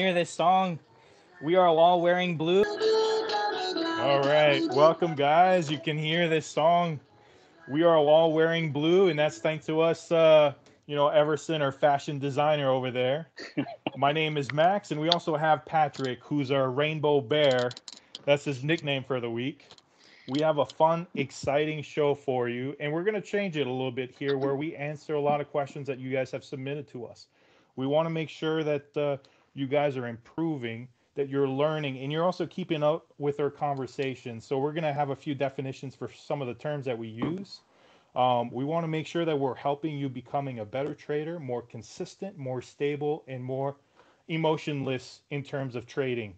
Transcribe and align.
hear 0.00 0.14
this 0.14 0.30
song. 0.30 0.78
We 1.42 1.56
are 1.56 1.66
all 1.66 2.00
wearing 2.00 2.38
blue. 2.38 2.64
All 2.64 4.20
right, 4.20 4.62
welcome 4.72 5.14
guys. 5.14 5.70
You 5.70 5.78
can 5.78 5.98
hear 5.98 6.26
this 6.26 6.46
song. 6.46 6.98
We 7.68 7.82
are 7.82 7.98
all 7.98 8.32
wearing 8.32 8.72
blue, 8.72 9.08
and 9.08 9.18
that's 9.18 9.40
thanks 9.40 9.66
to 9.66 9.82
us, 9.82 10.10
uh, 10.10 10.54
you 10.86 10.96
know, 10.96 11.08
Everson, 11.08 11.60
our 11.60 11.70
fashion 11.70 12.18
designer 12.18 12.70
over 12.70 12.90
there. 12.90 13.28
My 13.98 14.10
name 14.10 14.38
is 14.38 14.50
Max, 14.54 14.90
and 14.90 14.98
we 14.98 15.10
also 15.10 15.36
have 15.36 15.66
Patrick, 15.66 16.24
who's 16.24 16.50
our 16.50 16.70
rainbow 16.70 17.20
bear. 17.20 17.68
That's 18.24 18.44
his 18.44 18.64
nickname 18.64 19.04
for 19.04 19.20
the 19.20 19.30
week. 19.30 19.66
We 20.28 20.40
have 20.40 20.56
a 20.56 20.64
fun, 20.64 21.06
exciting 21.14 21.82
show 21.82 22.14
for 22.14 22.48
you, 22.48 22.74
and 22.80 22.90
we're 22.90 23.04
going 23.04 23.20
to 23.20 23.20
change 23.20 23.58
it 23.58 23.66
a 23.66 23.70
little 23.70 23.92
bit 23.92 24.14
here 24.18 24.38
where 24.38 24.56
we 24.56 24.74
answer 24.76 25.12
a 25.16 25.20
lot 25.20 25.42
of 25.42 25.50
questions 25.50 25.86
that 25.88 25.98
you 25.98 26.10
guys 26.10 26.30
have 26.30 26.42
submitted 26.42 26.88
to 26.88 27.04
us. 27.04 27.26
We 27.76 27.86
want 27.86 28.06
to 28.06 28.10
make 28.10 28.28
sure 28.28 28.64
that 28.64 28.96
uh, 28.96 29.16
you 29.54 29.66
guys 29.66 29.96
are 29.96 30.06
improving, 30.06 30.88
that 31.14 31.28
you're 31.28 31.48
learning, 31.48 31.98
and 31.98 32.12
you're 32.12 32.24
also 32.24 32.46
keeping 32.46 32.82
up 32.82 33.06
with 33.18 33.40
our 33.40 33.50
conversation. 33.50 34.40
So 34.40 34.58
we're 34.58 34.72
to 34.72 34.92
have 34.92 35.10
a 35.10 35.16
few 35.16 35.34
definitions 35.34 35.94
for 35.94 36.10
some 36.12 36.40
of 36.40 36.48
the 36.48 36.54
terms 36.54 36.84
that 36.86 36.96
we 36.96 37.08
use. 37.08 37.60
Um, 38.14 38.50
we 38.50 38.64
want 38.64 38.84
to 38.84 38.88
make 38.88 39.06
sure 39.06 39.24
that 39.24 39.38
we're 39.38 39.54
helping 39.54 39.96
you 39.96 40.08
becoming 40.08 40.58
a 40.58 40.64
better 40.64 40.94
trader, 40.94 41.38
more 41.38 41.62
consistent, 41.62 42.36
more 42.38 42.60
stable, 42.60 43.24
and 43.28 43.42
more 43.42 43.76
emotionless 44.28 45.20
in 45.30 45.42
terms 45.42 45.76
of 45.76 45.86
trading. 45.86 46.34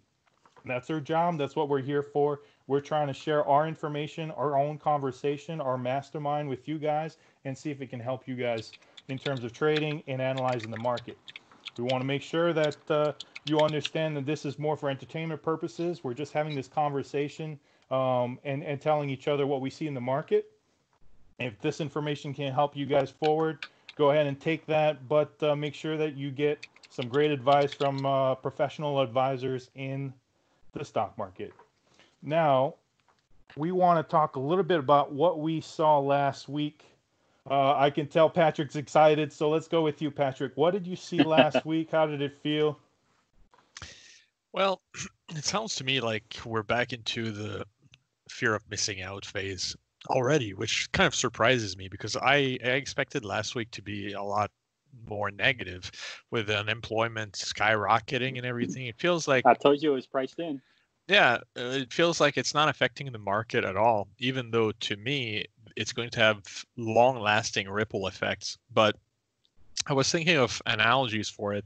That's 0.65 0.91
our 0.91 1.01
job. 1.01 1.39
That's 1.39 1.57
what 1.57 1.69
we're 1.69 1.81
here 1.81 2.03
for. 2.03 2.41
We're 2.67 2.81
trying 2.81 3.09
to 3.09 3.15
share 3.15 3.45
our 3.45 3.67
information, 3.67 4.31
our 4.33 4.57
own 4.57 4.79
conversation, 4.79 5.61
our 5.61 5.77
mastermind 5.77 6.49
with 6.49 6.69
you 6.69 6.79
guys, 6.79 7.17
and 7.45 7.57
see 7.57 7.71
if 7.71 7.81
it 7.81 7.91
can 7.91 8.01
help 8.01 8.29
you 8.29 8.37
guys 8.37 8.73
in 9.09 9.19
terms 9.19 9.45
of 9.45 9.53
trading 9.53 10.03
and 10.07 10.23
analyzing 10.23 10.71
the 10.71 10.79
market. 10.79 11.19
We 11.79 11.85
want 11.85 12.03
to 12.03 12.07
make 12.07 12.23
sure 12.23 12.53
that 12.53 12.77
uh, 12.91 13.13
you 13.47 13.61
understand 13.61 14.17
that 14.17 14.27
this 14.27 14.45
is 14.45 14.59
more 14.59 14.77
for 14.77 14.91
entertainment 14.91 15.43
purposes. 15.43 16.05
We're 16.05 16.15
just 16.15 16.33
having 16.33 16.55
this 16.55 16.69
conversation 16.69 17.59
um, 17.91 18.39
and, 18.45 18.63
and 18.63 18.81
telling 18.81 19.11
each 19.11 19.29
other 19.29 19.47
what 19.47 19.61
we 19.61 19.71
see 19.71 19.87
in 19.87 19.95
the 19.95 20.01
market. 20.01 20.51
If 21.39 21.61
this 21.61 21.81
information 21.81 22.35
can 22.35 22.53
help 22.53 22.77
you 22.77 22.87
guys 22.87 23.11
forward, 23.11 23.67
go 23.97 24.11
ahead 24.11 24.27
and 24.27 24.41
take 24.41 24.67
that, 24.67 25.09
but 25.09 25.35
uh, 25.43 25.57
make 25.57 25.75
sure 25.75 25.97
that 25.97 26.17
you 26.17 26.31
get 26.31 26.67
some 26.91 27.09
great 27.09 27.31
advice 27.31 27.73
from 27.73 28.05
uh, 28.05 28.35
professional 28.35 29.01
advisors 29.01 29.71
in 29.75 30.13
the 30.73 30.85
stock 30.85 31.17
market. 31.17 31.53
Now, 32.23 32.75
we 33.57 33.73
want 33.73 34.07
to 34.07 34.11
talk 34.11 34.37
a 34.37 34.41
little 34.41 34.65
bit 34.65 34.79
about 34.79 35.13
what 35.13 35.41
we 35.41 35.61
saw 35.61 35.99
last 35.99 36.49
week. 36.49 36.85
Uh, 37.51 37.75
I 37.77 37.91
can 37.91 38.07
tell 38.07 38.31
Patrick's 38.31 38.77
excited, 38.77 39.33
so 39.33 39.51
let's 39.51 39.67
go 39.67 39.83
with 39.83 40.01
you, 40.01 40.11
Patrick. 40.11 40.53
What 40.57 40.73
did 40.73 40.87
you 40.87 40.97
see 40.97 41.23
last 41.23 41.65
week? 41.67 41.91
How 41.91 42.07
did 42.07 42.23
it 42.23 42.41
feel? 42.43 42.79
Well, 44.53 44.81
it 45.31 45.45
sounds 45.45 45.75
to 45.77 45.85
me 45.85 46.01
like 46.01 46.39
we're 46.45 46.63
back 46.63 46.93
into 46.93 47.31
the 47.31 47.65
fear 48.29 48.55
of 48.55 48.63
missing 48.71 49.03
out 49.03 49.25
phase 49.25 49.77
already, 50.09 50.55
which 50.55 50.91
kind 50.93 51.07
of 51.07 51.15
surprises 51.15 51.77
me 51.77 51.89
because 51.89 52.17
I, 52.17 52.59
I 52.65 52.71
expected 52.71 53.25
last 53.25 53.55
week 53.55 53.71
to 53.73 53.83
be 53.83 54.13
a 54.13 54.23
lot 54.23 54.51
more 55.09 55.31
negative 55.31 55.91
with 56.31 56.51
unemployment 56.51 57.33
skyrocketing 57.33 58.37
and 58.37 58.47
everything. 58.47 58.87
It 58.87 58.99
feels 58.99 59.27
like 59.27 59.47
I 59.47 59.55
told 59.55 59.83
you 59.83 59.93
it 59.93 59.95
was 59.95 60.07
priced 60.07 60.39
in. 60.39 60.61
Yeah, 61.09 61.39
uh, 61.57 61.61
it 61.61 61.93
feels 61.93 62.21
like 62.21 62.39
it's 62.39 62.55
not 62.55 62.69
affecting 62.69 63.11
the 63.11 63.19
market 63.19 63.65
at 63.65 63.77
all, 63.77 64.09
even 64.19 64.51
though 64.51 64.73
to 64.73 64.97
me 64.97 65.47
it's 65.77 65.93
going 65.93 66.11
to 66.11 66.21
have 66.21 66.65
long 66.77 67.21
lasting 67.21 67.69
ripple 67.69 68.07
effects. 68.07 68.59
But 68.73 68.97
I 69.87 69.95
was 69.95 70.11
thinking 70.11 70.37
of 70.37 70.63
analogies 70.67 71.29
for 71.29 71.55
it, 71.55 71.65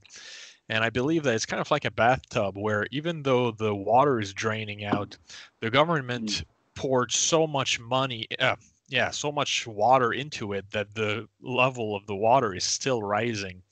and 0.69 0.83
I 0.83 0.91
believe 0.91 1.23
that 1.25 1.35
it's 1.35 1.47
kind 1.47 1.61
of 1.61 1.71
like 1.71 1.85
a 1.85 1.91
bathtub 1.91 2.57
where 2.57 2.87
even 2.91 3.23
though 3.23 3.51
the 3.51 3.75
water 3.75 4.21
is 4.21 4.33
draining 4.33 4.85
out, 4.85 5.17
the 5.61 5.71
government 5.71 6.29
mm. 6.29 6.45
poured 6.75 7.13
so 7.13 7.47
much 7.47 7.79
money. 7.79 8.27
Uh, 8.39 8.57
yeah, 8.89 9.11
so 9.11 9.31
much 9.31 9.67
water 9.67 10.13
into 10.13 10.53
it 10.53 10.71
that 10.71 10.95
the 10.95 11.29
level 11.43 11.95
of 11.95 12.07
the 12.07 12.15
water 12.15 12.55
is 12.55 12.65
still 12.65 13.03
rising. 13.03 13.63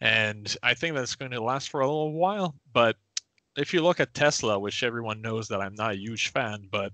And 0.00 0.54
I 0.62 0.74
think 0.74 0.94
that's 0.94 1.14
going 1.14 1.30
to 1.30 1.40
last 1.40 1.70
for 1.70 1.80
a 1.80 1.86
little 1.86 2.12
while. 2.12 2.54
But 2.72 2.96
if 3.56 3.72
you 3.72 3.82
look 3.82 4.00
at 4.00 4.14
Tesla, 4.14 4.58
which 4.58 4.82
everyone 4.82 5.20
knows 5.20 5.48
that 5.48 5.60
I'm 5.60 5.74
not 5.74 5.92
a 5.92 5.98
huge 5.98 6.30
fan, 6.30 6.68
but 6.70 6.92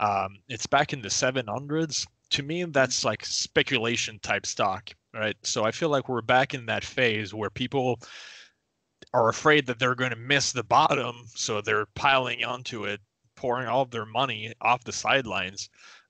um, 0.00 0.36
it's 0.48 0.66
back 0.66 0.92
in 0.92 1.02
the 1.02 1.08
700s. 1.08 2.06
To 2.30 2.42
me, 2.42 2.64
that's 2.64 3.04
like 3.04 3.24
speculation 3.24 4.18
type 4.20 4.46
stock, 4.46 4.90
right? 5.14 5.36
So 5.42 5.64
I 5.64 5.70
feel 5.70 5.90
like 5.90 6.08
we're 6.08 6.22
back 6.22 6.54
in 6.54 6.66
that 6.66 6.84
phase 6.84 7.34
where 7.34 7.50
people 7.50 8.00
are 9.14 9.28
afraid 9.28 9.66
that 9.66 9.78
they're 9.78 9.94
going 9.94 10.10
to 10.10 10.16
miss 10.16 10.52
the 10.52 10.64
bottom, 10.64 11.24
so 11.34 11.60
they're 11.60 11.86
piling 11.94 12.44
onto 12.44 12.84
it, 12.84 13.00
pouring 13.36 13.68
all 13.68 13.82
of 13.82 13.90
their 13.90 14.06
money 14.06 14.52
off 14.60 14.84
the 14.84 14.92
sidelines 14.92 15.68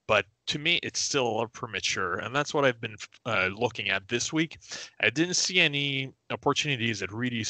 but 0.08 0.26
to 0.46 0.58
me 0.58 0.78
it's 0.82 1.00
still 1.00 1.26
a 1.26 1.32
little 1.32 1.48
premature 1.48 2.14
and 2.16 2.34
that's 2.34 2.52
what 2.52 2.64
i've 2.64 2.80
been 2.80 2.96
uh, 3.24 3.48
looking 3.54 3.88
at 3.88 4.06
this 4.08 4.32
week 4.32 4.58
i 5.00 5.08
didn't 5.08 5.34
see 5.34 5.60
any 5.60 6.12
opportunities 6.30 7.00
that 7.00 7.12
really 7.12 7.44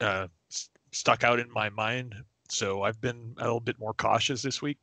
uh, 0.00 0.26
stuck 0.92 1.24
out 1.24 1.38
in 1.38 1.50
my 1.52 1.68
mind. 1.70 2.14
So 2.50 2.82
i've 2.82 3.00
been 3.00 3.34
a 3.38 3.44
little 3.44 3.60
bit 3.60 3.78
more 3.78 3.94
cautious 3.94 4.40
this 4.42 4.62
week 4.62 4.78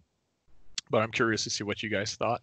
but 0.91 1.01
i'm 1.01 1.11
curious 1.11 1.43
to 1.43 1.49
see 1.49 1.63
what 1.63 1.81
you 1.81 1.89
guys 1.89 2.16
thought. 2.16 2.41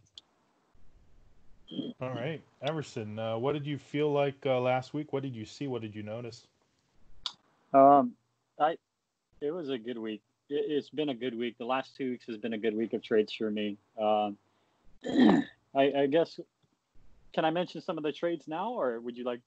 All 2.00 2.10
right 2.10 2.42
everson 2.62 3.18
uh, 3.18 3.38
what 3.38 3.52
did 3.52 3.66
you 3.66 3.78
feel 3.78 4.12
like 4.12 4.34
uh, 4.44 4.60
last 4.60 4.94
week? 4.94 5.12
What 5.12 5.22
did 5.22 5.34
you 5.34 5.44
see? 5.44 5.68
What 5.68 5.82
did 5.82 5.94
you 5.94 6.02
notice? 6.02 6.46
Um 7.72 8.12
i 8.58 8.76
it 9.40 9.50
was 9.50 9.70
a 9.70 9.78
good 9.78 9.98
week. 9.98 10.22
It, 10.48 10.74
has 10.74 10.88
been 10.90 11.08
a 11.08 11.14
good 11.14 11.36
week. 11.36 11.58
The 11.58 11.64
last 11.64 11.96
two 11.96 12.10
weeks 12.10 12.26
has 12.26 12.36
been 12.36 12.52
a 12.52 12.58
good 12.58 12.76
week 12.76 12.92
of 12.92 13.02
trades 13.02 13.32
for 13.32 13.50
me. 13.50 13.76
Um, 14.00 14.36
I, 15.74 15.92
I 16.02 16.06
guess 16.06 16.38
can 17.32 17.44
I 17.44 17.50
mention 17.50 17.80
some 17.80 17.98
of 17.98 18.04
the 18.04 18.12
trades 18.12 18.46
now, 18.46 18.70
or 18.70 19.00
would 19.00 19.16
you 19.16 19.24
like 19.24 19.40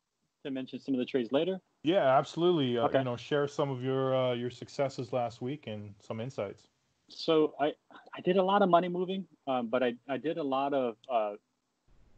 to 0.46 0.52
mention 0.52 0.80
some 0.80 0.94
of 0.94 1.00
the 1.00 1.06
trades 1.06 1.32
later? 1.32 1.60
Yeah, 1.84 2.18
absolutely. 2.18 2.78
Uh, 2.78 2.86
okay. 2.86 3.00
You 3.00 3.04
know, 3.04 3.18
share 3.18 3.48
some 3.48 3.70
of 3.70 3.84
your 3.84 4.16
uh, 4.16 4.34
your 4.34 4.50
successes 4.50 5.14
last 5.14 5.42
week 5.42 5.68
and 5.68 5.94
some 6.00 6.20
insights. 6.22 6.68
So 7.10 7.54
I 7.60 7.74
I 8.16 8.22
did 8.24 8.38
a 8.38 8.44
lot 8.44 8.62
of 8.62 8.70
money 8.70 8.88
moving, 8.88 9.26
um, 9.48 9.68
but 9.68 9.84
I 9.84 9.96
I 10.08 10.18
did 10.18 10.38
a 10.38 10.44
lot 10.44 10.74
of 10.74 10.96
uh, 11.12 11.34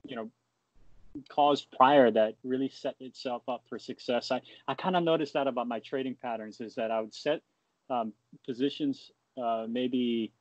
you 0.06 0.16
know 0.16 0.30
calls 1.30 1.66
prior 1.76 2.12
that 2.12 2.36
really 2.44 2.70
set 2.70 2.96
itself 3.00 3.42
up 3.48 3.64
for 3.68 3.80
success. 3.80 4.32
I 4.32 4.42
I 4.68 4.76
kind 4.76 4.96
of 4.96 5.04
noticed 5.04 5.34
that 5.34 5.48
about 5.48 5.68
my 5.68 5.80
trading 5.80 6.16
patterns 6.22 6.62
is 6.62 6.76
that 6.76 6.92
I 6.92 7.02
would 7.02 7.14
set 7.14 7.42
um, 7.90 8.14
positions 8.46 9.12
uh, 9.42 9.66
maybe 9.68 10.32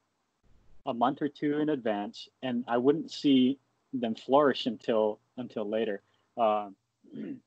a 0.86 0.94
month 0.94 1.20
or 1.20 1.28
two 1.28 1.58
in 1.58 1.68
advance, 1.68 2.28
and 2.42 2.64
I 2.68 2.76
wouldn't 2.76 3.10
see 3.10 3.58
them 3.92 4.14
flourish 4.14 4.66
until 4.66 5.18
until 5.36 5.68
later. 5.68 6.02
Uh, 6.36 6.70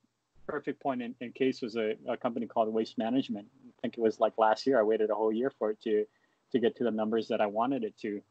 perfect 0.50 0.82
point 0.82 1.02
in, 1.02 1.14
in 1.22 1.32
case 1.32 1.62
was 1.62 1.76
a, 1.76 1.96
a 2.08 2.18
company 2.18 2.48
called 2.48 2.74
Waste 2.74 2.98
Management. 2.98 3.48
I 3.68 3.82
think 3.82 3.98
it 3.98 4.02
was 4.02 4.20
like 4.20 4.34
last 4.38 4.66
year. 4.66 4.80
I 4.80 4.84
waited 4.84 5.10
a 5.10 5.16
whole 5.16 5.32
year 5.32 5.52
for 5.58 5.72
it 5.72 5.82
to 5.84 6.06
to 6.52 6.60
get 6.60 6.76
to 6.78 6.84
the 6.84 6.92
numbers 6.92 7.28
that 7.28 7.42
I 7.42 7.46
wanted 7.46 7.84
it 7.84 7.94
to, 8.02 8.22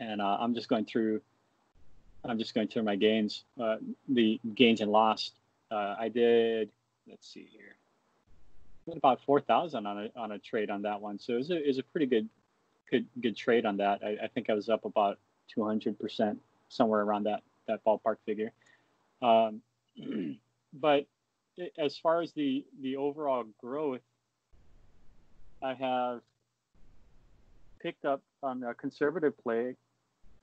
and 0.00 0.22
uh, 0.22 0.38
I'm 0.40 0.54
just 0.54 0.68
going 0.68 0.86
through. 0.86 1.20
I'm 2.24 2.38
just 2.38 2.54
going 2.54 2.68
through 2.68 2.82
my 2.82 2.96
gains, 2.96 3.44
uh, 3.60 3.76
the 4.08 4.40
gains 4.54 4.80
and 4.80 4.90
loss. 4.90 5.32
Uh, 5.70 5.94
I 5.98 6.08
did. 6.08 6.70
Let's 7.08 7.30
see 7.32 7.48
here. 7.50 7.76
About 8.96 9.20
four 9.24 9.40
thousand 9.40 9.86
on 9.86 9.98
a 10.04 10.18
on 10.18 10.32
a 10.32 10.38
trade 10.38 10.70
on 10.70 10.82
that 10.82 11.00
one, 11.00 11.18
so 11.18 11.34
it 11.34 11.38
was 11.38 11.50
a, 11.50 11.56
it 11.56 11.66
was 11.66 11.78
a 11.78 11.82
pretty 11.82 12.06
good 12.06 12.28
good 12.90 13.06
good 13.20 13.36
trade 13.36 13.66
on 13.66 13.76
that. 13.76 14.00
I, 14.02 14.24
I 14.24 14.28
think 14.28 14.48
I 14.48 14.54
was 14.54 14.68
up 14.68 14.84
about 14.84 15.18
200 15.54 15.98
percent, 15.98 16.40
somewhere 16.68 17.02
around 17.02 17.24
that 17.24 17.42
that 17.68 17.84
ballpark 17.84 18.16
figure. 18.24 18.52
Um, 19.22 19.60
but 20.72 21.06
as 21.78 21.96
far 21.98 22.22
as 22.22 22.32
the 22.32 22.64
the 22.80 22.96
overall 22.96 23.44
growth, 23.60 24.00
I 25.62 25.74
have 25.74 26.20
picked 27.80 28.04
up 28.04 28.22
on 28.42 28.62
a 28.62 28.74
conservative 28.74 29.36
play, 29.38 29.76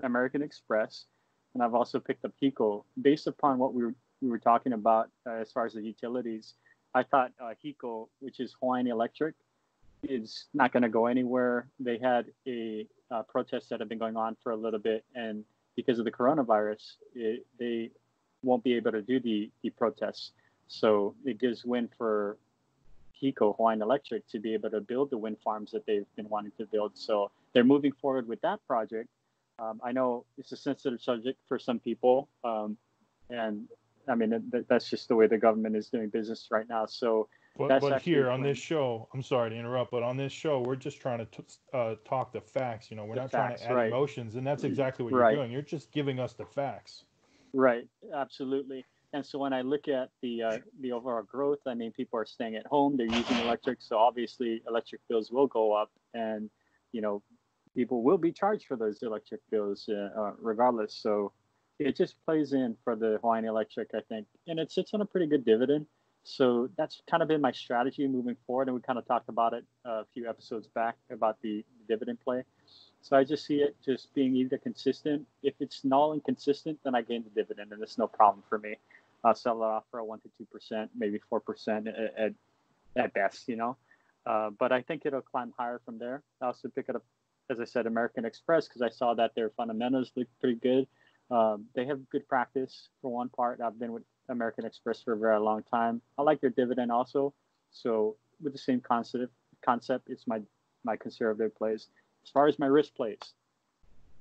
American 0.02 0.42
Express, 0.42 1.06
and 1.54 1.64
I've 1.64 1.74
also 1.74 2.00
picked 2.00 2.26
up 2.26 2.34
HECO 2.42 2.84
based 3.02 3.28
upon 3.28 3.58
what 3.58 3.74
we 3.74 3.86
were 3.86 3.96
we 4.22 4.30
were 4.30 4.40
talking 4.40 4.74
about 4.74 5.10
uh, 5.28 5.34
as 5.34 5.52
far 5.52 5.66
as 5.66 5.74
the 5.74 5.82
utilities. 5.82 6.56
I 6.94 7.04
thought 7.04 7.32
uh, 7.40 7.54
HECO, 7.64 8.10
which 8.20 8.40
is 8.40 8.56
Hawaiian 8.60 8.88
Electric, 8.88 9.36
is 10.04 10.46
not 10.54 10.72
going 10.72 10.84
to 10.84 10.90
go 10.90 11.06
anywhere. 11.06 11.68
They 11.80 12.00
had 12.00 12.26
a 12.48 12.88
uh, 13.12 13.24
protest 13.24 13.70
that 13.70 13.80
had 13.80 13.90
been 13.90 14.00
going 14.00 14.18
on 14.18 14.36
for 14.42 14.52
a 14.52 14.56
little 14.56 14.80
bit, 14.80 15.06
and 15.16 15.44
because 15.76 16.00
of 16.00 16.06
the 16.06 16.12
coronavirus, 16.12 16.96
it, 17.14 17.46
they 17.60 17.92
won't 18.44 18.64
be 18.64 18.74
able 18.76 18.92
to 18.92 19.02
do 19.02 19.20
the, 19.20 19.50
the 19.64 19.70
protests. 19.72 20.32
So 20.68 21.16
it 21.26 21.40
gives 21.40 21.66
win 21.66 21.90
for 21.98 22.38
HECO, 23.22 23.56
Hawaiian 23.56 23.82
Electric, 23.82 24.28
to 24.30 24.40
be 24.40 24.54
able 24.54 24.70
to 24.70 24.82
build 24.82 25.10
the 25.10 25.18
wind 25.18 25.38
farms 25.44 25.72
that 25.72 25.86
they've 25.86 26.06
been 26.16 26.30
wanting 26.30 26.52
to 26.58 26.66
build. 26.66 26.92
So 26.96 27.32
they're 27.54 27.64
moving 27.64 27.94
forward 27.94 28.28
with 28.28 28.42
that 28.42 28.60
project. 28.68 29.10
Um, 29.60 29.82
I 29.84 29.92
know 29.92 30.26
it's 30.38 30.52
a 30.52 30.58
sensitive 30.58 31.02
subject 31.02 31.40
for 31.48 31.58
some 31.58 31.80
people, 31.80 32.30
um, 32.44 32.78
and 33.30 33.68
I 34.08 34.14
mean 34.14 34.52
that's 34.70 34.88
just 34.88 35.08
the 35.08 35.16
way 35.16 35.26
the 35.26 35.40
government 35.40 35.76
is 35.76 35.90
doing 35.90 36.10
business 36.10 36.48
right 36.52 36.70
now. 36.70 36.86
So 36.86 37.28
But, 37.58 37.70
That's 37.70 37.82
but 37.90 38.02
here 38.02 38.30
on 38.30 38.44
this 38.44 38.58
show, 38.58 39.08
I'm 39.14 39.24
sorry 39.24 39.50
to 39.50 39.56
interrupt, 39.56 39.90
but 39.90 40.04
on 40.04 40.16
this 40.16 40.32
show, 40.32 40.62
we're 40.62 40.76
just 40.76 41.02
trying 41.02 41.20
to 41.20 41.26
t- 41.26 41.44
uh, 41.74 41.96
talk 42.06 42.32
the 42.32 42.42
facts. 42.42 42.92
You 42.92 42.98
know, 42.98 43.06
we're 43.06 43.16
not 43.16 43.32
facts, 43.32 43.62
trying 43.62 43.70
to 43.70 43.74
add 43.74 43.76
right. 43.76 43.88
emotions, 43.88 44.36
and 44.36 44.46
that's 44.46 44.64
exactly 44.64 45.04
what 45.04 45.12
you're 45.12 45.36
doing. 45.36 45.52
You're 45.52 45.64
just 45.64 45.92
giving 45.92 46.20
us 46.20 46.34
the 46.34 46.46
facts. 46.46 47.06
Right, 47.58 47.88
absolutely. 48.14 48.86
And 49.14 49.26
so 49.26 49.40
when 49.40 49.52
I 49.54 49.62
look 49.62 49.88
at 49.88 50.12
the 50.22 50.44
uh, 50.44 50.58
the 50.80 50.92
overall 50.92 51.24
growth, 51.24 51.60
I 51.66 51.74
mean, 51.74 51.92
people 51.92 52.20
are 52.20 52.26
staying 52.26 52.56
at 52.56 52.68
home, 52.68 52.98
they're 52.98 53.08
using 53.08 53.38
electric, 53.38 53.82
so 53.82 53.98
obviously 53.98 54.62
electric 54.68 55.02
bills 55.10 55.32
will 55.32 55.48
go 55.48 55.74
up, 55.74 55.92
and 56.14 56.52
you 56.92 57.02
know, 57.02 57.24
people 57.76 58.04
will 58.04 58.20
be 58.20 58.32
charged 58.32 58.68
for 58.68 58.78
those 58.78 59.02
electric 59.02 59.42
bills 59.50 59.90
uh, 59.90 60.10
uh, 60.22 60.34
regardless. 60.40 60.94
So 61.02 61.34
it 61.80 61.96
just 61.98 62.16
plays 62.26 62.54
in 62.54 62.78
for 62.84 62.96
the 62.96 63.18
Hawaiian 63.22 63.46
Electric, 63.46 63.90
I 63.96 64.02
think, 64.08 64.28
and 64.48 64.60
it 64.60 64.72
sits 64.72 64.94
on 64.94 65.02
a 65.02 65.06
pretty 65.06 65.28
good 65.28 65.46
dividend. 65.46 65.88
So 66.24 66.70
that's 66.78 67.02
kind 67.10 67.24
of 67.24 67.30
been 67.30 67.42
my 67.42 67.54
strategy 67.54 68.08
moving 68.08 68.36
forward, 68.46 68.68
and 68.68 68.76
we 68.76 68.82
kind 68.82 69.00
of 69.00 69.08
talked 69.08 69.30
about 69.30 69.54
it 69.54 69.66
a 69.86 70.06
few 70.14 70.30
episodes 70.30 70.68
back 70.68 70.98
about 71.10 71.42
the 71.42 71.66
dividend 71.90 72.20
play. 72.20 72.44
So 73.08 73.16
I 73.16 73.24
just 73.24 73.46
see 73.46 73.60
it 73.60 73.74
just 73.86 74.14
being 74.14 74.36
either 74.36 74.58
consistent. 74.58 75.26
If 75.42 75.54
it's 75.62 75.86
null 75.86 76.12
and 76.12 76.22
consistent, 76.22 76.78
then 76.84 76.94
I 76.94 77.02
gain 77.02 77.24
the 77.24 77.30
dividend, 77.30 77.72
and 77.72 77.82
it's 77.82 77.98
no 77.98 78.06
problem 78.06 78.44
for 78.50 78.58
me. 78.58 78.76
I'll 79.24 79.34
sell 79.34 79.64
it 79.64 79.66
off 79.66 79.86
for 79.90 80.00
a 80.00 80.04
one 80.04 80.20
to 80.20 80.30
two 80.38 80.44
percent, 80.52 80.92
maybe 80.94 81.22
four 81.30 81.40
percent 81.40 81.88
at, 81.88 82.34
at 82.98 83.14
best, 83.14 83.48
you 83.48 83.56
know. 83.56 83.78
Uh, 84.26 84.50
but 84.50 84.74
I 84.74 84.82
think 84.82 85.04
it'll 85.06 85.22
climb 85.22 85.54
higher 85.58 85.80
from 85.86 85.98
there. 85.98 86.22
I 86.42 86.48
also 86.48 86.68
pick 86.68 86.90
it 86.90 86.98
up, 86.98 87.04
as 87.50 87.62
I 87.62 87.64
said, 87.64 87.86
American 87.86 88.26
Express 88.26 88.68
because 88.68 88.82
I 88.82 88.90
saw 88.90 89.14
that 89.14 89.36
their 89.36 89.52
fundamentals 89.52 90.12
look 90.18 90.28
pretty 90.42 90.60
good. 90.60 90.86
Um, 91.32 91.66
they 91.76 91.86
have 91.86 92.10
good 92.10 92.28
practice 92.28 92.90
for 93.02 93.10
one 93.10 93.30
part. 93.30 93.62
I've 93.62 93.80
been 93.80 93.94
with 93.94 94.04
American 94.28 94.66
Express 94.66 95.02
for 95.02 95.14
a 95.14 95.18
very 95.18 95.40
long 95.40 95.64
time. 95.64 96.02
I 96.18 96.24
like 96.24 96.42
their 96.42 96.50
dividend 96.50 96.92
also. 96.92 97.34
So 97.72 98.18
with 98.44 98.52
the 98.52 98.60
same 98.60 98.82
concept, 98.82 99.32
concept, 99.64 100.10
it's 100.10 100.28
my 100.28 100.42
my 100.84 100.98
conservative 100.98 101.56
plays. 101.56 101.88
As 102.28 102.32
far 102.32 102.48
as 102.48 102.60
my 102.60 102.66
wrist 102.66 102.94
plays, 102.94 103.20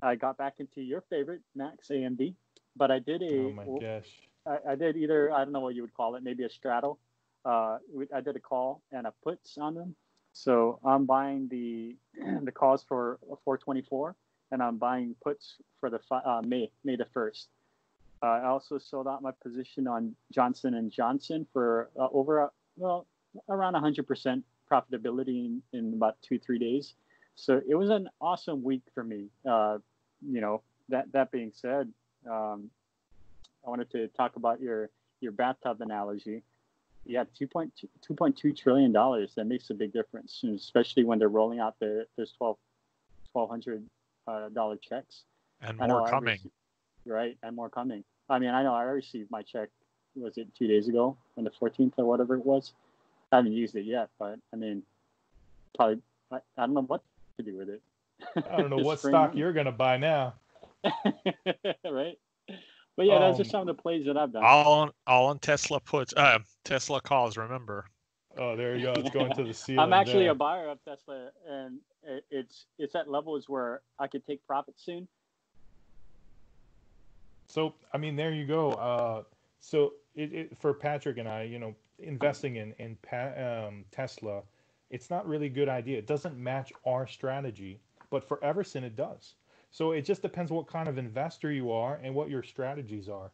I 0.01 0.15
got 0.15 0.37
back 0.37 0.55
into 0.59 0.81
your 0.81 1.01
favorite 1.09 1.41
Max 1.53 1.89
AMD, 1.89 2.35
but 2.77 2.89
I 2.89 2.99
did 2.99 3.21
a 3.21 3.47
Oh 3.47 3.51
my 3.51 3.65
gosh. 3.65 4.07
I, 4.45 4.71
I 4.71 4.75
did 4.75 4.95
either 4.95 5.33
I 5.33 5.39
don't 5.39 5.51
know 5.51 5.59
what 5.59 5.75
you 5.75 5.81
would 5.81 5.93
call 5.93 6.15
it, 6.15 6.23
maybe 6.23 6.45
a 6.45 6.49
straddle. 6.49 6.99
Uh, 7.43 7.79
I 8.15 8.21
did 8.21 8.37
a 8.37 8.39
call 8.39 8.81
and 8.93 9.07
a 9.07 9.13
puts 9.25 9.57
on 9.57 9.75
them. 9.75 9.93
So 10.31 10.79
I'm 10.85 11.05
buying 11.05 11.49
the 11.49 11.97
the 12.43 12.51
calls 12.51 12.81
for 12.87 13.19
424, 13.43 14.15
and 14.53 14.63
I'm 14.63 14.77
buying 14.77 15.13
puts 15.21 15.57
for 15.77 15.89
the 15.89 15.99
uh, 16.09 16.41
May 16.45 16.71
May 16.85 16.95
the 16.95 17.07
first. 17.13 17.49
Uh, 18.23 18.27
I 18.27 18.45
also 18.45 18.77
sold 18.77 19.09
out 19.09 19.21
my 19.21 19.31
position 19.43 19.85
on 19.85 20.15
Johnson 20.31 20.75
and 20.75 20.89
Johnson 20.89 21.45
for 21.51 21.89
uh, 21.99 22.07
over 22.13 22.39
a, 22.39 22.51
well 22.77 23.05
around 23.49 23.73
100% 23.73 24.43
profitability 24.71 25.45
in, 25.45 25.61
in 25.73 25.93
about 25.93 26.15
two 26.21 26.39
three 26.39 26.57
days. 26.57 26.93
So 27.37 27.61
it 27.69 27.75
was 27.75 27.89
an 27.91 28.09
awesome 28.19 28.63
week 28.63 28.81
for 28.93 29.03
me. 29.03 29.27
Uh, 29.47 29.77
you 30.27 30.41
know 30.41 30.63
that 30.89 31.11
that 31.13 31.31
being 31.31 31.51
said, 31.53 31.91
um, 32.29 32.69
I 33.65 33.69
wanted 33.69 33.91
to 33.91 34.07
talk 34.09 34.35
about 34.35 34.59
your 34.59 34.89
your 35.21 35.31
bathtub 35.31 35.79
analogy. 35.81 36.43
Yeah, 37.05 37.23
2.2, 37.39 37.71
2.2 38.05 38.57
trillion 38.57 38.91
dollars. 38.91 39.33
That 39.35 39.45
makes 39.45 39.69
a 39.69 39.73
big 39.73 39.93
difference, 39.93 40.43
especially 40.43 41.05
when 41.05 41.19
they're 41.19 41.29
rolling 41.29 41.59
out 41.59 41.79
their 41.79 42.05
those 42.17 42.33
12 42.33 42.57
1200 43.31 43.83
uh, 44.27 44.49
dollar 44.49 44.75
checks. 44.75 45.23
And 45.61 45.79
I 45.79 45.87
more 45.87 46.09
coming. 46.09 46.33
received- 46.33 46.53
right, 47.05 47.37
and 47.43 47.55
more 47.55 47.69
coming. 47.69 48.03
I 48.29 48.39
mean, 48.39 48.49
I 48.49 48.63
know 48.63 48.73
I 48.73 48.81
received 48.83 49.31
my 49.31 49.43
check. 49.43 49.69
Was 50.15 50.37
it 50.37 50.53
two 50.55 50.67
days 50.67 50.87
ago, 50.89 51.15
on 51.37 51.43
the 51.43 51.51
14th 51.51 51.93
or 51.97 52.05
whatever 52.05 52.35
it 52.35 52.45
was? 52.45 52.73
I 53.31 53.37
haven't 53.37 53.53
used 53.53 53.75
it 53.75 53.85
yet, 53.85 54.09
but 54.17 54.39
I 54.51 54.55
mean, 54.55 54.81
probably 55.75 56.01
I, 56.31 56.37
I 56.57 56.65
don't 56.65 56.73
know 56.73 56.81
what 56.81 57.03
to 57.37 57.43
do 57.43 57.55
with 57.57 57.69
it. 57.69 57.81
I 58.51 58.57
don't 58.57 58.69
know 58.69 58.77
what 58.83 58.99
spring 58.99 59.11
stock 59.13 59.29
money. 59.29 59.39
you're 59.39 59.53
gonna 59.53 59.71
buy 59.71 59.97
now. 59.97 60.33
right? 61.85 62.17
But 62.95 63.05
yeah, 63.05 63.19
those 63.19 63.39
are 63.39 63.43
Um, 63.43 63.49
some 63.49 63.61
of 63.61 63.67
the 63.67 63.81
plays 63.81 64.05
that 64.07 64.17
I've 64.17 64.33
done. 64.33 64.43
All 64.43 64.73
on 64.73 64.91
all 65.05 65.27
on 65.27 65.39
Tesla 65.39 65.79
puts. 65.79 66.13
Uh, 66.15 66.39
Tesla 66.63 66.99
calls. 67.01 67.37
Remember. 67.37 67.85
Oh, 68.39 68.55
there 68.55 68.75
you 68.75 68.83
go. 68.83 68.93
It's 68.93 69.09
going 69.09 69.33
to 69.35 69.43
the 69.43 69.53
ceiling. 69.53 69.79
I'm 69.79 69.93
actually 69.93 70.23
there. 70.23 70.31
a 70.31 70.35
buyer 70.35 70.67
of 70.69 70.83
Tesla, 70.83 71.29
and 71.47 71.79
it- 72.03 72.25
it's 72.31 72.65
it's 72.79 72.95
at 72.95 73.09
levels 73.09 73.47
where 73.47 73.81
I 73.99 74.07
could 74.07 74.25
take 74.25 74.45
profit 74.47 74.75
soon. 74.77 75.07
So 77.47 77.73
I 77.93 77.97
mean, 77.97 78.15
there 78.15 78.33
you 78.33 78.45
go. 78.45 78.71
Uh, 78.71 79.23
so 79.59 79.93
it, 80.15 80.33
it, 80.33 80.57
for 80.59 80.73
Patrick 80.73 81.17
and 81.17 81.27
I, 81.27 81.43
you 81.43 81.59
know, 81.59 81.75
investing 81.99 82.55
in 82.57 82.73
in 82.79 82.97
pa- 83.07 83.67
um, 83.67 83.85
Tesla, 83.91 84.41
it's 84.89 85.09
not 85.09 85.27
really 85.27 85.47
a 85.47 85.49
good 85.49 85.69
idea. 85.69 85.97
It 85.97 86.07
doesn't 86.07 86.37
match 86.37 86.71
our 86.85 87.07
strategy, 87.07 87.79
but 88.09 88.27
for 88.27 88.43
Everson, 88.43 88.83
it 88.83 88.95
does. 88.95 89.35
So 89.71 89.91
it 89.91 90.03
just 90.03 90.21
depends 90.21 90.51
what 90.51 90.67
kind 90.67 90.87
of 90.87 90.97
investor 90.97 91.51
you 91.51 91.71
are 91.71 91.99
and 92.01 92.15
what 92.15 92.29
your 92.29 92.43
strategies 92.43 93.09
are. 93.09 93.31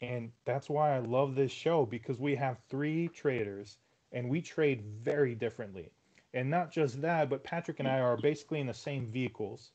And 0.00 0.32
that's 0.44 0.68
why 0.68 0.94
I 0.94 0.98
love 0.98 1.34
this 1.34 1.52
show 1.52 1.86
because 1.86 2.18
we 2.18 2.34
have 2.34 2.58
three 2.68 3.08
traders 3.08 3.78
and 4.12 4.28
we 4.28 4.42
trade 4.42 4.82
very 5.02 5.34
differently. 5.34 5.90
And 6.34 6.50
not 6.50 6.72
just 6.72 7.00
that, 7.02 7.30
but 7.30 7.44
Patrick 7.44 7.78
and 7.78 7.88
I 7.88 8.00
are 8.00 8.16
basically 8.16 8.60
in 8.60 8.66
the 8.66 8.74
same 8.74 9.06
vehicles 9.06 9.70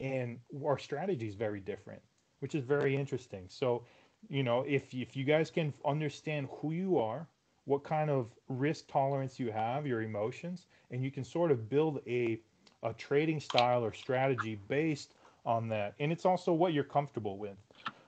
and 0.00 0.38
our 0.64 0.78
strategy 0.78 1.28
is 1.28 1.34
very 1.34 1.60
different, 1.60 2.02
which 2.40 2.54
is 2.54 2.64
very 2.64 2.96
interesting. 2.96 3.46
So, 3.48 3.84
you 4.28 4.42
know, 4.42 4.64
if 4.66 4.92
if 4.94 5.16
you 5.16 5.24
guys 5.24 5.50
can 5.50 5.72
understand 5.84 6.48
who 6.60 6.72
you 6.72 6.98
are, 6.98 7.26
what 7.64 7.84
kind 7.84 8.10
of 8.10 8.28
risk 8.48 8.88
tolerance 8.88 9.38
you 9.38 9.50
have, 9.50 9.86
your 9.86 10.02
emotions, 10.02 10.66
and 10.90 11.02
you 11.02 11.10
can 11.10 11.24
sort 11.24 11.50
of 11.50 11.68
build 11.68 12.00
a 12.06 12.40
a 12.82 12.92
trading 12.92 13.40
style 13.40 13.82
or 13.82 13.92
strategy 13.92 14.58
based 14.68 15.14
on 15.46 15.68
that. 15.70 15.94
And 15.98 16.12
it's 16.12 16.26
also 16.26 16.52
what 16.52 16.74
you're 16.74 16.84
comfortable 16.84 17.38
with. 17.38 17.56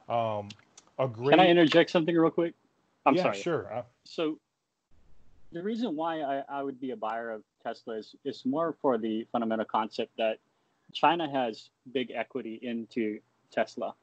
Um, 0.08 0.48
a 0.98 1.08
great 1.08 1.30
Can 1.30 1.40
I 1.40 1.48
interject 1.48 1.90
something 1.90 2.14
real 2.14 2.30
quick? 2.30 2.54
I'm 3.06 3.14
yeah, 3.14 3.22
sorry. 3.22 3.38
sure. 3.38 3.72
Uh, 3.72 3.82
So 4.04 4.38
the 5.52 5.62
reason 5.62 5.96
why 5.96 6.20
I, 6.20 6.42
I 6.48 6.62
would 6.62 6.80
be 6.80 6.90
a 6.90 6.96
buyer 6.96 7.30
of 7.30 7.42
Tesla 7.62 7.94
is, 7.96 8.14
is 8.24 8.44
more 8.44 8.76
for 8.82 8.98
the 8.98 9.26
fundamental 9.32 9.64
concept 9.64 10.16
that 10.18 10.38
China 10.92 11.30
has 11.30 11.70
big 11.92 12.10
equity 12.10 12.58
into 12.62 13.18
Tesla, 13.50 13.94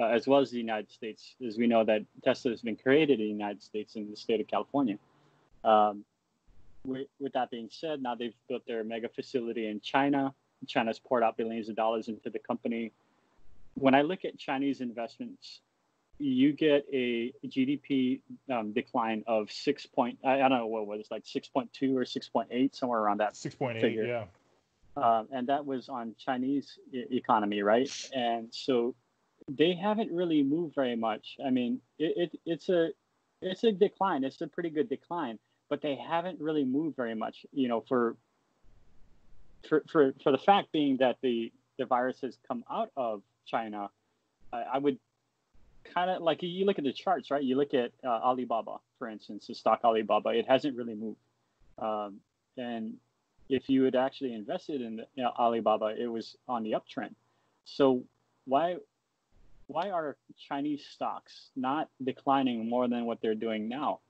uh, 0.00 0.06
as 0.06 0.26
well 0.26 0.40
as 0.40 0.50
the 0.50 0.58
United 0.58 0.90
States. 0.90 1.34
As 1.46 1.58
we 1.58 1.66
know 1.66 1.84
that 1.84 2.02
Tesla 2.24 2.50
has 2.52 2.62
been 2.62 2.76
created 2.76 3.20
in 3.20 3.26
the 3.26 3.32
United 3.32 3.62
States 3.62 3.96
in 3.96 4.10
the 4.10 4.16
state 4.16 4.40
of 4.40 4.46
California. 4.46 4.98
Um, 5.62 6.04
with, 6.86 7.08
with 7.20 7.34
that 7.34 7.50
being 7.50 7.68
said, 7.70 8.02
now 8.02 8.14
they've 8.14 8.34
built 8.48 8.66
their 8.66 8.82
mega 8.82 9.08
facility 9.08 9.66
in 9.66 9.80
China. 9.80 10.32
China's 10.66 10.98
poured 10.98 11.22
out 11.22 11.36
billions 11.36 11.68
of 11.68 11.76
dollars 11.76 12.08
into 12.08 12.30
the 12.30 12.38
company. 12.38 12.92
When 13.74 13.94
I 13.94 14.02
look 14.02 14.24
at 14.24 14.38
Chinese 14.38 14.80
investments, 14.80 15.60
you 16.18 16.52
get 16.52 16.86
a 16.92 17.32
GDP 17.46 18.20
um, 18.52 18.72
decline 18.72 19.24
of 19.26 19.50
six 19.50 19.86
point. 19.86 20.18
I, 20.24 20.42
I 20.42 20.48
don't 20.48 20.58
know 20.58 20.66
what 20.66 20.82
it 20.82 20.98
was 20.98 21.10
like 21.10 21.22
six 21.24 21.48
point 21.48 21.72
two 21.72 21.96
or 21.96 22.04
six 22.04 22.28
point 22.28 22.48
eight, 22.50 22.74
somewhere 22.76 23.00
around 23.00 23.18
that. 23.18 23.36
six 23.36 23.54
point 23.54 23.78
eight, 23.78 23.82
figure. 23.82 24.04
yeah. 24.04 24.24
Um, 24.96 25.28
and 25.32 25.46
that 25.48 25.64
was 25.64 25.88
on 25.88 26.14
Chinese 26.18 26.78
e- 26.92 27.04
economy, 27.10 27.62
right? 27.62 27.90
And 28.14 28.48
so 28.50 28.94
they 29.56 29.74
haven't 29.74 30.12
really 30.12 30.42
moved 30.42 30.74
very 30.74 30.96
much. 30.96 31.36
I 31.44 31.50
mean, 31.50 31.80
it, 31.98 32.32
it 32.32 32.40
it's 32.46 32.68
a 32.68 32.90
it's 33.42 33.64
a 33.64 33.72
decline. 33.72 34.24
It's 34.24 34.40
a 34.40 34.46
pretty 34.46 34.70
good 34.70 34.88
decline, 34.88 35.38
but 35.68 35.82
they 35.82 35.96
haven't 35.96 36.40
really 36.40 36.64
moved 36.64 36.96
very 36.96 37.14
much. 37.14 37.44
You 37.52 37.68
know, 37.68 37.80
for 37.88 38.16
for 39.68 39.82
for, 39.90 40.14
for 40.22 40.32
the 40.32 40.38
fact 40.38 40.72
being 40.72 40.98
that 40.98 41.16
the 41.22 41.52
the 41.78 41.86
virus 41.86 42.20
has 42.20 42.38
come 42.46 42.64
out 42.70 42.90
of 42.96 43.22
China, 43.46 43.90
I, 44.52 44.62
I 44.74 44.78
would 44.78 44.98
kind 45.94 46.10
of 46.10 46.22
like 46.22 46.42
you 46.42 46.64
look 46.64 46.78
at 46.78 46.84
the 46.84 46.92
charts, 46.92 47.30
right? 47.30 47.42
You 47.42 47.56
look 47.56 47.74
at 47.74 47.92
uh, 48.04 48.08
Alibaba, 48.08 48.76
for 48.98 49.08
instance, 49.08 49.46
the 49.46 49.54
stock 49.54 49.80
Alibaba. 49.84 50.30
It 50.30 50.46
hasn't 50.46 50.76
really 50.76 50.94
moved, 50.94 51.18
um, 51.78 52.20
and 52.56 52.94
if 53.48 53.68
you 53.68 53.82
had 53.82 53.96
actually 53.96 54.32
invested 54.32 54.80
in 54.80 54.98
you 55.16 55.24
know, 55.24 55.32
Alibaba, 55.36 55.94
it 55.98 56.06
was 56.06 56.36
on 56.46 56.62
the 56.62 56.72
uptrend. 56.72 57.14
So 57.64 58.04
why 58.44 58.76
why 59.70 59.90
are 59.90 60.16
Chinese 60.48 60.84
stocks 60.90 61.50
not 61.54 61.88
declining 62.02 62.68
more 62.68 62.88
than 62.88 63.04
what 63.04 63.20
they're 63.22 63.36
doing 63.36 63.68
now? 63.68 64.00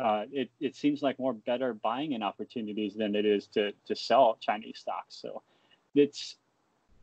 Uh, 0.00 0.24
it, 0.32 0.50
it 0.58 0.74
seems 0.74 1.02
like 1.02 1.18
more 1.18 1.34
better 1.34 1.74
buying 1.74 2.12
in 2.12 2.22
opportunities 2.22 2.94
than 2.94 3.14
it 3.14 3.26
is 3.26 3.46
to, 3.48 3.72
to 3.86 3.94
sell 3.94 4.38
Chinese 4.40 4.78
stocks. 4.78 5.14
So 5.20 5.42
it's 5.94 6.36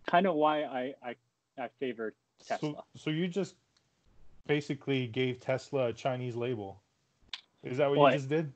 kind 0.08 0.26
of 0.26 0.34
why 0.36 0.64
I, 0.64 0.94
I, 1.04 1.16
I 1.60 1.70
favor 1.80 2.14
Tesla. 2.46 2.72
So, 2.72 2.84
so 2.96 3.10
you 3.12 3.28
just 3.28 3.56
basically 4.48 5.06
gave 5.06 5.40
Tesla 5.40 5.90
a 5.90 5.94
Chinese 5.94 6.36
label. 6.36 6.82
Is 7.64 7.78
that 7.78 7.90
what 7.90 8.00
Well, 8.00 8.12
you 8.12 8.18
just 8.18 8.30
did? 8.30 8.52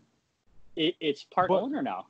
It, 0.76 0.96
it's 1.00 1.24
part 1.26 1.50
But- 1.50 1.62
owner 1.62 1.84
now. 1.84 2.08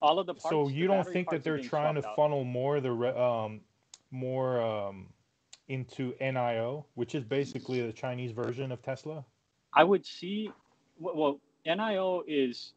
All 0.00 0.18
of 0.20 0.26
the 0.26 0.34
parts. 0.34 0.48
So 0.48 0.68
you 0.68 0.86
don't 0.86 1.06
think 1.06 1.28
that 1.30 1.42
they're 1.42 1.58
trying 1.58 1.96
to 1.96 2.06
out. 2.06 2.16
funnel 2.16 2.44
more 2.44 2.80
the 2.80 2.92
re- 2.92 3.16
um 3.16 3.60
more 4.10 4.60
um 4.60 5.08
into 5.68 6.12
NIO, 6.20 6.84
which 6.94 7.14
is 7.14 7.24
basically 7.24 7.84
the 7.84 7.92
Chinese 7.92 8.32
version 8.32 8.72
of 8.72 8.82
Tesla? 8.82 9.24
I 9.74 9.84
would 9.84 10.06
see, 10.06 10.50
well, 10.98 11.40
NIO 11.66 12.22
is 12.26 12.72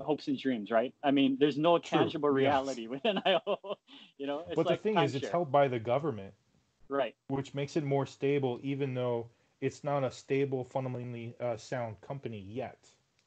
hopes 0.00 0.28
and 0.28 0.38
dreams, 0.38 0.70
right? 0.70 0.94
I 1.04 1.10
mean, 1.10 1.36
there's 1.38 1.58
no 1.58 1.78
True, 1.78 1.98
tangible 1.98 2.30
yes. 2.30 2.36
reality 2.36 2.86
with 2.86 3.02
NIO. 3.02 3.40
you 4.18 4.26
know, 4.26 4.44
it's 4.46 4.56
but 4.56 4.66
like 4.66 4.82
the 4.82 4.82
thing 4.82 4.98
is, 4.98 5.14
it's 5.14 5.28
held 5.28 5.52
by 5.52 5.68
the 5.68 5.78
government, 5.78 6.32
right. 6.88 7.14
which 7.28 7.54
makes 7.54 7.76
it 7.76 7.84
more 7.84 8.06
stable, 8.06 8.58
even 8.62 8.94
though 8.94 9.28
it's 9.60 9.84
not 9.84 10.04
a 10.04 10.10
stable, 10.10 10.64
fundamentally 10.64 11.34
uh, 11.40 11.56
sound 11.56 12.00
company 12.00 12.44
yet. 12.48 12.78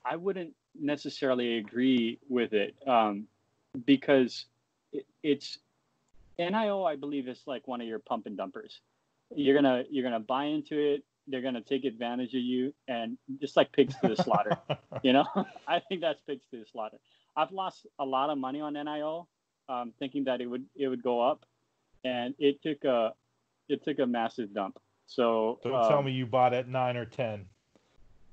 I 0.05 0.15
wouldn't 0.15 0.53
necessarily 0.79 1.57
agree 1.57 2.19
with 2.27 2.53
it 2.53 2.75
um, 2.87 3.27
because 3.85 4.45
it, 4.91 5.05
it's 5.21 5.59
NIO. 6.39 6.85
I 6.85 6.95
believe 6.95 7.27
is 7.27 7.41
like 7.45 7.67
one 7.67 7.81
of 7.81 7.87
your 7.87 7.99
pump 7.99 8.25
and 8.25 8.37
dumpers. 8.37 8.79
You're 9.35 9.55
gonna 9.55 9.83
you're 9.89 10.03
gonna 10.03 10.19
buy 10.19 10.45
into 10.45 10.77
it. 10.77 11.03
They're 11.27 11.41
gonna 11.41 11.61
take 11.61 11.85
advantage 11.85 12.33
of 12.33 12.41
you, 12.41 12.73
and 12.87 13.17
just 13.39 13.55
like 13.55 13.71
pigs 13.71 13.95
to 14.01 14.09
the 14.09 14.15
slaughter. 14.15 14.57
You 15.01 15.11
know, 15.11 15.25
I 15.67 15.79
think 15.79 16.01
that's 16.01 16.21
pigs 16.21 16.45
to 16.51 16.59
the 16.59 16.65
slaughter. 16.71 16.97
I've 17.35 17.51
lost 17.51 17.85
a 17.99 18.05
lot 18.05 18.29
of 18.29 18.37
money 18.37 18.61
on 18.61 18.75
NIO, 18.75 19.25
um, 19.67 19.91
thinking 19.99 20.25
that 20.25 20.39
it 20.39 20.45
would 20.45 20.65
it 20.75 20.87
would 20.87 21.03
go 21.03 21.19
up, 21.21 21.45
and 22.03 22.35
it 22.39 22.61
took 22.61 22.83
a 22.85 23.13
it 23.67 23.83
took 23.83 23.99
a 23.99 24.05
massive 24.05 24.53
dump. 24.53 24.79
So 25.07 25.59
Don't 25.63 25.89
tell 25.89 25.99
um, 25.99 26.05
me 26.05 26.11
you 26.11 26.25
bought 26.25 26.53
at 26.53 26.67
nine 26.67 26.95
or 26.95 27.05
ten. 27.05 27.45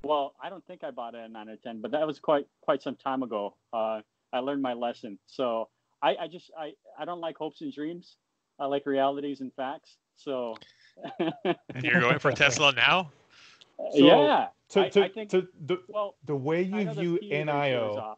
well, 0.04 0.34
I 0.42 0.48
don't 0.50 0.64
think 0.66 0.84
I 0.84 0.90
bought 0.90 1.14
it 1.14 1.18
at 1.18 1.30
nine 1.30 1.48
or 1.48 1.56
ten, 1.56 1.80
but 1.80 1.90
that 1.92 2.06
was 2.06 2.18
quite 2.18 2.46
quite 2.60 2.82
some 2.82 2.96
time 2.96 3.22
ago. 3.22 3.56
Uh, 3.72 4.02
I 4.32 4.38
learned 4.40 4.62
my 4.62 4.74
lesson. 4.74 5.18
So 5.26 5.68
I, 6.02 6.16
I 6.22 6.28
just 6.28 6.50
I, 6.56 6.72
I 7.00 7.06
don't 7.06 7.20
like 7.20 7.38
hopes 7.38 7.62
and 7.62 7.72
dreams. 7.72 8.16
I 8.58 8.66
like 8.66 8.84
realities 8.84 9.40
and 9.40 9.52
facts. 9.54 9.96
So 10.16 10.54
And 11.74 11.82
you're 11.82 12.00
going 12.00 12.18
for 12.18 12.30
Tesla 12.30 12.72
now? 12.72 13.10
So, 13.92 13.96
yeah, 14.06 14.48
To, 14.70 14.80
I, 14.80 14.88
to, 14.90 15.04
I 15.04 15.08
think 15.08 15.30
to 15.30 15.48
the, 15.66 15.78
well 15.88 16.16
the 16.26 16.36
way 16.36 16.62
you 16.62 16.90
view 16.90 17.18
PE 17.18 17.28
ratio 17.30 17.38
is 17.40 17.48
NIO, 17.48 18.16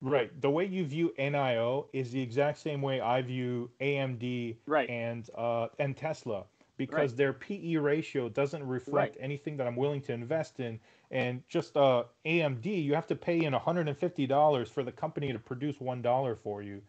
right? 0.00 0.40
The 0.40 0.50
way 0.50 0.66
you 0.66 0.84
view 0.84 1.12
NIO 1.18 1.86
is 1.92 2.12
the 2.12 2.22
exact 2.22 2.58
same 2.58 2.80
way 2.80 3.00
I 3.00 3.20
view 3.22 3.68
AMD 3.80 4.56
Right. 4.66 4.88
and 4.88 5.28
uh, 5.36 5.66
and 5.80 5.96
Tesla 5.96 6.44
because 6.76 7.10
Right. 7.10 7.16
their 7.16 7.32
PE 7.32 7.76
ratio 7.76 8.28
doesn't 8.28 8.66
reflect 8.66 9.16
anything 9.20 9.56
that 9.56 9.66
I'm 9.66 9.76
willing 9.76 10.00
to 10.02 10.12
invest 10.12 10.60
in. 10.60 10.78
And 11.10 11.42
just 11.48 11.76
uh, 11.76 12.04
AMD, 12.24 12.64
you 12.64 12.94
have 12.94 13.06
to 13.08 13.16
pay 13.16 13.44
in 13.44 13.52
$150 13.52 14.68
for 14.68 14.82
the 14.82 14.92
company 14.92 15.32
to 15.32 15.38
produce 15.38 15.80
one 15.80 16.00
dollar 16.00 16.36
for 16.36 16.62
you. 16.62 16.80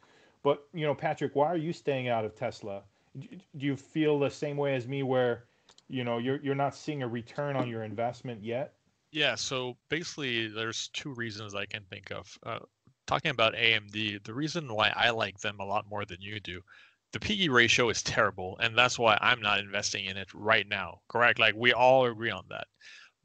But 0.43 0.63
you 0.73 0.85
know, 0.85 0.93
Patrick, 0.93 1.35
why 1.35 1.47
are 1.47 1.57
you 1.57 1.73
staying 1.73 2.09
out 2.09 2.25
of 2.25 2.35
Tesla? 2.35 2.83
Do 3.19 3.37
you 3.57 3.75
feel 3.75 4.19
the 4.19 4.29
same 4.29 4.57
way 4.57 4.75
as 4.75 4.87
me, 4.87 5.03
where 5.03 5.45
you 5.87 6.03
know 6.03 6.17
you're 6.17 6.39
you're 6.41 6.55
not 6.55 6.75
seeing 6.75 7.03
a 7.03 7.07
return 7.07 7.55
on 7.55 7.67
your 7.67 7.83
investment 7.83 8.43
yet? 8.43 8.73
Yeah, 9.11 9.35
so 9.35 9.77
basically, 9.89 10.47
there's 10.47 10.89
two 10.89 11.13
reasons 11.13 11.53
I 11.53 11.65
can 11.65 11.83
think 11.83 12.11
of. 12.11 12.37
Uh, 12.43 12.59
talking 13.05 13.31
about 13.31 13.53
AMD, 13.53 14.23
the 14.23 14.33
reason 14.33 14.73
why 14.73 14.91
I 14.95 15.11
like 15.11 15.39
them 15.39 15.59
a 15.59 15.65
lot 15.65 15.87
more 15.87 16.03
than 16.03 16.19
you 16.19 16.39
do, 16.39 16.61
the 17.11 17.19
PE 17.19 17.47
ratio 17.49 17.89
is 17.89 18.01
terrible, 18.01 18.57
and 18.59 18.75
that's 18.75 18.97
why 18.97 19.17
I'm 19.21 19.39
not 19.39 19.59
investing 19.59 20.05
in 20.05 20.17
it 20.17 20.33
right 20.33 20.67
now. 20.67 21.01
Correct? 21.07 21.39
Like 21.39 21.53
we 21.55 21.71
all 21.71 22.05
agree 22.05 22.31
on 22.31 22.45
that. 22.49 22.65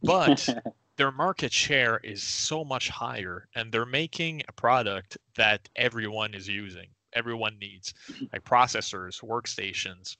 But 0.02 0.46
their 0.98 1.10
market 1.10 1.52
share 1.52 1.98
is 2.04 2.22
so 2.22 2.64
much 2.64 2.90
higher, 2.90 3.48
and 3.54 3.72
they're 3.72 3.86
making 3.86 4.42
a 4.46 4.52
product 4.52 5.16
that 5.36 5.68
everyone 5.74 6.34
is 6.34 6.46
using, 6.46 6.88
everyone 7.12 7.58
needs, 7.58 7.94
like 8.32 8.44
processors, 8.44 9.22
workstations. 9.22 10.16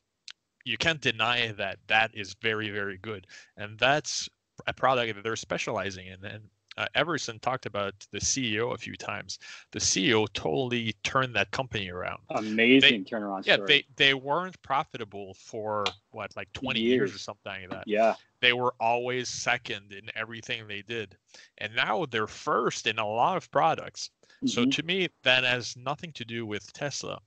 You 0.65 0.77
can't 0.77 1.01
deny 1.01 1.53
that 1.53 1.79
that 1.87 2.11
is 2.15 2.35
very, 2.43 2.71
very 2.71 2.99
good, 2.99 3.27
and 3.57 3.79
that's 3.79 4.29
a 4.67 4.73
product 4.73 5.15
that 5.15 5.23
they're 5.23 5.37
specializing 5.37 6.07
in. 6.09 6.25
And 6.25 6.43
uh, 6.77 6.87
Everson 6.95 7.39
talked 7.41 7.67
about 7.67 7.95
the 8.13 8.19
CEO 8.21 8.73
a 8.75 8.79
few 8.79 8.95
times. 8.95 9.39
The 9.73 9.81
CEO 9.81 10.27
totally 10.33 10.95
turned 11.03 11.35
that 11.35 11.51
company 11.51 11.91
around. 11.91 12.21
Amazing 12.31 13.05
turnaround 13.05 13.47
Yeah, 13.47 13.55
story. 13.55 13.85
they 13.97 14.05
they 14.05 14.15
weren't 14.15 14.61
profitable 14.63 15.35
for 15.35 15.85
what 16.11 16.37
like 16.37 16.53
20 16.53 16.81
years, 16.81 17.15
or 17.15 17.19
something 17.19 17.51
like 17.53 17.71
that. 17.71 17.89
yeah, 17.89 18.15
They 18.41 18.53
were 18.53 18.75
always 18.79 19.29
second 19.29 19.93
in 19.93 20.09
everything 20.15 20.69
they 20.69 20.83
did, 20.83 21.17
and 21.59 21.75
now 21.75 22.05
they're 22.07 22.27
first 22.29 22.87
in 22.87 22.99
a 22.99 23.07
lot 23.07 23.37
of 23.37 23.51
products. 23.51 24.11
So 24.47 24.65
Mhm. 24.65 24.73
to 24.75 24.83
me, 24.85 25.09
that 25.23 25.45
has 25.45 25.77
nothing 25.77 26.13
to 26.13 26.25
do 26.25 26.47
with 26.47 26.73
Tesla. 26.73 27.21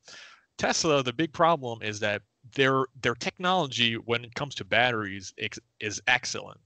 Tesla, 0.57 1.01
the 1.03 1.13
big 1.13 1.33
problem 1.33 1.81
is 1.81 1.99
that 1.99 2.21
their 2.55 2.85
their 3.01 3.15
technology 3.15 3.95
when 3.97 4.23
it 4.25 4.33
comes 4.33 4.55
to 4.55 4.65
batteries 4.65 5.31
ex- 5.37 5.59
is 5.79 6.01
excellent 6.07 6.59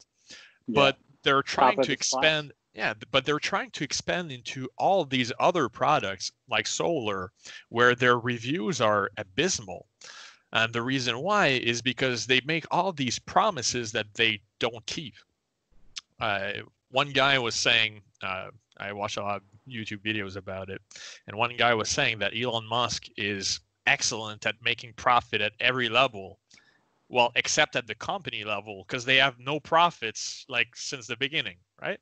Yeah. 0.68 0.74
but 0.74 0.98
they're 1.24 1.44
trying 1.44 1.78
of 1.80 1.86
to 1.86 1.96
class. 1.98 1.98
expand 1.98 2.54
yeah 2.74 2.94
but 3.12 3.26
they're 3.26 3.40
trying 3.40 3.70
to 3.72 3.84
expand 3.84 4.32
into 4.32 4.70
all 4.78 5.04
these 5.04 5.34
other 5.38 5.68
products 5.68 6.32
like 6.48 6.66
solar 6.66 7.34
where 7.68 7.94
their 7.94 8.18
reviews 8.20 8.80
are 8.80 9.12
abysmal 9.18 9.86
and 10.54 10.72
the 10.72 10.82
reason 10.82 11.20
why 11.20 11.48
is 11.48 11.82
because 11.82 12.26
they 12.26 12.40
make 12.46 12.66
all 12.72 12.94
these 12.94 13.20
promises 13.20 13.92
that 13.92 14.08
they 14.14 14.42
don't 14.60 14.86
keep 14.86 15.16
uh, 16.22 16.54
one 16.90 17.12
guy 17.12 17.38
was 17.38 17.54
saying 17.56 18.02
uh, 18.24 18.50
i 18.78 18.94
watch 18.94 19.18
a 19.18 19.22
lot 19.22 19.38
of 19.42 19.44
youtube 19.68 20.04
videos 20.06 20.36
about 20.36 20.70
it. 20.70 20.82
And 21.28 21.36
one 21.38 21.56
guy 21.58 21.74
was 21.74 21.90
saying 21.90 22.20
that 22.20 22.34
elon 22.36 22.68
musk 22.68 23.08
is 23.18 23.60
excellent 23.88 24.46
at 24.46 24.56
making 24.64 24.94
profit 24.94 25.42
at 25.42 25.54
every 25.60 25.90
level 25.90 26.40
well 27.10 27.32
except 27.36 27.76
at 27.76 27.86
the 27.86 27.96
company 27.96 28.44
level 28.44 28.84
because 28.88 29.06
they 29.06 29.18
have 29.18 29.40
no 29.40 29.60
profits 29.60 30.46
like 30.50 30.76
since 30.76 31.08
the 31.08 31.18
beginning 31.18 31.58
right? 31.82 32.00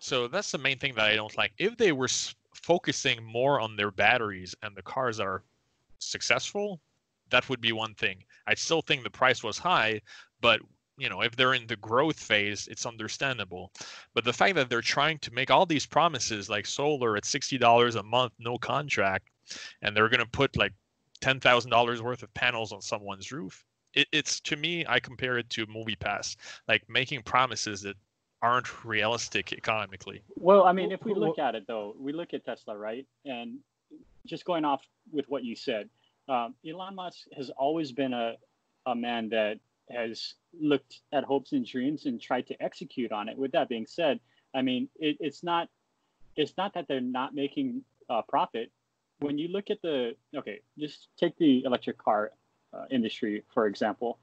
So 0.00 0.28
that's 0.28 0.50
the 0.50 0.58
main 0.58 0.78
thing 0.78 0.94
that 0.94 1.06
i 1.06 1.14
don't 1.14 1.36
like. 1.36 1.52
If 1.58 1.76
they 1.76 1.92
were 1.92 2.06
s- 2.06 2.34
focusing 2.54 3.22
more 3.22 3.60
on 3.60 3.76
their 3.76 3.90
batteries 3.90 4.54
and 4.62 4.76
the 4.76 4.82
cars 4.82 5.18
that 5.18 5.26
are 5.26 5.44
successful 5.98 6.80
that 7.30 7.48
would 7.48 7.60
be 7.60 7.70
one 7.70 7.94
thing. 7.94 8.24
I 8.48 8.54
still 8.54 8.82
think 8.82 9.04
the 9.04 9.10
price 9.10 9.44
was 9.44 9.58
high 9.58 10.00
but 10.40 10.60
you 11.00 11.08
know 11.08 11.22
if 11.22 11.34
they're 11.34 11.54
in 11.54 11.66
the 11.66 11.76
growth 11.76 12.20
phase 12.20 12.68
it's 12.70 12.86
understandable 12.86 13.72
but 14.14 14.24
the 14.24 14.32
fact 14.32 14.54
that 14.54 14.68
they're 14.68 14.82
trying 14.82 15.18
to 15.18 15.32
make 15.32 15.50
all 15.50 15.64
these 15.64 15.86
promises 15.86 16.50
like 16.50 16.66
solar 16.66 17.16
at 17.16 17.24
$60 17.24 17.96
a 17.96 18.02
month 18.02 18.32
no 18.38 18.58
contract 18.58 19.30
and 19.82 19.96
they're 19.96 20.08
going 20.08 20.20
to 20.20 20.26
put 20.26 20.56
like 20.56 20.72
$10,000 21.22 22.00
worth 22.00 22.22
of 22.22 22.34
panels 22.34 22.72
on 22.72 22.82
someone's 22.82 23.32
roof 23.32 23.64
it, 23.94 24.06
it's 24.12 24.40
to 24.40 24.56
me 24.56 24.84
i 24.88 25.00
compare 25.00 25.38
it 25.38 25.48
to 25.50 25.66
MoviePass 25.66 26.36
like 26.68 26.82
making 26.88 27.22
promises 27.22 27.80
that 27.82 27.96
aren't 28.42 28.84
realistic 28.84 29.52
economically 29.52 30.22
Well, 30.36 30.64
I 30.64 30.72
mean, 30.72 30.92
if 30.92 31.04
we 31.04 31.14
look 31.14 31.38
at 31.38 31.54
it 31.54 31.66
though, 31.66 31.94
we 31.98 32.12
look 32.12 32.32
at 32.32 32.44
Tesla, 32.44 32.76
right? 32.76 33.06
And 33.26 33.58
just 34.26 34.44
going 34.44 34.64
off 34.64 34.82
with 35.12 35.26
what 35.28 35.44
you 35.44 35.54
said, 35.54 35.90
um, 36.28 36.54
Elon 36.66 36.94
Musk 36.94 37.26
has 37.36 37.50
always 37.50 37.92
been 37.92 38.14
a, 38.14 38.34
a 38.86 38.94
man 38.94 39.28
that 39.30 39.58
has 39.90 40.34
looked 40.58 41.00
at 41.12 41.24
hopes 41.24 41.52
and 41.52 41.66
dreams 41.66 42.06
and 42.06 42.20
tried 42.20 42.46
to 42.48 42.62
execute 42.62 43.12
on 43.12 43.28
it. 43.28 43.36
With 43.36 43.52
that 43.52 43.68
being 43.68 43.86
said, 43.86 44.20
I 44.54 44.62
mean, 44.62 44.88
it, 44.96 45.16
it's 45.20 45.42
not 45.42 45.68
it's 46.36 46.56
not 46.56 46.74
that 46.74 46.86
they're 46.88 47.00
not 47.00 47.34
making 47.34 47.82
uh, 48.08 48.22
profit. 48.28 48.70
When 49.20 49.38
you 49.38 49.48
look 49.48 49.70
at 49.70 49.82
the 49.82 50.16
okay, 50.34 50.60
just 50.78 51.08
take 51.18 51.36
the 51.36 51.64
electric 51.64 51.98
car 51.98 52.32
uh, 52.72 52.84
industry 52.90 53.42
for 53.52 53.66
example. 53.66 54.18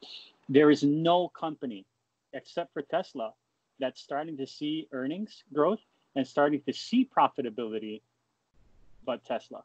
There 0.50 0.72
is 0.72 0.84
no 0.84 1.28
company 1.28 1.86
except 2.34 2.74
for 2.74 2.82
Tesla 2.82 3.34
that's 3.80 4.02
starting 4.02 4.38
to 4.38 4.48
see 4.48 4.88
earnings 4.92 5.44
growth 5.54 5.82
and 6.16 6.26
starting 6.26 6.62
to 6.62 6.74
see 6.74 7.08
profitability, 7.16 8.02
but 9.06 9.24
Tesla. 9.26 9.64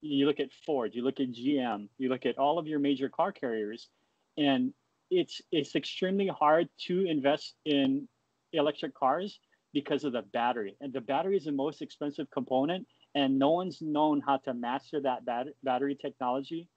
You 0.00 0.26
look 0.26 0.40
at 0.40 0.52
Ford, 0.66 0.94
you 0.94 1.02
look 1.02 1.20
at 1.20 1.32
GM, 1.32 1.88
you 1.98 2.08
look 2.08 2.26
at 2.26 2.38
all 2.38 2.58
of 2.58 2.66
your 2.66 2.78
major 2.78 3.08
car 3.08 3.30
carriers, 3.30 3.88
and 4.36 4.72
it's 5.12 5.40
it's 5.52 5.76
extremely 5.76 6.28
hard 6.28 6.68
to 6.86 7.04
invest 7.06 7.54
in 7.64 8.08
electric 8.52 8.94
cars 8.94 9.38
because 9.72 10.04
of 10.04 10.12
the 10.12 10.22
battery. 10.22 10.76
And 10.80 10.92
the 10.92 11.00
battery 11.00 11.36
is 11.36 11.44
the 11.44 11.52
most 11.52 11.82
expensive 11.82 12.30
component, 12.30 12.86
and 13.14 13.38
no 13.38 13.50
one's 13.50 13.80
known 13.80 14.20
how 14.20 14.38
to 14.38 14.54
master 14.54 15.00
that 15.00 15.24
bat- 15.24 15.54
battery 15.62 15.96
technology 16.00 16.68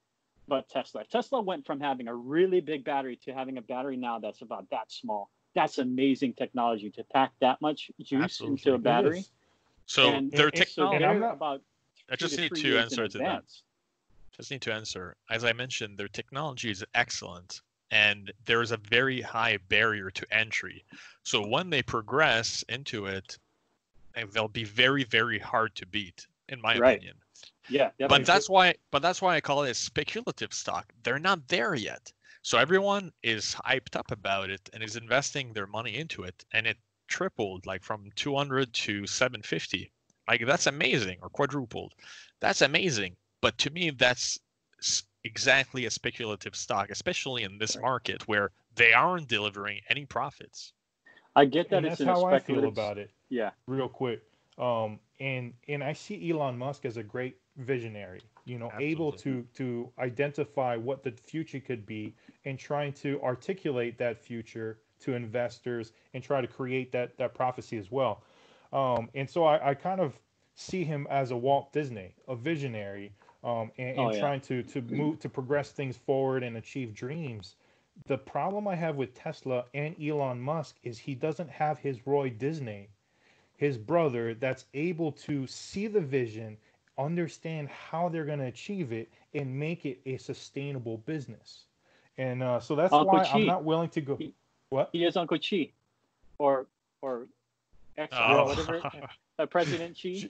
but 0.47 0.69
Tesla. 0.69 1.03
Tesla 1.05 1.41
went 1.41 1.65
from 1.65 1.79
having 1.79 2.07
a 2.07 2.13
really 2.15 2.61
big 2.61 2.85
battery 2.85 3.19
to 3.23 3.33
having 3.33 3.57
a 3.57 3.61
battery 3.61 3.97
now 3.97 4.19
that's 4.19 4.41
about 4.43 4.69
that 4.69 4.91
small. 4.91 5.29
That's 5.55 5.79
amazing 5.79 6.33
technology 6.33 6.91
to 6.91 7.03
pack 7.05 7.31
that 7.41 7.59
much 7.61 7.89
juice 8.01 8.21
Absolutely. 8.23 8.57
into 8.59 8.73
a 8.73 8.77
battery. 8.77 9.25
so 9.85 10.09
and, 10.09 10.31
their 10.31 10.51
and 10.53 10.57
so 10.67 10.91
technology 10.91 10.95
And 10.97 11.05
I'm 11.05 11.19
they're 11.19 11.29
not- 11.29 11.35
about 11.35 11.61
i 12.11 12.15
two 12.15 12.27
just 12.27 12.37
need 12.37 12.53
to 12.53 12.77
answer 12.77 13.07
to 13.07 13.17
that 13.17 13.43
just 14.37 14.51
need 14.51 14.61
to 14.61 14.73
answer. 14.73 15.15
As 15.29 15.45
I 15.45 15.53
mentioned, 15.53 15.97
their 15.97 16.09
technology 16.09 16.69
is 16.69 16.83
excellent 16.93 17.61
and 17.95 18.33
there 18.45 18.61
is 18.61 18.71
a 18.71 18.77
very 18.97 19.21
high 19.21 19.57
barrier 19.69 20.09
to 20.11 20.25
entry. 20.43 20.77
So 21.23 21.37
when 21.47 21.69
they 21.69 21.81
progress 21.83 22.63
into 22.67 23.05
it, 23.05 23.27
eh, 24.15 24.25
they'll 24.33 24.49
be 24.61 24.65
very, 24.65 25.05
very 25.05 25.39
hard 25.39 25.71
to 25.75 25.85
beat, 25.85 26.27
in 26.49 26.59
my 26.61 26.73
Right. 26.77 26.97
opinion. 26.97 27.15
Yeah, 27.69 27.89
But 27.97 27.97
definitely. 27.99 28.25
that's 28.25 28.49
why 28.49 28.75
but 28.91 29.01
that's 29.01 29.21
why 29.21 29.35
I 29.35 29.41
call 29.41 29.63
it 29.63 29.71
a 29.71 29.73
speculative 29.73 30.53
stock. 30.53 30.85
They're 31.03 31.19
not 31.29 31.47
there 31.47 31.75
yet. 31.75 32.11
So 32.41 32.57
everyone 32.57 33.11
is 33.23 33.55
hyped 33.65 33.95
up 33.95 34.11
about 34.11 34.49
it 34.49 34.69
and 34.73 34.83
is 34.83 34.95
investing 34.97 35.53
their 35.53 35.67
money 35.67 35.95
into 35.95 36.23
it. 36.23 36.37
And 36.51 36.67
it 36.67 36.77
tripled, 37.07 37.65
like 37.65 37.83
from 37.83 38.11
200 38.15 38.73
to 38.73 39.07
750. 39.07 39.91
Like 40.27 40.45
that's 40.45 40.67
amazing, 40.67 41.19
or 41.21 41.29
quadrupled. 41.29 41.93
That's 42.41 42.61
amazing. 42.61 43.15
But 43.41 43.57
to 43.59 43.69
me, 43.69 43.89
that's 43.91 44.39
exactly 45.25 45.86
a 45.86 45.91
speculative 45.91 46.55
stock, 46.55 46.89
especially 46.91 47.44
in 47.44 47.58
this 47.58 47.77
market 47.77 48.27
where 48.27 48.51
they 48.75 48.94
aren't 48.94 49.27
delivering 49.27 49.82
any 49.89 50.05
profits. 50.05 50.72
I 51.36 51.46
get 51.46 51.70
that 51.70 51.77
and 51.77 51.88
it's 51.88 51.98
that's 51.98 52.10
how 52.10 52.25
I 52.25 52.39
feel 52.39 52.65
about 52.65 52.98
it. 52.98 53.12
Yeah. 53.29 53.50
Real 53.67 53.89
quick. 53.89 54.22
Um, 54.58 55.00
and 55.20 55.53
and 55.67 55.84
I 55.84 55.91
see 55.94 56.32
Elon 56.32 56.58
Musk 56.58 56.86
as 56.86 56.96
a 56.98 57.03
great 57.03 57.38
visionary. 57.58 58.22
You 58.46 58.60
know, 58.60 58.67
Absolutely. 58.67 58.91
able 58.91 59.12
to 59.13 59.46
to 59.55 59.91
identify 60.00 60.77
what 60.77 61.03
the 61.03 61.12
future 61.12 61.60
could 61.60 61.86
be 61.86 62.15
and 62.46 62.58
trying 62.58 62.94
to 62.94 63.20
articulate 63.22 63.98
that 63.98 64.17
future 64.24 64.79
to 65.00 65.13
investors 65.13 65.91
and 66.13 66.24
try 66.24 66.39
to 66.39 66.48
create 66.48 66.91
that 66.91 67.17
that 67.17 67.34
prophecy 67.34 67.77
as 67.77 67.91
well. 67.91 68.24
Um, 68.72 69.10
and 69.15 69.29
so 69.29 69.44
I, 69.46 69.72
I 69.72 69.74
kind 69.74 70.00
of 70.00 70.13
see 70.53 70.84
him 70.84 71.05
as 71.10 71.32
a 71.32 71.38
Walt 71.38 71.74
Disney, 71.74 72.13
a 72.27 72.36
visionary, 72.36 73.12
um, 73.45 73.71
and, 73.77 73.89
and 73.89 73.99
Oh, 73.99 74.11
yeah. 74.11 74.19
trying 74.19 74.41
to 74.41 74.63
to 74.63 74.81
move 74.81 75.19
to 75.19 75.29
progress 75.29 75.71
things 75.71 75.95
forward 75.95 76.43
and 76.43 76.57
achieve 76.57 76.93
dreams. 76.93 77.55
The 78.07 78.17
problem 78.17 78.67
I 78.67 78.75
have 78.75 78.97
with 78.97 79.13
Tesla 79.13 79.63
and 79.73 79.95
Elon 80.03 80.41
Musk 80.41 80.75
is 80.83 80.97
he 80.97 81.15
doesn't 81.15 81.49
have 81.49 81.77
his 81.77 82.05
Roy 82.05 82.29
Disney, 82.31 82.89
his 83.55 83.77
brother, 83.77 84.33
that's 84.33 84.65
able 84.73 85.13
to 85.13 85.47
see 85.47 85.87
the 85.87 86.01
vision, 86.01 86.57
understand 86.97 87.69
how 87.69 88.09
they're 88.09 88.25
going 88.25 88.39
to 88.39 88.45
achieve 88.47 88.91
it, 88.91 89.09
and 89.33 89.57
make 89.57 89.85
it 89.85 90.01
a 90.05 90.17
sustainable 90.17 90.97
business. 91.05 91.65
And 92.17 92.43
uh, 92.43 92.59
so 92.59 92.75
that's 92.75 92.93
Uncle 92.93 93.07
why 93.19 93.23
Chi. 93.23 93.29
I'm 93.33 93.45
not 93.45 93.63
willing 93.63 93.89
to 93.89 94.01
go. 94.01 94.17
He- 94.17 94.33
What? 94.69 94.89
He 94.91 95.05
is 95.05 95.15
Uncle 95.15 95.37
Chi, 95.37 95.69
or 96.39 96.65
or 97.01 97.27
ex 97.97 98.17
Oh. 98.19 98.39
or 98.39 98.45
whatever, 98.45 98.81
uh, 99.39 99.45
President 99.49 99.97
Chi. 100.01 100.29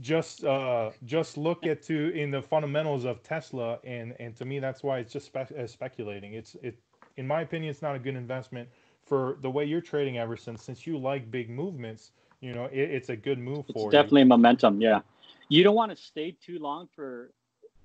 Just 0.00 0.44
uh 0.44 0.92
just 1.04 1.36
look 1.38 1.66
at 1.66 1.82
to 1.84 2.10
in 2.16 2.30
the 2.30 2.42
fundamentals 2.42 3.04
of 3.04 3.22
Tesla 3.22 3.80
and 3.84 4.14
and 4.20 4.36
to 4.36 4.44
me 4.44 4.58
that's 4.60 4.82
why 4.82 4.98
it's 4.98 5.12
just 5.12 5.26
spe- 5.26 5.52
uh, 5.58 5.66
speculating 5.66 6.34
it's 6.34 6.56
it 6.62 6.78
in 7.18 7.26
my 7.26 7.42
opinion 7.42 7.70
it's 7.70 7.82
not 7.82 7.96
a 7.96 7.98
good 8.00 8.16
investment 8.16 8.68
for 9.04 9.38
the 9.42 9.50
way 9.50 9.64
you're 9.64 9.80
trading 9.82 10.18
Everson 10.18 10.56
since 10.56 10.86
you 10.86 10.98
like 10.98 11.30
big 11.30 11.50
movements 11.50 12.12
you 12.40 12.54
know 12.54 12.66
it, 12.66 12.78
it's 12.78 13.10
a 13.10 13.16
good 13.16 13.38
move 13.38 13.66
for 13.66 13.70
It's 13.70 13.84
for 13.92 13.92
definitely 13.92 14.24
momentum. 14.24 14.80
Yeah, 14.82 15.00
you 15.48 15.64
don't 15.64 15.74
want 15.76 15.96
to 15.96 16.02
stay 16.02 16.36
too 16.44 16.58
long 16.60 16.88
for 16.94 17.30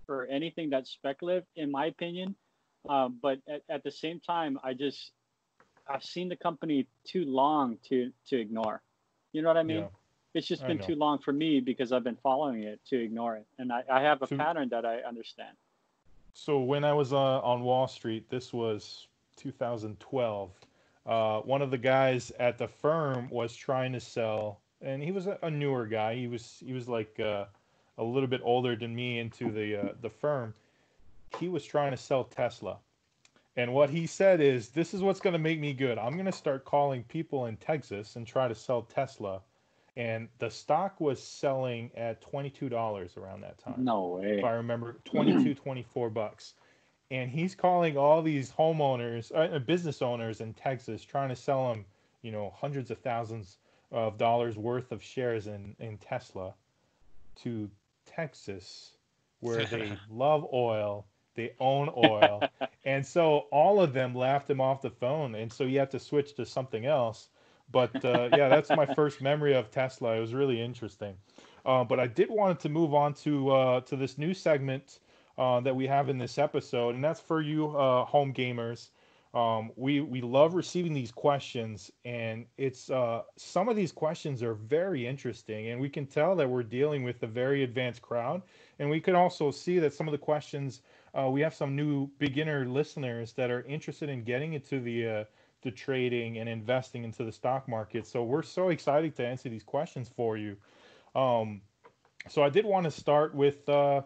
for 0.07 0.25
anything 0.27 0.69
that's 0.71 0.91
speculative, 0.91 1.45
in 1.55 1.71
my 1.71 1.87
opinion. 1.87 2.35
Um, 2.89 3.19
but 3.21 3.39
at, 3.49 3.63
at 3.69 3.83
the 3.83 3.91
same 3.91 4.19
time, 4.21 4.59
I 4.63 4.73
just 4.73 5.11
I've 5.89 6.03
seen 6.03 6.29
the 6.29 6.37
company 6.37 6.87
too 7.05 7.25
long 7.25 7.77
to 7.89 8.11
to 8.29 8.39
ignore. 8.39 8.81
You 9.33 9.41
know 9.43 9.49
what 9.49 9.57
I 9.57 9.63
mean? 9.63 9.87
yeah. 9.87 9.96
It's 10.37 10.47
just 10.47 10.65
been 10.67 10.77
too 10.77 10.93
long 10.95 11.17
for 11.17 11.33
me 11.33 11.59
because 11.59 11.91
I've 11.91 12.03
been 12.03 12.15
following 12.21 12.61
it 12.61 12.79
to 12.89 13.01
ignore 13.01 13.37
it, 13.37 13.47
and 13.57 13.73
I, 13.73 13.83
I 13.91 14.01
have 14.01 14.21
a 14.21 14.27
So- 14.27 14.37
pattern 14.37 14.69
that 14.69 14.85
I 14.85 14.97
understand. 14.99 15.57
So 16.35 16.59
when 16.59 16.83
I 16.83 16.93
was 16.93 17.11
uh, 17.11 17.39
on 17.39 17.63
Wall 17.63 17.87
Street, 17.87 18.29
this 18.29 18.53
was 18.53 19.07
2012. 19.37 20.51
Uh, 21.07 21.39
one 21.39 21.63
of 21.63 21.71
the 21.71 21.77
guys 21.79 22.31
at 22.37 22.59
the 22.59 22.67
firm 22.67 23.27
was 23.31 23.55
trying 23.55 23.91
to 23.93 23.99
sell, 23.99 24.59
and 24.79 25.01
he 25.01 25.11
was 25.11 25.25
a, 25.25 25.39
a 25.41 25.49
newer 25.49 25.87
guy. 25.87 26.13
He 26.13 26.27
was 26.27 26.61
he 26.63 26.73
was 26.73 26.87
like 26.87 27.19
uh, 27.19 27.45
a 27.97 28.03
little 28.03 28.27
bit 28.27 28.41
older 28.43 28.75
than 28.75 28.93
me 28.93 29.17
into 29.17 29.49
the 29.49 29.75
uh, 29.75 29.93
the 30.01 30.09
firm. 30.11 30.53
He 31.39 31.49
was 31.49 31.65
trying 31.65 31.89
to 31.91 31.97
sell 31.97 32.25
Tesla, 32.25 32.77
and 33.55 33.73
what 33.73 33.89
he 33.89 34.05
said 34.05 34.39
is, 34.39 34.69
"This 34.69 34.93
is 34.93 35.01
what's 35.01 35.19
going 35.19 35.33
to 35.33 35.39
make 35.39 35.59
me 35.59 35.73
good. 35.73 35.97
I'm 35.97 36.13
going 36.13 36.25
to 36.25 36.31
start 36.31 36.63
calling 36.63 37.03
people 37.05 37.47
in 37.47 37.57
Texas 37.57 38.15
and 38.15 38.27
try 38.27 38.47
to 38.47 38.53
sell 38.55 38.83
Tesla." 38.83 39.41
And 39.97 40.29
the 40.37 40.49
stock 40.51 41.01
was 41.01 41.21
selling 41.21 41.89
at 41.97 42.21
$22 42.21 43.17
around 43.17 43.41
that 43.41 43.57
time 43.57 43.73
No 43.83 44.19
way. 44.21 44.37
if 44.37 44.43
I 44.45 44.51
remember, 44.51 44.97
22, 45.05 45.55
24 45.63 46.11
bucks. 46.11 46.53
And 47.09 47.31
he's 47.31 47.55
calling 47.55 47.97
all 47.97 48.21
these 48.21 48.51
homeowners, 48.51 49.31
uh, 49.33 49.57
business 49.57 50.03
owners 50.03 50.39
in 50.39 50.53
Texas, 50.53 51.03
trying 51.03 51.29
to 51.29 51.35
sell 51.35 51.69
them, 51.69 51.83
you 52.21 52.31
know, 52.31 52.53
hundreds 52.55 52.91
of 52.91 52.99
thousands 52.99 53.57
of 53.91 54.19
dollars 54.19 54.55
worth 54.55 54.91
of 54.91 55.01
shares 55.01 55.47
in, 55.47 55.75
in 55.79 55.97
Tesla 55.97 56.53
to 57.37 57.67
Texas, 58.05 58.91
where 59.39 59.65
they 59.65 59.97
love 60.11 60.45
oil, 60.53 61.07
they 61.33 61.53
own 61.59 61.89
oil. 61.97 62.43
and 62.85 63.03
so 63.03 63.47
all 63.51 63.81
of 63.81 63.93
them 63.93 64.13
laughed 64.13 64.47
him 64.47 64.61
off 64.61 64.83
the 64.83 64.91
phone. 64.91 65.33
And 65.33 65.51
so 65.51 65.63
you 65.63 65.79
have 65.79 65.89
to 65.89 65.99
switch 65.99 66.35
to 66.35 66.45
something 66.45 66.85
else. 66.85 67.29
But 67.71 68.03
uh, 68.03 68.29
yeah, 68.35 68.49
that's 68.49 68.69
my 68.69 68.85
first 68.85 69.21
memory 69.21 69.53
of 69.53 69.69
Tesla. 69.71 70.15
It 70.15 70.19
was 70.19 70.33
really 70.33 70.61
interesting. 70.61 71.15
Uh, 71.65 71.83
but 71.83 71.99
I 71.99 72.07
did 72.07 72.29
want 72.29 72.59
to 72.61 72.69
move 72.69 72.93
on 72.93 73.13
to 73.15 73.49
uh, 73.51 73.81
to 73.81 73.95
this 73.97 74.17
new 74.17 74.33
segment 74.33 74.99
uh, 75.37 75.59
that 75.59 75.75
we 75.75 75.85
have 75.85 76.07
in 76.09 76.17
this 76.17 76.37
episode, 76.37 76.95
and 76.95 77.03
that's 77.03 77.19
for 77.19 77.41
you 77.41 77.77
uh, 77.77 78.05
home 78.05 78.33
gamers. 78.33 78.89
Um, 79.33 79.71
we 79.75 79.99
we 79.99 80.21
love 80.21 80.53
receiving 80.53 80.93
these 80.93 81.11
questions, 81.11 81.91
and 82.05 82.45
it's 82.57 82.89
uh, 82.89 83.23
some 83.35 83.67
of 83.67 83.75
these 83.75 83.91
questions 83.91 84.41
are 84.41 84.53
very 84.53 85.05
interesting, 85.05 85.67
and 85.67 85.81
we 85.81 85.89
can 85.89 86.07
tell 86.07 86.37
that 86.37 86.49
we're 86.49 86.63
dealing 86.63 87.03
with 87.03 87.21
a 87.23 87.27
very 87.27 87.63
advanced 87.63 88.01
crowd, 88.01 88.41
and 88.79 88.89
we 88.89 89.01
can 89.01 89.13
also 89.13 89.51
see 89.51 89.77
that 89.79 89.93
some 89.93 90.07
of 90.07 90.13
the 90.13 90.17
questions 90.17 90.81
we 91.31 91.41
have 91.41 91.53
some 91.53 91.75
new 91.75 92.07
beginner 92.19 92.63
listeners 92.67 93.33
that 93.33 93.49
are 93.49 93.63
interested 93.63 94.07
in 94.07 94.23
getting 94.23 94.53
into 94.53 94.79
the 94.79 95.25
the 95.67 95.71
trading 95.71 96.37
and 96.37 96.47
investing 96.47 97.03
into 97.03 97.25
the 97.25 97.31
stock 97.31 97.67
market. 97.67 98.07
So 98.07 98.23
we're 98.23 98.41
so 98.41 98.69
excited 98.69 99.17
to 99.17 99.27
answer 99.27 99.49
these 99.49 99.65
questions 99.65 100.09
for 100.15 100.37
you. 100.37 100.55
Um, 101.13 101.59
so 102.29 102.41
I 102.41 102.47
did 102.47 102.65
want 102.65 102.85
to 102.85 102.91
start 102.91 103.35
with 103.35 103.67
uh, 103.67 104.03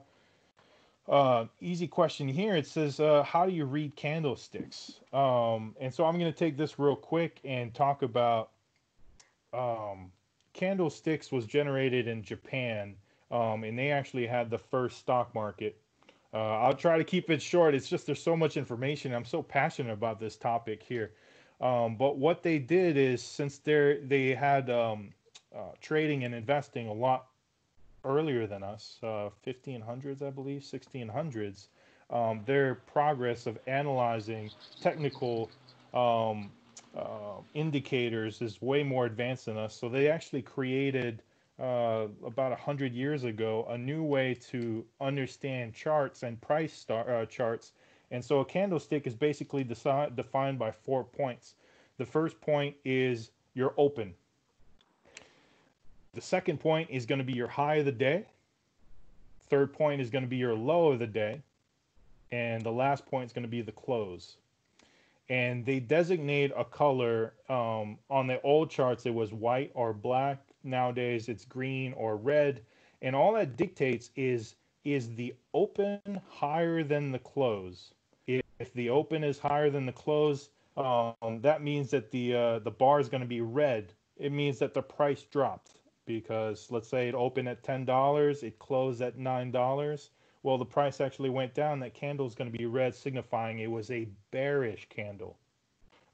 uh, 1.08 1.46
easy 1.60 1.88
question 1.88 2.28
here. 2.28 2.56
It 2.56 2.66
says, 2.66 3.00
uh, 3.00 3.22
"How 3.22 3.46
do 3.46 3.52
you 3.52 3.66
read 3.66 3.96
candlesticks?" 3.96 5.02
Um, 5.14 5.76
and 5.80 5.94
so 5.94 6.04
I'm 6.06 6.18
going 6.18 6.32
to 6.32 6.38
take 6.38 6.58
this 6.58 6.80
real 6.80 6.96
quick 6.96 7.40
and 7.44 7.72
talk 7.76 8.02
about 8.02 8.50
um, 9.54 10.12
candlesticks 10.54 11.32
was 11.32 11.46
generated 11.46 12.08
in 12.08 12.24
Japan, 12.24 12.96
um, 13.30 13.64
and 13.64 13.78
they 13.78 13.92
actually 13.92 14.26
had 14.26 14.50
the 14.50 14.58
first 14.58 14.98
stock 14.98 15.36
market. 15.36 15.78
Uh, 16.34 16.38
I'll 16.38 16.74
try 16.74 16.98
to 16.98 17.04
keep 17.04 17.30
it 17.30 17.40
short. 17.40 17.76
It's 17.76 17.88
just 17.88 18.08
there's 18.08 18.24
so 18.24 18.36
much 18.36 18.58
information. 18.58 19.14
I'm 19.14 19.26
so 19.26 19.44
passionate 19.44 19.94
about 19.94 20.20
this 20.20 20.38
topic 20.38 20.82
here. 20.82 21.12
Um, 21.62 21.96
but 21.96 22.18
what 22.18 22.44
they 22.44 22.58
did 22.60 22.98
is 22.98 23.22
since 23.22 23.60
they 23.60 24.00
they 24.04 24.34
had 24.34 24.70
um, 24.70 25.14
uh, 25.56 25.72
trading 25.80 26.24
and 26.24 26.34
investing 26.34 26.88
a 26.88 26.94
lot 26.94 27.28
earlier 28.04 28.48
than 28.48 28.64
us, 28.64 28.98
uh, 29.04 29.30
1500s, 29.46 30.22
I 30.22 30.32
believe, 30.32 30.62
1600s, 30.62 31.68
um, 32.10 32.42
their 32.46 32.76
progress 32.76 33.46
of 33.46 33.60
analyzing 33.68 34.50
technical 34.80 35.52
um, 35.94 36.52
uh, 36.98 37.42
indicators 37.54 38.42
is 38.42 38.62
way 38.62 38.84
more 38.84 39.06
advanced 39.06 39.46
than 39.46 39.58
us. 39.58 39.76
So 39.76 39.88
they 39.88 40.10
actually 40.10 40.42
created 40.42 41.22
uh, 41.60 42.08
about 42.26 42.52
100 42.52 42.94
years 42.94 43.24
ago 43.24 43.68
a 43.70 43.78
new 43.78 44.04
way 44.04 44.34
to 44.50 44.84
understand 45.00 45.74
charts 45.74 46.24
and 46.24 46.42
price 46.42 46.74
star, 46.74 47.10
uh, 47.10 47.26
charts. 47.26 47.74
And 48.12 48.24
so 48.24 48.42
a 48.42 48.46
candlestick 48.46 49.08
is 49.08 49.16
basically 49.16 49.64
defined 49.64 50.60
by 50.60 50.72
four 50.72 51.04
points. 51.06 51.56
The 51.98 52.06
first 52.06 52.40
point 52.42 52.76
is 52.84 53.32
your 53.54 53.74
open. 53.78 54.14
The 56.14 56.22
second 56.22 56.60
point 56.60 56.90
is 56.90 57.06
going 57.06 57.20
to 57.20 57.26
be 57.26 57.34
your 57.34 57.48
high 57.48 57.76
of 57.76 57.86
the 57.86 57.92
day. 57.92 58.26
Third 59.50 59.72
point 59.74 60.02
is 60.02 60.10
going 60.10 60.24
to 60.24 60.30
be 60.30 60.38
your 60.38 60.54
low 60.54 60.92
of 60.92 61.00
the 61.00 61.08
day. 61.08 61.42
And 62.32 62.62
the 62.64 62.72
last 62.72 63.06
point 63.06 63.26
is 63.26 63.34
going 63.34 63.44
to 63.44 63.50
be 63.50 63.62
the 63.62 63.72
close. 63.72 64.36
And 65.30 65.66
they 65.66 65.80
designate 65.80 66.52
a 66.58 66.66
color. 66.66 67.34
Um, 67.50 67.98
on 68.10 68.28
the 68.28 68.42
old 68.42 68.70
charts, 68.70 69.06
it 69.06 69.14
was 69.14 69.32
white 69.32 69.72
or 69.74 69.94
black. 69.94 70.40
Nowadays, 70.66 71.30
it's 71.30 71.46
green 71.46 71.94
or 71.94 72.18
red. 72.18 72.62
And 73.02 73.16
all 73.16 73.34
that 73.34 73.56
dictates 73.56 74.10
is 74.18 74.56
is 74.84 75.14
the 75.16 75.34
open 75.54 76.20
higher 76.28 76.84
than 76.84 77.12
the 77.12 77.20
close. 77.20 77.94
If, 78.62 78.74
the 78.74 78.90
open 78.90 79.24
is 79.24 79.40
higher 79.40 79.70
than 79.72 79.86
the 79.88 79.92
close, 79.92 80.50
um, 80.78 81.42
that 81.42 81.64
means 81.64 81.90
that 81.92 82.12
the 82.12 82.36
uh, 82.36 82.60
the 82.60 82.72
bar 82.72 83.00
is 83.00 83.10
going 83.10 83.22
to 83.22 83.28
be 83.28 83.42
red. 83.42 83.94
It 84.18 84.32
means 84.32 84.60
that 84.60 84.74
the 84.74 84.84
price 84.84 85.24
dropped 85.24 85.80
because 86.06 86.70
let's 86.70 86.88
say 86.88 87.08
it 87.08 87.16
opened 87.16 87.50
at 87.50 87.64
ten 87.64 87.86
dollars, 87.86 88.44
it 88.44 88.60
closed 88.60 89.02
at 89.02 89.18
nine 89.18 89.52
dollars. 89.52 90.12
Well, 90.44 90.58
the 90.58 90.66
price 90.66 91.02
actually 91.02 91.30
went 91.30 91.54
down. 91.54 91.80
That 91.80 91.94
candle 91.94 92.26
is 92.28 92.36
going 92.36 92.52
to 92.52 92.58
be 92.58 92.66
red, 92.66 92.96
signifying 92.96 93.60
it 93.60 93.70
was 93.70 93.92
a 93.92 94.08
bearish 94.32 94.88
candle. 94.90 95.38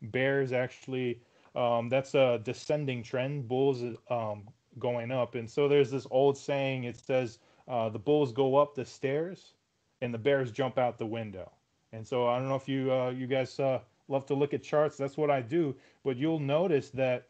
Bears 0.02 0.52
actually, 0.52 1.22
um, 1.56 1.90
that's 1.90 2.14
a 2.16 2.40
descending 2.44 3.04
trend. 3.04 3.48
Bulls 3.48 3.84
um, 4.10 4.44
going 4.80 5.12
up, 5.12 5.36
and 5.36 5.50
so 5.50 5.68
there's 5.68 5.92
this 5.92 6.08
old 6.12 6.38
saying. 6.38 6.86
It 6.86 6.98
says 6.98 7.40
uh, 7.68 7.90
the 7.90 8.00
bulls 8.00 8.32
go 8.32 8.56
up 8.56 8.76
the 8.76 8.86
stairs, 8.86 9.54
and 10.02 10.14
the 10.14 10.18
bears 10.18 10.52
jump 10.52 10.78
out 10.78 10.98
the 10.98 11.06
window. 11.06 11.52
And 11.94 12.06
so 12.06 12.28
I 12.28 12.38
don't 12.38 12.50
know 12.50 12.56
if 12.56 12.68
you 12.68 12.92
uh, 12.92 13.10
you 13.10 13.28
guys 13.28 13.60
uh, 13.60 13.80
love 14.08 14.26
to 14.28 14.34
look 14.34 14.54
at 14.54 14.64
charts. 14.64 14.98
That's 14.98 15.18
what 15.18 15.30
I 15.30 15.42
do. 15.42 15.76
But 16.04 16.18
you'll 16.18 16.40
notice 16.40 16.90
that 16.92 17.28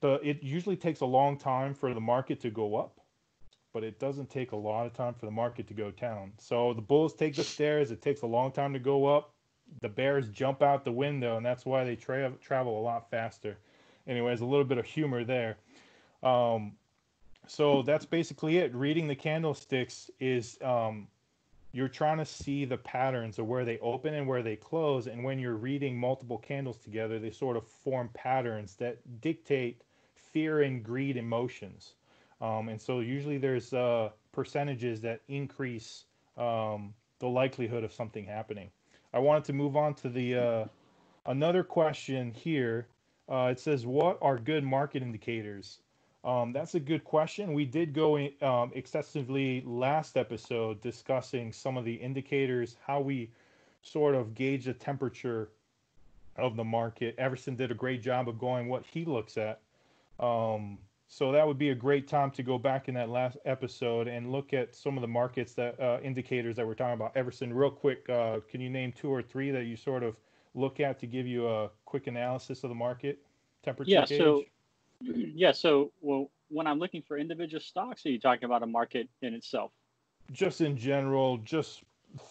the 0.00 0.14
it 0.22 0.42
usually 0.42 0.76
takes 0.76 1.00
a 1.00 1.06
long 1.06 1.36
time 1.36 1.74
for 1.74 1.92
the 1.94 2.00
market 2.00 2.40
to 2.40 2.50
go 2.50 2.76
up, 2.76 3.00
but 3.72 3.84
it 3.84 3.98
doesn't 3.98 4.30
take 4.30 4.52
a 4.52 4.56
lot 4.56 4.86
of 4.86 4.92
time 4.92 5.14
for 5.14 5.26
the 5.26 5.32
market 5.32 5.66
to 5.68 5.74
go 5.74 5.90
down. 5.90 6.32
So 6.38 6.72
the 6.74 6.82
bulls 6.82 7.14
take 7.14 7.36
the 7.36 7.44
stairs. 7.44 7.90
It 7.90 8.02
takes 8.02 8.22
a 8.22 8.26
long 8.26 8.52
time 8.52 8.72
to 8.72 8.78
go 8.78 9.06
up. 9.06 9.32
The 9.82 9.88
bears 9.88 10.28
jump 10.28 10.62
out 10.62 10.84
the 10.84 10.92
window, 10.92 11.36
and 11.36 11.46
that's 11.46 11.64
why 11.64 11.84
they 11.84 11.94
tra- 11.94 12.32
travel 12.40 12.78
a 12.78 12.82
lot 12.82 13.08
faster. 13.10 13.56
Anyways, 14.06 14.40
a 14.40 14.44
little 14.46 14.64
bit 14.64 14.78
of 14.78 14.84
humor 14.84 15.22
there. 15.22 15.56
Um, 16.22 16.72
so 17.46 17.82
that's 17.82 18.04
basically 18.04 18.58
it. 18.58 18.74
Reading 18.74 19.06
the 19.06 19.14
candlesticks 19.14 20.10
is 20.18 20.58
um, 20.62 21.06
you're 21.72 21.88
trying 21.88 22.18
to 22.18 22.24
see 22.24 22.64
the 22.64 22.76
patterns 22.76 23.38
of 23.38 23.46
where 23.46 23.64
they 23.64 23.78
open 23.78 24.14
and 24.14 24.26
where 24.26 24.42
they 24.42 24.56
close. 24.56 25.06
And 25.06 25.22
when 25.22 25.38
you're 25.38 25.54
reading 25.54 25.96
multiple 25.96 26.38
candles 26.38 26.78
together, 26.78 27.18
they 27.18 27.30
sort 27.30 27.56
of 27.56 27.66
form 27.66 28.10
patterns 28.12 28.74
that 28.76 28.98
dictate 29.20 29.82
fear 30.14 30.62
and 30.62 30.82
greed 30.82 31.16
emotions. 31.16 31.94
Um, 32.40 32.68
and 32.68 32.80
so 32.80 33.00
usually 33.00 33.38
there's 33.38 33.72
uh, 33.72 34.10
percentages 34.32 35.00
that 35.02 35.20
increase 35.28 36.04
um, 36.36 36.94
the 37.18 37.28
likelihood 37.28 37.84
of 37.84 37.92
something 37.92 38.24
happening. 38.24 38.70
I 39.12 39.18
wanted 39.18 39.44
to 39.44 39.52
move 39.52 39.76
on 39.76 39.94
to 39.94 40.08
the 40.08 40.36
uh, 40.36 40.64
another 41.26 41.62
question 41.62 42.32
here. 42.32 42.86
Uh, 43.28 43.48
it 43.50 43.60
says, 43.60 43.84
"What 43.86 44.18
are 44.22 44.38
good 44.38 44.64
market 44.64 45.02
indicators?" 45.02 45.80
Um, 46.22 46.52
that's 46.52 46.74
a 46.74 46.80
good 46.80 47.02
question. 47.04 47.54
We 47.54 47.64
did 47.64 47.94
go 47.94 48.16
in, 48.16 48.32
um, 48.42 48.72
excessively 48.74 49.62
last 49.66 50.16
episode 50.16 50.80
discussing 50.82 51.52
some 51.52 51.76
of 51.76 51.84
the 51.84 51.94
indicators, 51.94 52.76
how 52.86 53.00
we 53.00 53.30
sort 53.82 54.14
of 54.14 54.34
gauge 54.34 54.66
the 54.66 54.74
temperature 54.74 55.50
of 56.36 56.56
the 56.56 56.64
market. 56.64 57.14
Everson 57.18 57.56
did 57.56 57.70
a 57.70 57.74
great 57.74 58.02
job 58.02 58.28
of 58.28 58.38
going 58.38 58.68
what 58.68 58.84
he 58.84 59.04
looks 59.04 59.38
at. 59.38 59.60
Um, 60.18 60.78
so 61.08 61.32
that 61.32 61.46
would 61.46 61.58
be 61.58 61.70
a 61.70 61.74
great 61.74 62.06
time 62.06 62.30
to 62.32 62.42
go 62.42 62.56
back 62.58 62.88
in 62.88 62.94
that 62.94 63.08
last 63.08 63.36
episode 63.44 64.06
and 64.06 64.30
look 64.30 64.52
at 64.52 64.76
some 64.76 64.96
of 64.96 65.00
the 65.00 65.08
markets 65.08 65.54
that 65.54 65.80
uh, 65.80 65.98
indicators 66.02 66.54
that 66.56 66.66
we're 66.66 66.74
talking 66.74 66.94
about. 66.94 67.16
Everson, 67.16 67.52
real 67.52 67.70
quick, 67.70 68.08
uh, 68.08 68.40
can 68.48 68.60
you 68.60 68.70
name 68.70 68.92
two 68.92 69.10
or 69.10 69.22
three 69.22 69.50
that 69.50 69.64
you 69.64 69.76
sort 69.76 70.02
of 70.02 70.16
look 70.54 70.78
at 70.78 71.00
to 71.00 71.06
give 71.06 71.26
you 71.26 71.48
a 71.48 71.70
quick 71.84 72.06
analysis 72.06 72.62
of 72.62 72.68
the 72.68 72.76
market 72.76 73.18
temperature? 73.64 73.90
Yeah. 73.90 74.04
Gauge? 74.04 74.18
So 74.20 74.44
yeah. 75.34 75.52
So, 75.52 75.92
well, 76.00 76.30
when 76.48 76.66
I'm 76.66 76.78
looking 76.78 77.02
for 77.02 77.18
individual 77.18 77.60
stocks, 77.60 78.04
are 78.06 78.10
you 78.10 78.20
talking 78.20 78.44
about 78.44 78.62
a 78.62 78.66
market 78.66 79.08
in 79.22 79.34
itself? 79.34 79.72
just 80.32 80.60
in 80.60 80.76
general, 80.76 81.38
just 81.38 81.82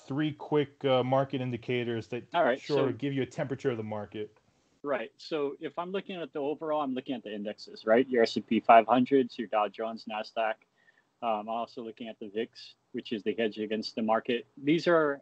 three 0.07 0.31
quick 0.31 0.83
uh, 0.85 1.03
market 1.03 1.41
indicators 1.41 2.07
that 2.07 2.23
All 2.33 2.43
right, 2.43 2.61
sort 2.61 2.89
so- 2.89 2.93
give 2.93 3.13
you 3.13 3.21
a 3.23 3.25
temperature 3.25 3.71
of 3.71 3.77
the 3.77 3.83
market. 3.83 4.31
Right. 4.81 5.11
So, 5.17 5.55
if 5.59 5.77
I'm 5.77 5.91
looking 5.91 6.21
at 6.21 6.31
the 6.31 6.39
overall, 6.39 6.81
I'm 6.81 6.93
looking 6.93 7.13
at 7.13 7.23
the 7.23 7.35
indexes, 7.35 7.85
right? 7.85 8.07
Your 8.07 8.23
S&P 8.23 8.61
500, 8.61 9.37
your 9.37 9.47
Dow 9.49 9.67
Jones, 9.67 10.05
Nasdaq. 10.09 10.53
Um, 11.21 11.41
I'm 11.41 11.49
also 11.49 11.81
looking 11.81 12.07
at 12.07 12.17
the 12.19 12.29
VIX, 12.29 12.75
which 12.93 13.11
is 13.11 13.21
the 13.23 13.35
hedge 13.37 13.57
against 13.57 13.95
the 13.95 14.01
market. 14.01 14.47
These 14.63 14.87
are 14.87 15.21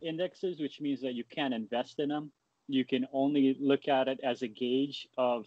indexes, 0.00 0.60
which 0.60 0.80
means 0.80 1.00
that 1.00 1.14
you 1.14 1.24
can't 1.24 1.52
invest 1.52 1.98
in 1.98 2.10
them. 2.10 2.30
You 2.68 2.84
can 2.84 3.08
only 3.12 3.56
look 3.58 3.88
at 3.88 4.06
it 4.06 4.20
as 4.22 4.42
a 4.42 4.48
gauge 4.48 5.08
of 5.18 5.46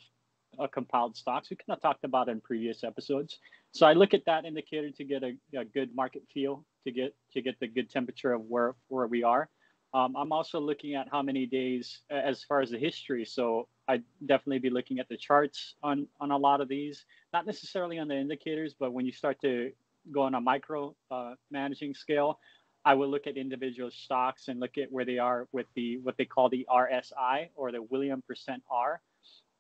a 0.60 0.68
compiled 0.68 1.16
stocks. 1.16 1.50
We 1.50 1.58
kind 1.58 1.76
of 1.76 1.82
talked 1.82 2.04
about 2.04 2.30
in 2.30 2.42
previous 2.42 2.84
episodes. 2.84 3.40
So 3.72 3.86
I 3.86 3.94
look 3.94 4.14
at 4.14 4.26
that 4.26 4.46
indicator 4.46 4.92
to 4.92 5.04
get 5.04 5.24
a, 5.24 5.34
a 5.58 5.66
good 5.66 5.96
market 5.96 6.24
feel, 6.34 6.66
to 6.86 6.92
get 6.92 7.16
to 7.34 7.42
get 7.42 7.60
the 7.60 7.68
good 7.68 7.90
temperature 7.90 8.34
of 8.34 8.42
where 8.42 8.76
where 8.88 9.08
we 9.08 9.24
are. 9.24 9.50
Um, 9.94 10.16
I'm 10.18 10.32
also 10.32 10.60
looking 10.60 10.96
at 10.96 11.08
how 11.10 11.22
many 11.22 11.46
days 11.46 12.02
as 12.10 12.44
far 12.44 12.62
as 12.62 12.72
the 12.72 12.78
history. 12.78 13.24
So 13.26 13.68
I'd 13.88 14.04
definitely 14.26 14.60
be 14.60 14.70
looking 14.70 15.00
at 15.00 15.08
the 15.10 15.18
charts 15.18 15.76
on 15.84 16.08
on 16.20 16.32
a 16.32 16.38
lot 16.38 16.62
of 16.62 16.68
these, 16.68 17.06
not 17.34 17.46
necessarily 17.46 18.00
on 18.00 18.08
the 18.08 18.16
indicators, 18.16 18.76
but 18.78 18.94
when 18.94 19.06
you 19.06 19.12
start 19.12 19.40
to 19.42 19.72
go 20.12 20.22
on 20.22 20.36
a 20.36 20.42
micro 20.42 20.96
uh, 21.12 21.34
managing 21.52 21.94
scale, 21.94 22.40
I 22.86 22.94
will 22.94 23.10
look 23.10 23.28
at 23.28 23.38
individual 23.38 23.92
stocks 23.92 24.48
and 24.48 24.60
look 24.60 24.78
at 24.78 24.92
where 24.92 25.06
they 25.06 25.18
are 25.18 25.48
with 25.52 25.68
the 25.76 25.98
what 26.04 26.16
they 26.18 26.26
call 26.26 26.50
the 26.50 26.66
RSI 26.70 27.50
or 27.56 27.72
the 27.72 27.82
William 27.82 28.22
percent 28.22 28.64
R, 28.72 29.02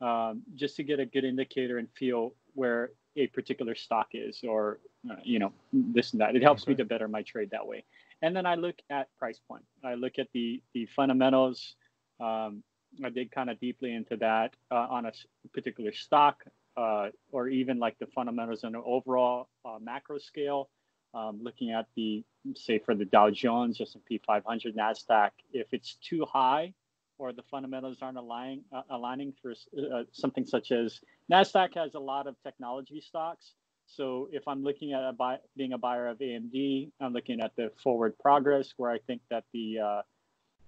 um, 0.01 0.43
just 0.55 0.75
to 0.77 0.83
get 0.83 0.99
a 0.99 1.05
good 1.05 1.23
indicator 1.23 1.77
and 1.77 1.87
feel 1.97 2.33
where 2.53 2.91
a 3.15 3.27
particular 3.27 3.75
stock 3.75 4.09
is, 4.13 4.41
or 4.47 4.79
uh, 5.09 5.15
you 5.23 5.39
know 5.39 5.51
this 5.73 6.11
and 6.11 6.21
that. 6.21 6.35
It 6.35 6.43
helps 6.43 6.67
me 6.67 6.75
to 6.75 6.85
better 6.85 7.07
my 7.07 7.23
trade 7.23 7.49
that 7.51 7.65
way. 7.65 7.83
And 8.21 8.35
then 8.35 8.45
I 8.45 8.55
look 8.55 8.75
at 8.89 9.07
price 9.17 9.39
point. 9.47 9.63
I 9.83 9.95
look 9.95 10.19
at 10.19 10.27
the 10.33 10.61
the 10.73 10.87
fundamentals. 10.95 11.75
Um, 12.19 12.63
I 13.03 13.09
dig 13.09 13.31
kind 13.31 13.49
of 13.49 13.59
deeply 13.59 13.93
into 13.93 14.17
that 14.17 14.55
uh, 14.71 14.87
on 14.89 15.05
a 15.05 15.11
particular 15.53 15.91
stock, 15.91 16.43
uh, 16.77 17.09
or 17.31 17.47
even 17.47 17.79
like 17.79 17.97
the 17.99 18.07
fundamentals 18.07 18.63
on 18.63 18.75
an 18.75 18.83
overall 18.85 19.49
uh, 19.65 19.77
macro 19.81 20.17
scale. 20.19 20.69
Um, 21.13 21.39
looking 21.41 21.71
at 21.71 21.87
the 21.95 22.23
say 22.55 22.79
for 22.79 22.93
the 22.93 23.05
Dow 23.05 23.29
Jones, 23.29 23.79
S&P 23.81 24.21
500, 24.25 24.75
Nasdaq, 24.75 25.31
if 25.53 25.67
it's 25.71 25.95
too 25.95 26.25
high 26.25 26.73
or 27.19 27.33
the 27.33 27.43
fundamentals 27.49 27.97
aren't 28.01 28.17
aligning 28.17 28.63
uh, 28.73 28.81
aligning 28.89 29.33
for 29.41 29.51
uh, 29.51 30.03
something 30.11 30.45
such 30.45 30.71
as 30.71 30.99
Nasdaq 31.31 31.75
has 31.75 31.93
a 31.95 31.99
lot 31.99 32.27
of 32.27 32.35
technology 32.43 33.01
stocks. 33.01 33.53
So 33.87 34.27
if 34.31 34.47
I'm 34.47 34.63
looking 34.63 34.91
at 34.93 35.01
a 35.01 35.13
buy, 35.13 35.37
being 35.55 35.73
a 35.73 35.77
buyer 35.77 36.07
of 36.07 36.19
AMD, 36.19 36.91
I'm 36.99 37.13
looking 37.13 37.39
at 37.39 37.55
the 37.55 37.71
forward 37.81 38.17
progress 38.19 38.73
where 38.77 38.91
I 38.91 38.99
think 38.99 39.21
that 39.29 39.45
the 39.53 39.79
uh, 39.79 40.01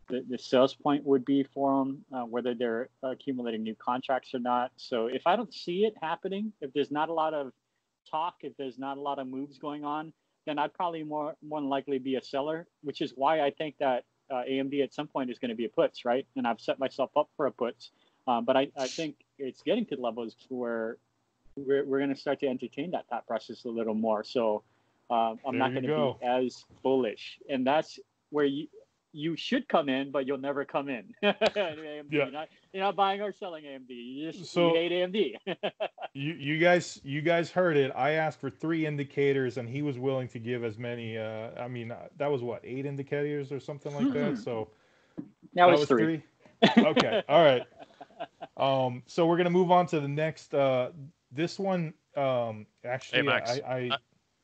the, 0.10 0.26
the 0.28 0.38
sales 0.38 0.74
point 0.74 1.06
would 1.06 1.24
be 1.24 1.44
for 1.44 1.80
them, 1.80 2.04
uh, 2.12 2.24
whether 2.24 2.56
they're 2.56 2.90
accumulating 3.04 3.64
new 3.64 3.76
contracts 3.76 4.34
or 4.34 4.40
not. 4.40 4.72
So 4.76 5.06
if 5.08 5.28
I 5.28 5.36
don't 5.36 5.54
see 5.54 5.86
it 5.86 5.94
happening, 6.02 6.52
if 6.62 6.74
there's 6.74 6.92
not 6.92 7.10
a 7.10 7.14
lot 7.14 7.34
of 7.34 7.52
talk, 8.10 8.36
if 8.42 8.58
there's 8.58 8.80
not 8.80 8.98
a 8.98 9.02
lot 9.02 9.20
of 9.20 9.28
moves 9.28 9.60
going 9.60 9.86
on, 9.86 10.12
then 10.46 10.58
I'd 10.58 10.74
probably 10.74 11.04
more 11.04 11.36
more 11.44 11.62
likely 11.62 12.00
be 12.00 12.16
a 12.16 12.24
seller, 12.24 12.68
which 12.82 13.02
is 13.02 13.14
why 13.16 13.42
I 13.42 13.52
think 13.52 13.76
that 13.80 14.06
uh, 14.30 14.44
AMD 14.50 14.84
at 14.84 14.94
some 14.94 15.08
point 15.08 15.30
is 15.30 15.40
going 15.40 15.50
to 15.50 15.56
be 15.56 15.66
a 15.66 15.70
puts, 15.70 16.06
right? 16.06 16.26
And 16.36 16.48
I've 16.48 16.60
set 16.60 16.80
myself 16.80 17.12
up 17.18 17.30
for 17.36 17.48
a 17.48 17.52
puts. 17.52 17.92
Um, 18.28 18.46
but 18.46 18.56
I, 18.56 18.68
I 18.78 18.88
think 18.88 19.16
it's 19.38 19.62
getting 19.62 19.86
to 19.88 19.96
levels 19.96 20.36
where 20.50 20.98
we're, 21.56 21.86
we're 21.86 22.00
going 22.00 22.14
to 22.14 22.20
start 22.20 22.40
to 22.42 22.48
entertain 22.48 22.92
that 22.92 23.08
thought 23.10 23.26
process 23.28 23.66
a 23.66 23.70
little 23.70 23.96
more. 23.96 24.24
So 24.24 24.64
um, 25.10 25.40
I'm 25.46 25.54
There 25.54 25.60
not 25.60 25.72
going 25.72 25.84
to 25.84 26.16
be 26.20 26.26
as 26.26 26.66
bullish. 26.84 27.40
And 27.50 27.66
that's 27.66 28.00
where 28.30 28.46
you 28.46 28.68
you 29.12 29.36
should 29.36 29.68
come 29.68 29.90
in, 29.90 30.12
but 30.12 30.26
you'll 30.28 30.38
never 30.38 30.64
come 30.66 30.88
in. 30.90 31.14
AMD, 31.24 31.36
Yeah. 31.56 32.04
you're, 32.10 32.32
not, 32.32 32.48
you're 32.74 32.84
not 32.84 32.96
buying 32.96 33.22
or 33.22 33.32
selling 33.32 33.64
AMD. 33.64 33.90
You 33.90 34.32
just 34.32 34.52
So- 34.52 34.70
you 34.70 34.76
hate 34.76 34.92
AMD. 34.92 35.36
You 36.14 36.34
you 36.34 36.58
guys 36.60 37.00
you 37.04 37.22
guys 37.22 37.52
heard 37.52 37.78
it. 37.78 37.92
I 37.96 38.12
asked 38.12 38.40
for 38.40 38.50
three 38.50 38.86
indicators, 38.86 39.58
and 39.58 39.70
he 39.70 39.82
was 39.82 39.98
willing 40.00 40.28
to 40.30 40.40
give 40.40 40.64
as 40.64 40.78
many. 40.78 41.18
Uh, 41.18 41.50
I 41.60 41.68
mean, 41.68 41.92
uh, 41.92 42.08
that 42.18 42.32
was 42.32 42.42
what 42.42 42.62
eight 42.64 42.86
indicators 42.86 43.52
or 43.52 43.60
something 43.60 43.94
like 43.96 44.12
that. 44.14 44.38
So 44.38 44.70
now 45.54 45.68
that 45.68 45.74
it's 45.74 45.80
was 45.82 45.90
three. 45.90 46.22
three. 46.64 46.84
Okay, 46.86 47.24
all 47.30 47.44
right. 47.44 47.64
Um, 48.58 49.02
so 49.06 49.26
we're 49.26 49.38
gonna 49.38 49.50
move 49.50 49.72
on 49.72 49.86
to 49.88 50.00
the 50.00 50.08
next. 50.08 50.54
Uh, 50.54 50.90
this 51.32 51.58
one, 51.60 51.94
um, 52.18 52.66
actually, 52.84 53.22
Max, 53.22 53.52
I, 53.66 53.76
I 53.76 53.90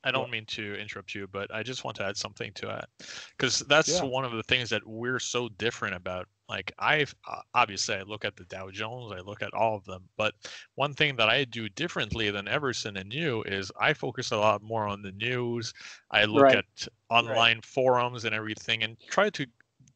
I 0.06 0.12
don't 0.12 0.30
mean 0.30 0.46
to 0.48 0.76
interrupt 0.76 1.16
you, 1.16 1.28
but 1.28 1.54
I 1.54 1.64
just 1.64 1.84
want 1.84 1.98
to 1.98 2.06
add 2.06 2.18
something 2.18 2.54
to 2.54 2.68
that 2.68 2.90
because 3.38 3.60
that's 3.62 3.88
Yeah. 3.88 4.02
one 4.02 4.24
of 4.24 4.32
the 4.34 4.44
things 4.44 4.70
that 4.70 4.86
we're 4.86 5.20
so 5.20 5.50
different 5.50 5.96
about. 5.96 6.28
Like 6.48 6.72
I've 6.78 7.14
obviously 7.56 7.96
I 7.96 8.04
look 8.04 8.24
at 8.24 8.36
the 8.38 8.46
Dow 8.46 8.70
Jones, 8.70 9.12
I 9.12 9.20
look 9.22 9.42
at 9.42 9.54
all 9.54 9.76
of 9.76 9.84
them, 9.86 10.08
but 10.16 10.36
one 10.76 10.94
thing 10.94 11.16
that 11.16 11.28
I 11.28 11.44
do 11.44 11.68
differently 11.70 12.30
than 12.30 12.48
Everson 12.48 12.98
and 12.98 13.12
you 13.12 13.42
is 13.44 13.72
I 13.82 13.94
focus 13.94 14.32
a 14.32 14.38
lot 14.38 14.62
more 14.62 14.88
on 14.88 15.02
the 15.02 15.12
news. 15.12 15.74
I 16.12 16.26
look 16.26 16.52
Right. 16.52 16.54
at 16.54 16.66
online 17.10 17.62
forums 17.62 18.26
and 18.26 18.36
everything, 18.36 18.84
and 18.84 18.98
try 19.10 19.32
to 19.32 19.48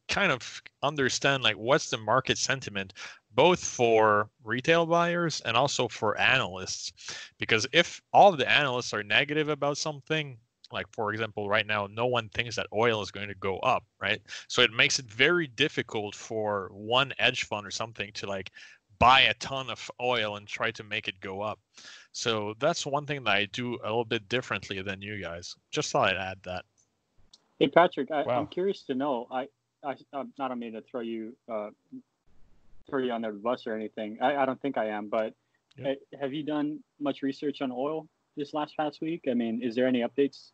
kind 0.08 0.32
of 0.32 0.60
understand 0.82 1.42
like 1.42 1.56
what's 1.56 1.90
the 1.90 1.98
market 1.98 2.36
sentiment 2.36 2.92
both 3.32 3.62
for 3.62 4.28
retail 4.44 4.86
buyers 4.86 5.40
and 5.44 5.56
also 5.56 5.88
for 5.88 6.18
analysts. 6.18 6.92
Because 7.38 7.66
if 7.72 8.00
all 8.12 8.32
of 8.32 8.38
the 8.38 8.50
analysts 8.50 8.92
are 8.92 9.02
negative 9.02 9.48
about 9.48 9.78
something 9.78 10.38
like 10.72 10.86
for 10.92 11.12
example 11.12 11.48
right 11.48 11.66
now 11.66 11.88
no 11.90 12.06
one 12.06 12.28
thinks 12.28 12.54
that 12.54 12.66
oil 12.72 13.02
is 13.02 13.10
going 13.10 13.28
to 13.28 13.34
go 13.34 13.58
up 13.58 13.84
right? 14.00 14.20
So 14.48 14.62
it 14.62 14.72
makes 14.72 14.98
it 14.98 15.06
very 15.06 15.46
difficult 15.48 16.14
for 16.14 16.70
one 16.72 17.12
hedge 17.18 17.44
fund 17.44 17.66
or 17.66 17.70
something 17.70 18.10
to 18.14 18.26
like 18.26 18.50
buy 18.98 19.22
a 19.22 19.34
ton 19.34 19.70
of 19.70 19.90
oil 20.00 20.36
and 20.36 20.46
try 20.46 20.70
to 20.70 20.84
make 20.84 21.08
it 21.08 21.18
go 21.20 21.40
up. 21.40 21.58
So 22.12 22.54
that's 22.60 22.84
one 22.84 23.06
thing 23.06 23.24
that 23.24 23.30
i 23.30 23.46
do 23.46 23.78
a 23.82 23.88
little 23.88 24.04
bit 24.04 24.28
differently 24.28 24.82
than 24.82 25.00
you 25.00 25.20
guys. 25.20 25.56
Just 25.70 25.90
thought 25.90 26.10
i'd 26.10 26.16
add 26.16 26.38
that. 26.44 26.64
Hey 27.58 27.68
Patrick, 27.68 28.10
I, 28.10 28.22
Wow. 28.22 28.40
I'm 28.40 28.46
curious 28.46 28.82
to 28.84 28.94
know. 28.94 29.26
I, 29.30 29.48
I, 29.84 29.94
I'm 30.12 30.32
not 30.38 30.56
mean 30.58 30.72
to 30.74 30.82
throw 30.82 31.00
you, 31.00 31.36
uh, 31.50 31.70
throw 32.90 33.02
you 33.02 33.12
on 33.12 33.22
the 33.22 33.30
bus 33.30 33.66
or 33.66 33.74
anything. 33.74 34.18
I, 34.20 34.36
I 34.36 34.44
don't 34.46 34.60
think 34.60 34.76
I 34.76 34.86
am. 34.88 35.08
But 35.08 35.34
Yeah. 35.76 35.92
uh, 35.92 36.18
have 36.20 36.32
you 36.34 36.42
done 36.42 36.80
much 37.00 37.22
research 37.22 37.62
on 37.62 37.70
oil 37.72 38.08
this 38.36 38.52
last 38.52 38.76
past 38.76 39.00
week? 39.00 39.24
I 39.30 39.34
mean, 39.34 39.62
is 39.62 39.74
there 39.74 39.86
any 39.86 40.00
updates? 40.00 40.50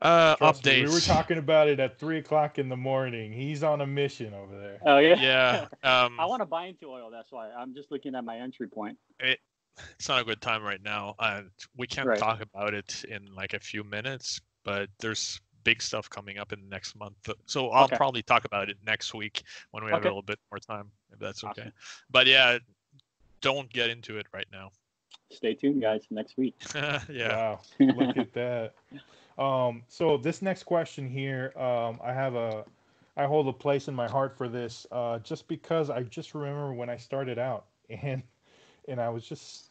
Uh, 0.00 0.34
Trust 0.36 0.64
me, 0.64 0.72
updates. 0.72 0.82
we 0.88 0.88
were 0.88 1.00
talking 1.00 1.38
about 1.38 1.68
it 1.68 1.78
at 1.78 1.98
three 1.98 2.18
o'clock 2.18 2.58
in 2.58 2.68
the 2.68 2.76
morning. 2.76 3.32
He's 3.32 3.62
on 3.62 3.82
a 3.82 3.86
mission 3.86 4.34
over 4.34 4.58
there. 4.58 4.80
Oh 4.84 4.98
yeah. 4.98 5.20
Yeah. 5.20 5.66
Um, 5.84 6.18
I 6.18 6.26
want 6.26 6.40
to 6.42 6.46
buy 6.46 6.66
into 6.66 6.86
oil. 6.86 7.10
That's 7.10 7.30
why 7.30 7.50
I'm 7.50 7.74
just 7.74 7.90
looking 7.92 8.14
at 8.14 8.24
my 8.24 8.38
entry 8.38 8.68
point. 8.68 8.96
It, 9.20 9.38
it's 9.98 10.08
not 10.08 10.20
a 10.20 10.24
good 10.24 10.40
time 10.40 10.62
right 10.62 10.82
now. 10.82 11.14
Uh, 11.18 11.42
we 11.76 11.86
can't 11.86 12.08
Right. 12.08 12.18
talk 12.18 12.40
about 12.40 12.72
it 12.74 13.04
in 13.08 13.26
like 13.34 13.54
a 13.54 13.60
few 13.60 13.84
minutes, 13.84 14.40
but 14.64 14.88
there's 15.00 15.40
big 15.64 15.82
stuff 15.82 16.08
coming 16.10 16.38
up 16.38 16.52
in 16.52 16.60
the 16.60 16.68
next 16.68 16.96
month. 16.96 17.14
So 17.46 17.70
I'll 17.70 17.84
Okay. 17.84 17.96
probably 17.96 18.22
talk 18.22 18.44
about 18.44 18.68
it 18.70 18.76
next 18.84 19.14
week 19.14 19.42
when 19.70 19.84
we 19.84 19.90
have 19.90 20.00
Okay. 20.00 20.08
a 20.08 20.10
little 20.10 20.22
bit 20.22 20.38
more 20.50 20.58
time, 20.58 20.90
if 21.12 21.18
that's 21.18 21.44
okay. 21.44 21.62
Awesome. 21.62 21.72
But 22.10 22.26
yeah, 22.26 22.58
don't 23.40 23.70
get 23.72 23.90
into 23.90 24.18
it 24.18 24.26
right 24.32 24.46
now. 24.52 24.70
Stay 25.30 25.54
tuned, 25.54 25.80
guys. 25.80 26.02
Next 26.10 26.36
week. 26.36 26.54
yeah. 26.74 26.98
Wow, 27.08 27.60
look 27.78 28.16
at 28.16 28.32
that. 28.34 28.74
Um, 29.38 29.82
so 29.88 30.16
this 30.16 30.42
next 30.42 30.64
question 30.64 31.08
here, 31.08 31.52
um, 31.56 31.98
I 32.04 32.12
have 32.12 32.34
a, 32.34 32.64
I 33.16 33.24
hold 33.24 33.48
a 33.48 33.52
place 33.52 33.88
in 33.88 33.94
my 33.94 34.08
heart 34.08 34.36
for 34.36 34.48
this, 34.48 34.86
uh, 34.92 35.18
just 35.20 35.48
because 35.48 35.90
I 35.90 36.02
just 36.02 36.34
remember 36.34 36.72
when 36.74 36.90
I 36.90 36.96
started 36.96 37.38
out 37.38 37.66
and, 37.88 38.22
and 38.88 39.00
I 39.00 39.08
was 39.08 39.24
just 39.24 39.64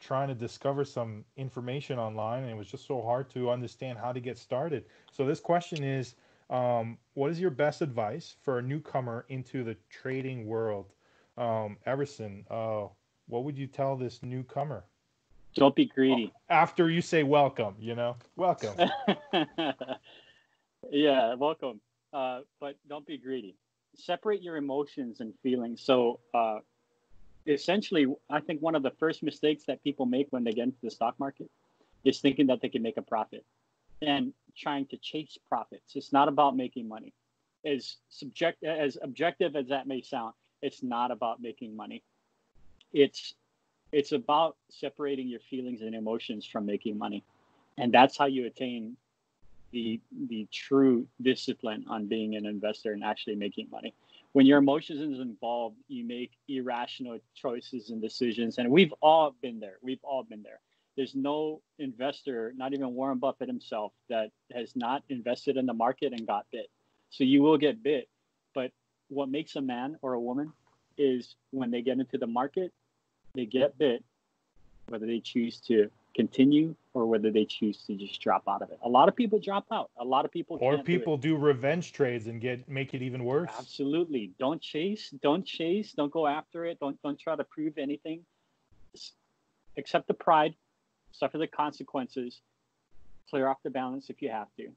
trying 0.00 0.28
to 0.28 0.34
discover 0.34 0.84
some 0.84 1.24
information 1.36 1.98
online 1.98 2.42
and 2.42 2.50
it 2.50 2.56
was 2.56 2.68
just 2.68 2.86
so 2.86 3.00
hard 3.00 3.30
to 3.30 3.50
understand 3.50 3.98
how 3.98 4.12
to 4.12 4.20
get 4.20 4.36
started. 4.36 4.84
So 5.12 5.24
this 5.24 5.40
question 5.40 5.82
is, 5.82 6.14
um, 6.50 6.98
what 7.14 7.30
is 7.30 7.40
your 7.40 7.50
best 7.50 7.82
advice 7.82 8.36
for 8.42 8.58
a 8.58 8.62
newcomer 8.62 9.24
into 9.28 9.64
the 9.64 9.76
trading 9.88 10.46
world? 10.46 10.92
Um, 11.36 11.78
Everson, 11.86 12.44
uh, 12.50 12.86
what 13.26 13.44
would 13.44 13.56
you 13.56 13.66
tell 13.66 13.96
this 13.96 14.22
newcomer? 14.22 14.84
Don't 15.54 15.74
be 15.74 15.86
greedy. 15.86 16.32
after 16.48 16.90
you 16.90 17.00
say 17.00 17.22
welcome, 17.22 17.76
you 17.78 17.94
know, 17.94 18.16
welcome. 18.36 18.74
yeah, 20.90 21.34
welcome. 21.34 21.80
Uh, 22.12 22.40
but 22.60 22.76
don't 22.88 23.06
be 23.06 23.16
greedy. 23.16 23.54
Separate 23.96 24.42
your 24.42 24.56
emotions 24.56 25.20
and 25.20 25.32
feelings. 25.42 25.80
So, 25.80 26.18
uh, 26.34 26.58
essentially, 27.46 28.06
I 28.28 28.40
think 28.40 28.60
one 28.62 28.74
of 28.74 28.82
the 28.82 28.90
first 28.90 29.22
mistakes 29.22 29.64
that 29.66 29.82
people 29.84 30.06
make 30.06 30.26
when 30.30 30.42
they 30.42 30.52
get 30.52 30.64
into 30.64 30.78
the 30.82 30.90
stock 30.90 31.18
market 31.20 31.48
is 32.04 32.20
thinking 32.20 32.48
that 32.48 32.60
they 32.60 32.68
can 32.68 32.82
make 32.82 32.96
a 32.96 33.02
profit 33.02 33.44
and 34.02 34.32
trying 34.56 34.86
to 34.86 34.96
chase 34.98 35.38
profits. 35.48 35.96
It's 35.96 36.12
not 36.12 36.28
about 36.28 36.56
making 36.56 36.88
money. 36.88 37.12
As 37.64 37.96
subject 38.08 38.62
as 38.64 38.98
objective 39.02 39.56
as 39.56 39.68
that 39.68 39.86
may 39.86 40.02
sound, 40.02 40.34
it's 40.62 40.82
not 40.82 41.10
about 41.10 41.40
making 41.40 41.74
money. 41.74 42.02
It's 42.92 43.34
it's 43.92 44.12
about 44.12 44.56
separating 44.70 45.28
your 45.28 45.40
feelings 45.40 45.80
and 45.82 45.94
emotions 45.94 46.44
from 46.44 46.66
making 46.66 46.98
money 46.98 47.22
and 47.78 47.92
that's 47.92 48.16
how 48.18 48.26
you 48.26 48.46
attain 48.46 48.96
the 49.72 50.00
the 50.28 50.46
true 50.52 51.06
discipline 51.22 51.84
on 51.88 52.06
being 52.06 52.36
an 52.36 52.46
investor 52.46 52.92
and 52.92 53.04
actually 53.04 53.36
making 53.36 53.68
money 53.70 53.94
when 54.32 54.46
your 54.46 54.58
emotions 54.58 55.00
is 55.00 55.20
involved 55.20 55.76
you 55.88 56.04
make 56.04 56.32
irrational 56.48 57.18
choices 57.34 57.90
and 57.90 58.02
decisions 58.02 58.58
and 58.58 58.68
we've 58.70 58.94
all 59.00 59.34
been 59.42 59.60
there 59.60 59.76
we've 59.82 60.02
all 60.02 60.22
been 60.22 60.42
there 60.42 60.60
there's 60.96 61.14
no 61.14 61.60
investor 61.78 62.52
not 62.56 62.72
even 62.72 62.94
warren 62.94 63.18
buffett 63.18 63.48
himself 63.48 63.92
that 64.08 64.30
has 64.52 64.74
not 64.76 65.02
invested 65.08 65.56
in 65.56 65.66
the 65.66 65.72
market 65.72 66.12
and 66.12 66.26
got 66.26 66.46
bit 66.52 66.68
so 67.10 67.24
you 67.24 67.42
will 67.42 67.58
get 67.58 67.82
bit 67.82 68.08
but 68.54 68.70
what 69.08 69.28
makes 69.28 69.56
a 69.56 69.60
man 69.60 69.96
or 70.02 70.14
a 70.14 70.20
woman 70.20 70.52
is 70.96 71.36
when 71.50 71.70
they 71.70 71.82
get 71.82 71.98
into 71.98 72.18
the 72.18 72.26
market 72.26 72.72
they 73.34 73.46
get 73.46 73.76
bit 73.78 74.04
whether 74.88 75.06
they 75.06 75.20
choose 75.20 75.60
to 75.60 75.90
continue 76.14 76.74
or 76.94 77.06
whether 77.06 77.30
they 77.30 77.44
choose 77.44 77.78
to 77.86 77.94
just 77.94 78.20
drop 78.20 78.44
out 78.48 78.62
of 78.62 78.70
it. 78.70 78.78
A 78.82 78.88
lot 78.88 79.08
of 79.08 79.16
people 79.16 79.38
drop 79.38 79.66
out. 79.72 79.90
A 79.98 80.04
lot 80.04 80.24
of 80.24 80.30
people 80.30 80.58
or 80.60 80.74
can't 80.74 80.86
do 80.86 80.98
people 80.98 81.16
do, 81.16 81.36
revenge 81.36 81.92
trades 81.92 82.26
and 82.26 82.40
get 82.40 82.68
make 82.68 82.94
it 82.94 83.02
even 83.02 83.24
worse. 83.24 83.50
Absolutely. 83.58 84.30
Don't 84.38 84.60
chase. 84.60 85.12
Don't 85.22 85.44
chase. 85.44 85.92
Don't 85.92 86.12
go 86.12 86.26
after 86.26 86.64
it. 86.64 86.78
Don't 86.80 87.00
don't 87.02 87.18
try 87.18 87.36
to 87.36 87.44
prove 87.44 87.78
anything. 87.78 88.24
Accept 89.76 90.06
the 90.06 90.14
pride, 90.14 90.54
suffer 91.18 91.38
the 91.38 91.46
consequences, 91.46 92.40
clear 93.30 93.48
off 93.48 93.58
the 93.62 93.70
balance 93.70 94.10
if 94.10 94.20
you 94.20 94.30
have 94.30 94.48
to, 94.56 94.68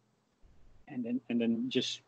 and 0.87 1.03
then 1.03 1.21
and 1.29 1.41
then 1.41 1.69
just 1.69 2.01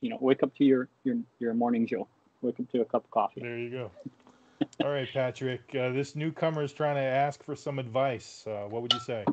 you 0.00 0.10
know 0.10 0.18
wake 0.20 0.42
up 0.42 0.54
to 0.56 0.64
your 0.64 0.88
your 1.04 1.16
your 1.38 1.54
morning 1.54 1.86
joe. 1.86 2.06
Wake 2.40 2.58
up 2.58 2.70
to 2.72 2.80
a 2.80 2.84
cup 2.84 3.04
of 3.04 3.10
coffee. 3.10 3.40
There 3.40 3.58
you 3.58 3.70
go. 3.70 3.90
All 4.82 4.90
right, 4.90 5.08
Patrick. 5.12 5.62
Uh, 5.74 5.90
this 5.90 6.16
newcomer 6.16 6.62
is 6.62 6.72
trying 6.72 6.96
to 6.96 7.00
ask 7.00 7.42
for 7.44 7.54
some 7.54 7.78
advice. 7.78 8.44
Uh, 8.46 8.66
what 8.68 8.82
would 8.82 8.92
you 8.92 9.00
say? 9.00 9.24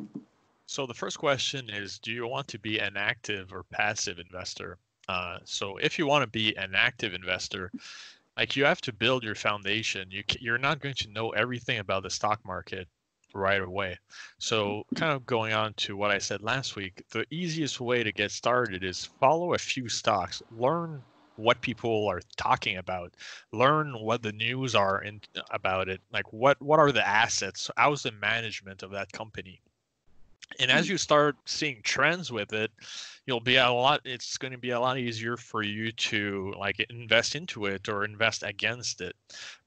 So 0.68 0.86
the 0.86 0.94
first 0.94 1.18
question 1.18 1.70
is, 1.70 1.98
do 1.98 2.12
you 2.12 2.28
want 2.28 2.48
to 2.50 2.60
be 2.60 2.78
an 2.78 2.98
active 2.98 3.52
or 3.52 3.64
passive 3.64 4.20
investor? 4.20 4.78
Uh, 5.08 5.40
so 5.44 5.78
if 5.78 5.98
you 5.98 6.06
want 6.06 6.24
to 6.24 6.30
be 6.30 6.56
an 6.56 6.74
active 6.76 7.16
investor, 7.16 7.72
like 8.38 8.56
you 8.56 8.64
have 8.66 8.80
to 8.82 8.94
build 8.94 9.24
your 9.24 9.34
foundation. 9.36 10.08
You 10.12 10.24
you're 10.40 10.60
not 10.60 10.80
going 10.80 10.96
to 10.96 11.10
know 11.10 11.32
everything 11.32 11.80
about 11.80 12.04
the 12.04 12.10
stock 12.12 12.46
market 12.46 12.88
right 13.34 13.62
away. 13.62 13.98
So 14.38 14.86
kind 14.96 15.14
of 15.14 15.26
going 15.26 15.54
on 15.54 15.74
to 15.76 15.96
what 15.96 16.12
I 16.12 16.18
said 16.18 16.42
last 16.42 16.76
week, 16.76 17.04
the 17.12 17.26
easiest 17.30 17.80
way 17.80 18.04
to 18.04 18.12
get 18.12 18.32
started 18.32 18.84
is 18.84 19.06
follow 19.20 19.54
a 19.54 19.58
few 19.58 19.90
stocks, 19.90 20.42
learn 20.58 21.02
what 21.36 21.62
people 21.62 22.08
are 22.08 22.22
talking 22.36 22.78
about, 22.78 23.14
learn 23.52 23.94
what 24.00 24.22
the 24.22 24.34
news 24.34 24.76
are 24.76 25.02
in, 25.02 25.22
about 25.52 25.88
it, 25.88 26.02
like 26.12 26.32
what 26.34 26.62
what 26.62 26.80
are 26.80 26.92
the 26.92 27.08
assets, 27.08 27.72
how's 27.78 28.04
the 28.04 28.12
management 28.12 28.84
of 28.84 28.92
that 28.92 29.12
company? 29.12 29.62
And 30.60 30.72
as 30.72 30.88
mm. 30.88 30.90
you 30.90 30.98
start 30.98 31.38
seeing 31.46 31.82
trends 31.84 32.32
with 32.32 32.54
it 32.54 32.72
you'll 33.30 33.40
be 33.40 33.58
a 33.58 33.70
lot 33.70 34.02
it's 34.06 34.40
going 34.40 34.52
to 34.52 34.58
be 34.58 34.72
a 34.72 34.80
lot 34.80 34.98
easier 34.98 35.38
for 35.38 35.62
you 35.62 35.92
to 35.92 36.52
like 36.58 36.84
invest 36.90 37.36
into 37.36 37.68
it 37.68 37.88
or 37.88 38.04
invest 38.04 38.42
against 38.42 39.02
it. 39.02 39.16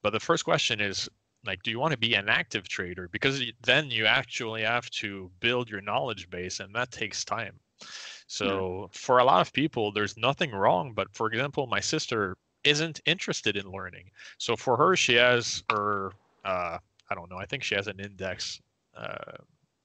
But 0.02 0.10
the 0.10 0.18
first 0.18 0.44
question 0.44 0.80
is 0.80 1.08
like 1.44 1.62
do 1.62 1.70
you 1.70 1.78
want 1.78 1.92
to 1.92 1.98
be 1.98 2.14
an 2.14 2.28
active 2.28 2.68
trader? 2.68 3.08
Because 3.08 3.42
then 3.62 3.90
you 3.90 4.06
actually 4.06 4.62
have 4.62 4.88
to 4.90 5.30
build 5.40 5.68
your 5.68 5.80
knowledge 5.80 6.30
base 6.30 6.60
and 6.60 6.74
that 6.74 6.90
takes 6.90 7.24
time. 7.24 7.58
So 8.26 8.88
for 8.92 9.18
a 9.18 9.24
lot 9.24 9.40
of 9.40 9.52
people 9.52 9.92
there's 9.92 10.16
nothing 10.16 10.52
wrong 10.52 10.92
but 10.94 11.08
for 11.12 11.26
example 11.26 11.66
my 11.66 11.80
sister 11.80 12.36
isn't 12.64 13.00
interested 13.06 13.56
in 13.56 13.70
learning. 13.70 14.10
So 14.38 14.56
for 14.56 14.76
her 14.76 14.96
she 14.96 15.14
has 15.14 15.62
her 15.70 16.12
uh, 16.44 16.78
i 17.10 17.14
don't 17.14 17.30
know 17.30 17.36
i 17.36 17.46
think 17.46 17.62
she 17.62 17.74
has 17.74 17.86
an 17.86 18.00
index 18.00 18.60
uh, 18.96 19.36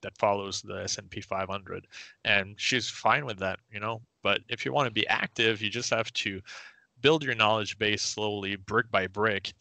that 0.01 0.17
follows 0.17 0.61
the 0.61 0.83
S&P 0.83 1.21
500 1.21 1.87
and 2.25 2.55
she's 2.57 2.89
fine 2.89 3.25
with 3.25 3.39
that 3.39 3.59
you 3.71 3.79
know? 3.79 4.01
But 4.23 4.41
if 4.49 4.65
you 4.65 4.73
want 4.73 4.87
to 4.87 4.91
be 4.91 5.07
active 5.07 5.61
you 5.61 5.69
just 5.69 5.89
have 5.89 6.11
to 6.13 6.41
build 7.01 7.23
your 7.23 7.35
knowledge 7.35 7.77
base 7.77 8.01
slowly 8.01 8.55
brick 8.55 8.89
by 8.91 9.07
brick 9.07 9.53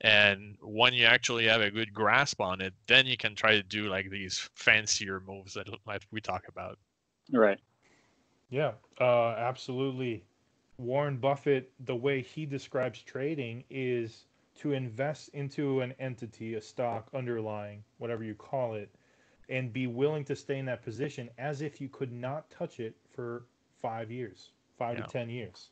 and 0.00 0.56
when 0.62 0.92
you 0.94 1.04
actually 1.04 1.46
have 1.46 1.60
a 1.60 1.70
good 1.70 1.92
grasp 1.92 2.40
on 2.40 2.60
it 2.60 2.74
then 2.86 3.06
you 3.06 3.16
can 3.16 3.34
try 3.34 3.52
to 3.52 3.62
do 3.62 3.88
like 3.88 4.10
these 4.10 4.48
fancier 4.54 5.20
moves 5.20 5.54
that 5.54 5.68
like 5.86 6.02
we 6.10 6.20
talk 6.20 6.44
about 6.48 6.78
Right. 7.32 7.58
Yeah, 8.50 8.72
uh, 9.00 9.30
absolutely. 9.30 10.24
Warren 10.78 11.16
Buffett, 11.16 11.72
the 11.86 11.96
way 11.96 12.20
he 12.22 12.46
describes 12.46 13.02
trading 13.02 13.64
is 13.70 14.26
to 14.56 14.72
invest 14.72 15.30
into 15.30 15.80
an 15.80 15.92
entity, 15.98 16.54
a 16.54 16.60
stock, 16.60 17.08
underlying, 17.14 17.82
whatever 17.98 18.22
you 18.24 18.34
call 18.34 18.74
it, 18.74 18.94
and 19.48 19.72
be 19.72 19.86
willing 19.86 20.24
to 20.24 20.36
stay 20.36 20.58
in 20.58 20.66
that 20.66 20.82
position 20.82 21.30
as 21.38 21.62
if 21.62 21.80
you 21.80 21.88
could 21.88 22.12
not 22.12 22.48
touch 22.50 22.80
it 22.80 22.96
for 23.10 23.46
five 23.80 24.10
years, 24.10 24.52
five 24.78 24.96
Yeah. 24.96 25.04
to 25.04 25.08
10 25.08 25.30
years. 25.30 25.70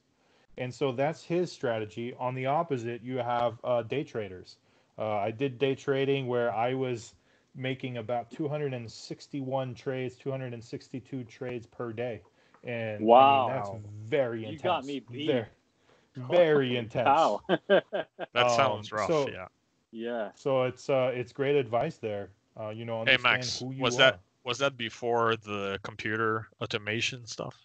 And 0.58 0.72
so 0.72 0.92
that's 0.92 1.22
his 1.24 1.50
strategy. 1.50 2.14
On 2.18 2.34
the 2.34 2.46
opposite, 2.46 3.02
you 3.02 3.18
have 3.18 3.58
uh, 3.64 3.82
day 3.82 4.04
traders. 4.04 4.56
Uh, 4.98 5.16
I 5.16 5.30
did 5.30 5.58
day 5.58 5.74
trading 5.74 6.26
where 6.26 6.52
I 6.54 6.74
was 6.74 7.14
making 7.54 7.96
about 7.98 8.30
261 8.30 9.74
trades, 9.74 10.16
262 10.16 11.24
trades 11.24 11.66
per 11.66 11.92
day. 11.92 12.22
And 12.64 12.96
I 12.96 12.98
mean, 12.98 13.06
Wow. 13.08 13.48
that's 13.48 13.70
very 14.08 14.44
intense. 14.44 14.62
You 14.64 14.70
intense. 14.70 14.72
got 14.72 14.84
me 14.84 15.00
beat. 15.00 15.46
Very, 16.14 16.28
very 16.28 16.76
intense. 16.76 17.06
Wow. 17.06 17.40
that 17.68 17.86
Um, 18.34 18.48
sounds 18.50 18.92
rough 18.92 19.06
so- 19.06 19.28
yeah 19.30 19.48
yeah. 19.92 20.30
So 20.34 20.64
it's 20.64 20.90
uh, 20.90 21.10
it's 21.14 21.32
great 21.32 21.56
advice 21.56 21.96
there. 21.96 22.28
Uh, 22.60 22.68
you 22.68 22.84
know, 22.84 22.96
Hey, 23.04 23.12
understand 23.12 23.22
Max, 23.38 23.60
who 23.60 23.72
you 23.72 23.82
was 23.82 23.94
are. 23.96 23.98
that- 24.12 24.20
was 24.44 24.58
that 24.58 24.76
before 24.76 25.36
the 25.36 25.78
computer 25.82 26.48
automation 26.60 27.24
stuff 27.26 27.56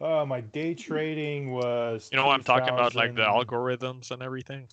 Uh, 0.00 0.24
my 0.24 0.40
day 0.40 0.74
trading 0.74 1.52
was. 1.52 2.08
you 2.10 2.16
know 2.16 2.26
what 2.26 2.34
i'm 2.34 2.42
talking 2.42 2.72
about 2.72 2.94
like 2.94 3.14
the 3.14 3.22
algorithms 3.22 4.10
and 4.10 4.22
everything 4.22 4.66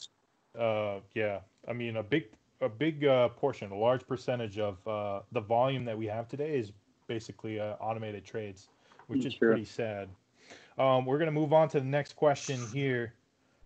Uh, 0.58 1.00
yeah. 1.14 1.40
I 1.68 1.74
mean, 1.74 1.98
a 1.98 2.04
big, 2.04 2.24
a 2.62 2.70
big 2.70 3.06
uh, 3.06 3.28
portion, 3.30 3.72
a 3.72 3.76
large 3.78 4.08
percentage 4.08 4.58
of 4.58 4.76
uh, 4.88 5.20
the 5.34 5.42
volume 5.42 5.86
that 5.86 5.96
we 5.98 6.08
have 6.08 6.28
today 6.28 6.58
is 6.58 6.72
basically 7.08 7.60
uh, 7.60 7.76
automated 7.80 8.26
trades, 8.26 8.70
which 9.08 9.24
is 9.26 9.34
Sure. 9.34 9.50
pretty 9.50 9.66
sad. 9.66 10.10
Um, 10.80 11.06
we're 11.06 11.20
gonna 11.20 11.32
move 11.32 11.54
on 11.54 11.68
to 11.70 11.80
the 11.80 11.86
next 11.86 12.16
question 12.16 12.60
here. 12.74 13.14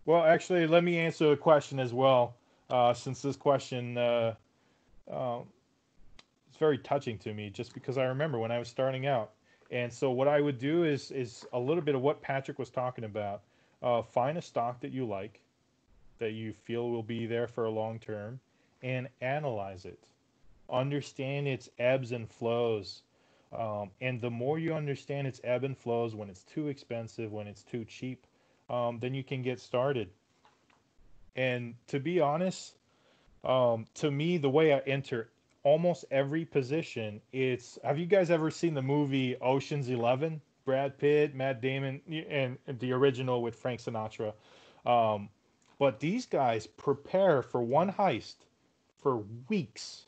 Well, 0.04 0.22
actually, 0.24 0.66
let 0.66 0.82
me 0.84 0.98
answer 0.98 1.30
the 1.30 1.36
question 1.36 1.78
as 1.78 1.94
well, 1.94 2.34
uh, 2.68 2.92
since 2.92 3.22
this 3.22 3.36
question 3.36 3.96
uh, 3.96 4.34
uh, 5.10 5.38
it's 6.48 6.58
very 6.58 6.76
touching 6.78 7.16
to 7.18 7.32
me, 7.32 7.48
just 7.50 7.72
because 7.72 7.96
I 7.96 8.04
remember 8.04 8.38
when 8.38 8.50
I 8.50 8.58
was 8.58 8.68
starting 8.68 9.06
out, 9.06 9.30
And 9.72 9.90
so 9.90 10.10
what 10.10 10.28
I 10.28 10.40
would 10.40 10.58
do 10.58 10.84
is 10.84 11.10
is 11.10 11.46
a 11.52 11.58
little 11.58 11.82
bit 11.82 11.94
of 11.94 12.02
what 12.02 12.20
Patrick 12.20 12.58
was 12.58 12.70
talking 12.70 13.04
about. 13.04 13.40
Uh, 13.82 14.02
find 14.02 14.38
a 14.38 14.42
stock 14.42 14.80
that 14.80 14.92
you 14.92 15.06
like, 15.06 15.40
that 16.18 16.32
you 16.32 16.52
feel 16.52 16.90
will 16.90 17.02
be 17.02 17.26
there 17.26 17.48
for 17.48 17.64
a 17.64 17.70
long 17.70 17.98
term, 17.98 18.38
and 18.82 19.08
analyze 19.20 19.86
it. 19.86 19.98
Understand 20.70 21.48
its 21.48 21.68
ebbs 21.78 22.12
and 22.12 22.30
flows. 22.30 23.02
Um, 23.52 23.90
and 24.00 24.20
the 24.20 24.30
more 24.30 24.58
you 24.58 24.74
understand 24.74 25.26
its 25.26 25.40
ebb 25.42 25.64
and 25.64 25.76
flows, 25.76 26.14
when 26.14 26.28
it's 26.28 26.44
too 26.44 26.68
expensive, 26.68 27.32
when 27.32 27.46
it's 27.46 27.62
too 27.62 27.84
cheap, 27.84 28.26
um, 28.70 28.98
then 29.00 29.14
you 29.14 29.24
can 29.24 29.42
get 29.42 29.58
started. 29.58 30.08
And 31.34 31.74
to 31.88 31.98
be 31.98 32.20
honest, 32.20 32.74
um, 33.42 33.86
to 33.94 34.10
me, 34.10 34.36
the 34.36 34.50
way 34.50 34.72
I 34.72 34.78
enter 34.80 35.28
almost 35.64 36.04
every 36.10 36.44
position, 36.44 37.20
it's 37.32 37.78
have 37.84 37.98
you 37.98 38.06
guys 38.06 38.30
ever 38.30 38.50
seen 38.50 38.74
the 38.74 38.82
movie 38.82 39.36
Ocean's 39.40 39.88
Eleven? 39.88 40.40
Brad 40.64 40.96
Pitt, 40.98 41.34
Matt 41.34 41.60
Damon, 41.60 42.00
and, 42.28 42.56
the 42.78 42.92
original 42.92 43.42
with 43.42 43.56
Frank 43.56 43.80
Sinatra. 43.80 44.32
Um, 44.86 45.28
but 45.78 45.98
these 45.98 46.26
guys 46.26 46.66
prepare 46.66 47.42
for 47.42 47.62
one 47.62 47.90
heist 47.92 48.36
for 49.00 49.24
weeks. 49.48 50.06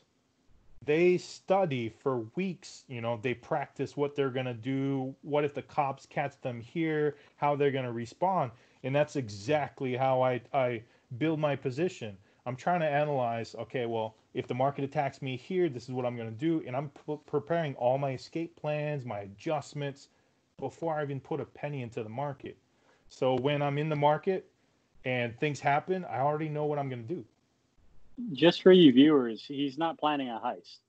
They 0.85 1.17
study 1.17 1.89
for 1.89 2.19
weeks. 2.35 2.85
You 2.87 3.01
know, 3.01 3.19
they 3.21 3.33
practice 3.33 3.97
what 3.97 4.15
they're 4.15 4.29
going 4.29 4.45
to 4.45 4.53
do. 4.53 5.15
What 5.23 5.43
if 5.43 5.53
the 5.53 5.61
cops 5.61 6.05
catch 6.05 6.39
them 6.41 6.61
here? 6.61 7.17
How 7.35 7.55
they're 7.55 7.71
going 7.71 7.85
to 7.85 7.91
respond. 7.91 8.51
And 8.83 8.95
that's 8.95 9.15
exactly 9.15 9.95
how 9.95 10.21
I, 10.21 10.41
I 10.53 10.83
build 11.17 11.39
my 11.39 11.55
position. 11.55 12.17
I'm 12.45 12.55
trying 12.55 12.81
to 12.81 12.87
analyze 12.87 13.55
okay, 13.55 13.87
well, 13.87 14.15
if 14.35 14.47
the 14.47 14.53
market 14.53 14.83
attacks 14.83 15.21
me 15.21 15.37
here, 15.37 15.69
this 15.69 15.85
is 15.85 15.91
what 15.91 16.05
I'm 16.05 16.17
going 16.17 16.29
to 16.29 16.37
do. 16.37 16.61
And 16.67 16.75
I'm 16.75 16.89
p- 16.89 17.17
preparing 17.25 17.73
all 17.75 17.97
my 17.97 18.11
escape 18.11 18.55
plans, 18.57 19.05
my 19.05 19.19
adjustments 19.21 20.09
before 20.59 20.99
I 20.99 21.03
even 21.03 21.21
put 21.21 21.39
a 21.39 21.45
penny 21.45 21.81
into 21.81 22.03
the 22.03 22.09
market. 22.09 22.57
So 23.07 23.35
when 23.35 23.61
I'm 23.61 23.77
in 23.77 23.89
the 23.89 23.95
market 23.95 24.45
and 25.05 25.39
things 25.39 25.61
happen, 25.61 26.05
I 26.05 26.19
already 26.19 26.49
know 26.49 26.65
what 26.65 26.77
I'm 26.77 26.89
going 26.89 27.07
to 27.07 27.15
do. 27.15 27.23
Just 28.33 28.61
for 28.61 28.73
you 28.73 28.91
viewers, 28.91 29.43
he's 29.47 29.77
not 29.77 29.97
planning 29.97 30.29
a 30.29 30.39
heist. 30.43 30.79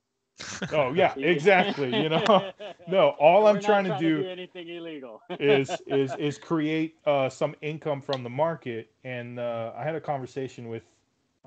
Oh 0.73 0.93
yeah, 0.93 1.15
exactly. 1.17 2.03
You 2.03 2.09
know, 2.09 2.53
no. 2.89 3.11
All 3.11 3.45
We're 3.45 3.51
I'm 3.51 3.61
not 3.61 3.63
trying 3.65 3.85
to 3.85 3.91
to 3.91 3.99
do 3.99 4.23
do 4.23 4.29
anything 4.29 4.69
illegal. 4.69 5.23
is 5.39 5.81
is 5.87 6.15
is 6.17 6.39
create 6.39 6.97
uh, 7.07 7.29
some 7.29 7.55
income 7.63 8.01
from 8.01 8.25
the 8.25 8.31
market. 8.31 8.91
And 9.05 9.39
uh, 9.39 9.73
I 9.77 9.85
had 9.85 9.95
a 9.95 10.01
conversation 10.01 10.69
with 10.69 10.83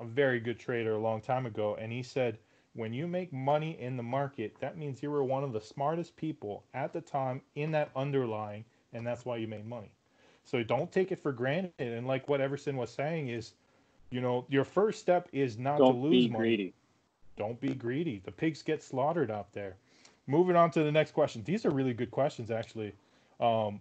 a 0.00 0.04
very 0.04 0.40
good 0.40 0.58
trader 0.58 0.94
a 0.94 0.98
long 0.98 1.20
time 1.20 1.46
ago, 1.46 1.76
and 1.78 1.92
he 1.92 2.02
said, 2.02 2.38
when 2.74 2.92
you 2.92 3.06
make 3.06 3.32
money 3.32 3.76
in 3.80 3.96
the 3.96 4.02
market, 4.02 4.54
that 4.60 4.78
means 4.78 5.02
you 5.02 5.10
were 5.10 5.24
one 5.24 5.44
of 5.44 5.52
the 5.52 5.60
smartest 5.60 6.16
people 6.16 6.64
at 6.72 6.92
the 6.92 7.00
time 7.00 7.42
in 7.54 7.72
that 7.72 7.90
underlying, 7.96 8.64
and 8.92 9.06
that's 9.06 9.24
why 9.24 9.36
you 9.36 9.48
made 9.48 9.66
money. 9.66 9.90
So 10.44 10.62
don't 10.62 10.90
take 10.90 11.12
it 11.12 11.18
for 11.18 11.32
granted. 11.32 11.72
And 11.78 12.06
like 12.06 12.28
what 12.28 12.40
Everson 12.40 12.76
was 12.76 12.90
saying 12.90 13.28
is, 13.28 13.52
you 14.10 14.20
know, 14.20 14.46
your 14.48 14.64
first 14.64 15.00
step 15.00 15.28
is 15.32 15.58
not 15.58 15.76
to 15.76 15.84
Don't 15.84 16.02
lose 16.02 16.26
be 16.26 16.28
money. 16.28 16.42
greedy. 16.44 16.74
Don't 17.36 17.60
be 17.60 17.74
greedy. 17.74 18.20
The 18.24 18.32
pigs 18.32 18.62
get 18.62 18.82
slaughtered 18.82 19.30
out 19.30 19.52
there. 19.52 19.76
Moving 20.26 20.56
on 20.56 20.70
to 20.72 20.82
the 20.82 20.92
next 20.92 21.12
question. 21.12 21.42
These 21.44 21.66
are 21.66 21.70
really 21.70 21.94
good 21.94 22.10
questions, 22.10 22.50
actually. 22.50 22.92
Um, 23.40 23.80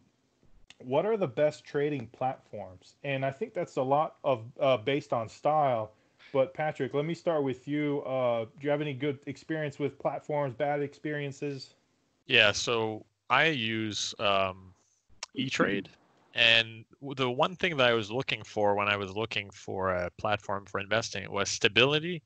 what 0.79 1.05
are 1.05 1.17
the 1.17 1.27
best 1.27 1.65
trading 1.65 2.07
platforms? 2.07 2.95
And 3.03 3.25
I 3.25 3.31
think 3.31 3.53
that's 3.53 3.75
a 3.75 3.83
lot 3.83 4.15
of 4.23 4.45
uh, 4.59 4.77
based 4.77 5.13
on 5.13 5.27
style. 5.29 5.91
But 6.31 6.53
Patrick, 6.53 6.93
let 6.93 7.05
me 7.05 7.13
start 7.13 7.43
with 7.43 7.67
you. 7.67 8.01
Uh, 8.01 8.45
do 8.45 8.51
you 8.61 8.69
have 8.69 8.81
any 8.81 8.93
good 8.93 9.19
experience 9.25 9.79
with 9.79 9.97
platforms? 9.99 10.53
Bad 10.53 10.81
experiences? 10.81 11.73
Yeah, 12.27 12.51
so 12.51 13.05
I 13.29 13.45
use 13.45 14.13
um, 14.19 14.73
E-Trade, 15.33 15.89
and 16.35 16.85
the 17.15 17.29
one 17.29 17.55
thing 17.55 17.77
that 17.77 17.89
I 17.89 17.93
was 17.93 18.11
looking 18.11 18.43
for 18.43 18.75
when 18.75 18.87
I 18.87 18.97
was 18.97 19.15
looking 19.15 19.49
for 19.49 19.89
a 19.89 20.11
platform 20.19 20.65
for 20.65 20.79
investing 20.79 21.29
was 21.31 21.49
stability 21.49 22.21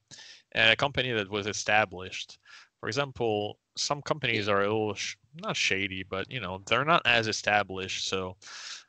and 0.52 0.72
a 0.72 0.76
company 0.76 1.12
that 1.12 1.30
was 1.30 1.48
established. 1.48 2.38
For 2.80 2.88
example, 2.88 3.60
some 3.78 4.02
companies 4.02 4.50
are 4.50 4.62
a 4.62 4.68
little 4.68 4.94
sh- 4.94 5.16
not 5.42 5.56
shady, 5.56 6.04
but 6.04 6.30
you 6.30 6.42
know 6.42 6.62
they're 6.66 6.86
not 6.86 7.02
as 7.06 7.28
established. 7.28 8.08
So 8.08 8.36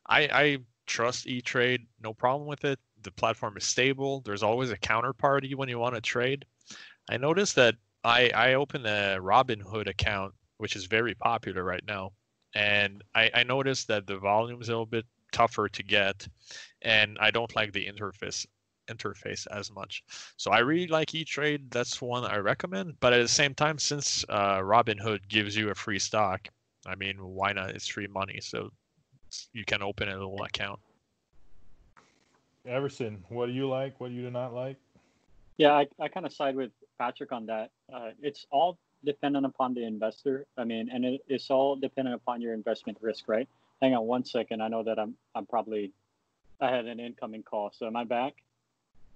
I, 0.07 0.29
I 0.33 0.59
trust 0.87 1.27
E-Trade, 1.27 1.87
no 2.03 2.13
problem 2.13 2.49
with 2.49 2.65
it. 2.65 2.79
The 3.05 3.13
platform 3.13 3.57
is 3.57 3.65
stable. 3.65 4.23
There's 4.25 4.43
always 4.43 4.71
a 4.71 4.77
counterparty 4.77 5.55
when 5.55 5.69
you 5.69 5.79
want 5.79 5.95
to 5.95 6.01
trade. 6.01 6.45
I 7.09 7.17
noticed 7.17 7.55
that 7.57 7.77
I 8.03 8.31
I 8.35 8.55
opened 8.55 8.87
a 8.87 9.19
Robinhood 9.21 9.89
account, 9.89 10.35
which 10.59 10.75
is 10.77 10.87
very 10.87 11.15
popular 11.15 11.63
right 11.63 11.85
now, 11.87 12.13
and 12.55 13.03
I, 13.15 13.31
I 13.35 13.43
noticed 13.45 13.89
that 13.89 14.07
the 14.07 14.19
volume's 14.19 14.69
a 14.69 14.73
little 14.73 14.87
bit 14.87 15.07
tougher 15.33 15.69
to 15.69 15.83
get, 15.83 16.27
and 16.83 17.19
I 17.21 17.31
don't 17.31 17.55
like 17.55 17.73
the 17.73 17.87
interface 17.87 18.47
interface 18.91 19.47
as 19.51 19.71
much. 19.71 20.03
So 20.37 20.51
I 20.51 20.59
really 20.59 20.87
like 20.87 21.15
E-Trade. 21.15 21.71
That's 21.71 22.03
one 22.03 22.25
I 22.25 22.37
recommend. 22.37 23.01
But 23.01 23.15
at 23.15 23.23
the 23.23 23.29
same 23.29 23.55
time, 23.55 23.79
since 23.79 24.25
uh, 24.29 24.59
Robinhood 24.59 25.29
gives 25.29 25.57
you 25.57 25.71
a 25.71 25.75
free 25.75 25.99
stock, 25.99 26.49
I 26.87 26.95
mean, 26.95 27.17
why 27.19 27.53
not? 27.53 27.71
It's 27.71 27.89
free 27.89 28.07
money, 28.07 28.41
so 28.43 28.71
you 29.53 29.65
can 29.65 29.83
open 29.83 30.09
a 30.09 30.13
little 30.13 30.43
account. 30.45 30.81
Everson, 32.67 33.23
what 33.29 33.47
do 33.47 33.53
you 33.53 33.69
like? 33.69 34.01
What 34.01 34.09
do 34.09 34.15
you 34.15 34.23
do 34.23 34.31
not 34.31 34.55
like? 34.55 34.77
Yeah, 35.57 35.73
I, 35.73 35.87
I 36.01 36.09
kind 36.09 36.27
of 36.27 36.33
side 36.33 36.57
with 36.57 36.73
Patrick 36.99 37.31
on 37.31 37.47
that. 37.47 37.71
Uh, 37.93 38.11
it's 38.21 38.47
all 38.51 38.79
dependent 39.05 39.47
upon 39.47 39.75
the 39.75 39.85
investor. 39.85 40.47
I 40.57 40.65
mean, 40.65 40.89
and 40.93 41.05
it, 41.05 41.21
it's 41.29 41.51
all 41.51 41.77
dependent 41.77 42.17
upon 42.17 42.41
your 42.41 42.55
investment 42.55 42.99
risk, 43.01 43.29
right? 43.29 43.49
Hang 43.83 43.95
on 43.95 44.07
one 44.07 44.25
second. 44.25 44.63
I 44.63 44.69
know 44.69 44.83
that 44.83 44.99
I'm 44.99 45.15
I'm 45.35 45.47
probably 45.47 45.93
I 46.61 46.71
had 46.71 46.87
an 46.87 47.01
incoming 47.01 47.43
call. 47.43 47.71
So 47.77 47.87
am 47.87 47.97
I 47.97 48.05
back? 48.05 48.35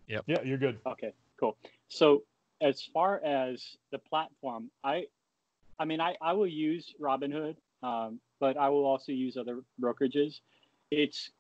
Yep. 0.09 0.25
Yeah, 0.27 0.43
you're 0.43 0.59
good. 0.59 0.79
Okay, 0.87 1.13
cool. 1.39 1.57
So 1.89 2.23
as 2.61 2.83
far 2.83 3.23
as 3.25 3.77
the 3.93 3.99
platform, 3.99 4.71
I, 4.83 5.07
I 5.79 5.85
mean, 5.85 6.01
I, 6.01 6.17
I 6.21 6.33
will 6.33 6.47
use 6.47 6.95
Robinhood, 7.01 7.57
um, 7.83 8.21
but 8.41 8.57
I 8.57 8.69
will 8.69 8.85
also 8.85 9.13
use 9.13 9.37
other 9.37 9.61
brokerages. 9.81 10.41
It's 10.91 11.31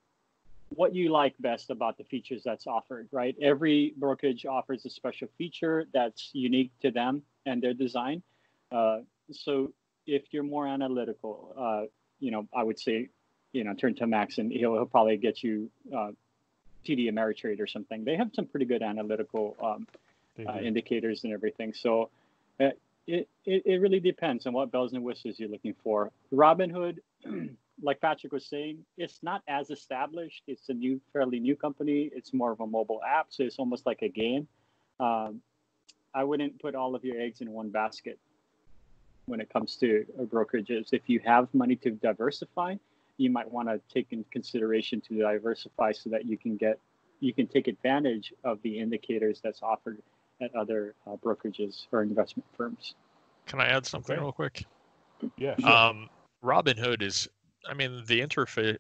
what 0.71 0.95
you 0.95 1.11
like 1.11 1.35
best 1.41 1.71
about 1.71 1.97
the 1.97 2.05
features 2.05 2.43
that's 2.45 2.67
offered, 2.67 3.09
right? 3.11 3.35
Every 3.41 3.95
brokerage 3.97 4.45
offers 4.47 4.85
a 4.85 4.91
special 4.91 5.29
feature 5.39 5.87
that's 5.93 6.31
unique 6.33 6.73
to 6.83 6.91
them 6.91 7.23
and 7.47 7.63
their 7.63 7.75
design. 7.75 8.23
Uh, 8.71 8.99
so 9.33 9.73
if 10.07 10.25
you're 10.31 10.43
more 10.43 10.67
analytical, 10.67 11.55
uh, 11.59 11.87
you 12.21 12.31
know, 12.31 12.47
I 12.55 12.63
would 12.63 12.79
say, 12.79 13.09
you 13.53 13.65
know, 13.65 13.75
turn 13.75 13.95
to 13.97 14.07
Max 14.07 14.39
and 14.39 14.53
he'll, 14.53 14.75
he'll 14.75 14.87
probably 14.87 15.17
get 15.17 15.43
you 15.43 15.71
uh, 15.97 16.11
TD 16.85 17.11
Ameritrade 17.11 17.61
or 17.61 17.67
something. 17.67 18.05
They 18.05 18.17
have 18.17 18.31
some 18.35 18.47
pretty 18.47 18.67
good 18.67 18.83
analytical 18.83 19.57
um, 19.63 19.87
uh, 20.47 20.59
indicators 20.59 21.25
and 21.25 21.33
everything. 21.33 21.73
So 21.75 22.11
uh, 22.61 22.71
it, 23.07 23.29
it, 23.47 23.63
it 23.65 23.81
really 23.81 24.01
depends 24.01 24.47
on 24.47 24.53
what 24.53 24.71
bells 24.71 24.93
and 24.93 25.03
whistles 25.03 25.39
you're 25.39 25.49
looking 25.49 25.75
for. 25.83 26.11
Robinhood, 26.33 26.99
like 27.83 28.01
Patrick 28.01 28.33
was 28.33 28.47
saying, 28.47 28.79
it's 28.97 29.23
not 29.23 29.43
as 29.49 29.71
established. 29.71 30.43
It's 30.47 30.69
a 30.69 30.75
new, 30.75 31.01
fairly 31.13 31.39
new 31.39 31.57
company. 31.57 32.11
It's 32.15 32.33
more 32.35 32.53
of 32.53 32.61
a 32.61 32.67
mobile 32.67 33.01
app, 33.07 33.27
so 33.31 33.45
it's 33.45 33.59
almost 33.59 33.87
like 33.87 34.03
a 34.03 34.09
game. 34.09 34.49
Um, 35.01 35.41
I 36.15 36.25
wouldn't 36.25 36.61
put 36.61 36.75
all 36.75 36.95
of 36.95 37.05
your 37.05 37.21
eggs 37.21 37.41
in 37.41 37.53
one 37.53 37.71
basket 37.71 38.19
when 39.27 39.41
it 39.41 39.53
comes 39.53 39.77
to 39.77 40.05
brokerages. 40.33 40.93
If 40.93 41.03
you 41.07 41.21
have 41.21 41.53
money 41.55 41.77
to 41.77 41.91
diversify, 41.91 42.77
you 43.19 43.31
might 43.31 43.51
want 43.51 43.69
to 43.69 43.81
take 43.93 44.09
in 44.11 44.25
consideration 44.31 45.01
to 45.03 45.19
diversify 45.19 45.93
so 45.93 46.11
that 46.11 46.25
you 46.25 46.37
can 46.37 46.57
get 46.57 46.79
you 47.21 47.33
can 47.33 47.49
take 47.49 47.67
advantage 47.67 48.33
of 48.45 48.63
the 48.63 48.79
indicators 48.79 49.41
that's 49.43 49.61
offered 49.63 49.99
at 50.41 50.55
other 50.55 50.95
uh, 51.07 51.17
brokerages 51.17 51.87
or 51.91 52.03
investment 52.03 52.47
firms. 52.57 52.95
Can 53.47 53.61
I 53.61 53.67
add 53.67 53.87
something 53.87 54.15
Okay. 54.15 54.23
real 54.23 54.33
quick? 54.33 54.65
Yeah, 55.37 55.57
sure. 55.57 55.69
Um, 55.69 56.09
Robinhood 56.45 57.03
is, 57.03 57.29
I 57.69 57.75
mean, 57.75 58.03
the 58.07 58.21
interface 58.21 58.79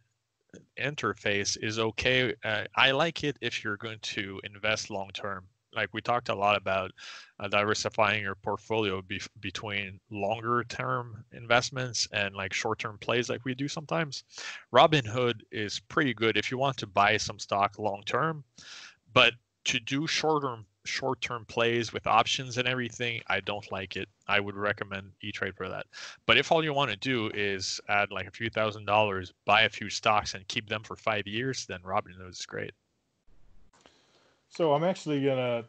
interface 0.80 1.56
is 1.62 1.78
okay. 1.78 2.34
Uh, 2.44 2.64
I 2.76 2.92
like 2.92 3.22
it 3.24 3.36
if 3.40 3.62
you're 3.62 3.76
going 3.76 3.98
to 4.00 4.40
invest 4.44 4.90
long 4.90 5.10
term. 5.12 5.44
Like 5.74 5.90
we 5.92 6.00
talked 6.00 6.30
a 6.30 6.34
lot 6.34 6.56
about 6.56 6.92
uh, 7.38 7.48
diversifying 7.48 8.22
your 8.22 8.34
portfolio 8.34 9.02
be- 9.02 9.20
between 9.40 10.00
longer 10.10 10.64
term 10.64 11.24
investments 11.32 12.08
and 12.12 12.34
like 12.34 12.54
short 12.54 12.78
term 12.78 12.96
plays, 12.98 13.28
like 13.28 13.44
we 13.44 13.54
do 13.54 13.68
sometimes. 13.68 14.24
Robinhood 14.74 15.40
is 15.52 15.80
pretty 15.80 16.14
good 16.14 16.36
if 16.36 16.50
you 16.50 16.56
want 16.56 16.78
to 16.78 16.86
buy 16.86 17.18
some 17.18 17.38
stock 17.38 17.78
long 17.78 18.02
term, 18.06 18.42
but 19.12 19.34
to 19.64 19.78
do 19.78 20.06
short 20.06 20.42
term 20.42 20.64
short 20.88 21.20
term 21.20 21.44
plays 21.44 21.92
with 21.92 22.06
options 22.06 22.58
and 22.58 22.66
everything, 22.66 23.20
I 23.28 23.40
don't 23.40 23.70
like 23.70 23.96
it. 23.96 24.08
I 24.26 24.40
would 24.40 24.56
recommend 24.56 25.12
E 25.20 25.30
Trade 25.30 25.54
for 25.56 25.68
that. 25.68 25.86
But 26.26 26.38
if 26.38 26.50
all 26.50 26.64
you 26.64 26.72
want 26.72 26.90
to 26.90 26.96
do 26.96 27.30
is 27.34 27.80
add 27.88 28.10
like 28.10 28.26
a 28.26 28.30
few 28.30 28.50
thousand 28.50 28.86
dollars, 28.86 29.32
buy 29.44 29.62
a 29.62 29.68
few 29.68 29.90
stocks, 29.90 30.34
and 30.34 30.46
keep 30.48 30.68
them 30.68 30.82
for 30.82 30.96
five 30.96 31.26
years, 31.26 31.66
then 31.66 31.80
Robinhood 31.80 32.30
is 32.30 32.46
great. 32.46 32.72
So 34.48 34.72
I'm 34.72 34.84
actually 34.84 35.24
gonna 35.24 35.64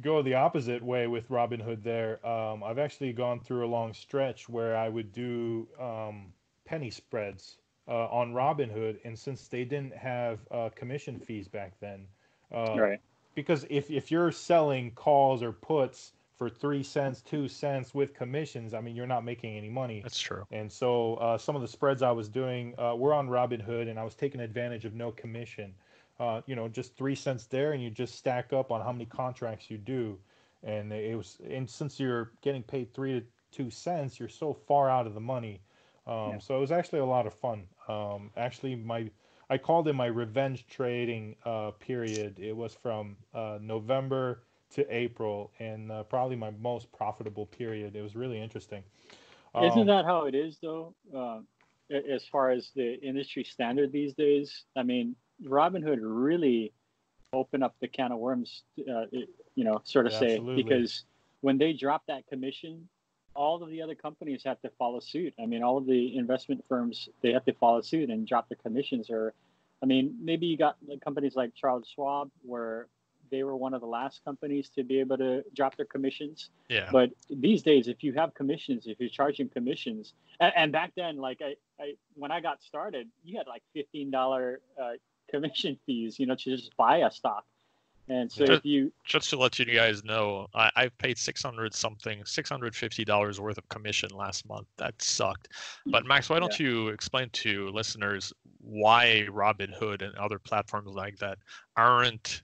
go 0.00 0.22
the 0.22 0.34
opposite 0.34 0.82
way 0.82 1.06
with 1.06 1.28
Robinhood. 1.28 1.82
There, 1.82 2.24
um, 2.26 2.62
I've 2.62 2.78
actually 2.78 3.12
gone 3.12 3.40
through 3.40 3.64
a 3.64 3.70
long 3.70 3.94
stretch 3.94 4.48
where 4.48 4.76
I 4.76 4.88
would 4.88 5.12
do 5.12 5.68
um, 5.80 6.32
penny 6.64 6.90
spreads 6.90 7.56
uh, 7.88 8.06
on 8.08 8.32
Robinhood, 8.32 8.98
and 9.04 9.18
since 9.18 9.48
they 9.48 9.64
didn't 9.64 9.94
have 9.94 10.40
uh, 10.50 10.70
commission 10.74 11.18
fees 11.18 11.48
back 11.48 11.72
then, 11.80 12.06
uh, 12.52 12.76
right. 12.76 13.00
Because 13.36 13.64
if 13.70 13.88
if 13.90 14.10
you're 14.10 14.32
selling 14.32 14.90
calls 14.92 15.44
or 15.44 15.52
puts 15.52 16.12
for 16.36 16.50
three 16.50 16.82
cents, 16.82 17.20
two 17.20 17.46
cents 17.46 17.94
with 17.94 18.12
commissions, 18.12 18.74
I 18.74 18.80
mean 18.80 18.96
you're 18.96 19.06
not 19.06 19.24
making 19.24 19.56
any 19.56 19.68
money. 19.68 20.00
That's 20.02 20.18
true. 20.18 20.44
And 20.50 20.70
so 20.70 21.14
uh, 21.14 21.38
some 21.38 21.54
of 21.54 21.62
the 21.62 21.68
spreads 21.68 22.02
I 22.02 22.10
was 22.10 22.28
doing 22.28 22.74
uh, 22.78 22.96
were 22.96 23.14
on 23.14 23.28
Robinhood, 23.28 23.88
and 23.88 23.98
I 23.98 24.02
was 24.02 24.16
taking 24.16 24.40
advantage 24.40 24.84
of 24.84 24.94
no 24.94 25.12
commission. 25.12 25.72
Uh, 26.18 26.40
you 26.46 26.56
know, 26.56 26.66
just 26.66 26.96
three 26.96 27.14
cents 27.14 27.44
there, 27.46 27.72
and 27.72 27.82
you 27.82 27.90
just 27.90 28.16
stack 28.16 28.52
up 28.52 28.72
on 28.72 28.80
how 28.80 28.90
many 28.90 29.04
contracts 29.04 29.70
you 29.70 29.76
do. 29.76 30.18
And 30.64 30.90
it 30.90 31.14
was, 31.14 31.38
and 31.48 31.68
since 31.68 32.00
you're 32.00 32.32
getting 32.40 32.62
paid 32.62 32.92
three 32.94 33.20
to 33.20 33.26
two 33.52 33.70
cents, 33.70 34.18
you're 34.18 34.28
so 34.30 34.54
far 34.54 34.88
out 34.88 35.06
of 35.06 35.14
the 35.14 35.20
money. 35.20 35.60
Um, 36.06 36.30
Yeah. 36.30 36.38
So 36.38 36.56
it 36.56 36.60
was 36.60 36.72
actually 36.72 37.00
a 37.00 37.06
lot 37.06 37.26
of 37.26 37.34
fun. 37.34 37.66
Um, 37.86 38.30
actually, 38.36 38.76
my 38.76 39.10
I 39.48 39.58
called 39.58 39.86
it 39.88 39.92
my 39.92 40.06
revenge 40.06 40.66
trading 40.66 41.36
uh, 41.44 41.70
period. 41.72 42.38
It 42.38 42.56
was 42.56 42.74
from 42.74 43.16
uh, 43.32 43.58
November 43.60 44.42
to 44.70 44.84
April, 44.94 45.52
and 45.60 45.92
uh, 45.92 46.02
probably 46.02 46.36
my 46.36 46.50
most 46.50 46.90
profitable 46.92 47.46
period. 47.46 47.94
It 47.94 48.02
was 48.02 48.16
really 48.16 48.40
interesting. 48.40 48.82
Isn't 49.62 49.80
Um, 49.80 49.86
that 49.86 50.04
how 50.04 50.24
it 50.24 50.34
is, 50.34 50.58
though? 50.60 50.94
Uh, 51.16 51.40
as 51.90 52.24
far 52.26 52.50
as 52.50 52.72
the 52.74 53.00
industry 53.00 53.44
standard 53.44 53.92
these 53.92 54.12
days, 54.14 54.64
I 54.76 54.82
mean, 54.82 55.14
Robinhood 55.44 55.98
really 56.00 56.72
opened 57.32 57.62
up 57.62 57.76
the 57.80 57.88
can 57.88 58.10
of 58.12 58.18
worms. 58.18 58.64
Uh, 58.78 59.06
it- 59.12 59.30
you 59.54 59.64
know, 59.64 59.80
sort 59.84 60.06
of 60.06 60.12
say 60.12 60.34
Absolutely. 60.36 60.64
because 60.64 61.04
when 61.40 61.56
they 61.56 61.72
dropped 61.72 62.08
that 62.08 62.26
commission, 62.26 62.88
all 63.36 63.62
of 63.62 63.70
the 63.70 63.82
other 63.82 63.94
companies 63.94 64.42
have 64.44 64.60
to 64.62 64.70
follow 64.78 65.00
suit. 65.00 65.34
I 65.40 65.46
mean, 65.46 65.62
all 65.62 65.78
of 65.78 65.86
the 65.86 66.16
investment 66.16 66.64
firms 66.68 67.08
they 67.22 67.32
have 67.32 67.44
to 67.44 67.52
follow 67.54 67.80
suit 67.80 68.10
and 68.10 68.26
drop 68.26 68.48
their 68.48 68.58
commissions. 68.62 69.10
Or, 69.10 69.34
I 69.82 69.86
mean, 69.86 70.16
maybe 70.20 70.46
you 70.46 70.56
got 70.56 70.76
like 70.86 71.00
companies 71.00 71.36
like 71.36 71.54
Charles 71.54 71.86
Schwab 71.94 72.30
where 72.42 72.88
they 73.30 73.42
were 73.42 73.56
one 73.56 73.74
of 73.74 73.80
the 73.80 73.86
last 73.86 74.22
companies 74.24 74.70
to 74.70 74.84
be 74.84 75.00
able 75.00 75.18
to 75.18 75.44
drop 75.54 75.76
their 75.76 75.86
commissions. 75.86 76.50
Yeah. 76.68 76.88
But 76.92 77.10
these 77.28 77.62
days, 77.62 77.88
if 77.88 78.02
you 78.02 78.12
have 78.14 78.34
commissions, 78.34 78.86
if 78.86 79.00
you're 79.00 79.08
charging 79.08 79.48
commissions, 79.48 80.14
and, 80.40 80.52
and 80.56 80.72
back 80.72 80.92
then, 80.96 81.16
like 81.16 81.40
I, 81.42 81.54
I, 81.80 81.94
when 82.14 82.30
I 82.30 82.40
got 82.40 82.62
started, 82.62 83.08
you 83.24 83.38
had 83.38 83.46
like 83.46 83.62
fifteen 83.72 84.10
dollar 84.10 84.60
uh, 84.80 84.92
commission 85.30 85.78
fees, 85.86 86.18
you 86.18 86.26
know, 86.26 86.34
to 86.34 86.56
just 86.56 86.76
buy 86.76 86.98
a 86.98 87.10
stock. 87.10 87.44
And 88.08 88.30
so 88.30 88.44
Yeah. 88.44 88.52
if 88.54 88.64
you, 88.64 88.92
Just 89.04 89.30
to 89.30 89.36
let 89.36 89.58
you 89.58 89.64
guys 89.64 90.04
know, 90.04 90.48
I, 90.54 90.70
I've 90.76 90.98
paid 90.98 91.16
six 91.18 91.42
hundred 91.42 91.74
something, 91.74 92.24
six 92.24 92.48
hundred 92.50 92.74
fifty 92.74 93.04
dollars 93.04 93.40
worth 93.40 93.58
of 93.58 93.68
commission 93.68 94.10
last 94.10 94.48
month. 94.48 94.66
That 94.78 95.00
sucked. 95.00 95.48
But 95.86 96.06
Max, 96.06 96.28
why 96.28 96.40
don't 96.40 96.58
you 96.58 96.88
explain 96.88 97.30
to 97.30 97.70
listeners 97.70 98.32
why 98.60 99.26
Robinhood 99.28 100.02
and 100.02 100.14
other 100.16 100.38
platforms 100.38 100.92
like 100.94 101.16
that 101.18 101.38
aren't 101.76 102.42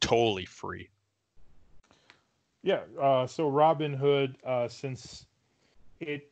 totally 0.00 0.44
free? 0.44 0.90
Yeah, 2.62 2.80
uh, 3.00 3.26
so 3.26 3.50
Robinhood, 3.50 4.34
uh, 4.44 4.68
since 4.68 5.26
it 6.00 6.30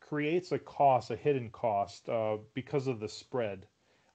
creates 0.00 0.52
a 0.52 0.58
cost, 0.58 1.10
a 1.10 1.16
hidden 1.16 1.50
cost, 1.50 2.08
uh, 2.08 2.38
because 2.54 2.86
of 2.86 3.00
the 3.00 3.08
spread. 3.08 3.66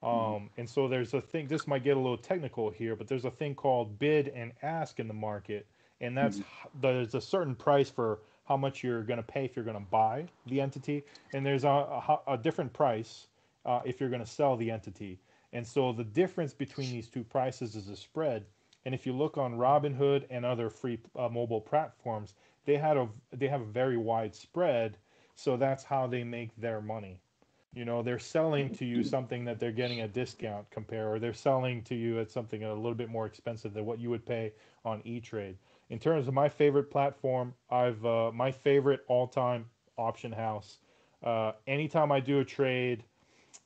Um, 0.05 0.51
and 0.57 0.69
so 0.69 0.87
there's 0.87 1.13
a 1.13 1.21
thing, 1.21 1.47
this 1.47 1.67
might 1.67 1.83
get 1.83 1.97
a 1.97 1.99
little 1.99 2.17
technical 2.17 2.69
here, 2.69 2.95
but 2.95 3.07
there's 3.07 3.25
a 3.25 3.31
thing 3.31 3.55
called 3.55 3.97
bid 3.97 4.27
and 4.29 4.51
ask 4.61 4.99
in 4.99 5.07
the 5.07 5.13
market. 5.13 5.65
And 5.99 6.15
that's, 6.15 6.37
h- 6.39 6.71
there's 6.81 7.15
a 7.15 7.21
certain 7.21 7.55
price 7.55 7.89
for 7.89 8.19
how 8.47 8.55
much 8.55 8.83
you're 8.83 9.03
going 9.03 9.17
to 9.17 9.23
pay 9.23 9.45
if 9.45 9.55
you're 9.55 9.65
going 9.65 9.77
to 9.79 9.89
buy 9.89 10.27
the 10.45 10.61
entity. 10.61 11.03
And 11.33 11.45
there's 11.45 11.63
a, 11.63 11.69
a, 11.69 12.19
a 12.27 12.37
different 12.37 12.71
price 12.73 13.27
uh, 13.65 13.81
if 13.83 13.99
you're 13.99 14.09
going 14.09 14.23
to 14.23 14.29
sell 14.29 14.55
the 14.55 14.69
entity. 14.69 15.17
And 15.53 15.65
so 15.65 15.91
the 15.91 16.03
difference 16.03 16.53
between 16.53 16.91
these 16.91 17.07
two 17.07 17.23
prices 17.23 17.75
is 17.75 17.89
a 17.89 17.95
spread. 17.95 18.45
And 18.85 18.93
if 18.93 19.07
you 19.07 19.13
look 19.13 19.37
on 19.37 19.57
Robinhood 19.57 20.25
and 20.29 20.45
other 20.45 20.69
free 20.69 20.99
uh, 21.17 21.29
mobile 21.29 21.61
platforms, 21.61 22.35
they 22.65 22.77
had 22.77 22.97
a 22.97 23.07
they 23.31 23.47
have 23.47 23.61
a 23.61 23.65
very 23.65 23.97
wide 23.97 24.35
spread, 24.35 24.97
so 25.35 25.57
that's 25.57 25.83
how 25.83 26.07
they 26.07 26.23
make 26.23 26.55
their 26.57 26.81
money. 26.81 27.19
You 27.75 27.83
know, 27.85 28.01
they're 28.01 28.19
selling 28.19 28.69
to 28.75 28.85
you 28.85 29.03
something 29.03 29.43
that 29.45 29.59
they're 29.59 29.71
getting 29.71 30.01
a 30.01 30.07
discount 30.07 30.69
compare, 30.71 31.11
or 31.11 31.19
they're 31.19 31.33
selling 31.33 31.81
to 31.83 31.95
you 31.95 32.19
at 32.19 32.31
something 32.31 32.63
a 32.63 32.73
little 32.73 32.95
bit 32.95 33.09
more 33.09 33.25
expensive 33.25 33.73
than 33.73 33.85
what 33.85 33.99
you 33.99 34.09
would 34.09 34.25
pay 34.25 34.53
on 34.85 35.01
E-Trade. 35.03 35.57
In 35.89 35.99
terms 35.99 36.27
of 36.27 36.33
my 36.33 36.47
favorite 36.47 36.89
platform, 36.89 37.53
I've 37.69 38.03
uh, 38.05 38.31
my 38.33 38.51
favorite 38.51 39.01
all-time 39.07 39.65
option 39.97 40.31
house. 40.31 40.77
Uh, 41.21 41.51
anytime 41.67 42.11
I 42.11 42.21
do 42.21 42.39
a 42.39 42.45
trade, 42.45 43.03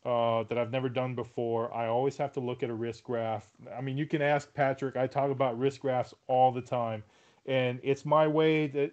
uh, 0.06 0.44
that 0.44 0.58
I've 0.58 0.72
never 0.72 0.90
done 0.90 1.14
before. 1.16 1.74
I 1.74 1.88
always 1.88 2.18
have 2.18 2.32
to 2.34 2.40
look 2.40 2.64
at 2.64 2.70
a 2.70 2.74
risk 2.74 3.04
graph. 3.04 3.48
I 3.78 3.82
mean, 3.82 3.98
you 3.98 4.06
can 4.06 4.22
ask 4.22 4.54
Patrick. 4.54 4.96
I 4.96 5.08
talk 5.08 5.30
about 5.30 5.60
risk 5.60 5.82
graphs 5.82 6.14
all 6.28 6.52
the 6.52 6.62
time, 6.62 7.04
and 7.46 7.80
it's 7.84 8.06
my 8.06 8.28
way 8.28 8.68
that 8.68 8.92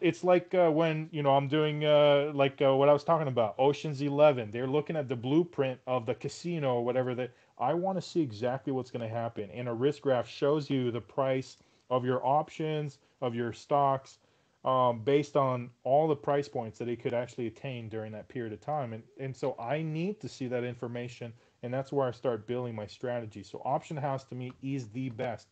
it's 0.00 0.24
like 0.24 0.54
uh, 0.54 0.70
when 0.70 1.08
you 1.12 1.22
know 1.22 1.34
I'm 1.34 1.48
doing 1.48 1.84
uh, 1.84 2.32
like 2.34 2.60
uh, 2.62 2.74
what 2.74 2.88
I 2.88 2.92
was 2.92 3.04
talking 3.04 3.28
about, 3.28 3.54
Ocean's 3.58 4.00
Eleven. 4.00 4.50
They're 4.50 4.66
looking 4.66 4.96
at 4.96 5.08
the 5.08 5.16
blueprint 5.16 5.80
of 5.86 6.06
the 6.06 6.14
casino 6.14 6.74
or 6.74 6.84
whatever. 6.84 7.14
That 7.14 7.32
I 7.58 7.74
want 7.74 7.98
to 7.98 8.02
see 8.02 8.20
exactly 8.20 8.72
what's 8.72 8.90
going 8.90 9.08
to 9.08 9.14
happen, 9.14 9.50
and 9.52 9.68
a 9.68 9.72
risk 9.72 10.02
graph 10.02 10.28
shows 10.28 10.70
you 10.70 10.90
the 10.90 11.00
price 11.00 11.56
of 11.90 12.04
your 12.04 12.24
options 12.24 12.98
of 13.20 13.34
your 13.34 13.52
stocks 13.52 14.18
um, 14.64 15.00
based 15.00 15.36
on 15.36 15.70
all 15.84 16.08
the 16.08 16.16
price 16.16 16.48
points 16.48 16.78
that 16.78 16.88
it 16.88 17.00
could 17.00 17.14
actually 17.14 17.46
attain 17.46 17.88
during 17.88 18.12
that 18.12 18.28
period 18.28 18.52
of 18.52 18.60
time. 18.60 18.92
And, 18.92 19.02
and 19.18 19.34
so 19.34 19.56
I 19.58 19.82
need 19.82 20.20
to 20.20 20.28
see 20.28 20.46
that 20.48 20.64
information, 20.64 21.32
and 21.62 21.72
that's 21.72 21.92
where 21.92 22.06
I 22.06 22.10
start 22.12 22.46
building 22.46 22.74
my 22.74 22.86
strategy. 22.86 23.42
So 23.42 23.62
Option 23.64 23.96
House 23.96 24.24
to 24.24 24.34
me 24.34 24.52
is 24.62 24.88
the 24.88 25.10
best. 25.10 25.48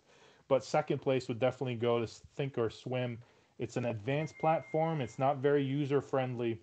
But 0.49 0.65
second 0.65 1.01
place 1.01 1.29
would 1.29 1.41
definitely 1.41 1.75
go 1.75 1.99
to 1.99 2.07
Think 2.07 2.57
or 2.59 2.71
Swim. 2.71 3.19
It's 3.59 3.77
an 3.77 3.87
advanced 3.87 4.39
platform. 4.39 5.01
It's 5.01 5.19
not 5.19 5.39
very 5.39 5.63
user 5.63 6.01
friendly. 6.01 6.61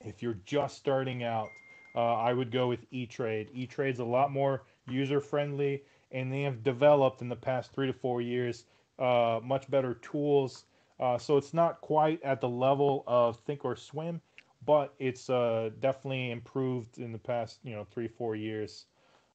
If 0.00 0.22
you're 0.22 0.38
just 0.44 0.76
starting 0.76 1.24
out, 1.24 1.48
uh, 1.94 2.14
I 2.14 2.32
would 2.32 2.50
go 2.50 2.68
with 2.68 2.86
E-Trade. 2.90 3.48
E-Trade's 3.52 3.98
a 3.98 4.04
lot 4.04 4.30
more 4.30 4.62
user 4.88 5.20
friendly, 5.20 5.82
and 6.12 6.32
they 6.32 6.42
have 6.42 6.62
developed 6.62 7.20
in 7.20 7.28
the 7.28 7.36
past 7.36 7.72
three 7.72 7.86
to 7.86 7.92
four 7.92 8.20
years 8.20 8.64
uh, 9.00 9.40
much 9.42 9.68
better 9.70 9.94
tools. 9.94 10.64
Uh, 11.00 11.16
so 11.18 11.36
it's 11.36 11.54
not 11.54 11.80
quite 11.80 12.22
at 12.22 12.40
the 12.40 12.48
level 12.48 13.02
of 13.06 13.40
Think 13.40 13.64
or 13.64 13.74
Swim, 13.74 14.20
but 14.66 14.94
it's 14.98 15.30
uh, 15.30 15.70
definitely 15.80 16.30
improved 16.30 16.98
in 16.98 17.10
the 17.10 17.18
past, 17.18 17.58
you 17.64 17.74
know, 17.74 17.86
three 17.90 18.08
four 18.08 18.36
years. 18.36 18.84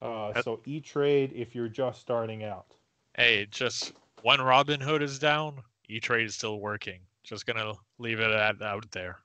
Uh, 0.01 0.39
so 0.43 0.61
E-Trade, 0.65 1.33
if 1.35 1.55
you're 1.55 1.67
just 1.67 1.99
starting 1.99 2.43
out. 2.43 2.75
Hey, 3.15 3.47
just 3.49 3.93
when 4.21 4.39
Robinhood 4.39 5.01
is 5.01 5.17
down, 5.17 5.63
E 5.89 5.99
Trade 5.99 6.25
is 6.25 6.36
still 6.36 6.59
working. 6.59 6.99
Just 7.23 7.45
gonna 7.45 7.73
leave 7.97 8.19
it 8.19 8.31
at 8.31 8.61
out 8.61 8.89
there. 8.91 9.19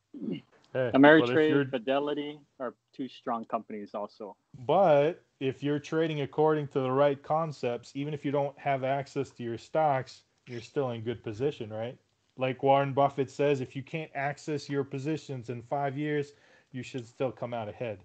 Hey, 0.72 0.90
Ameritrade, 0.94 1.48
you're- 1.50 1.64
Fidelity 1.66 2.38
are 2.60 2.74
two 2.92 3.08
strong 3.08 3.44
companies 3.44 3.94
also. 3.94 4.36
But 4.66 5.22
if 5.40 5.62
you're 5.62 5.80
trading 5.80 6.20
according 6.20 6.68
to 6.68 6.80
the 6.80 6.90
right 6.90 7.20
concepts, 7.22 7.92
even 7.96 8.14
if 8.14 8.24
you 8.24 8.30
don't 8.30 8.56
have 8.58 8.84
access 8.84 9.30
to 9.30 9.42
your 9.42 9.58
stocks, 9.58 10.22
you're 10.46 10.60
still 10.60 10.90
in 10.90 11.02
good 11.02 11.22
position, 11.24 11.70
right? 11.72 11.98
Like 12.36 12.62
Warren 12.62 12.92
Buffett 12.92 13.30
says, 13.30 13.60
if 13.60 13.74
you 13.74 13.82
can't 13.82 14.10
access 14.14 14.68
your 14.68 14.84
positions 14.84 15.50
in 15.50 15.62
five 15.62 15.98
years, 15.98 16.32
you 16.72 16.82
should 16.82 17.06
still 17.06 17.32
come 17.32 17.52
out 17.52 17.68
ahead. 17.68 18.04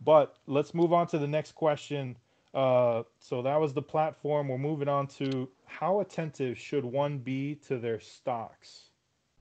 But 0.00 0.36
let's 0.46 0.74
move 0.74 0.92
on 0.92 1.06
to 1.08 1.18
the 1.18 1.26
next 1.26 1.52
question. 1.52 2.16
Uh, 2.54 3.02
so 3.18 3.42
that 3.42 3.60
was 3.60 3.74
the 3.74 3.82
platform. 3.82 4.48
We're 4.48 4.58
moving 4.58 4.88
on 4.88 5.06
to 5.08 5.48
how 5.70 6.00
attentive 6.00 6.58
should 6.58 6.84
one 6.84 7.18
be 7.18 7.54
to 7.54 7.78
their 7.78 8.00
stocks 8.00 8.90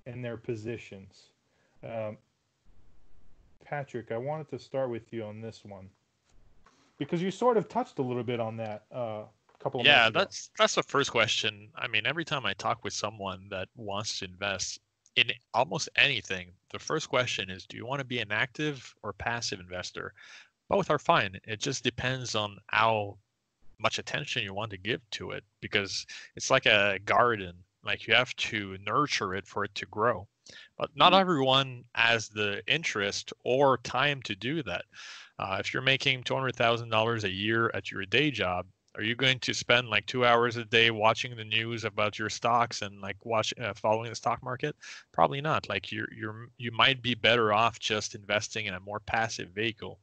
and 0.05 0.23
their 0.23 0.37
positions? 0.37 1.31
Um, 1.83 2.17
Patrick, 3.65 4.11
I 4.11 4.17
wanted 4.17 4.47
to 4.49 4.59
start 4.59 4.89
with 4.89 5.11
you 5.11 5.23
on 5.23 5.41
this 5.41 5.63
one 5.65 5.89
because 6.97 7.21
you 7.21 7.31
sort 7.31 7.57
of 7.57 7.67
touched 7.67 7.99
a 7.99 8.01
little 8.01 8.23
bit 8.23 8.39
on 8.39 8.57
that 8.57 8.85
uh, 8.93 9.23
a 9.23 9.27
couple 9.59 9.81
of 9.81 9.85
Yeah, 9.85 10.09
that's 10.09 10.51
that's 10.57 10.75
the 10.75 10.83
first 10.83 11.11
question. 11.11 11.69
I 11.75 11.87
mean, 11.87 12.05
every 12.05 12.25
time 12.25 12.45
I 12.45 12.53
talk 12.53 12.83
with 12.83 12.93
someone 12.93 13.47
that 13.49 13.67
wants 13.75 14.19
to 14.19 14.25
invest 14.25 14.79
in 15.15 15.31
almost 15.53 15.89
anything, 15.95 16.51
the 16.71 16.79
first 16.79 17.09
question 17.09 17.49
is, 17.49 17.65
do 17.65 17.75
you 17.75 17.85
want 17.85 17.99
to 17.99 18.05
be 18.05 18.19
an 18.19 18.31
active 18.31 18.93
or 19.01 19.13
passive 19.13 19.59
investor? 19.59 20.13
Both 20.69 20.91
are 20.91 20.99
fine. 20.99 21.39
It 21.45 21.59
just 21.59 21.83
depends 21.83 22.35
on 22.35 22.57
how 22.67 23.17
much 23.79 23.99
attention 23.99 24.43
you 24.43 24.53
want 24.53 24.71
to 24.71 24.77
give 24.77 25.01
to 25.11 25.31
it 25.31 25.43
because 25.61 26.05
it's 26.35 26.49
like 26.51 26.65
a 26.65 26.99
garden. 27.05 27.53
Like 27.83 28.07
you 28.07 28.13
have 28.15 28.35
to 28.37 28.77
nurture 28.85 29.33
it 29.35 29.47
for 29.47 29.63
it 29.63 29.73
to 29.75 29.85
grow. 29.87 30.27
But 30.77 30.89
not 30.95 31.13
everyone 31.13 31.85
has 31.95 32.29
the 32.29 32.61
interest 32.67 33.33
or 33.43 33.77
time 33.79 34.21
to 34.23 34.35
do 34.35 34.63
that. 34.63 34.85
Uh, 35.39 35.57
if 35.59 35.73
you're 35.73 35.81
making 35.83 36.23
two 36.23 36.35
hundred 36.35 36.55
thousand 36.55 36.89
dollars 36.89 37.23
a 37.23 37.31
year 37.31 37.71
at 37.73 37.91
your 37.91 38.05
day 38.05 38.31
job, 38.31 38.65
Are 38.95 39.03
you 39.03 39.15
going 39.15 39.39
to 39.39 39.53
spend 39.53 39.89
like 39.89 40.05
two 40.07 40.25
hours 40.25 40.57
a 40.57 40.65
day 40.65 40.89
watching 40.91 41.35
the 41.35 41.43
news 41.45 41.85
about 41.85 42.19
your 42.19 42.29
stocks 42.29 42.81
and 42.81 42.99
like 43.01 43.23
watch 43.25 43.53
uh, 43.61 43.73
following 43.75 44.09
the 44.09 44.15
stock 44.15 44.43
market? 44.43 44.75
Probably 45.11 45.41
not. 45.41 45.69
Like 45.69 45.91
you're 45.91 46.11
you're 46.11 46.49
you 46.57 46.71
might 46.71 47.01
be 47.01 47.13
better 47.15 47.53
off 47.53 47.79
just 47.79 48.15
investing 48.15 48.65
in 48.65 48.73
a 48.73 48.79
more 48.79 48.99
passive 48.99 49.49
vehicle. 49.49 49.99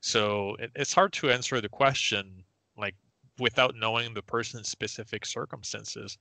So 0.00 0.56
it, 0.60 0.70
it's 0.76 0.94
hard 0.94 1.12
to 1.14 1.30
answer 1.30 1.60
the 1.60 1.68
question 1.68 2.44
without 3.40 3.74
knowing 3.74 4.14
the 4.14 4.22
person's 4.22 4.68
specific 4.68 5.26
circumstances. 5.26 6.18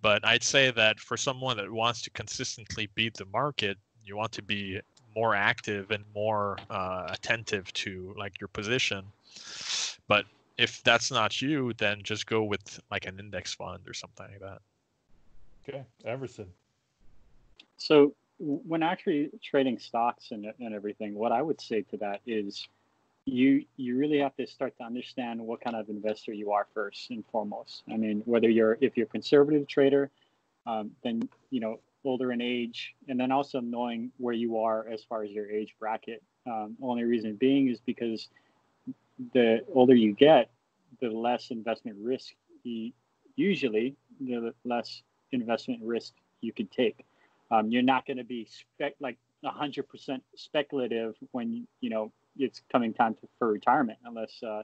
But 0.00 0.24
I'd 0.24 0.42
say 0.42 0.70
that 0.70 1.00
for 1.00 1.16
someone 1.16 1.56
that 1.58 1.70
wants 1.70 2.02
to 2.02 2.10
consistently 2.10 2.88
beat 2.94 3.14
the 3.14 3.26
market, 3.26 3.76
you 4.04 4.16
want 4.16 4.32
to 4.32 4.42
be 4.42 4.80
more 5.14 5.34
active 5.34 5.90
and 5.90 6.04
more 6.14 6.58
uh, 6.70 7.08
attentive 7.12 7.72
to 7.72 8.14
like 8.16 8.40
your 8.40 8.48
position. 8.48 9.04
But 10.08 10.24
if 10.56 10.82
that's 10.82 11.10
not 11.10 11.42
you, 11.42 11.72
then 11.78 12.02
just 12.02 12.26
go 12.26 12.42
with 12.44 12.80
like 12.90 13.06
an 13.06 13.18
index 13.18 13.54
fund 13.54 13.82
or 13.88 13.94
something 13.94 14.26
like 14.30 14.40
that. 14.40 14.58
Okay, 15.68 15.84
Everson. 16.04 16.46
So 17.76 18.14
when 18.38 18.82
actually 18.82 19.30
trading 19.42 19.78
stocks 19.78 20.30
and, 20.30 20.46
and 20.60 20.74
everything, 20.74 21.14
what 21.14 21.32
I 21.32 21.42
would 21.42 21.60
say 21.60 21.82
to 21.90 21.96
that 21.98 22.20
is 22.26 22.68
you 23.26 23.64
you 23.76 23.96
really 23.96 24.18
have 24.18 24.34
to 24.36 24.46
start 24.46 24.76
to 24.78 24.84
understand 24.84 25.40
what 25.40 25.60
kind 25.60 25.76
of 25.76 25.88
investor 25.88 26.32
you 26.32 26.52
are 26.52 26.66
first 26.74 27.10
and 27.10 27.24
foremost. 27.30 27.82
I 27.92 27.96
mean, 27.96 28.22
whether 28.24 28.48
you're 28.48 28.78
if 28.80 28.96
you're 28.96 29.06
a 29.06 29.10
conservative 29.10 29.66
trader, 29.66 30.10
um, 30.66 30.92
then 31.02 31.28
you 31.50 31.60
know 31.60 31.80
older 32.04 32.32
in 32.32 32.40
age, 32.40 32.94
and 33.08 33.20
then 33.20 33.30
also 33.30 33.60
knowing 33.60 34.10
where 34.16 34.34
you 34.34 34.58
are 34.58 34.86
as 34.88 35.04
far 35.04 35.22
as 35.22 35.30
your 35.30 35.50
age 35.50 35.74
bracket. 35.78 36.22
Um, 36.46 36.76
only 36.82 37.04
reason 37.04 37.34
being 37.34 37.68
is 37.68 37.78
because 37.80 38.28
the 39.34 39.60
older 39.72 39.94
you 39.94 40.14
get, 40.14 40.50
the 41.00 41.10
less 41.10 41.50
investment 41.50 41.98
risk 42.00 42.32
you, 42.62 42.92
usually 43.36 43.96
the 44.20 44.54
less 44.64 45.02
investment 45.32 45.82
risk 45.82 46.14
you 46.40 46.52
can 46.52 46.66
take. 46.68 47.04
Um, 47.50 47.70
you're 47.70 47.82
not 47.82 48.06
going 48.06 48.16
to 48.16 48.24
be 48.24 48.46
spec 48.46 48.94
like 49.00 49.18
100% 49.44 50.20
speculative 50.36 51.14
when 51.32 51.66
you 51.80 51.90
know 51.90 52.12
it's 52.40 52.62
coming 52.72 52.92
time 52.92 53.14
to, 53.14 53.28
for 53.38 53.48
retirement 53.48 53.98
unless 54.04 54.42
uh, 54.42 54.62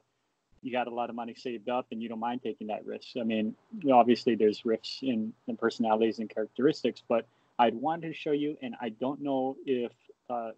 you 0.62 0.72
got 0.72 0.86
a 0.86 0.94
lot 0.94 1.10
of 1.10 1.16
money 1.16 1.34
saved 1.34 1.68
up 1.68 1.86
and 1.92 2.02
you 2.02 2.08
don't 2.08 2.18
mind 2.18 2.42
taking 2.42 2.66
that 2.68 2.84
risk. 2.84 3.08
I 3.20 3.22
mean, 3.22 3.54
obviously 3.92 4.34
there's 4.34 4.64
risks 4.64 4.98
in, 5.02 5.32
in 5.46 5.56
personalities 5.56 6.18
and 6.18 6.28
characteristics, 6.28 7.02
but 7.06 7.26
I'd 7.58 7.74
want 7.74 8.02
to 8.02 8.12
show 8.12 8.32
you, 8.32 8.56
and 8.62 8.74
I 8.80 8.90
don't 8.90 9.22
know 9.22 9.56
if 9.64 9.92
uh, 10.28 10.50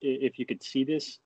if 0.00 0.38
you 0.38 0.46
could 0.46 0.62
see 0.62 0.84
this 0.84 1.18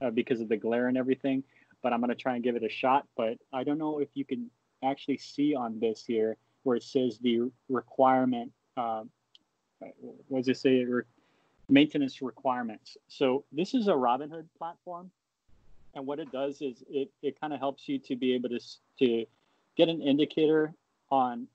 uh, 0.00 0.10
because 0.10 0.40
of 0.40 0.48
the 0.48 0.56
glare 0.56 0.88
and 0.88 0.96
everything, 0.96 1.42
but 1.82 1.92
I'm 1.92 2.00
to 2.02 2.14
try 2.14 2.34
and 2.34 2.44
give 2.44 2.56
it 2.56 2.62
a 2.62 2.68
shot. 2.68 3.06
But 3.16 3.38
I 3.52 3.64
don't 3.64 3.78
know 3.78 3.98
if 3.98 4.08
you 4.14 4.24
can 4.24 4.50
actually 4.82 5.18
see 5.18 5.54
on 5.54 5.80
this 5.80 6.04
here 6.06 6.36
where 6.62 6.76
it 6.76 6.82
says 6.82 7.18
the 7.18 7.50
requirement. 7.68 8.52
Uh, 8.76 9.02
what 10.28 10.38
does 10.38 10.48
it 10.48 10.58
say? 10.58 10.84
Re- 10.84 11.02
maintenance 11.72 12.20
requirements. 12.20 12.96
So 13.08 13.44
this 13.50 13.72
is 13.74 13.88
a 13.88 13.92
Robinhood 13.92 14.46
platform, 14.58 15.10
and 15.94 16.06
what 16.06 16.18
it 16.18 16.30
does 16.30 16.60
is 16.60 16.84
it 16.88 17.10
it 17.22 17.40
kind 17.40 17.52
of 17.52 17.58
helps 17.58 17.88
you 17.88 17.98
to 18.00 18.16
be 18.16 18.34
able 18.34 18.50
to 18.50 18.60
to 19.00 19.24
get 19.76 19.88
an 19.88 20.02
indicator 20.02 20.74
on 21.10 21.48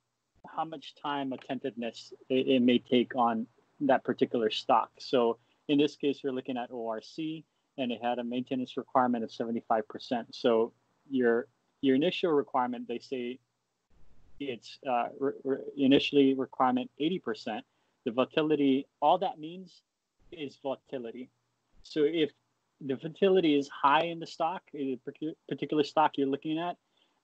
how 0.56 0.66
much 0.66 0.96
time 0.96 1.34
attentiveness 1.34 2.14
it, 2.30 2.48
it 2.48 2.62
may 2.62 2.80
take 2.80 3.16
on 3.16 3.46
that 3.82 4.04
particular 4.04 4.50
stock. 4.50 4.90
So 4.98 5.38
in 5.68 5.78
this 5.78 5.96
case, 5.96 6.22
you're 6.24 6.34
looking 6.34 6.58
at 6.58 6.72
ORC, 6.72 7.18
and 7.78 7.92
it 7.92 8.00
had 8.02 8.18
a 8.18 8.24
maintenance 8.24 8.76
requirement 8.76 9.24
of 9.24 9.30
75%. 9.30 9.84
So 10.32 10.74
your 11.10 11.48
your 11.82 11.96
initial 11.96 12.32
requirement, 12.32 12.88
they 12.88 12.98
say 12.98 13.40
it's 14.40 14.80
uh, 14.90 15.10
re- 15.20 15.34
re- 15.44 15.58
initially 15.78 16.34
requirement 16.34 16.90
80%. 17.00 17.62
The 18.06 18.12
volatility, 18.12 18.88
all 19.00 19.20
that 19.20 19.38
means 19.40 19.84
is 20.32 20.58
volatility. 20.62 21.30
So 21.84 22.04
if 22.04 22.32
the 22.82 22.96
volatility 22.96 23.58
is 23.58 23.70
high 23.70 24.06
in 24.06 24.20
the 24.20 24.28
stock, 24.28 24.62
a 24.76 24.98
particular 25.50 25.84
stock 25.84 26.12
you're 26.18 26.28
looking 26.28 26.60
at, 26.60 26.78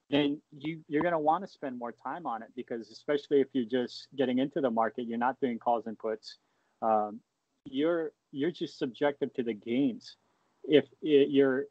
then 0.09 0.41
you 0.57 0.81
you're 0.87 1.01
going 1.01 1.13
to 1.13 1.19
want 1.19 1.43
to 1.43 1.49
spend 1.49 1.77
more 1.77 1.91
time 1.91 2.25
on 2.25 2.43
it 2.43 2.49
because 2.55 2.89
especially 2.89 3.41
if 3.41 3.47
you're 3.53 3.65
just 3.65 4.07
getting 4.15 4.39
into 4.39 4.61
the 4.61 4.69
market, 4.69 5.07
you're 5.07 5.17
not 5.17 5.39
doing 5.39 5.57
calls 5.57 5.87
and 5.87 5.97
puts. 5.97 6.37
Um, 6.81 7.19
you're 7.65 8.11
you're 8.31 8.51
just 8.51 8.77
subjective 8.77 9.33
to 9.35 9.43
the 9.43 9.53
gains. 9.53 10.17
If 10.65 10.85
it, 11.01 11.29
you're 11.29 11.65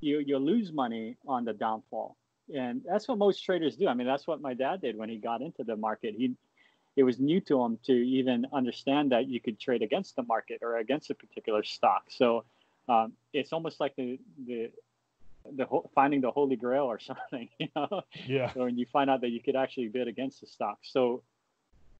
you 0.00 0.18
you 0.20 0.38
lose 0.38 0.72
money 0.72 1.16
on 1.26 1.44
the 1.44 1.52
downfall, 1.52 2.16
and 2.54 2.82
that's 2.86 3.08
what 3.08 3.18
most 3.18 3.44
traders 3.44 3.76
do. 3.76 3.88
I 3.88 3.94
mean, 3.94 4.06
that's 4.06 4.26
what 4.26 4.40
my 4.40 4.54
dad 4.54 4.80
did 4.80 4.96
when 4.96 5.08
he 5.08 5.16
got 5.16 5.40
into 5.40 5.64
the 5.64 5.76
market. 5.76 6.14
He 6.16 6.34
it 6.96 7.02
was 7.02 7.18
new 7.18 7.40
to 7.40 7.62
him 7.62 7.78
to 7.84 7.92
even 7.92 8.46
understand 8.52 9.12
that 9.12 9.28
you 9.28 9.40
could 9.40 9.58
trade 9.58 9.82
against 9.82 10.16
the 10.16 10.22
market 10.22 10.60
or 10.62 10.78
against 10.78 11.10
a 11.10 11.14
particular 11.14 11.62
stock. 11.62 12.04
So 12.08 12.44
um, 12.88 13.12
it's 13.32 13.52
almost 13.52 13.80
like 13.80 13.94
the 13.96 14.18
the 14.46 14.70
the 15.56 15.66
finding 15.94 16.20
the 16.20 16.30
holy 16.30 16.56
grail 16.56 16.84
or 16.84 16.98
something, 17.10 17.48
you 17.58 17.68
know. 17.74 18.02
Yeah. 18.26 18.50
when 18.54 18.76
you 18.76 18.86
find 18.92 19.08
out 19.08 19.20
that 19.22 19.30
you 19.30 19.40
could 19.40 19.56
actually 19.56 19.88
bid 19.88 20.08
against 20.08 20.40
the 20.40 20.46
stock, 20.46 20.78
so 20.82 21.22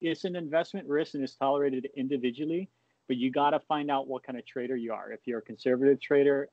it's 0.01 0.25
an 0.25 0.37
investment 0.37 0.89
risk 0.89 1.15
and 1.15 1.23
it's 1.23 1.35
tolerated 1.35 1.89
individually, 1.95 2.69
but 3.07 3.17
you 3.17 3.31
got 3.31 3.51
to 3.51 3.61
find 3.61 3.91
out 3.91 4.09
what 4.09 4.23
kind 4.23 4.39
of 4.39 4.47
trader 4.47 4.77
you 4.77 4.93
are. 4.93 5.13
If 5.13 5.21
you're 5.27 5.41
a 5.41 5.43
conservative 5.43 6.01
trader, 6.01 6.49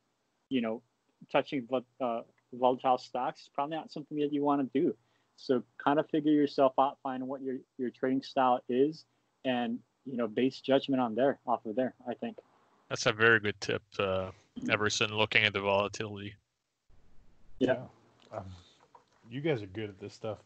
you 0.50 0.62
know, 0.62 0.82
touching 1.32 1.68
uh, 2.02 2.22
volatile 2.54 2.98
stocks 2.98 3.42
is 3.42 3.50
probably 3.54 3.78
not 3.78 3.92
something 3.92 4.18
that 4.20 4.34
you 4.34 4.44
want 4.44 4.62
to 4.62 4.80
do. 4.80 4.96
So 5.38 5.64
kind 5.78 6.00
of 6.00 6.10
figure 6.10 6.32
yourself 6.32 6.74
out, 6.80 6.98
find 7.04 7.26
what 7.28 7.42
your 7.42 7.58
your 7.78 7.92
trading 7.92 8.24
style 8.24 8.60
is, 8.68 9.06
and 9.46 9.80
you 10.06 10.18
know, 10.18 10.28
base 10.28 10.60
judgment 10.62 11.02
on 11.02 11.16
there, 11.16 11.40
off 11.48 11.66
of 11.66 11.76
there. 11.76 11.94
I 12.10 12.14
think. 12.16 12.38
That's 12.90 13.06
a 13.06 13.14
very 13.14 13.40
good 13.40 13.60
tip, 13.60 13.84
uh, 14.00 14.32
Everson. 14.70 15.16
Looking 15.16 15.44
at 15.44 15.54
the 15.54 15.60
volatility. 15.60 16.36
Yeah. 17.60 17.78
Um, 18.32 18.46
you 19.30 19.42
guys 19.42 19.62
are 19.62 19.68
good 19.68 19.90
at 19.90 20.00
this 20.00 20.14
stuff. 20.14 20.40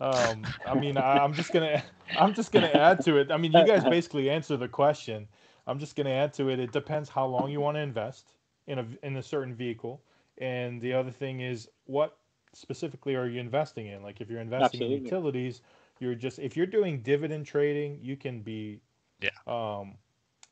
Um, 0.00 0.46
I 0.66 0.74
mean, 0.74 0.98
I, 0.98 1.18
I'm 1.18 1.32
just 1.32 1.52
gonna, 1.52 1.82
I'm 2.18 2.34
just 2.34 2.52
gonna 2.52 2.68
add 2.68 3.04
to 3.04 3.16
it. 3.18 3.30
I 3.30 3.36
mean, 3.36 3.52
you 3.52 3.66
guys 3.66 3.84
basically 3.90 4.28
answer 4.28 4.56
the 4.56 4.68
question. 4.68 5.26
I'm 5.66 5.78
just 5.78 5.96
gonna 5.96 6.10
add 6.10 6.34
to 6.34 6.48
it. 6.50 6.58
It 6.58 6.72
depends 6.72 7.08
how 7.08 7.26
long 7.26 7.50
you 7.50 7.60
want 7.60 7.76
to 7.76 7.80
invest 7.80 8.34
in 8.66 8.78
a 8.78 8.86
in 9.02 9.16
a 9.16 9.22
certain 9.22 9.54
vehicle, 9.54 10.02
and 10.38 10.80
the 10.80 10.92
other 10.92 11.10
thing 11.10 11.40
is 11.40 11.68
what 11.86 12.18
specifically 12.56 13.14
are 13.14 13.26
you 13.26 13.40
investing 13.40 13.86
in? 13.86 14.02
Like 14.02 14.20
if 14.20 14.30
you're 14.30 14.40
investing 14.40 14.82
Absolutely. 14.82 14.96
in 14.96 15.04
utilities, 15.04 15.60
you're 16.00 16.14
just 16.14 16.38
if 16.38 16.56
you're 16.56 16.66
doing 16.66 17.00
dividend 17.00 17.46
trading, 17.46 17.98
you 18.02 18.16
can 18.16 18.40
be 18.40 18.80
yeah 19.20 19.30
um, 19.46 19.94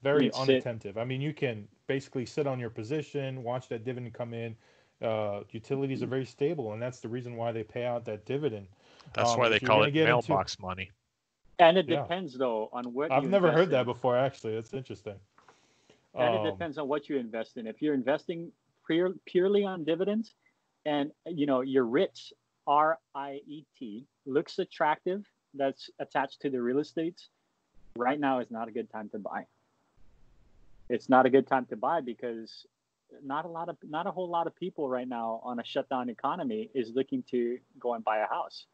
very 0.03 0.33
unattentive. 0.33 0.95
Sit. 0.95 1.01
I 1.01 1.05
mean, 1.05 1.21
you 1.21 1.33
can 1.33 1.67
basically 1.87 2.27
sit 2.27 2.47
on 2.47 2.59
your 2.59 2.71
position, 2.71 3.43
watch 3.43 3.69
that 3.69 3.85
dividend 3.85 4.15
come 4.15 4.35
in. 4.35 4.57
Uh, 5.03 5.41
utilities 5.51 6.03
are 6.03 6.07
very 6.07 6.25
stable, 6.25 6.73
and 6.73 6.81
that's 6.81 7.01
the 7.01 7.09
reason 7.09 7.37
why 7.37 7.53
they 7.53 7.63
pay 7.63 7.85
out 7.85 8.05
that 8.05 8.25
dividend. 8.25 8.67
That's 9.15 9.33
um, 9.33 9.39
why 9.39 9.49
they 9.49 9.61
call 9.61 9.83
it 9.83 9.95
mailbox 9.95 10.55
into... 10.55 10.63
money. 10.63 10.91
And 11.59 11.79
it 11.79 11.87
depends 11.87 12.33
yeah. 12.33 12.39
though 12.39 12.69
on 12.73 12.93
what. 12.93 13.13
I've 13.13 13.25
never 13.25 13.51
heard 13.51 13.65
in. 13.65 13.71
that 13.71 13.87
before. 13.87 14.17
Actually, 14.17 14.55
that's 14.55 14.73
interesting. 14.73 15.15
And 16.15 16.37
um, 16.37 16.47
it 16.47 16.51
depends 16.51 16.79
on 16.79 16.89
what 16.89 17.09
you 17.09 17.17
invest 17.19 17.57
in. 17.57 17.67
If 17.67 17.83
you're 17.83 17.95
investing 17.95 18.53
pure, 18.87 19.15
purely 19.25 19.65
on 19.65 19.85
dividends, 19.85 20.35
and 20.87 21.13
you 21.27 21.47
know 21.47 21.61
your 21.61 21.85
REIT, 21.85 22.19
R 22.67 22.99
I 23.15 23.41
E 23.47 23.65
T, 23.79 24.07
looks 24.27 24.59
attractive. 24.59 25.25
That's 25.55 25.91
attached 25.99 26.41
to 26.43 26.51
the 26.51 26.61
real 26.61 26.79
estate. 26.79 27.21
Right 27.97 28.19
now 28.19 28.41
is 28.41 28.51
not 28.51 28.69
a 28.69 28.73
good 28.73 28.91
time 28.91 29.09
to 29.11 29.19
buy. 29.19 29.47
It's 30.89 31.09
not 31.09 31.27
a 31.27 31.31
good 31.31 31.47
time 31.47 31.67
to 31.67 31.77
buy 31.77 32.01
because 32.01 32.67
not 33.23 33.45
a 33.45 33.49
lot 33.49 33.69
of 33.69 33.77
not 33.83 34.07
a 34.07 34.11
whole 34.11 34.29
lot 34.29 34.47
of 34.47 34.55
people 34.57 34.89
right 34.89 35.09
now 35.09 35.41
on 35.45 35.61
a 35.61 35.65
shutdown 35.65 36.09
economy 36.09 36.71
is 36.75 36.91
looking 36.95 37.23
to 37.31 37.59
go 37.79 37.95
and 37.95 38.05
buy 38.05 38.19
a 38.19 38.27
house. 38.27 38.67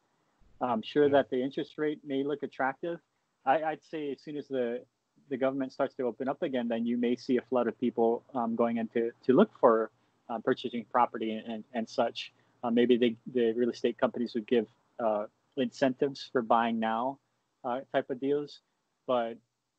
I'm 0.61 0.83
sure 0.83 1.05
yeah. 1.05 1.13
that 1.13 1.31
the 1.31 1.43
interest 1.43 1.79
rate 1.79 2.01
may 2.05 2.23
look 2.23 2.43
attractive. 2.43 2.99
I, 3.47 3.71
would 3.71 3.85
say 3.91 4.13
as 4.13 4.23
soon 4.23 4.37
as 4.37 4.49
the 4.49 4.85
the 5.29 5.37
government 5.37 5.73
starts 5.73 5.95
to 5.95 6.03
open 6.03 6.29
up 6.29 6.43
again, 6.43 6.69
then 6.69 6.85
you 6.85 6.97
may 6.97 7.15
see 7.15 7.37
a 7.37 7.43
flood 7.43 7.69
of 7.69 7.79
people 7.79 8.25
um, 8.35 8.57
going 8.57 8.79
into 8.79 9.13
to 9.27 9.33
look 9.33 9.51
for 9.61 9.91
uh, 10.31 10.39
purchasing 10.39 10.87
property 10.91 11.33
and, 11.33 11.65
and, 11.75 11.89
such. 11.89 12.33
Uh, 12.63 12.71
maybe 12.71 12.97
they, 12.97 13.17
the 13.33 13.53
real 13.53 13.71
estate 13.71 13.99
companies 13.99 14.35
would 14.35 14.47
give 14.47 14.67
uh, 14.99 15.25
incentives 15.57 16.29
for 16.31 16.43
buying 16.43 16.79
now 16.79 17.19
uh, 17.65 17.81
type 17.93 18.11
of 18.11 18.21
deals. 18.21 18.61
But 19.07 19.37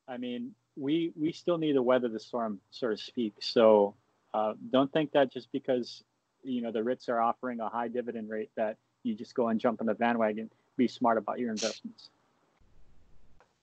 I 0.08 0.18
mean, 0.18 0.54
we 0.76 1.14
we 1.16 1.32
still 1.32 1.58
need 1.58 1.74
to 1.74 1.82
weather 1.82 2.10
the 2.10 2.20
storm, 2.20 2.60
so 2.72 2.90
to 2.90 2.98
speak. 2.98 3.36
So 3.40 3.96
uh, 4.34 4.54
don't 4.72 4.92
think 4.92 5.12
that 5.12 5.32
just 5.32 5.52
because 5.52 6.04
you 6.44 6.62
know 6.62 6.72
the 6.72 6.80
REITs 6.80 7.08
are 7.10 7.22
offering 7.22 7.60
a 7.60 7.70
high 7.70 7.88
dividend 7.88 8.30
rate 8.30 8.50
that 8.56 8.78
you 9.04 9.16
just 9.16 9.36
go 9.36 9.48
and 9.50 9.60
jump 9.60 9.82
on 9.82 9.88
the 9.88 9.94
bandwagon. 9.94 10.50
Be 10.78 10.88
smart 10.88 11.18
about 11.18 11.40
your 11.40 11.52
investments. 11.52 12.10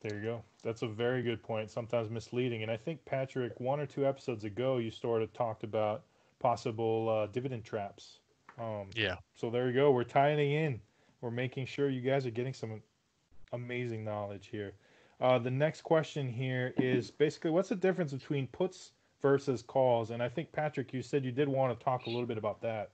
There 0.01 0.16
you 0.16 0.22
go. 0.22 0.43
That's 0.62 0.82
a 0.82 0.86
very 0.86 1.22
good 1.22 1.43
point. 1.43 1.70
Sometimes 1.70 2.09
misleading, 2.09 2.62
and 2.62 2.70
I 2.70 2.76
think 2.76 3.05
Patrick, 3.05 3.59
one 3.59 3.80
or 3.80 3.86
two 3.86 4.07
episodes 4.07 4.45
ago, 4.45 4.78
you 4.78 4.93
sort 4.93 5.22
of 5.22 5.32
talked 5.32 5.64
about 5.64 6.03
possible 6.39 7.09
uh, 7.09 7.26
dividend 7.26 7.64
traps 7.64 8.18
Um, 8.59 8.91
Yeah. 8.95 9.16
So 9.34 9.51
there 9.51 9.68
you 9.68 9.74
go. 9.74 9.93
We're 9.93 10.05
tying 10.05 10.53
in. 10.53 10.80
We're 11.20 11.30
making 11.30 11.66
sure 11.66 11.89
you 11.89 12.01
guys 12.01 12.26
are 12.26 12.30
getting 12.30 12.55
some 12.55 12.82
amazing 13.53 14.05
knowledge 14.05 14.49
here. 14.49 14.72
Uh, 15.20 15.39
the 15.39 15.51
next 15.51 15.82
question 15.82 16.28
here 16.28 16.72
is 16.76 17.11
basically 17.11 17.51
what's 17.51 17.68
the 17.68 17.76
difference 17.76 18.12
between 18.12 18.47
puts 18.49 18.93
versus 19.20 19.62
calls? 19.62 20.11
And 20.11 20.22
I 20.22 20.28
think 20.28 20.53
Patrick, 20.53 20.93
you 20.93 21.03
said 21.03 21.24
you 21.24 21.32
did 21.32 21.49
want 21.49 21.76
to 21.76 21.84
talk 21.84 22.07
a 22.07 22.11
little 22.11 22.26
bit 22.26 22.39
about 22.39 22.61
that. 22.62 22.91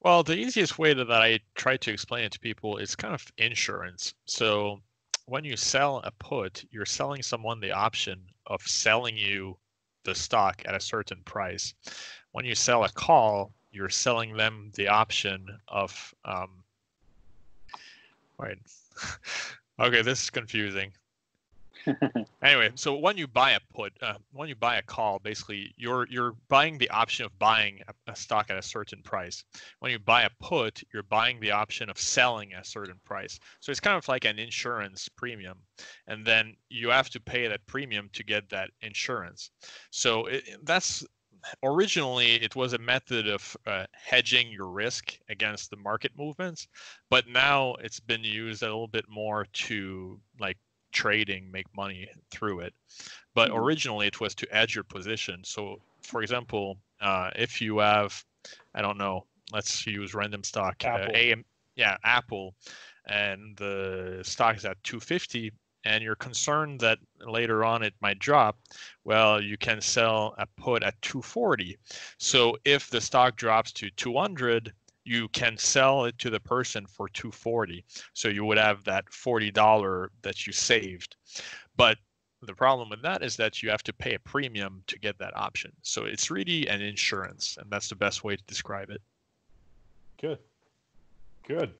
Well, 0.00 0.22
the 0.22 0.36
easiest 0.36 0.78
way 0.78 0.92
that 0.92 1.10
I 1.10 1.40
try 1.54 1.78
to 1.78 1.90
explain 1.90 2.24
it 2.24 2.32
to 2.32 2.40
people 2.40 2.76
is 2.76 2.94
kind 2.94 3.14
of 3.14 3.26
insurance. 3.38 4.14
So 4.26 4.80
when 5.24 5.42
you 5.42 5.56
sell 5.56 6.00
a 6.04 6.10
put, 6.10 6.64
you're 6.70 6.86
selling 6.86 7.22
someone 7.22 7.60
the 7.60 7.72
option 7.72 8.20
of 8.46 8.62
selling 8.62 9.16
you 9.16 9.56
the 10.06 10.14
stock 10.14 10.62
at 10.64 10.74
a 10.74 10.80
certain 10.80 11.18
price. 11.24 11.74
When 12.32 12.46
you 12.46 12.54
sell 12.54 12.84
a 12.84 12.88
call, 12.88 13.52
you're 13.72 13.90
selling 13.90 14.36
them 14.36 14.72
the 14.74 14.88
option 14.88 15.46
of 15.68 16.14
um, 16.24 16.64
wait. 18.38 18.58
okay, 19.80 20.02
this 20.02 20.22
is 20.22 20.30
confusing. 20.30 20.92
anyway, 22.42 22.70
so 22.74 22.96
when 22.96 23.16
you 23.16 23.26
buy 23.26 23.52
a 23.52 23.60
put, 23.74 23.92
uh, 24.02 24.14
when 24.32 24.48
you 24.48 24.54
buy 24.54 24.76
a 24.76 24.82
call, 24.82 25.18
basically 25.18 25.72
you're 25.76 26.06
you're 26.08 26.34
buying 26.48 26.78
the 26.78 26.90
option 26.90 27.24
of 27.24 27.38
buying 27.38 27.80
a, 27.88 28.12
a, 28.12 28.16
stock 28.16 28.50
at 28.50 28.58
a 28.58 28.62
certain 28.62 29.02
price. 29.02 29.44
When 29.80 29.92
you 29.92 29.98
buy 29.98 30.22
a 30.22 30.30
put, 30.40 30.82
you're 30.92 31.02
buying 31.02 31.40
the 31.40 31.52
option 31.52 31.88
of 31.88 31.98
selling 31.98 32.52
at 32.52 32.62
a 32.62 32.68
certain 32.68 33.00
price. 33.04 33.38
So 33.60 33.70
it's 33.70 33.80
kind 33.80 33.96
of 33.96 34.08
like 34.08 34.24
an 34.24 34.38
insurance 34.38 35.08
premium, 35.08 35.58
and 36.06 36.26
then 36.26 36.56
you 36.68 36.90
have 36.90 37.10
to 37.10 37.20
pay 37.20 37.46
that 37.48 37.66
premium 37.66 38.10
to 38.12 38.24
get 38.24 38.48
that 38.50 38.70
insurance. 38.82 39.50
So 39.90 40.26
it, 40.26 40.44
that's 40.64 41.04
originally 41.62 42.34
it 42.42 42.56
was 42.56 42.72
a 42.72 42.78
method 42.78 43.28
of 43.28 43.56
uh, 43.66 43.86
hedging 43.92 44.50
your 44.50 44.68
risk 44.68 45.18
against 45.28 45.70
the 45.70 45.76
market 45.76 46.12
movements, 46.16 46.68
but 47.10 47.28
now 47.28 47.74
it's 47.80 48.00
been 48.00 48.24
used 48.24 48.62
a 48.62 48.66
little 48.66 48.88
bit 48.88 49.08
more 49.08 49.46
to 49.52 50.20
like 50.40 50.56
trading 50.96 51.50
make 51.52 51.66
money 51.76 52.08
through 52.30 52.60
it 52.60 52.72
but 53.34 53.50
mm-hmm. 53.50 53.58
originally 53.58 54.06
it 54.06 54.18
was 54.18 54.34
to 54.34 54.50
add 54.50 54.74
your 54.74 54.82
position 54.84 55.40
so 55.44 55.76
for 56.02 56.22
example 56.22 56.78
uh, 57.02 57.30
if 57.36 57.60
you 57.60 57.78
have 57.78 58.24
i 58.74 58.80
don't 58.80 58.96
know 58.96 59.26
let's 59.52 59.86
use 59.86 60.14
random 60.14 60.42
stock 60.42 60.76
uh, 60.84 60.88
apple. 60.88 61.14
Uh, 61.14 61.18
AM, 61.18 61.44
yeah 61.74 61.96
apple 62.02 62.54
and 63.08 63.56
the 63.58 64.20
stock 64.22 64.56
is 64.56 64.64
at 64.64 64.82
250 64.84 65.52
and 65.84 66.02
you're 66.02 66.16
concerned 66.16 66.80
that 66.80 66.98
later 67.26 67.62
on 67.62 67.82
it 67.82 67.92
might 68.00 68.18
drop 68.18 68.58
well 69.04 69.38
you 69.38 69.58
can 69.58 69.82
sell 69.82 70.34
a 70.38 70.46
put 70.56 70.82
at 70.82 71.00
240 71.02 71.76
so 72.18 72.56
if 72.64 72.88
the 72.88 73.00
stock 73.02 73.36
drops 73.36 73.70
to 73.70 73.90
200 73.90 74.72
you 75.06 75.28
can 75.28 75.56
sell 75.56 76.04
it 76.04 76.18
to 76.18 76.30
the 76.30 76.40
person 76.40 76.84
for 76.86 77.08
240 77.08 77.84
so 78.12 78.28
you 78.28 78.44
would 78.44 78.58
have 78.58 78.82
that 78.84 79.06
$40 79.06 80.08
that 80.22 80.46
you 80.46 80.52
saved. 80.52 81.16
But 81.76 81.98
the 82.42 82.54
problem 82.54 82.90
with 82.90 83.02
that 83.02 83.22
is 83.22 83.36
that 83.36 83.62
you 83.62 83.70
have 83.70 83.84
to 83.84 83.92
pay 83.92 84.14
a 84.14 84.18
premium 84.18 84.82
to 84.88 84.98
get 84.98 85.16
that 85.18 85.36
option. 85.36 85.72
So 85.82 86.04
it's 86.04 86.30
really 86.30 86.66
an 86.68 86.82
insurance 86.82 87.56
and 87.60 87.70
that's 87.70 87.88
the 87.88 87.94
best 87.94 88.24
way 88.24 88.36
to 88.36 88.42
describe 88.44 88.90
it. 88.90 89.00
Good. 90.20 90.38
Good. 91.46 91.74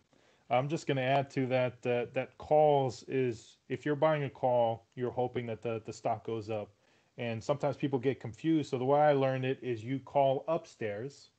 I'm 0.49 0.68
just 0.68 0.87
going 0.87 0.97
to 0.97 1.03
add 1.03 1.29
to 1.31 1.47
that 1.47 1.83
that 1.83 2.14
that 2.14 2.39
calls 2.39 3.03
is 3.09 3.57
if 3.68 3.85
you're 3.85 3.97
buying 3.97 4.22
a 4.22 4.31
call 4.31 4.87
you're 4.95 5.11
hoping 5.11 5.47
that 5.47 5.62
the, 5.62 5.83
the 5.85 5.93
stock 5.93 6.24
goes 6.24 6.49
up. 6.49 6.70
And 7.18 7.43
sometimes 7.43 7.77
people 7.77 7.99
get 7.99 8.20
confused 8.20 8.70
so 8.70 8.79
the 8.79 8.85
way 8.85 9.01
i 9.01 9.12
learned 9.12 9.45
it 9.45 9.59
is 9.62 9.83
you 9.83 9.99
call 9.99 10.45
upstairs 10.47 11.31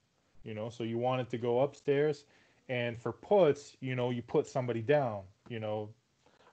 you 0.43 0.53
know? 0.53 0.69
So 0.69 0.83
you 0.83 0.97
want 0.97 1.21
it 1.21 1.29
to 1.31 1.37
go 1.37 1.61
upstairs 1.61 2.25
and 2.69 2.99
for 2.99 3.11
puts 3.11 3.77
you 3.79 3.95
know 3.95 4.09
you 4.09 4.21
put 4.21 4.47
somebody 4.47 4.81
down 4.81 5.21
you 5.49 5.59
know? 5.59 5.89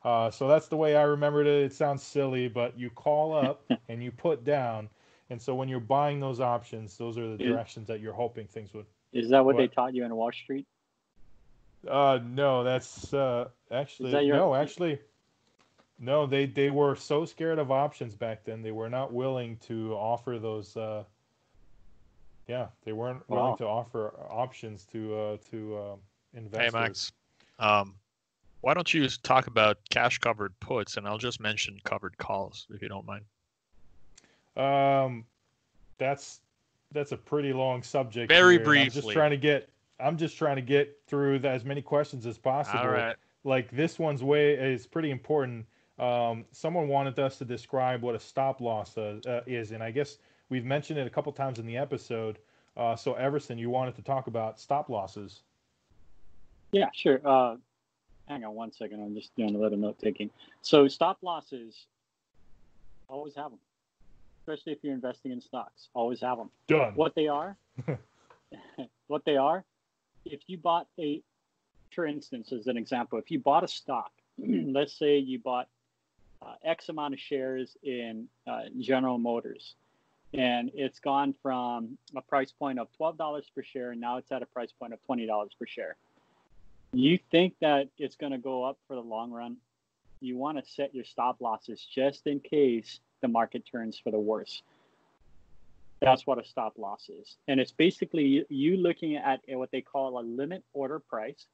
Uh, 0.05 0.31
so 0.31 0.47
that's 0.47 0.69
the 0.69 0.77
way 0.77 0.97
i 0.97 1.03
remembered 1.03 1.47
it. 1.47 1.65
It 1.65 1.73
sounds 1.73 2.03
silly 2.03 2.49
but 2.49 2.79
you 2.79 2.91
call 2.91 3.35
up 3.35 3.65
and 3.89 4.03
you 4.03 4.11
put 4.11 4.45
down 4.45 4.89
and 5.31 5.41
so 5.41 5.55
when 5.55 5.69
you're 5.69 5.81
buying 5.81 6.21
those 6.21 6.41
options 6.41 6.97
those 6.97 7.19
are 7.19 7.37
the 7.37 7.39
directions 7.39 7.89
that 7.89 8.01
you're 8.01 8.13
hoping 8.13 8.47
things 8.47 8.75
would 8.75 8.87
is 9.13 9.31
that 9.31 9.45
what, 9.45 9.55
what? 9.55 9.61
they 9.61 9.69
taught 9.69 9.95
you 9.95 10.05
in 10.05 10.15
wall 10.15 10.33
street? 10.33 10.67
Uh 11.89 12.19
no 12.25 12.65
that's 12.65 13.13
uh 13.15 13.49
actually 13.71 14.13
that 14.13 14.25
your... 14.25 14.37
no 14.37 14.55
actually 14.55 14.99
no 15.99 16.27
they 16.27 16.47
they 16.47 16.71
were 16.71 16.97
so 16.97 17.25
scared 17.25 17.59
of 17.59 17.71
options 17.71 18.15
back 18.15 18.45
then 18.45 18.63
they 18.63 18.73
were 18.73 18.89
not 18.89 19.13
willing 19.13 19.57
to 19.59 19.93
offer 19.95 20.39
those 20.39 20.77
uh 20.77 21.05
yeah, 22.47 22.67
they 22.85 22.93
weren't 22.93 23.29
willing 23.29 23.57
to 23.59 23.67
offer 23.67 24.15
options 24.31 24.87
to 24.93 25.17
uh, 25.17 25.37
to 25.51 25.77
uh, 25.77 25.97
investors. 26.35 26.73
Hey 26.75 26.79
Max, 26.79 27.13
um, 27.59 27.95
why 28.61 28.75
don't 28.75 28.93
you 28.93 29.09
talk 29.09 29.47
about 29.47 29.79
cash 29.91 30.19
covered 30.19 30.59
puts, 30.61 30.97
and 30.97 31.07
I'll 31.07 31.19
just 31.19 31.41
mention 31.41 31.79
covered 31.85 32.17
calls 32.19 32.67
if 32.71 32.83
you 32.83 32.89
don't 32.89 33.07
mind. 33.07 33.25
Um, 34.57 35.25
that's 35.99 36.41
that's 36.93 37.13
a 37.13 37.17
pretty 37.17 37.53
long 37.53 37.83
subject. 37.83 38.31
Very 38.31 38.57
here, 38.57 38.65
briefly. 38.65 38.85
I'm 38.85 39.03
just 39.03 39.11
trying 39.11 39.31
to 39.31 39.37
get. 39.37 39.69
I'm 40.01 40.17
just 40.17 40.37
trying 40.37 40.57
to 40.57 40.63
get 40.63 40.99
through 41.07 41.39
the, 41.41 41.49
as 41.49 41.65
many 41.65 41.81
questions 41.81 42.27
as 42.27 42.37
possible. 42.37 42.81
All 42.81 42.89
right. 42.89 43.17
Like 43.45 43.71
this 43.71 43.99
one's 43.99 44.23
way 44.23 44.55
is 44.55 44.87
pretty 44.87 45.11
important. 45.11 45.67
Um, 45.99 46.45
someone 46.51 46.89
wanted 46.89 47.19
us 47.19 47.39
to 47.39 47.45
describe 47.45 48.03
what 48.03 48.15
a 48.15 48.19
stop 48.19 48.61
loss 48.61 48.99
uh, 48.99 49.21
uh, 49.27 49.41
is, 49.47 49.71
and 49.71 49.83
I 49.83 49.91
guess 49.91 50.19
We've 50.55 50.65
mentioned 50.65 51.01
it 51.01 51.07
a 51.09 51.11
couple 51.11 51.33
times 51.33 51.59
in 51.59 51.67
the 51.67 51.77
episode. 51.77 52.39
Uh, 52.77 52.95
so, 52.95 53.15
Everson, 53.15 53.59
you 53.59 53.71
wanted 53.71 53.97
to 53.97 54.03
talk 54.03 54.29
about 54.29 54.61
stop 54.61 54.89
losses. 54.89 55.41
Yeah, 56.71 56.91
sure. 56.95 57.21
Uh, 57.25 57.57
hang 58.29 58.45
on 58.45 58.55
one 58.55 58.71
second. 58.71 59.03
I'm 59.03 59.17
just 59.17 59.35
doing 59.35 59.57
a 59.57 59.59
little 59.59 59.77
note 59.77 59.99
taking. 59.99 60.31
So, 60.63 60.87
stop 60.87 61.19
losses, 61.23 61.87
always 63.09 63.35
have 63.35 63.51
them, 63.51 63.59
especially 64.43 64.75
if 64.75 64.79
you're 64.83 64.95
investing 64.95 65.33
in 65.33 65.41
stocks. 65.41 65.89
Always 65.93 66.21
have 66.21 66.39
them. 66.39 66.51
Done. 66.69 66.93
What 66.95 67.17
they 67.17 67.27
are, 67.27 67.57
what 69.09 69.25
they 69.25 69.37
are, 69.37 69.65
if 70.25 70.43
you 70.47 70.57
bought 70.57 70.87
a, 71.01 71.21
for 71.93 72.07
instance, 72.07 72.53
as 72.53 72.69
an 72.69 72.77
example, 72.77 73.19
if 73.19 73.29
you 73.29 73.41
bought 73.41 73.65
a 73.65 73.69
stock, 73.69 74.13
let's 74.39 74.97
say 74.97 75.19
you 75.19 75.41
bought 75.41 75.67
uh, 76.41 76.55
X 76.63 76.91
amount 76.91 77.13
of 77.13 77.19
shares 77.19 77.77
in 77.83 78.29
uh, 78.47 78.67
General 78.79 79.19
Motors 79.19 79.75
and 80.35 80.71
it's 80.75 80.99
gone 80.99 81.33
from 81.43 81.97
a 82.17 82.21
price 82.21 82.53
point 82.53 82.79
of 82.79 82.89
$12 83.01 83.43
per 83.55 83.63
share 83.63 83.93
and 83.93 84.01
now 84.01 84.17
it's 84.17 84.33
at 84.33 84.43
a 84.43 84.47
price 84.47 84.73
point 84.73 84.93
of 84.93 84.99
$20 85.09 85.29
per 85.59 85.67
share. 85.67 85.97
You 86.93 87.19
think 87.31 87.55
that 87.61 87.89
it's 87.99 88.17
going 88.17 88.33
to 88.33 88.39
go 88.39 88.65
up 88.65 88.79
for 88.87 88.95
the 88.95 89.03
long 89.03 89.31
run? 89.31 89.57
You 90.21 90.37
want 90.37 90.63
to 90.63 90.71
set 90.71 90.95
your 90.95 91.05
stop 91.05 91.41
losses 91.41 91.87
just 91.93 92.27
in 92.27 92.41
case 92.41 93.01
the 93.21 93.29
market 93.29 93.65
turns 93.71 93.99
for 93.99 94.11
the 94.11 94.19
worse. 94.19 94.63
That's 96.01 96.27
what 96.27 96.39
a 96.39 96.45
stop 96.45 96.75
loss 96.79 97.09
is. 97.09 97.37
And 97.47 97.61
it's 97.61 97.73
basically 97.73 98.45
you 98.49 98.77
looking 98.77 99.17
at 99.17 99.41
what 99.49 99.71
they 99.71 99.81
call 99.81 100.19
a 100.19 100.23
limit 100.23 100.65
order 100.73 100.99
price 100.99 101.47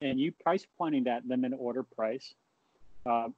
and 0.00 0.20
you 0.20 0.30
price 0.32 0.66
pointing 0.78 1.04
that 1.04 1.26
limit 1.26 1.52
order 1.58 1.82
price. 1.82 2.34
Uh, 3.04 3.28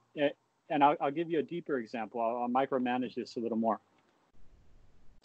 and 0.69 0.83
I'll, 0.83 0.95
I'll, 1.01 1.11
give 1.11 1.29
you 1.29 1.39
a 1.39 1.43
deeper 1.43 1.79
example. 1.79 2.21
I'll, 2.21 2.43
I'll 2.43 2.49
micromanage 2.49 3.15
this 3.15 3.35
a 3.35 3.39
little 3.39 3.57
more 3.57 3.79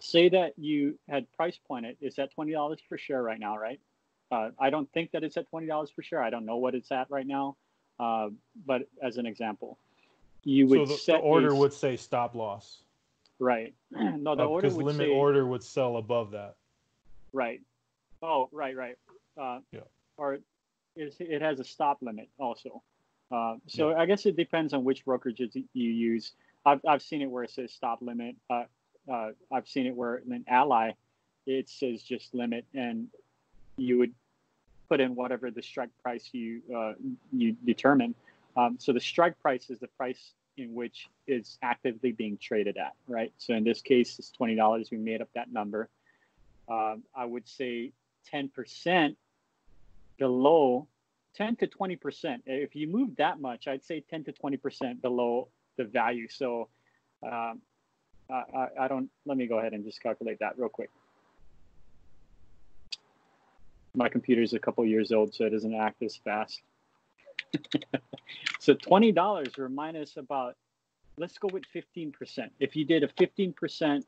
say 0.01 0.28
that 0.28 0.53
you 0.59 0.99
had 1.09 1.30
price 1.32 1.59
pointed 1.66 1.97
it's 2.01 2.18
at 2.18 2.34
$20 2.36 2.76
per 2.88 2.99
share 2.99 3.22
right 3.22 3.40
now 3.40 3.57
right? 3.57 3.80
Uh, 4.30 4.51
i 4.59 4.70
don't 4.70 4.90
think 4.92 5.12
that 5.12 5.22
it's 5.22 5.36
at 5.36 5.51
$20 5.51 5.94
per 5.94 6.03
share. 6.03 6.22
I 6.22 6.30
don't 6.30 6.47
know 6.47 6.57
what 6.57 6.74
it's 6.74 6.90
at 6.92 7.11
right 7.11 7.26
now 7.26 7.57
uh, 7.99 8.28
but 8.66 8.82
as 9.03 9.16
an 9.16 9.26
example 9.26 9.78
you 10.47 10.68
would 10.68 10.86
so 10.86 10.94
the, 10.94 10.99
set 10.99 11.12
the 11.16 11.26
order 11.26 11.55
would 11.55 11.72
say 11.72 11.97
stop 11.97 12.36
loss. 12.36 12.82
Right. 13.40 13.74
No 13.92 14.36
the 14.36 14.44
uh, 14.44 14.47
order 14.47 14.68
would 14.70 14.86
limit 14.86 15.09
say, 15.09 15.12
order 15.12 15.44
would 15.44 15.62
sell 15.62 15.97
above 15.97 16.30
that. 16.30 16.55
Right. 17.32 17.61
Oh 18.22 18.49
right 18.53 18.76
right. 18.76 18.97
Uh, 19.36 19.59
yeah. 19.72 19.80
or 20.16 20.38
it 20.94 21.42
has 21.42 21.59
a 21.59 21.64
stop 21.64 21.99
limit 22.01 22.28
also. 22.38 22.82
Uh, 23.30 23.57
so 23.66 23.90
yeah. 23.90 23.97
i 23.97 24.07
guess 24.07 24.24
it 24.24 24.36
depends 24.36 24.72
on 24.72 24.84
which 24.84 25.05
brokerages 25.05 25.53
you 25.55 25.90
use. 25.90 26.32
I've, 26.64 26.80
I've 26.88 27.03
seen 27.03 27.22
it 27.22 27.26
where 27.26 27.42
it 27.42 27.51
says 27.51 27.72
stop 27.72 27.99
limit. 28.01 28.36
Uh, 29.11 29.30
I've 29.52 29.68
seen 29.68 29.86
it 29.86 29.94
where 29.94 30.16
an 30.16 30.44
ally, 30.48 30.92
it 31.46 31.68
says 31.68 32.02
just 32.02 32.34
limit, 32.34 32.64
and 32.74 33.09
you 33.76 33.98
would 33.98 34.12
put 34.88 35.00
in 35.00 35.14
whatever 35.14 35.50
the 35.50 35.62
strike 35.62 35.90
price 36.02 36.28
you 36.32 36.62
uh, 36.76 36.92
you 37.32 37.57
determine. 37.64 38.14
Um, 38.57 38.76
so 38.78 38.92
the 38.92 39.00
strike 39.00 39.40
price 39.40 39.70
is 39.70 39.78
the 39.78 39.88
price 39.88 40.32
in 40.57 40.74
which 40.74 41.09
it's 41.26 41.59
actively 41.62 42.12
being 42.12 42.38
traded 42.38 42.76
at, 42.78 42.94
right? 43.07 43.32
So 43.38 43.54
in 43.54 43.64
this 43.64 43.82
case, 43.82 44.18
it's 44.18 44.30
twenty 44.30 44.57
dollars. 44.57 44.90
We 44.90 44.98
made 44.98 45.20
up 45.20 45.28
that 45.34 45.52
number. 45.52 45.88
Um, 46.68 47.02
I 47.14 47.26
would 47.26 47.46
say 47.48 47.92
ten 48.24 48.48
percent 48.48 49.16
below, 50.18 50.88
ten 51.34 51.57
to 51.57 51.66
twenty 51.66 51.96
percent. 51.96 52.42
If 52.46 52.74
you 52.74 52.88
move 52.88 53.16
that 53.16 53.40
much, 53.40 53.68
I'd 53.68 53.84
say 53.84 54.02
ten 54.09 54.24
to 54.24 54.32
twenty 54.32 54.57
percent 54.57 55.02
below 55.02 55.48
the 55.76 55.84
value. 55.84 56.28
So 56.28 56.68
um, 57.22 57.61
I, 58.31 58.66
I 58.81 58.89
don't, 58.89 59.11
let 59.24 59.37
me 59.37 59.47
go 59.47 59.59
ahead 59.59 59.72
and 59.72 59.85
just 59.85 60.03
calculate 60.03 60.39
that 60.41 60.59
real 60.59 60.68
quick. 60.68 60.91
my 63.97 64.09
computer 64.09 64.43
is 64.43 64.53
a 64.53 64.59
couple 64.59 64.85
years 64.85 65.11
old, 65.11 65.35
so 65.35 65.45
it 65.45 65.51
doesn't 65.51 65.74
act 65.74 66.03
as 66.03 66.16
fast. 66.16 66.61
so 68.61 68.74
twenty 68.74 69.11
dollars 69.11 69.59
or 69.59 69.68
minus 69.68 70.16
about, 70.16 70.55
let's 71.16 71.39
go 71.39 71.49
with 71.53 71.64
fifteen 71.72 72.12
percent. 72.12 72.53
If 72.61 72.77
you 72.77 72.85
did 72.85 73.03
a 73.03 73.09
fifteen 73.09 73.53
percent, 73.53 74.05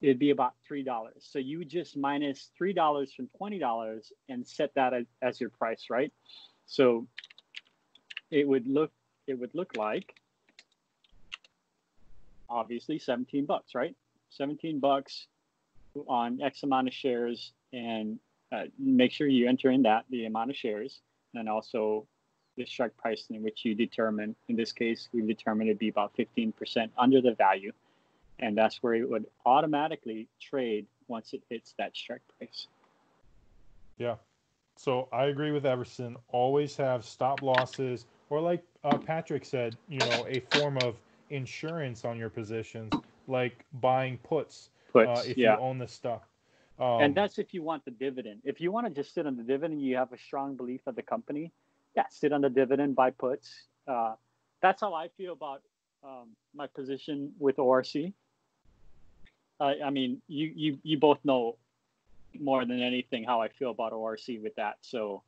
it'd 0.00 0.18
be 0.18 0.30
about 0.30 0.54
three 0.66 0.82
dollars. 0.82 1.26
So 1.30 1.38
you 1.38 1.64
just 1.64 1.96
minus 1.96 2.20
minus 2.20 2.50
three 2.58 2.72
dollars 2.72 3.12
from 3.12 3.28
twenty 3.36 3.58
dollars 3.58 4.12
and 4.28 4.46
set 4.46 4.74
that 4.74 4.92
as 5.22 5.40
your 5.40 5.50
price, 5.50 5.86
right? 5.88 6.12
So 6.66 7.06
it 8.30 8.46
would 8.46 8.66
look 8.66 8.90
it 9.28 9.38
would 9.38 9.54
look 9.54 9.76
like 9.76 10.14
obviously 12.48 12.98
17 12.98 13.44
bucks, 13.46 13.74
right? 13.74 13.94
17 14.30 14.80
bucks 14.80 15.26
on 16.08 16.40
X 16.42 16.62
amount 16.62 16.88
of 16.88 16.94
shares 16.94 17.52
and 17.72 18.18
uh, 18.52 18.64
make 18.78 19.12
sure 19.12 19.26
you 19.26 19.48
enter 19.48 19.70
in 19.70 19.82
that 19.82 20.04
the 20.10 20.26
amount 20.26 20.50
of 20.50 20.56
shares 20.56 21.00
and 21.34 21.48
also 21.48 22.06
the 22.56 22.64
strike 22.64 22.96
price 22.96 23.26
in 23.30 23.42
which 23.42 23.64
you 23.64 23.74
determine. 23.74 24.34
In 24.48 24.56
this 24.56 24.72
case, 24.72 25.08
we 25.12 25.22
determined 25.22 25.68
it'd 25.68 25.78
be 25.78 25.88
about 25.88 26.16
15% 26.16 26.90
under 26.96 27.20
the 27.20 27.34
value, 27.34 27.72
and 28.38 28.56
that's 28.56 28.82
where 28.82 28.94
it 28.94 29.08
would 29.08 29.26
automatically 29.44 30.28
trade 30.40 30.86
once 31.08 31.32
it 31.32 31.42
hits 31.50 31.74
that 31.78 31.94
strike 31.94 32.22
price. 32.38 32.66
Yeah. 33.98 34.16
So 34.76 35.08
I 35.12 35.26
agree 35.26 35.52
with 35.52 35.64
Everson. 35.64 36.16
Always 36.28 36.76
have 36.76 37.04
stop 37.04 37.42
losses, 37.42 38.06
or 38.30 38.40
like 38.40 38.62
uh, 38.84 38.98
Patrick 38.98 39.44
said, 39.44 39.76
you 39.88 39.98
know, 39.98 40.26
a 40.28 40.40
form 40.40 40.78
of 40.78 40.96
insurance 41.30 42.04
on 42.04 42.18
your 42.18 42.30
positions, 42.30 42.92
like 43.26 43.64
buying 43.74 44.18
puts, 44.18 44.70
Puts, 44.92 45.08
uh, 45.08 45.22
if 45.26 45.36
yeah. 45.36 45.54
you 45.56 45.60
own 45.60 45.78
the 45.78 45.88
stock. 45.88 46.28
Um, 46.78 47.00
and 47.00 47.14
that's 47.14 47.38
if 47.38 47.54
you 47.54 47.62
want 47.62 47.84
the 47.84 47.90
dividend. 47.90 48.40
If 48.44 48.60
you 48.60 48.70
want 48.70 48.86
to 48.86 48.92
just 48.92 49.14
sit 49.14 49.26
on 49.26 49.36
the 49.36 49.42
dividend, 49.42 49.82
you 49.82 49.96
have 49.96 50.12
a 50.12 50.18
strong 50.18 50.56
belief 50.56 50.82
of 50.86 50.94
the 50.94 51.02
company. 51.02 51.52
Yeah, 51.96 52.04
sit 52.10 52.32
on 52.32 52.42
the 52.42 52.50
dividend, 52.50 52.94
buy 52.94 53.10
puts. 53.10 53.64
Uh, 53.88 54.14
that's 54.60 54.82
how 54.82 54.92
I 54.92 55.08
feel 55.16 55.32
about 55.32 55.62
um, 56.04 56.28
my 56.54 56.66
position 56.66 57.32
with 57.38 57.58
ORC. 57.58 58.12
Uh, 59.58 59.72
I 59.84 59.88
mean, 59.90 60.20
you, 60.28 60.52
you 60.54 60.78
you 60.82 60.98
both 60.98 61.18
know 61.24 61.56
more 62.38 62.66
than 62.66 62.82
anything 62.82 63.24
how 63.24 63.40
I 63.40 63.48
feel 63.48 63.70
about 63.70 63.94
ORC 63.94 64.26
with 64.42 64.54
that. 64.56 64.76
So 64.82 65.22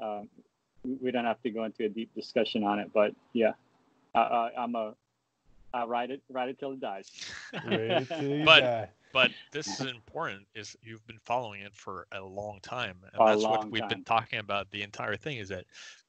um, 0.00 0.28
we- 0.84 0.98
we 1.02 1.10
don't 1.10 1.24
have 1.24 1.42
to 1.42 1.50
go 1.50 1.64
into 1.64 1.84
a 1.84 1.88
deep 1.88 2.14
discussion 2.14 2.62
on 2.62 2.78
it. 2.78 2.92
But 2.94 3.12
yeah, 3.32 3.52
I, 4.14 4.20
I, 4.20 4.50
I'm 4.56 4.76
a 4.76 4.94
I 5.74 5.84
ride 5.84 6.10
it 6.10 6.22
ride 6.30 6.48
it 6.50 6.58
till 6.58 6.72
it 6.72 6.80
dies. 6.80 7.10
Till 7.62 8.44
But- 8.44 8.60
die. 8.60 8.88
but 9.12 9.30
this 9.50 9.66
is 9.80 9.86
important 9.86 10.46
is 10.54 10.74
you've 10.82 11.06
been 11.06 11.18
following 11.24 11.60
it 11.62 11.74
for 11.74 12.06
a 12.12 12.20
long 12.20 12.60
time 12.62 12.96
and 13.12 13.22
A 13.22 13.26
that's 13.26 13.42
what 13.42 13.70
we've 13.70 13.80
time. 13.82 13.88
been 13.88 14.04
talking 14.04 14.38
about 14.38 14.70
the 14.70 14.82
entire 14.82 15.16
thing 15.16 15.36
is 15.36 15.48
that 15.50 15.64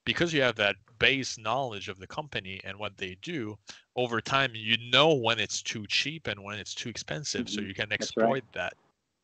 because 0.06 0.32
you 0.34 0.42
have 0.42 0.56
that 0.56 0.76
base 1.00 1.38
knowledge 1.38 1.90
of 1.90 2.00
the 2.00 2.08
company 2.08 2.62
and 2.64 2.78
what 2.80 2.96
they 2.98 3.18
do 3.22 3.58
over 3.98 4.22
time 4.22 4.52
you 4.54 4.78
know 4.90 5.14
when 5.14 5.38
it's 5.38 5.62
too 5.62 5.86
cheap 5.88 6.28
and 6.28 6.42
when 6.42 6.58
it's 6.58 6.74
too 6.74 6.88
expensive 6.90 7.50
so 7.50 7.60
Mhm. 7.60 7.68
you 7.68 7.74
can 7.74 7.90
right. 7.90 8.00
exploit 8.00 8.44
that 8.54 8.74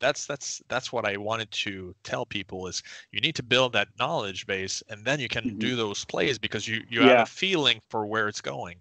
that's 0.02 0.26
that's 0.26 0.62
that's 0.68 0.92
what 0.92 1.06
i 1.06 1.16
wanted 1.16 1.50
to 1.52 1.94
tell 2.04 2.26
people 2.26 2.68
is 2.68 2.84
you 3.12 3.22
need 3.22 3.36
to 3.36 3.44
build 3.44 3.72
that 3.74 3.88
knowledge 3.98 4.46
base 4.46 4.84
and 4.90 5.06
then 5.06 5.20
you 5.22 5.30
can 5.30 5.52
Mhm. 5.52 5.60
do 5.60 5.76
those 5.78 6.04
plays 6.06 6.38
because 6.38 6.68
you 6.68 6.84
you 6.90 7.02
Yeah. 7.02 7.10
have 7.20 7.28
a 7.28 7.32
feeling 7.32 7.80
for 7.90 8.06
where 8.06 8.28
it's 8.28 8.42
going 8.42 8.78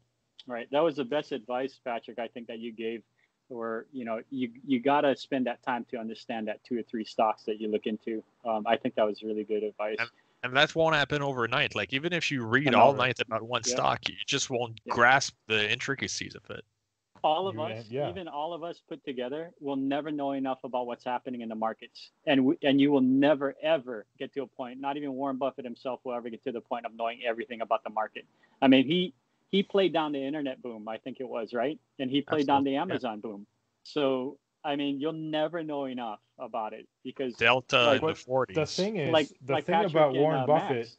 Right. 0.48 0.66
That 0.72 0.80
was 0.82 0.96
the 0.96 1.04
best 1.04 1.30
advice, 1.32 1.78
Patrick, 1.84 2.18
I 2.18 2.26
think 2.28 2.46
that 2.48 2.58
you 2.58 2.72
gave 2.72 3.02
or 3.50 3.86
you 3.92 4.04
know, 4.04 4.20
you 4.30 4.50
you 4.66 4.80
gotta 4.80 5.14
spend 5.16 5.46
that 5.46 5.62
time 5.62 5.84
to 5.90 5.98
understand 5.98 6.48
that 6.48 6.64
two 6.64 6.78
or 6.78 6.82
three 6.82 7.04
stocks 7.04 7.44
that 7.44 7.60
you 7.60 7.68
look 7.68 7.86
into. 7.86 8.22
Um, 8.44 8.66
I 8.66 8.76
think 8.76 8.94
that 8.96 9.06
was 9.06 9.22
really 9.22 9.44
good 9.44 9.62
advice. 9.62 9.98
and 10.42 10.56
that 10.56 10.74
won't 10.74 10.94
happen 10.94 11.20
overnight. 11.22 11.74
Like 11.74 11.92
even 11.92 12.12
if 12.12 12.30
you 12.30 12.44
read 12.44 12.74
all 12.74 12.88
all 12.88 12.92
right. 12.94 13.08
night 13.08 13.20
about 13.20 13.42
one 13.42 13.62
Yeah. 13.66 13.74
stock, 13.74 14.08
you 14.08 14.14
just 14.26 14.48
won't 14.50 14.80
Yeah. 14.84 14.94
grasp 14.94 15.34
the 15.46 15.70
intricacies 15.70 16.34
of 16.34 16.48
it. 16.50 16.64
all 17.24 17.48
of 17.48 17.56
You 17.56 17.62
us, 17.62 17.82
and- 17.82 17.90
yeah. 17.90 18.08
even 18.08 18.28
all 18.28 18.54
of 18.54 18.62
us 18.62 18.78
put 18.88 19.02
together, 19.04 19.50
will 19.58 19.74
never 19.74 20.12
know 20.12 20.30
enough 20.32 20.62
about 20.62 20.86
what's 20.86 21.02
happening 21.02 21.40
in 21.40 21.48
the 21.48 21.54
markets, 21.56 22.12
and 22.26 22.44
we, 22.46 22.56
and 22.62 22.80
you 22.80 22.92
will 22.92 23.00
never 23.00 23.56
ever 23.60 24.06
get 24.20 24.32
to 24.34 24.42
a 24.42 24.46
point. 24.46 24.78
Not 24.78 24.96
even 24.96 25.12
Warren 25.14 25.36
Buffett 25.36 25.64
himself 25.64 25.98
will 26.04 26.12
ever 26.14 26.30
get 26.30 26.44
to 26.44 26.52
the 26.52 26.60
point 26.60 26.86
of 26.86 26.94
knowing 26.94 27.24
everything 27.24 27.60
about 27.60 27.82
the 27.82 27.90
market. 27.90 28.24
I 28.62 28.68
mean, 28.68 28.86
he 28.86 29.14
he 29.50 29.62
played 29.62 29.92
down 29.92 30.12
the 30.12 30.22
internet 30.22 30.62
boom, 30.62 30.88
I 30.88 30.98
think 30.98 31.18
it 31.20 31.28
was 31.28 31.52
right, 31.52 31.78
and 31.98 32.10
he 32.10 32.20
played 32.20 32.46
down 32.46 32.64
the 32.64 32.76
Absolutely, 32.76 33.02
yeah. 33.02 33.10
Amazon 33.12 33.20
boom. 33.20 33.46
So 33.84 34.38
I 34.64 34.76
mean, 34.76 35.00
you'll 35.00 35.12
never 35.12 35.62
know 35.62 35.84
enough 35.84 36.20
about 36.38 36.72
it 36.72 36.86
because 37.04 37.34
Delta 37.36 37.86
Like 37.86 38.02
in 38.02 38.08
the 38.08 38.14
40s. 38.14 38.54
The 38.54 38.66
thing 38.66 38.96
is, 38.96 39.10
like 39.12 39.28
the 39.46 39.54
like 39.54 39.64
thing 39.64 39.74
Patrick 39.74 39.92
about 39.92 40.10
and, 40.10 40.18
Warren 40.20 40.40
uh, 40.40 40.46
Buffett, 40.46 40.76
Max. 40.78 40.96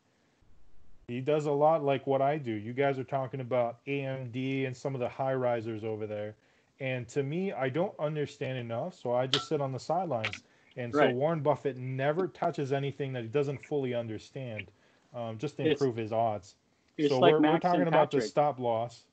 he 1.08 1.20
does 1.22 1.46
a 1.46 1.52
lot 1.52 1.84
like 1.84 2.08
what 2.08 2.22
I 2.22 2.38
do. 2.38 2.52
You 2.52 2.74
guys 2.74 2.98
are 2.98 3.04
talking 3.04 3.42
about 3.42 3.84
AMD 3.86 4.66
and 4.66 4.76
some 4.76 4.96
of 4.96 5.02
the 5.02 5.10
high 5.10 5.34
risers 5.34 5.84
over 5.84 6.08
there. 6.08 6.36
And 6.80 7.08
to 7.10 7.24
me, 7.24 7.52
I 7.52 7.68
don't 7.68 7.94
understand 8.00 8.58
enough, 8.58 8.98
so 8.98 9.14
I 9.14 9.28
just 9.28 9.50
sit 9.50 9.60
on 9.60 9.72
the 9.74 9.80
sidelines. 9.80 10.44
And 10.78 10.94
so 10.94 11.00
Right. 11.00 11.14
Warren 11.14 11.42
Buffett 11.42 11.76
never 11.76 12.28
touches 12.30 12.72
anything 12.72 13.12
that 13.14 13.24
he 13.24 13.28
doesn't 13.28 13.66
fully 13.66 13.94
understand, 13.94 14.72
um, 15.14 15.38
just 15.38 15.58
to 15.58 15.64
It's- 15.64 15.74
improve 15.74 15.98
his 15.98 16.14
odds. 16.14 16.56
It's 17.00 17.14
so 17.14 17.20
like 17.20 17.34
we're, 17.34 17.42
we're 17.42 17.60
talking 17.60 17.82
and 17.82 17.88
about 17.88 18.12
the 18.12 18.22
stop 18.22 18.60
loss. 18.60 19.04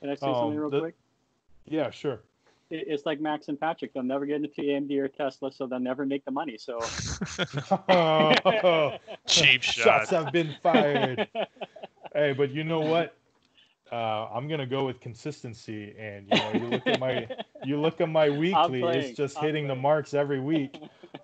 Can 0.00 0.10
I 0.10 0.14
say 0.14 0.26
um, 0.26 0.34
something 0.34 0.58
real 0.58 0.70
the- 0.70 0.80
quick? 0.80 0.94
Yeah, 1.66 1.90
sure. 1.90 2.20
It- 2.70 2.84
It's 2.88 3.04
like 3.04 3.20
Max 3.20 3.48
and 3.48 3.58
Patrick. 3.58 3.92
They'll 3.92 4.02
never 4.04 4.26
get 4.26 4.36
into 4.36 4.60
AMD 4.60 4.96
or 4.98 5.08
Tesla, 5.08 5.50
so 5.50 5.66
they'll 5.66 5.80
never 5.80 6.06
make 6.06 6.24
the 6.24 6.30
money. 6.30 6.56
So 6.56 6.78
Oh, 7.88 8.96
Cheap 9.26 9.62
shots 9.64 10.10
have 10.10 10.32
been 10.32 10.54
fired. 10.62 11.28
hey, 12.14 12.32
but 12.32 12.50
you 12.50 12.64
know 12.64 12.80
what? 12.80 13.16
Uh, 13.90 14.28
I'm 14.32 14.48
gonna 14.48 14.66
go 14.66 14.84
with 14.84 15.00
consistency, 15.00 15.94
and 15.96 16.26
you 16.30 16.36
know, 16.38 16.52
you 16.54 16.66
look 16.68 16.86
at 16.88 16.98
my 16.98 17.28
you 17.64 17.80
look 17.80 18.00
at 18.00 18.08
my 18.08 18.28
weekly, 18.44 18.82
it's 18.82 19.16
just 19.16 19.38
I'm 19.38 19.44
hitting 19.44 19.68
the 19.68 19.76
marks 19.76 20.12
every 20.12 20.40
week. 20.40 20.76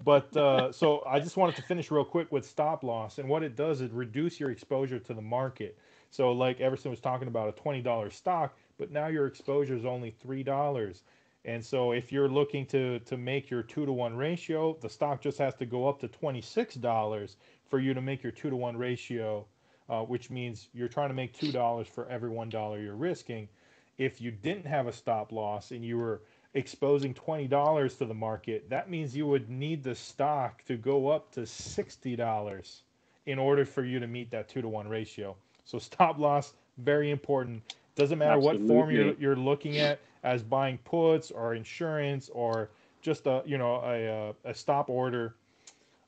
But 0.04 0.36
uh, 0.36 0.70
so 0.70 1.02
I 1.04 1.18
just 1.18 1.36
wanted 1.36 1.56
to 1.56 1.62
finish 1.62 1.90
real 1.90 2.04
quick 2.04 2.30
with 2.30 2.46
stop 2.46 2.84
loss, 2.84 3.18
and 3.18 3.28
what 3.28 3.42
it 3.42 3.56
does 3.56 3.80
is 3.80 3.90
reduce 3.90 4.38
your 4.38 4.50
exposure 4.50 5.00
to 5.00 5.12
the 5.14 5.20
market. 5.22 5.76
So 6.12 6.30
like 6.30 6.60
Everson 6.60 6.90
was 6.90 7.00
talking 7.00 7.26
about 7.26 7.48
a 7.48 7.52
twenty 7.52 7.80
dollar 7.80 8.10
stock, 8.10 8.54
but 8.76 8.90
now 8.90 9.06
your 9.06 9.26
exposure 9.26 9.74
is 9.74 9.86
only 9.86 10.10
three 10.10 10.42
dollars. 10.42 11.04
And 11.46 11.64
so 11.64 11.92
if 11.92 12.12
you're 12.12 12.28
looking 12.28 12.66
to 12.66 12.98
to 12.98 13.16
make 13.16 13.48
your 13.48 13.62
two 13.62 13.86
to 13.86 13.92
one 13.92 14.14
ratio, 14.14 14.76
the 14.82 14.90
stock 14.90 15.22
just 15.22 15.38
has 15.38 15.54
to 15.54 15.64
go 15.64 15.88
up 15.88 16.00
to 16.00 16.08
twenty 16.08 16.42
six 16.42 16.74
dollars 16.74 17.36
for 17.70 17.78
you 17.78 17.94
to 17.94 18.02
make 18.02 18.22
your 18.22 18.30
two 18.30 18.50
to 18.50 18.56
one 18.56 18.76
ratio, 18.76 19.46
uh, 19.88 20.02
which 20.02 20.28
means 20.28 20.68
you're 20.74 20.86
trying 20.86 21.08
to 21.08 21.14
make 21.14 21.32
two 21.32 21.50
dollars 21.50 21.88
for 21.88 22.06
every 22.08 22.28
one 22.28 22.50
dollar 22.50 22.78
you're 22.78 22.94
risking. 22.94 23.48
If 23.96 24.20
you 24.20 24.30
didn't 24.30 24.66
have 24.66 24.88
a 24.88 24.92
stop 24.92 25.32
loss 25.32 25.70
and 25.70 25.82
you 25.82 25.96
were 25.96 26.20
exposing 26.52 27.14
twenty 27.14 27.48
dollars 27.48 27.96
to 27.96 28.04
the 28.04 28.12
market, 28.12 28.68
that 28.68 28.90
means 28.90 29.16
you 29.16 29.26
would 29.26 29.48
need 29.48 29.82
the 29.82 29.94
stock 29.94 30.62
to 30.66 30.76
go 30.76 31.08
up 31.08 31.32
to 31.32 31.46
sixty 31.46 32.16
dollars 32.16 32.82
in 33.24 33.38
order 33.38 33.64
for 33.64 33.82
you 33.82 33.98
to 33.98 34.06
meet 34.06 34.30
that 34.30 34.50
two 34.50 34.60
to 34.60 34.68
one 34.68 34.88
ratio. 34.88 35.34
So 35.64 35.78
stop 35.78 36.18
loss 36.18 36.54
very 36.78 37.10
important. 37.10 37.62
Doesn't 37.96 38.18
matter 38.18 38.38
what 38.38 38.66
form 38.66 38.90
you're 38.90 39.14
you're 39.14 39.36
looking 39.36 39.78
at 39.78 40.00
as 40.24 40.42
buying 40.42 40.78
puts 40.78 41.30
or 41.30 41.54
insurance 41.54 42.30
or 42.30 42.70
just 43.02 43.26
a 43.26 43.42
you 43.46 43.58
know 43.58 43.76
a 43.76 44.34
a, 44.46 44.50
a 44.50 44.54
stop 44.54 44.90
order. 44.90 45.34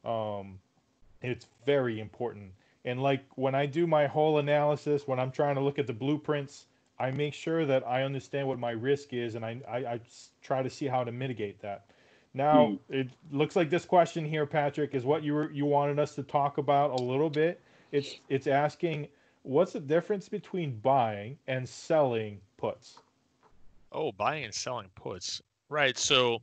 Um, 0.04 0.60
it's 1.22 1.46
very 1.66 2.00
important. 2.00 2.52
And 2.84 3.02
like 3.02 3.24
when 3.36 3.54
I 3.54 3.66
do 3.66 3.86
my 3.86 4.06
whole 4.06 4.38
analysis, 4.38 5.06
when 5.08 5.20
I'm 5.20 5.30
trying 5.32 5.56
to 5.56 5.60
look 5.60 5.78
at 5.78 5.86
the 5.86 5.92
blueprints, 5.92 6.66
I 6.98 7.10
make 7.10 7.34
sure 7.34 7.66
that 7.66 7.86
I 7.86 8.04
understand 8.04 8.48
what 8.48 8.58
my 8.58 8.72
risk 8.72 9.12
is, 9.14 9.34
and 9.34 9.44
I 9.44 9.60
I 9.68 10.00
try 10.42 10.62
to 10.62 10.70
see 10.70 10.86
how 10.86 11.04
to 11.04 11.12
mitigate 11.12 11.60
that. 11.62 11.86
Now 12.34 12.72
Hmm. 12.72 12.76
it 12.90 13.08
looks 13.32 13.56
like 13.56 13.70
this 13.70 13.84
question 13.86 14.24
here, 14.24 14.46
Patrick, 14.46 14.94
is 14.94 15.04
what 15.04 15.22
you 15.24 15.34
were 15.34 15.50
you 15.52 15.66
wanted 15.66 15.98
us 15.98 16.14
to 16.16 16.22
talk 16.22 16.58
about 16.58 16.92
a 16.92 16.96
little 16.96 17.30
bit. 17.30 17.60
It's 17.92 18.16
it's 18.28 18.46
asking 18.46 19.08
what's 19.44 19.74
the 19.74 19.80
difference 19.80 20.28
between 20.28 20.78
buying 20.80 21.38
and 21.46 21.68
selling 21.68 22.40
puts. 22.56 22.98
Oh, 23.92 24.10
buying 24.10 24.44
and 24.44 24.54
selling 24.54 24.88
puts. 24.96 25.40
Right. 25.68 25.96
So 25.96 26.40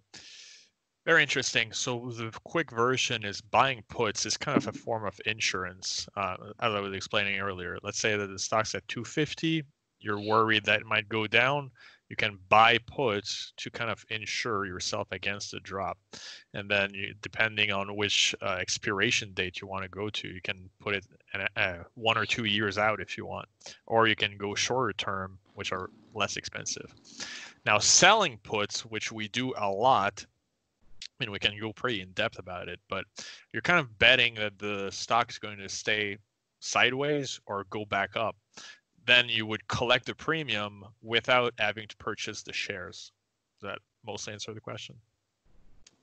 very 1.06 1.22
interesting. 1.22 1.74
So 1.74 2.12
the 2.16 2.32
quick 2.44 2.72
version 2.72 3.26
is 3.26 3.42
buying 3.42 3.84
puts 3.90 4.26
is 4.26 4.38
kind 4.38 4.56
of 4.56 4.68
a 4.68 4.72
form 4.72 5.06
of 5.06 5.20
insurance, 5.26 6.08
uh, 6.16 6.36
as 6.60 6.74
I 6.74 6.80
was 6.80 6.94
explaining 6.94 7.40
earlier. 7.40 7.78
Let's 7.84 8.00
say 8.00 8.16
that 8.16 8.28
the 8.28 8.40
stock's 8.40 8.76
at 8.76 8.88
250. 8.88 9.64
You're 10.00 10.22
worried 10.22 10.64
that 10.66 10.82
it 10.82 10.86
might 10.86 11.10
go 11.10 11.28
down. 11.28 11.72
You 12.12 12.18
can 12.18 12.38
buy 12.50 12.78
puts 12.88 13.54
to 13.56 13.72
kind 13.72 13.90
of 13.90 14.06
insure 14.10 14.66
yourself 14.66 15.08
against 15.14 15.54
a 15.54 15.62
drop. 15.62 15.98
And 16.54 16.70
then 16.70 16.94
you, 16.94 17.16
depending 17.22 17.72
on 17.72 17.96
which 17.96 18.36
uh, 18.42 18.58
expiration 18.60 19.32
date 19.32 19.62
you 19.62 19.68
want 19.70 19.84
to 19.84 19.90
go 19.90 20.10
to, 20.10 20.28
you 20.28 20.42
can 20.42 20.70
put 20.82 20.94
it 20.94 21.06
a, 21.34 21.48
uh, 21.58 21.84
one 21.94 22.18
or 22.18 22.26
two 22.26 22.44
years 22.44 22.78
out 22.78 23.00
if 23.00 23.18
you 23.18 23.26
want, 23.26 23.48
or 23.88 24.10
you 24.10 24.18
can 24.18 24.36
go 24.36 24.54
shorter 24.56 24.92
term, 24.92 25.40
which 25.54 25.72
are 25.72 25.90
less 26.14 26.36
expensive. 26.36 26.94
Now, 27.66 27.80
selling 27.80 28.40
puts, 28.44 28.82
which 28.82 29.14
we 29.14 29.30
do 29.30 29.54
a 29.58 29.70
lot, 29.70 30.26
I 31.06 31.24
mean, 31.24 31.32
we 31.32 31.40
can 31.40 31.58
go 31.58 31.72
pretty 31.72 32.02
in 32.02 32.12
depth 32.12 32.40
about 32.40 32.68
it, 32.68 32.82
but 32.90 33.06
you're 33.54 33.62
kind 33.62 33.80
of 33.80 33.98
betting 34.00 34.34
that 34.36 34.60
the 34.60 34.90
stock 34.92 35.32
is 35.32 35.40
going 35.40 35.60
to 35.60 35.70
stay 35.70 36.18
sideways 36.60 37.40
or 37.46 37.64
go 37.70 37.86
back 37.86 38.18
up. 38.18 38.36
Then 39.06 39.30
you 39.30 39.46
would 39.46 39.68
collect 39.68 40.06
the 40.06 40.16
premium 40.16 40.86
without 41.02 41.54
having 41.58 41.88
to 41.88 41.98
purchase 41.98 42.44
the 42.44 42.54
shares. 42.54 43.12
Does 43.60 43.70
that 43.70 43.80
mostly 44.06 44.34
answer 44.34 44.54
the 44.54 44.60
question? 44.60 44.96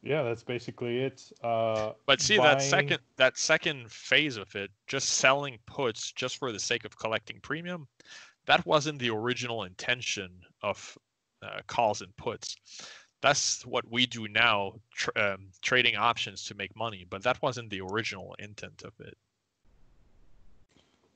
Yeah, 0.02 0.22
that's 0.22 0.44
basically 0.44 1.00
it. 1.00 1.32
Uh, 1.42 1.92
but 2.06 2.20
see 2.20 2.38
buying... 2.38 2.58
that 2.58 2.62
second 2.62 2.98
that 3.16 3.36
second 3.36 3.90
phase 3.90 4.36
of 4.36 4.54
it, 4.54 4.70
just 4.86 5.08
selling 5.10 5.58
puts 5.66 6.12
just 6.12 6.36
for 6.36 6.52
the 6.52 6.58
sake 6.60 6.84
of 6.84 6.96
collecting 6.96 7.40
premium, 7.40 7.88
that 8.46 8.64
wasn't 8.64 8.98
the 8.98 9.10
original 9.10 9.64
intention 9.64 10.30
of 10.62 10.96
uh, 11.42 11.60
calls 11.66 12.00
and 12.00 12.16
puts 12.16 12.56
that's 13.20 13.66
what 13.66 13.90
we 13.90 14.06
do 14.06 14.28
now, 14.28 14.74
um, 15.16 15.48
trading 15.62 15.96
options 15.96 16.44
to 16.44 16.54
make 16.54 16.74
money. 16.76 17.06
But 17.08 17.22
that 17.24 17.40
wasn't 17.42 17.70
the 17.70 17.80
original 17.80 18.34
intent 18.38 18.82
of 18.84 18.92
it. 19.00 19.16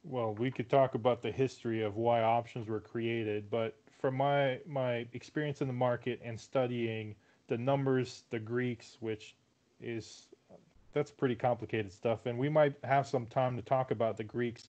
Well, 0.04 0.34
we 0.34 0.50
could 0.50 0.68
talk 0.68 0.94
about 0.94 1.22
the 1.22 1.30
history 1.32 1.82
of 1.82 1.96
why 1.96 2.22
options 2.22 2.68
were 2.68 2.80
created, 2.80 3.50
but 3.50 3.76
from 4.00 4.16
my 4.16 4.60
my 4.66 5.06
experience 5.12 5.60
in 5.60 5.68
the 5.68 5.72
market 5.74 6.20
and 6.24 6.38
studying 6.40 7.14
the 7.48 7.58
numbers, 7.58 8.24
the 8.30 8.38
Greeks, 8.40 8.96
which 9.00 9.36
is 9.80 10.28
that's 10.92 11.10
pretty 11.10 11.36
complicated 11.36 11.92
stuff, 11.92 12.26
and 12.26 12.38
we 12.38 12.48
might 12.48 12.74
have 12.84 13.06
some 13.06 13.26
time 13.26 13.56
to 13.56 13.62
talk 13.62 13.90
about 13.90 14.16
the 14.16 14.24
Greeks 14.24 14.68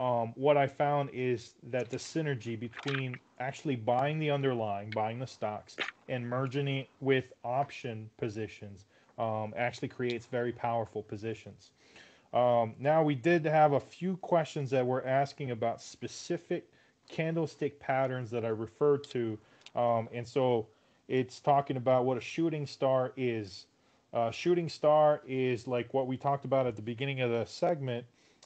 um, 0.00 0.32
what 0.36 0.56
I 0.56 0.66
found 0.66 1.10
is 1.12 1.54
that 1.64 1.90
the 1.90 1.98
synergy 1.98 2.58
between 2.58 3.20
actually 3.38 3.76
buying 3.76 4.18
the 4.18 4.30
underlying, 4.30 4.92
buying 4.92 5.18
the 5.18 5.26
stocks, 5.26 5.78
and 6.08 6.26
merging 6.28 6.68
it 6.68 6.90
with 7.00 7.32
option 7.44 8.10
positions 8.16 8.86
um, 9.18 9.52
actually 9.56 9.88
creates 9.88 10.26
very 10.26 10.52
powerful 10.52 11.02
positions. 11.02 11.72
Um, 12.32 12.74
now, 12.78 13.02
we 13.02 13.14
did 13.14 13.44
have 13.44 13.72
a 13.72 13.80
few 13.80 14.16
questions 14.18 14.70
that 14.70 14.86
were 14.86 15.04
asking 15.04 15.50
about 15.50 15.82
specific 15.82 16.70
candlestick 17.08 17.80
patterns 17.80 18.30
that 18.30 18.44
I 18.44 18.48
referred 18.48 19.04
to. 19.10 19.38
Um, 19.74 20.08
and 20.12 20.26
so 20.26 20.68
it's 21.08 21.40
talking 21.40 21.76
about 21.76 22.04
what 22.04 22.16
a 22.16 22.20
shooting 22.20 22.66
star 22.66 23.12
is. 23.16 23.66
Uh, 24.12 24.30
shooting 24.30 24.68
star 24.68 25.22
is 25.26 25.66
like 25.66 25.92
what 25.94 26.06
we 26.06 26.16
talked 26.16 26.44
about 26.44 26.66
at 26.66 26.76
the 26.76 26.82
beginning 26.82 27.20
of 27.20 27.30
the 27.30 27.44
segment 27.44 28.04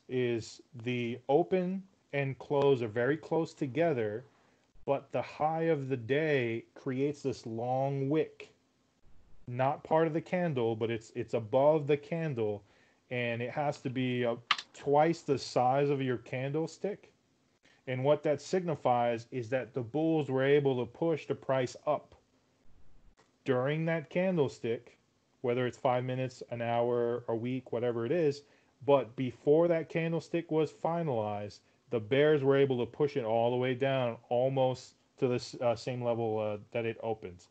is 0.08 0.60
the 0.84 1.18
open 1.28 1.82
and 2.12 2.38
close 2.38 2.82
are 2.82 2.88
very 2.88 3.16
close 3.16 3.52
together, 3.52 4.24
but 4.86 5.10
the 5.12 5.22
high 5.22 5.64
of 5.64 5.88
the 5.88 5.96
day 5.96 6.64
creates 6.74 7.22
this 7.22 7.46
long 7.46 8.08
wick. 8.08 8.50
Not 9.46 9.84
part 9.84 10.06
of 10.06 10.12
the 10.12 10.20
candle, 10.20 10.76
but 10.76 10.90
it's 10.90 11.12
it's 11.14 11.34
above 11.34 11.86
the 11.86 11.96
candle, 11.96 12.62
and 13.10 13.42
it 13.42 13.50
has 13.50 13.80
to 13.80 13.90
be 13.90 14.24
uh, 14.24 14.36
twice 14.72 15.20
the 15.22 15.38
size 15.38 15.90
of 15.90 16.02
your 16.02 16.18
candlestick. 16.18 17.10
And 17.86 18.02
what 18.02 18.22
that 18.22 18.40
signifies 18.40 19.26
is 19.30 19.50
that 19.50 19.74
the 19.74 19.82
bulls 19.82 20.30
were 20.30 20.44
able 20.44 20.84
to 20.84 20.90
push 20.90 21.26
the 21.26 21.34
price 21.34 21.76
up 21.86 22.14
during 23.44 23.84
that 23.84 24.08
candlestick, 24.08 24.96
whether 25.42 25.66
it's 25.66 25.76
five 25.76 26.04
minutes, 26.04 26.42
an 26.50 26.62
hour, 26.62 27.24
a 27.28 27.34
week, 27.34 27.72
whatever 27.72 28.06
it 28.06 28.12
is, 28.12 28.42
but 28.86 29.14
before 29.16 29.68
that 29.68 29.88
candlestick 29.88 30.50
was 30.50 30.72
finalized, 30.72 31.60
the 31.90 32.00
bears 32.00 32.42
were 32.42 32.56
able 32.56 32.78
to 32.78 32.90
push 32.90 33.16
it 33.16 33.24
all 33.24 33.50
the 33.50 33.56
way 33.56 33.74
down 33.74 34.16
almost 34.28 34.94
to 35.18 35.28
the 35.28 35.64
uh, 35.64 35.76
same 35.76 36.02
level 36.02 36.38
uh, 36.38 36.58
that 36.72 36.84
it 36.84 36.98
opens. 37.02 37.48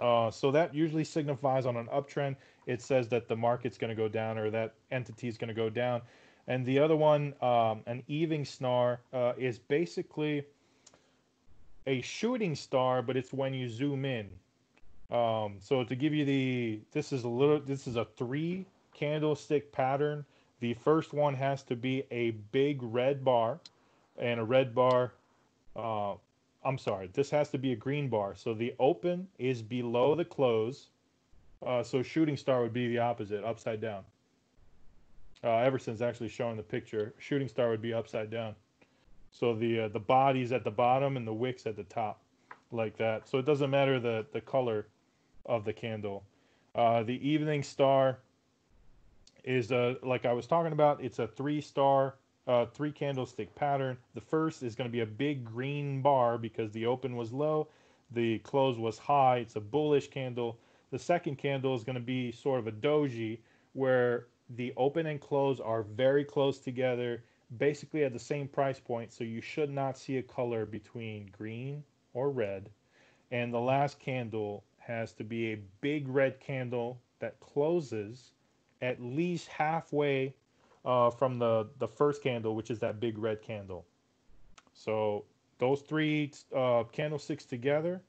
Uh, 0.00 0.30
so 0.30 0.50
that 0.50 0.74
usually 0.74 1.04
signifies 1.04 1.66
on 1.66 1.76
an 1.76 1.86
uptrend, 1.86 2.36
it 2.66 2.82
says 2.82 3.08
that 3.08 3.28
the 3.28 3.36
market's 3.36 3.78
going 3.78 3.90
to 3.90 3.94
go 3.94 4.08
down 4.08 4.38
or 4.38 4.50
that 4.50 4.74
entity 4.90 5.28
is 5.28 5.38
going 5.38 5.48
to 5.48 5.54
go 5.54 5.68
down. 5.68 6.00
And 6.46 6.64
the 6.66 6.78
other 6.78 6.96
one, 6.96 7.34
um, 7.40 7.82
an 7.86 8.02
evening 8.06 8.44
star, 8.44 9.00
uh, 9.12 9.32
is 9.38 9.58
basically 9.58 10.44
a 11.86 12.00
shooting 12.02 12.54
star, 12.54 13.02
but 13.02 13.16
it's 13.16 13.32
when 13.32 13.54
you 13.54 13.68
zoom 13.68 14.04
in. 14.04 14.28
Um, 15.10 15.56
so 15.60 15.84
to 15.84 15.94
give 15.94 16.12
you 16.12 16.24
the, 16.24 16.80
this 16.92 17.12
is 17.12 17.24
a 17.24 17.28
little, 17.28 17.60
this 17.60 17.86
is 17.86 17.96
a 17.96 18.06
three 18.16 18.66
candlestick 18.94 19.72
pattern 19.72 20.24
the 20.64 20.72
first 20.72 21.12
one 21.12 21.34
has 21.34 21.62
to 21.64 21.76
be 21.76 22.04
a 22.10 22.30
big 22.30 22.82
red 22.82 23.22
bar, 23.22 23.60
and 24.16 24.40
a 24.40 24.44
red 24.44 24.74
bar. 24.74 25.12
Uh, 25.76 26.14
I'm 26.64 26.78
sorry, 26.78 27.10
this 27.12 27.28
has 27.30 27.50
to 27.50 27.58
be 27.58 27.72
a 27.72 27.76
green 27.76 28.08
bar. 28.08 28.34
So 28.34 28.54
the 28.54 28.74
open 28.78 29.28
is 29.38 29.60
below 29.60 30.14
the 30.14 30.24
close. 30.24 30.88
Uh, 31.64 31.82
so 31.82 32.02
shooting 32.02 32.36
star 32.36 32.62
would 32.62 32.72
be 32.72 32.88
the 32.88 32.98
opposite, 32.98 33.44
upside 33.44 33.80
down. 33.80 34.04
Uh, 35.42 35.58
Everson's 35.58 36.02
actually 36.02 36.28
showing 36.28 36.56
the 36.56 36.62
picture. 36.62 37.14
Shooting 37.18 37.48
star 37.48 37.68
would 37.70 37.82
be 37.82 37.92
upside 37.92 38.30
down. 38.30 38.54
So 39.30 39.54
the 39.54 39.80
uh, 39.80 39.88
the 39.88 40.00
body's 40.00 40.52
at 40.52 40.64
the 40.64 40.70
bottom 40.70 41.16
and 41.16 41.26
the 41.26 41.32
wick's 41.32 41.66
at 41.66 41.76
the 41.76 41.84
top, 41.84 42.20
like 42.70 42.96
that. 42.98 43.28
So 43.28 43.38
it 43.38 43.44
doesn't 43.44 43.70
matter 43.70 43.98
the 43.98 44.24
the 44.32 44.40
color 44.40 44.86
of 45.46 45.64
the 45.64 45.72
candle. 45.72 46.22
Uh, 46.74 47.02
the 47.02 47.28
evening 47.28 47.62
star 47.62 48.18
is 49.44 49.70
a 49.70 49.96
like 50.02 50.24
I 50.24 50.32
was 50.32 50.46
talking 50.46 50.72
about. 50.72 51.02
It's 51.02 51.18
a 51.18 51.26
three 51.26 51.60
star, 51.60 52.14
uh, 52.46 52.66
three 52.66 52.92
candlestick 52.92 53.54
pattern. 53.54 53.98
The 54.14 54.20
first 54.20 54.62
is 54.62 54.74
going 54.74 54.88
to 54.88 54.92
be 54.92 55.00
a 55.00 55.06
big 55.06 55.44
green 55.44 56.00
bar 56.00 56.38
because 56.38 56.70
the 56.72 56.86
open 56.86 57.16
was 57.16 57.32
low, 57.32 57.68
the 58.12 58.38
close 58.38 58.78
was 58.78 58.98
high. 58.98 59.38
It's 59.38 59.56
a 59.56 59.60
bullish 59.60 60.08
candle. 60.08 60.58
The 60.90 60.98
second 60.98 61.36
candle 61.36 61.74
is 61.74 61.84
going 61.84 61.94
to 61.94 62.00
be 62.00 62.32
sort 62.32 62.60
of 62.60 62.66
a 62.66 62.72
doji 62.72 63.38
where 63.72 64.26
the 64.56 64.72
open 64.76 65.06
and 65.06 65.20
close 65.20 65.60
are 65.60 65.82
very 65.82 66.24
close 66.24 66.58
together, 66.58 67.24
basically 67.58 68.04
at 68.04 68.12
the 68.12 68.18
same 68.18 68.48
price 68.48 68.78
point. 68.78 69.12
So 69.12 69.24
you 69.24 69.40
should 69.40 69.70
not 69.70 69.98
see 69.98 70.18
a 70.18 70.22
color 70.22 70.66
between 70.66 71.30
green 71.36 71.82
or 72.12 72.30
red. 72.30 72.70
And 73.30 73.52
the 73.52 73.60
last 73.60 73.98
candle 73.98 74.64
has 74.78 75.12
to 75.14 75.24
be 75.24 75.52
a 75.52 75.58
big 75.80 76.08
red 76.08 76.38
candle 76.40 77.00
that 77.18 77.40
closes 77.40 78.32
at 78.82 79.02
least 79.02 79.48
halfway 79.48 80.34
uh, 80.84 81.10
from 81.10 81.38
the, 81.38 81.66
the 81.78 81.88
first 81.88 82.22
candle, 82.22 82.54
which 82.54 82.70
is 82.70 82.78
that 82.80 83.00
big 83.00 83.18
red 83.18 83.40
candle. 83.42 83.86
So 84.74 85.24
those 85.58 85.80
three 85.80 86.32
uh, 86.54 86.84
candlesticks 86.92 87.44
together 87.44 88.02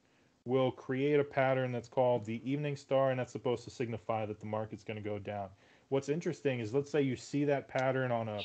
will 0.46 0.70
create 0.70 1.20
a 1.20 1.24
pattern 1.24 1.72
that's 1.72 1.88
called 1.88 2.24
the 2.24 2.40
evening 2.50 2.76
star, 2.76 3.10
and 3.10 3.18
that's 3.18 3.32
supposed 3.32 3.64
to 3.64 3.70
signify 3.70 4.24
that 4.24 4.40
the 4.40 4.46
market's 4.46 4.84
going 4.84 4.96
to 4.96 5.02
go 5.02 5.18
down. 5.18 5.48
What's 5.88 6.08
interesting 6.08 6.60
is 6.60 6.72
let's 6.72 6.90
say 6.90 7.02
you 7.02 7.16
see 7.16 7.44
that 7.44 7.68
pattern 7.68 8.10
on 8.10 8.28
a 8.28 8.40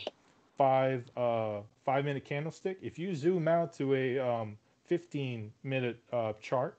five 0.58 1.10
uh, 1.16 1.62
five 1.86 2.06
minute 2.06 2.26
candlestick. 2.26 2.78
If 2.82 3.00
you 3.00 3.16
zoom 3.16 3.48
out 3.48 3.74
to 3.78 3.96
a 3.96 4.20
um, 4.20 4.58
15 4.86 5.52
minute 5.64 6.00
uh, 6.12 6.34
chart, 6.42 6.78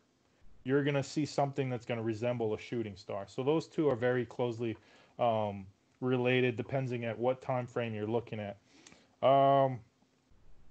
you're 0.65 0.85
going 0.85 0.95
to 0.95 1.03
see 1.03 1.25
something 1.25 1.71
that's 1.71 1.87
going 1.87 1.99
to 1.99 2.05
resemble 2.05 2.55
a 2.55 2.59
shooting 2.59 2.97
star. 2.97 3.25
So 3.27 3.43
those 3.43 3.67
two 3.67 3.89
are 3.89 3.97
very 3.97 4.25
closely 4.25 4.77
um, 5.19 5.67
related, 6.01 6.57
depending 6.57 7.05
at 7.05 7.19
what 7.19 7.41
time 7.41 7.67
frame 7.67 7.95
you're 7.95 8.07
looking 8.07 8.41
at. 8.41 8.59
Um, 9.27 9.81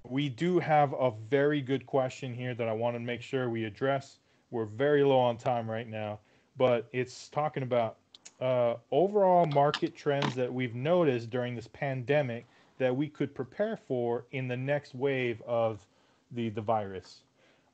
we 0.03 0.29
do 0.29 0.59
have 0.59 0.93
a 0.93 1.11
very 1.29 1.61
good 1.61 1.85
question 1.85 2.33
here 2.33 2.53
that 2.53 2.67
I 2.67 2.73
want 2.73 2.95
to 2.95 2.99
make 2.99 3.21
sure 3.21 3.49
we 3.49 3.65
address. 3.65 4.19
We're 4.51 4.65
very 4.65 5.03
low 5.03 5.19
on 5.19 5.37
time 5.37 5.69
right 5.69 5.87
now, 5.87 6.19
but 6.57 6.87
it's 6.91 7.29
talking 7.29 7.63
about 7.63 7.97
uh, 8.39 8.75
overall 8.91 9.45
market 9.47 9.95
trends 9.95 10.35
that 10.35 10.53
we've 10.53 10.75
noticed 10.75 11.29
during 11.29 11.55
this 11.55 11.67
pandemic 11.67 12.45
that 12.77 12.95
we 12.95 13.07
could 13.07 13.33
prepare 13.33 13.77
for 13.77 14.25
in 14.31 14.47
the 14.47 14.57
next 14.57 14.93
wave 14.95 15.41
of 15.47 15.85
the, 16.31 16.49
the 16.49 16.61
virus. 16.61 17.21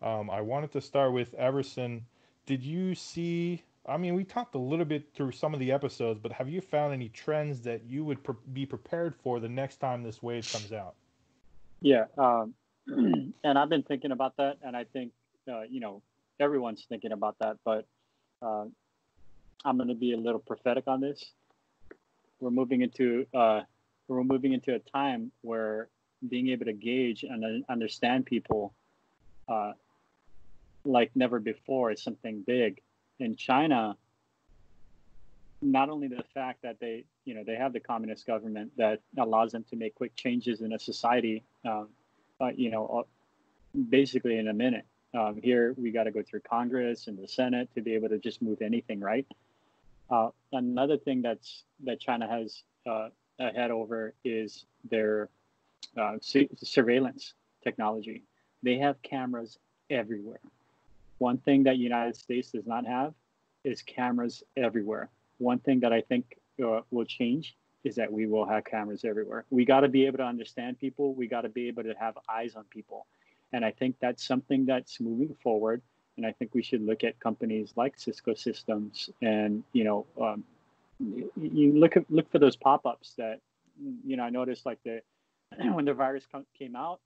Um, 0.01 0.29
I 0.29 0.41
wanted 0.41 0.71
to 0.73 0.81
start 0.81 1.13
with 1.13 1.33
Everson. 1.33 2.05
Did 2.45 2.63
you 2.63 2.93
see 2.95 3.63
I 3.87 3.95
mean, 3.95 4.15
we 4.15 4.25
talked 4.25 4.55
a 4.55 4.59
little 4.59 4.85
bit 4.85 5.07
through 5.13 5.31
some 5.31 5.53
of 5.53 5.59
the 5.61 5.71
episodes, 5.71 6.19
but 6.21 6.31
have 6.33 6.49
you 6.49 6.59
found 6.59 6.93
any 6.93 7.07
trends 7.09 7.61
that 7.61 7.85
you 7.85 8.03
would 8.03 8.21
pre- 8.21 8.35
be 8.51 8.65
prepared 8.65 9.15
for 9.15 9.39
the 9.39 9.47
next 9.47 9.77
time 9.77 10.03
this 10.03 10.21
wave 10.21 10.51
comes 10.51 10.73
out? 10.73 10.95
Yeah, 11.79 12.05
um, 12.17 12.53
and 12.87 13.33
I've 13.43 13.69
been 13.69 13.83
thinking 13.83 14.11
about 14.11 14.35
that, 14.37 14.57
and 14.61 14.75
I 14.75 14.83
think 14.83 15.13
uh, 15.49 15.61
you 15.69 15.79
know 15.79 16.01
everyone's 16.39 16.85
thinking 16.87 17.11
about 17.11 17.35
that, 17.39 17.57
but 17.65 17.85
uh, 18.41 18.65
I'm 19.65 19.77
going 19.77 19.89
to 19.89 19.95
be 19.95 20.13
a 20.13 20.17
little 20.17 20.39
prophetic 20.39 20.85
on 20.87 21.01
this. 21.01 21.31
We're 22.39 22.51
moving 22.51 22.81
into 22.81 23.25
uh, 23.33 23.61
we're 24.07 24.23
moving 24.23 24.53
into 24.53 24.75
a 24.75 24.79
time 24.79 25.31
where 25.41 25.89
being 26.27 26.49
able 26.49 26.65
to 26.65 26.73
gauge 26.73 27.23
and 27.23 27.65
understand 27.69 28.25
people 28.25 28.73
uh, 29.49 29.73
like 30.85 31.11
never 31.15 31.39
before 31.39 31.91
is 31.91 32.01
something 32.01 32.43
big 32.45 32.81
in 33.19 33.35
China, 33.35 33.95
not 35.61 35.89
only 35.89 36.07
the 36.07 36.23
fact 36.33 36.61
that 36.61 36.79
they, 36.79 37.03
you 37.25 37.33
know, 37.33 37.43
they 37.43 37.55
have 37.55 37.73
the 37.73 37.79
communist 37.79 38.25
government 38.25 38.71
that 38.77 39.01
allows 39.17 39.51
them 39.51 39.65
to 39.69 39.75
make 39.75 39.95
quick 39.95 40.15
changes 40.15 40.61
in 40.61 40.73
a 40.73 40.79
society, 40.79 41.43
uh, 41.65 41.83
you 42.55 42.69
know, 42.69 43.03
uh, 43.03 43.79
basically 43.89 44.37
in 44.37 44.47
a 44.47 44.53
minute. 44.53 44.85
Um, 45.13 45.39
here 45.41 45.73
we 45.77 45.91
got 45.91 46.03
to 46.03 46.11
go 46.11 46.21
through 46.21 46.41
Congress 46.41 47.07
and 47.07 47.17
the 47.17 47.27
Senate 47.27 47.69
to 47.75 47.81
be 47.81 47.93
able 47.93 48.09
to 48.09 48.19
just 48.19 48.41
move 48.41 48.61
anything, 48.61 48.99
right? 48.99 49.25
Uh, 50.09 50.29
another 50.53 50.97
thing 50.97 51.21
that's 51.21 51.63
that 51.83 51.99
China 51.99 52.27
has 52.27 52.63
uh, 52.89 53.09
ahead 53.39 53.71
over 53.71 54.13
is 54.23 54.65
their 54.89 55.29
uh, 55.97 56.17
su- 56.21 56.49
surveillance 56.57 57.33
technology. 57.63 58.23
They 58.63 58.77
have 58.77 59.01
cameras 59.01 59.59
everywhere. 59.89 60.39
One 61.17 61.37
thing 61.37 61.63
that 61.63 61.77
United 61.77 62.15
States 62.15 62.51
does 62.51 62.67
not 62.67 62.85
have 62.85 63.13
is 63.63 63.81
cameras 63.81 64.43
everywhere. 64.55 65.09
One 65.39 65.59
thing 65.59 65.79
that 65.81 65.91
I 65.91 66.01
think 66.01 66.37
uh, 66.63 66.81
will 66.91 67.05
change 67.05 67.55
is 67.83 67.95
that 67.95 68.11
we 68.11 68.27
will 68.27 68.45
have 68.45 68.65
cameras 68.65 69.03
everywhere. 69.05 69.45
We 69.49 69.65
got 69.65 69.81
to 69.81 69.87
be 69.87 70.05
able 70.05 70.17
to 70.17 70.25
understand 70.25 70.79
people. 70.79 71.13
We 71.13 71.27
got 71.27 71.41
to 71.41 71.49
be 71.49 71.67
able 71.67 71.83
to 71.83 71.93
have 71.99 72.17
eyes 72.29 72.55
on 72.55 72.65
people. 72.65 73.07
And 73.53 73.63
I 73.63 73.71
think 73.71 73.95
that's 74.01 74.25
something 74.25 74.65
that's 74.65 74.99
moving 74.99 75.35
forward. 75.41 75.81
And 76.17 76.25
I 76.25 76.31
think 76.31 76.53
we 76.53 76.63
should 76.63 76.81
look 76.81 77.03
at 77.03 77.19
companies 77.19 77.73
like 77.75 77.97
Cisco 77.97 78.33
Systems 78.33 79.09
and, 79.21 79.63
you 79.73 79.83
know, 79.83 80.05
um, 80.21 80.43
you 80.99 81.73
look 81.73 81.95
at, 81.95 82.09
look 82.09 82.29
for 82.31 82.39
those 82.39 82.55
pop-ups 82.55 83.13
that, 83.17 83.39
you 84.03 84.17
know, 84.17 84.23
I 84.23 84.29
noticed 84.31 84.65
like 84.65 84.79
the, 84.83 85.01
when 85.73 85.85
the 85.85 85.93
virus 85.93 86.25
came 86.57 86.75
out, 86.75 86.99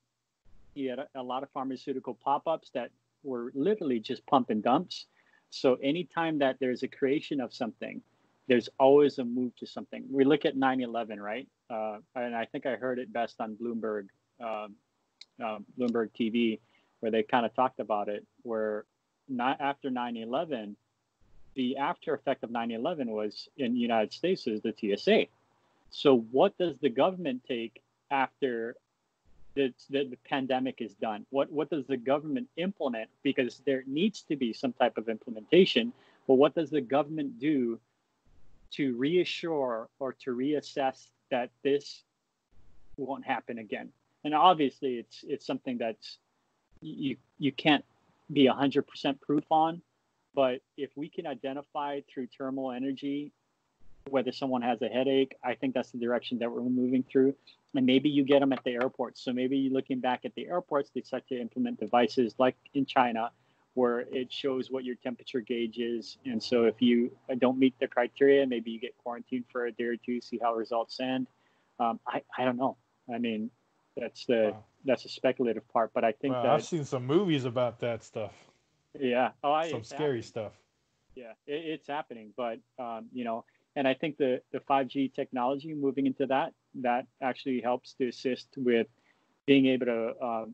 you 0.73 0.89
had 0.89 0.99
a, 0.99 1.07
a 1.15 1.23
lot 1.23 1.43
of 1.43 1.49
pharmaceutical 1.49 2.17
pop-ups 2.23 2.71
that 2.73 2.91
were 3.23 3.51
literally 3.53 3.99
just 3.99 4.25
pump 4.25 4.49
and 4.49 4.63
dumps. 4.63 5.05
So 5.49 5.75
anytime 5.83 6.39
that 6.39 6.57
there's 6.59 6.83
a 6.83 6.87
creation 6.87 7.41
of 7.41 7.53
something, 7.53 8.01
there's 8.47 8.69
always 8.79 9.19
a 9.19 9.25
move 9.25 9.55
to 9.57 9.67
something. 9.67 10.05
We 10.09 10.23
look 10.23 10.45
at 10.45 10.55
9/11, 10.55 11.19
right? 11.19 11.47
Uh, 11.69 11.97
and 12.15 12.35
I 12.35 12.45
think 12.45 12.65
I 12.65 12.75
heard 12.75 12.99
it 12.99 13.11
best 13.13 13.39
on 13.39 13.55
Bloomberg, 13.55 14.07
um, 14.43 14.75
uh, 15.41 15.59
Bloomberg 15.77 16.09
TV, 16.19 16.59
where 16.99 17.11
they 17.11 17.23
kind 17.23 17.45
of 17.45 17.53
talked 17.53 17.79
about 17.79 18.09
it. 18.09 18.25
Where 18.43 18.85
not 19.27 19.61
after 19.61 19.89
9/11, 19.89 20.75
the 21.55 21.77
after 21.77 22.13
effect 22.13 22.43
of 22.43 22.49
9/11 22.49 23.07
was 23.07 23.49
in 23.57 23.73
the 23.73 23.79
United 23.79 24.13
States 24.13 24.47
is 24.47 24.61
the 24.61 24.73
TSA. 24.73 25.27
So 25.89 26.19
what 26.31 26.57
does 26.57 26.77
the 26.79 26.89
government 26.89 27.43
take 27.47 27.81
after 28.09 28.75
the, 29.53 29.73
the, 29.89 30.05
the, 30.05 30.17
pandemic 30.29 30.81
is 30.81 30.93
done? 30.95 31.25
What 31.29 31.51
what 31.51 31.69
does 31.69 31.85
the 31.85 31.97
government 31.97 32.47
implement? 32.55 33.09
Because 33.23 33.61
there 33.65 33.83
needs 33.85 34.21
to 34.23 34.35
be 34.35 34.53
some 34.53 34.73
type 34.73 34.97
of 34.97 35.09
implementation. 35.09 35.91
But 36.27 36.35
what 36.35 36.55
does 36.55 36.69
the 36.69 36.81
government 36.81 37.39
do 37.39 37.79
to 38.71 38.95
reassure 38.95 39.89
or 39.99 40.13
to 40.23 40.31
reassess 40.35 41.07
that 41.29 41.49
this 41.63 42.03
won't 42.95 43.25
happen 43.25 43.57
again? 43.57 43.91
And 44.24 44.34
obviously, 44.34 44.95
it's 44.95 45.24
it's 45.28 45.45
something 45.45 45.78
that's 45.78 46.17
you 46.82 47.17
you 47.39 47.51
can't 47.51 47.86
be 48.32 48.45
hundred 48.47 48.88
percent 48.88 49.19
proof 49.22 49.45
on. 49.51 49.82
But 50.34 50.61
if 50.78 50.91
we 50.95 51.09
can 51.09 51.28
identify 51.28 52.01
through 52.11 52.28
thermal 52.38 52.72
energy 52.72 53.34
whether 54.09 54.32
someone 54.32 54.63
has 54.63 54.82
a 54.82 54.88
headache, 54.88 55.36
I 55.43 55.53
think 55.53 55.76
that's 55.76 55.91
the 55.91 55.99
direction 55.99 56.39
that 56.39 56.51
we're 56.51 56.63
moving 56.63 57.03
through 57.03 57.36
and 57.76 57.86
maybe 57.86 58.09
you 58.09 58.24
get 58.24 58.39
them 58.39 58.53
at 58.53 58.63
the 58.63 58.72
airports. 58.72 59.24
So 59.24 59.32
maybe 59.32 59.69
looking 59.72 59.99
back 59.99 60.26
at 60.26 60.36
the 60.36 60.47
airports, 60.47 60.91
they 60.93 61.01
start 61.01 61.28
to 61.30 61.39
implement 61.39 61.80
devices 61.80 62.36
like 62.38 62.55
in 62.74 62.86
China, 62.86 63.32
where 63.74 64.01
it 64.11 64.32
shows 64.32 64.69
what 64.69 64.84
your 64.84 64.95
temperature 64.95 65.39
gauge 65.39 65.78
is. 65.78 66.17
And 66.26 66.41
so 66.41 66.65
if 66.65 66.82
you 66.82 67.11
don't 67.39 67.57
meet 67.57 67.74
the 67.80 67.88
criteria, 67.88 68.45
maybe 68.45 68.72
you 68.72 68.80
get 68.80 68.97
quarantined 68.97 69.45
for 69.51 69.65
a 69.65 69.72
day 69.72 69.86
or 69.86 69.95
two, 69.95 70.19
see 70.19 70.39
how 70.41 70.53
results 70.53 70.99
end. 70.99 71.28
Um, 71.80 71.99
I, 72.05 72.22
I 72.38 72.43
don't 72.43 72.57
know. 72.57 72.78
I 73.13 73.17
mean, 73.17 73.49
that's 73.97 74.25
the 74.25 74.51
wow. 74.53 74.63
that's 74.85 75.05
a 75.05 75.09
speculative 75.09 75.67
part, 75.69 75.91
but 75.93 76.03
I 76.03 76.11
think 76.11 76.33
wow, 76.33 76.43
that 76.43 76.51
I've 76.51 76.65
seen 76.65 76.85
some 76.85 77.05
movies 77.05 77.45
about 77.45 77.79
that 77.79 78.03
stuff. 78.03 78.33
Yeah. 78.99 79.31
Oh, 79.43 79.51
I, 79.51 79.69
some 79.69 79.83
scary 79.83 80.01
happening. 80.01 80.23
stuff. 80.23 80.51
Yeah, 81.15 81.31
it, 81.45 81.65
it's 81.65 81.87
happening, 81.87 82.33
but 82.37 82.59
um, 82.79 83.07
you 83.13 83.23
know, 83.23 83.45
and 83.75 83.87
I 83.87 83.93
think 83.93 84.17
the 84.17 84.41
the 84.51 84.59
5G 84.59 85.13
technology 85.13 85.73
moving 85.73 86.05
into 86.07 86.25
that 86.27 86.53
that 86.75 87.05
actually 87.21 87.61
helps 87.61 87.93
to 87.95 88.07
assist 88.07 88.47
with 88.57 88.87
being 89.45 89.65
able 89.67 89.87
to 89.87 90.13
uh, 90.21 90.45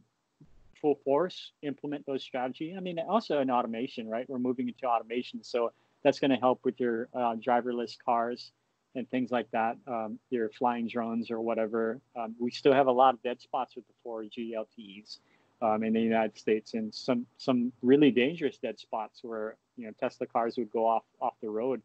full 0.81 0.95
force 1.03 1.51
implement 1.61 2.05
those 2.05 2.23
strategy. 2.23 2.73
I 2.75 2.79
mean, 2.79 2.99
also 2.99 3.39
in 3.39 3.51
automation, 3.51 4.07
right? 4.07 4.27
We're 4.27 4.39
moving 4.39 4.67
into 4.67 4.88
automation, 4.88 5.43
so 5.43 5.71
that's 6.03 6.19
going 6.19 6.31
to 6.31 6.38
help 6.38 6.61
with 6.63 6.79
your 6.79 7.07
uh, 7.13 7.35
driverless 7.35 7.97
cars 8.03 8.51
and 8.97 9.09
things 9.09 9.31
like 9.31 9.49
that. 9.51 9.77
Um, 9.87 10.19
your 10.29 10.49
flying 10.49 10.87
drones 10.87 11.31
or 11.31 11.39
whatever. 11.39 12.01
Um, 12.15 12.35
we 12.39 12.51
still 12.51 12.73
have 12.73 12.87
a 12.87 12.91
lot 12.91 13.13
of 13.13 13.21
dead 13.21 13.39
spots 13.39 13.75
with 13.75 13.85
the 13.87 13.93
4G 14.05 14.53
LTEs 14.53 15.19
um, 15.61 15.83
in 15.83 15.93
the 15.93 16.01
United 16.01 16.37
States, 16.37 16.73
and 16.73 16.93
some 16.93 17.25
some 17.37 17.71
really 17.81 18.11
dangerous 18.11 18.57
dead 18.57 18.79
spots 18.79 19.19
where 19.23 19.55
you 19.77 19.85
know 19.85 19.93
Tesla 19.99 20.27
cars 20.27 20.57
would 20.57 20.71
go 20.71 20.85
off 20.85 21.03
off 21.21 21.35
the 21.41 21.49
road 21.49 21.81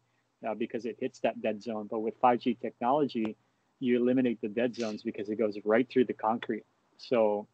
uh, 0.47 0.53
because 0.55 0.85
it 0.85 0.97
hits 0.99 1.19
that 1.19 1.41
dead 1.41 1.61
zone. 1.61 1.87
But 1.89 1.99
with 1.99 2.19
5G 2.19 2.59
technology, 2.59 3.37
you 3.79 4.01
eliminate 4.01 4.41
the 4.41 4.49
dead 4.49 4.75
zones 4.75 5.03
because 5.03 5.29
it 5.29 5.35
goes 5.35 5.57
right 5.63 5.87
through 5.89 6.05
the 6.05 6.13
concrete. 6.13 6.65
So 6.97 7.47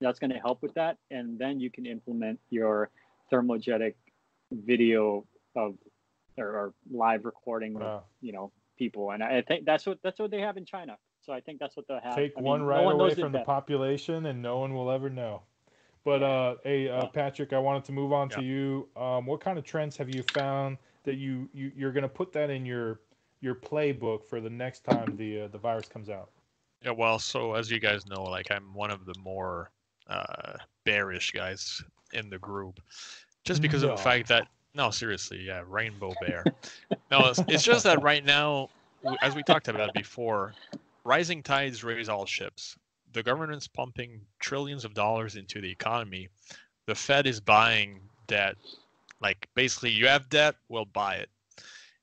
that's 0.00 0.18
going 0.18 0.30
to 0.30 0.38
help 0.38 0.62
with 0.62 0.74
that. 0.74 0.96
And 1.10 1.38
then 1.38 1.60
you 1.60 1.70
can 1.70 1.86
implement 1.86 2.40
your 2.50 2.90
thermogenic 3.30 3.94
video 4.50 5.24
of 5.54 5.76
or, 6.38 6.46
or 6.46 6.74
live 6.90 7.24
recording 7.24 7.74
wow. 7.74 8.04
you 8.20 8.32
know, 8.32 8.50
people. 8.80 9.10
And 9.10 9.22
I 9.22 9.42
think 9.42 9.66
that's 9.66 9.86
what 9.86 9.98
that's 10.02 10.18
what 10.18 10.30
they 10.32 10.40
have 10.40 10.56
in 10.56 10.64
China. 10.64 10.96
So 11.20 11.32
I 11.32 11.40
think 11.40 11.60
that's 11.60 11.76
what 11.76 11.86
they'll 11.86 12.00
have. 12.00 12.16
Take 12.16 12.32
I 12.36 12.40
one 12.40 12.62
right 12.62 12.80
no 12.80 12.86
one 12.86 12.94
away 12.94 13.14
from 13.14 13.30
the 13.30 13.40
population 13.40 14.26
and 14.26 14.40
no 14.42 14.58
one 14.58 14.74
will 14.74 14.90
ever 14.90 15.10
know. 15.10 15.42
But 16.02 16.22
uh, 16.22 16.54
hey, 16.64 16.88
uh, 16.88 17.06
Patrick, 17.08 17.52
I 17.52 17.58
wanted 17.58 17.84
to 17.84 17.92
move 17.92 18.12
on 18.12 18.30
yeah. 18.30 18.36
to 18.36 18.42
you. 18.42 18.88
Um, 18.96 19.26
what 19.26 19.40
kind 19.40 19.58
of 19.58 19.64
trends 19.64 19.98
have 19.98 20.12
you 20.12 20.22
found 20.32 20.78
that 21.04 21.16
you, 21.16 21.48
you 21.52 21.70
you're 21.76 21.92
going 21.92 22.02
to 22.02 22.08
put 22.08 22.32
that 22.32 22.48
in 22.48 22.64
your 22.64 23.00
your 23.42 23.54
playbook 23.54 24.24
for 24.24 24.40
the 24.40 24.50
next 24.50 24.80
time 24.84 25.14
the 25.16 25.42
uh, 25.42 25.48
the 25.48 25.58
virus 25.58 25.88
comes 25.88 26.08
out? 26.08 26.30
Yeah, 26.82 26.92
well, 26.92 27.18
so 27.18 27.52
as 27.52 27.70
you 27.70 27.78
guys 27.78 28.06
know, 28.06 28.22
like 28.22 28.50
I'm 28.50 28.72
one 28.72 28.90
of 28.90 29.04
the 29.04 29.14
more 29.22 29.70
uh, 30.08 30.54
bearish 30.84 31.32
guys 31.32 31.82
in 32.14 32.30
the 32.30 32.38
group, 32.38 32.80
just 33.44 33.60
because 33.60 33.82
no. 33.82 33.90
of 33.90 33.98
the 33.98 34.02
fact 34.02 34.26
that 34.28 34.48
no, 34.74 34.90
seriously, 34.90 35.40
yeah, 35.46 35.62
rainbow 35.66 36.12
bear. 36.20 36.44
no, 37.10 37.26
it's, 37.26 37.40
it's 37.48 37.64
just 37.64 37.84
that 37.84 38.02
right 38.02 38.24
now, 38.24 38.68
as 39.22 39.34
we 39.34 39.42
talked 39.42 39.68
about 39.68 39.92
before, 39.94 40.54
rising 41.04 41.42
tides 41.42 41.82
raise 41.82 42.08
all 42.08 42.26
ships. 42.26 42.76
The 43.12 43.22
government's 43.22 43.66
pumping 43.66 44.20
trillions 44.38 44.84
of 44.84 44.94
dollars 44.94 45.36
into 45.36 45.60
the 45.60 45.70
economy. 45.70 46.28
The 46.86 46.94
Fed 46.94 47.26
is 47.26 47.40
buying 47.40 48.00
debt. 48.28 48.56
Like 49.20 49.48
basically, 49.54 49.90
you 49.90 50.06
have 50.06 50.28
debt, 50.28 50.54
we'll 50.68 50.84
buy 50.84 51.16
it. 51.16 51.28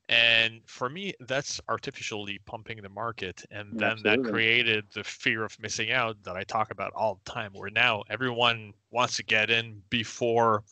And 0.09 0.61
for 0.65 0.89
me, 0.89 1.13
that's 1.19 1.59
artificially 1.67 2.39
pumping 2.45 2.81
the 2.81 2.89
market. 2.89 3.43
And 3.51 3.77
then 3.77 3.91
Absolutely. 3.91 4.23
that 4.23 4.31
created 4.31 4.85
the 4.93 5.03
fear 5.03 5.43
of 5.43 5.57
missing 5.59 5.91
out 5.91 6.15
that 6.23 6.37
I 6.37 6.43
talk 6.43 6.71
about 6.71 6.93
all 6.95 7.19
the 7.23 7.29
time, 7.29 7.51
where 7.53 7.69
now 7.69 8.03
everyone 8.09 8.73
wants 8.91 9.17
to 9.17 9.23
get 9.23 9.49
in 9.49 9.81
before 9.89 10.63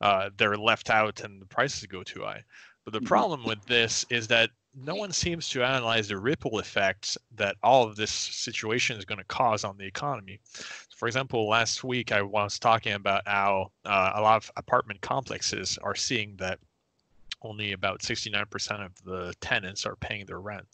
uh, 0.00 0.30
they're 0.36 0.56
left 0.56 0.90
out 0.90 1.20
and 1.20 1.40
the 1.40 1.46
prices 1.46 1.86
go 1.86 2.02
too 2.02 2.22
high. 2.22 2.42
But 2.84 2.92
the 2.92 3.00
mm-hmm. 3.00 3.06
problem 3.06 3.44
with 3.44 3.64
this 3.66 4.04
is 4.10 4.28
that 4.28 4.50
no 4.74 4.94
one 4.94 5.12
seems 5.12 5.48
to 5.50 5.64
analyze 5.64 6.08
the 6.08 6.18
ripple 6.18 6.58
effects 6.58 7.18
that 7.34 7.56
all 7.62 7.86
of 7.86 7.96
this 7.96 8.10
situation 8.10 8.96
is 8.96 9.04
going 9.04 9.18
to 9.18 9.24
cause 9.24 9.64
on 9.64 9.76
the 9.76 9.86
economy. 9.86 10.40
For 10.96 11.08
example, 11.08 11.48
last 11.48 11.84
week 11.84 12.12
I 12.12 12.22
was 12.22 12.58
talking 12.58 12.92
about 12.92 13.26
how 13.26 13.72
uh, 13.84 14.12
a 14.14 14.22
lot 14.22 14.36
of 14.36 14.50
apartment 14.56 15.00
complexes 15.00 15.78
are 15.82 15.94
seeing 15.94 16.36
that 16.36 16.60
only 17.42 17.72
about 17.72 18.00
69% 18.00 18.84
of 18.84 18.92
the 19.04 19.32
tenants 19.40 19.86
are 19.86 19.96
paying 19.96 20.26
their 20.26 20.40
rent. 20.40 20.66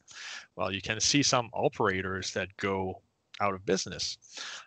Well, 0.56 0.72
you 0.72 0.80
can 0.80 1.00
see 1.00 1.22
some 1.22 1.50
operators 1.52 2.32
that 2.32 2.56
go 2.56 3.02
out 3.40 3.54
of 3.54 3.66
business. 3.66 4.18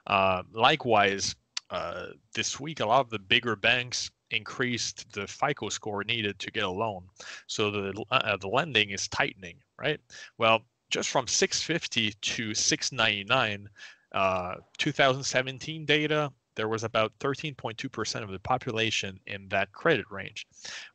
Uh, 0.05 0.43
likewise, 0.51 1.35
uh, 1.69 2.07
this 2.33 2.59
week, 2.59 2.79
a 2.79 2.85
lot 2.85 3.01
of 3.01 3.09
the 3.09 3.19
bigger 3.19 3.55
banks 3.55 4.11
increased 4.31 5.11
the 5.13 5.27
FICO 5.27 5.69
score 5.69 6.03
needed 6.03 6.39
to 6.39 6.51
get 6.51 6.63
a 6.63 6.69
loan. 6.69 7.03
So 7.47 7.71
the, 7.71 8.03
uh, 8.11 8.37
the 8.37 8.47
lending 8.47 8.91
is 8.91 9.07
tightening, 9.07 9.57
right? 9.79 9.99
Well, 10.37 10.61
just 10.89 11.09
from 11.09 11.27
650 11.27 12.13
to 12.13 12.53
699, 12.53 13.69
uh, 14.13 14.55
2017 14.77 15.85
data 15.85 16.31
there 16.57 16.67
was 16.67 16.83
about 16.83 17.17
13.2% 17.19 18.23
of 18.23 18.31
the 18.31 18.39
population 18.39 19.19
in 19.27 19.47
that 19.49 19.71
credit 19.71 20.05
range. 20.09 20.47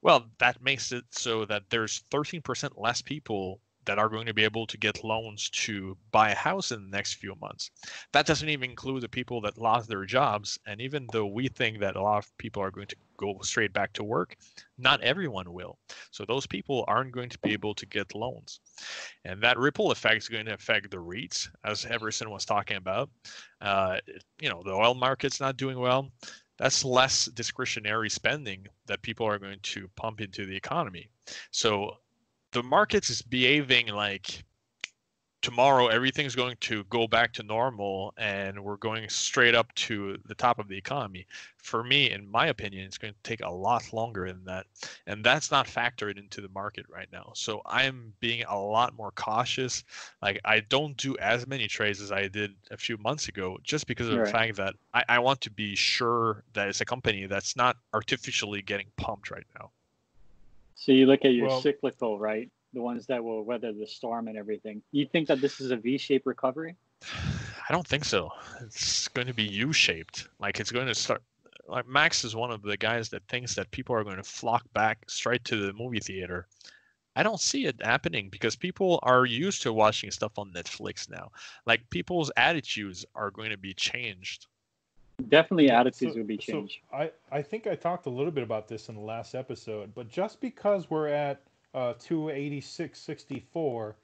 Well, 0.03 0.27
that 0.39 0.61
makes 0.61 0.91
it 0.91 1.05
so 1.11 1.45
that 1.47 1.63
there's 1.71 2.03
13% 2.11 2.73
less 2.77 3.01
people 3.01 3.61
that 3.85 3.99
are 3.99 4.09
going 4.09 4.27
to 4.27 4.35
be 4.35 4.45
able 4.45 4.67
to 4.67 4.77
get 4.77 5.05
loans 5.05 5.49
to 5.51 5.97
buy 6.11 6.31
a 6.31 6.35
house 6.35 6.73
in 6.73 6.83
the 6.83 6.97
next 6.97 7.15
few 7.15 7.35
months. 7.41 7.71
That 8.13 8.27
doesn't 8.27 8.49
even 8.49 8.71
include 8.71 9.03
the 9.03 9.09
people 9.09 9.41
that 9.43 9.59
lost 9.59 9.89
their 9.89 10.05
jobs. 10.05 10.59
And 10.67 10.81
even 10.81 11.07
though 11.13 11.27
we 11.27 11.49
think 11.49 11.79
that 11.81 11.97
a 11.97 12.03
lot 12.03 12.19
of 12.19 12.39
people 12.39 12.63
are 12.63 12.71
going 12.71 12.89
to 12.89 12.97
go 13.23 13.39
straight 13.43 13.73
back 13.73 13.93
to 13.95 14.05
work, 14.05 14.37
not 14.79 15.01
everyone 15.03 15.53
will. 15.53 15.79
So 16.11 16.25
those 16.25 16.47
people 16.47 16.85
aren't 16.89 17.13
going 17.13 17.29
to 17.31 17.39
be 17.39 17.53
able 17.53 17.75
to 17.75 17.87
get 17.87 18.15
loans. 18.15 18.61
And 19.25 19.41
that 19.43 19.59
ripple 19.59 19.93
effect 19.93 20.19
is 20.19 20.29
going 20.29 20.47
to 20.47 20.55
affect 20.55 20.91
the 20.91 20.97
REITs, 20.97 21.49
as 21.65 21.87
Everson 21.87 22.31
was 22.31 22.45
talking 22.45 22.77
about. 22.77 23.11
Uh, 23.61 23.99
you 24.41 24.49
know, 24.49 24.63
the 24.65 24.73
oil 24.73 24.95
market's 24.95 25.41
not 25.41 25.57
doing 25.57 25.79
well. 25.79 26.11
That's 26.59 26.85
less 26.85 27.27
discretionary 27.27 28.11
spending 28.11 28.67
that 28.87 29.03
people 29.03 29.27
are 29.27 29.39
going 29.39 29.61
to 29.63 29.89
pump 29.97 30.21
into 30.21 30.47
the 30.47 30.57
economy. 30.57 31.09
So 31.51 31.97
the 32.53 32.63
markets 32.63 33.11
is 33.11 33.23
behaving 33.23 33.89
like 33.89 34.45
tomorrow 35.43 35.89
everything's 35.89 36.37
going 36.37 36.57
to 36.61 36.85
go 36.85 37.07
back 37.09 37.33
to 37.33 37.43
normal 37.43 38.15
and 38.17 38.59
we're 38.63 38.77
going 38.77 39.09
straight 39.09 39.55
up 39.57 39.75
to 39.75 40.17
the 40.27 40.35
top 40.37 40.59
of 40.61 40.69
the 40.69 40.77
economy 40.79 41.27
for 41.57 41.83
me 41.83 42.11
in 42.11 42.31
my 42.31 42.47
opinion 42.47 42.85
it's 42.87 42.97
going 42.97 43.13
to 43.13 43.21
take 43.23 43.43
a 43.43 43.51
lot 43.51 43.93
longer 43.93 44.29
than 44.29 44.45
that 44.45 44.67
and 45.09 45.25
that's 45.25 45.51
not 45.51 45.67
factored 45.67 46.17
into 46.17 46.41
the 46.41 46.49
market 46.51 46.87
right 46.89 47.09
now 47.13 47.33
so 47.35 47.61
i'm 47.67 48.13
being 48.21 48.45
a 48.49 48.57
lot 48.57 48.95
more 48.97 49.11
cautious 49.13 49.83
like 50.23 50.41
i 50.45 50.61
don't 50.61 50.97
do 50.97 51.17
as 51.19 51.47
many 51.47 51.67
trades 51.67 52.01
as 52.01 52.13
i 52.13 52.29
did 52.29 52.55
a 52.71 52.77
few 52.77 52.97
months 52.99 53.29
ago 53.29 53.59
just 53.65 53.87
because 53.89 54.07
of 54.09 54.19
Right. 54.19 54.27
the 54.27 54.31
fact 54.33 54.57
that 54.57 54.75
I, 54.95 55.05
I 55.09 55.19
want 55.19 55.41
to 55.43 55.51
be 55.51 55.75
sure 55.75 56.45
that 56.53 56.69
it's 56.69 56.81
a 56.81 56.85
company 56.85 57.27
that's 57.27 57.57
not 57.57 57.77
artificially 57.93 58.63
getting 58.63 58.87
pumped 58.97 59.31
right 59.31 59.47
now 59.59 59.71
So 60.77 60.93
you 60.93 61.07
look 61.07 61.25
at 61.25 61.33
your 61.35 61.49
Well- 61.49 61.61
cyclical, 61.63 62.19
right? 62.19 62.49
The 62.75 62.81
ones 62.81 63.07
that 63.07 63.23
will 63.23 63.45
weather 63.45 63.73
the 63.73 63.87
storm 63.87 64.29
and 64.29 64.37
everything. 64.37 64.83
You 64.93 65.07
think 65.07 65.29
that 65.29 65.41
this 65.41 65.61
is 65.61 65.71
a 65.71 65.77
V-shaped 65.77 66.27
recovery? 66.27 66.77
I 67.69 67.73
don't 67.73 67.87
think 67.87 68.05
so. 68.05 68.31
It's 68.61 69.09
going 69.09 69.29
to 69.29 69.35
be 69.35 69.45
U-shaped. 69.45 70.29
Like 70.41 70.59
it's 70.61 70.73
going 70.73 70.87
to 70.87 70.95
start. 70.95 71.23
Like 71.69 71.87
Max 71.87 72.25
is 72.25 72.35
one 72.35 72.51
of 72.51 72.63
the 72.63 72.77
guys 72.77 73.09
that 73.11 73.23
thinks 73.29 73.55
that 73.55 73.71
people 73.71 73.95
are 73.95 74.05
going 74.05 74.17
to 74.17 74.25
flock 74.25 74.65
back 74.75 74.99
straight 75.09 75.45
to 75.45 75.57
the 75.57 75.73
movie 75.73 76.01
theater. 76.01 76.49
I 77.15 77.23
don't 77.23 77.41
see 77.41 77.67
it 77.67 77.77
happening 77.83 78.31
because 78.31 78.57
people 78.57 78.99
are 79.03 79.27
used 79.27 79.63
to 79.63 79.73
watching 79.73 80.11
stuff 80.11 80.39
on 80.39 80.53
Netflix 80.53 81.11
now. 81.11 81.31
Like 81.67 81.89
people's 81.91 82.31
attitudes 82.37 83.05
are 83.15 83.31
going 83.31 83.51
to 83.51 83.59
be 83.59 83.75
changed. 83.75 84.47
Definitely, 85.29 85.71
attitudes 85.71 86.15
so- 86.15 86.19
will 86.19 86.27
be 86.27 86.39
so 86.39 86.53
changed. 86.53 86.79
I, 86.93 87.11
I 87.31 87.43
think 87.43 87.67
I 87.67 87.75
talked 87.75 88.07
a 88.07 88.11
little 88.11 88.33
bit 88.33 88.43
about 88.43 88.67
this 88.67 88.89
in 88.89 88.95
the 88.95 89.01
last 89.03 89.35
episode, 89.35 89.95
but 89.95 90.09
just 90.09 90.41
because 90.41 90.91
we're 90.91 91.09
at 91.09 91.43
uh, 91.75 91.95
286.64, 91.95 93.95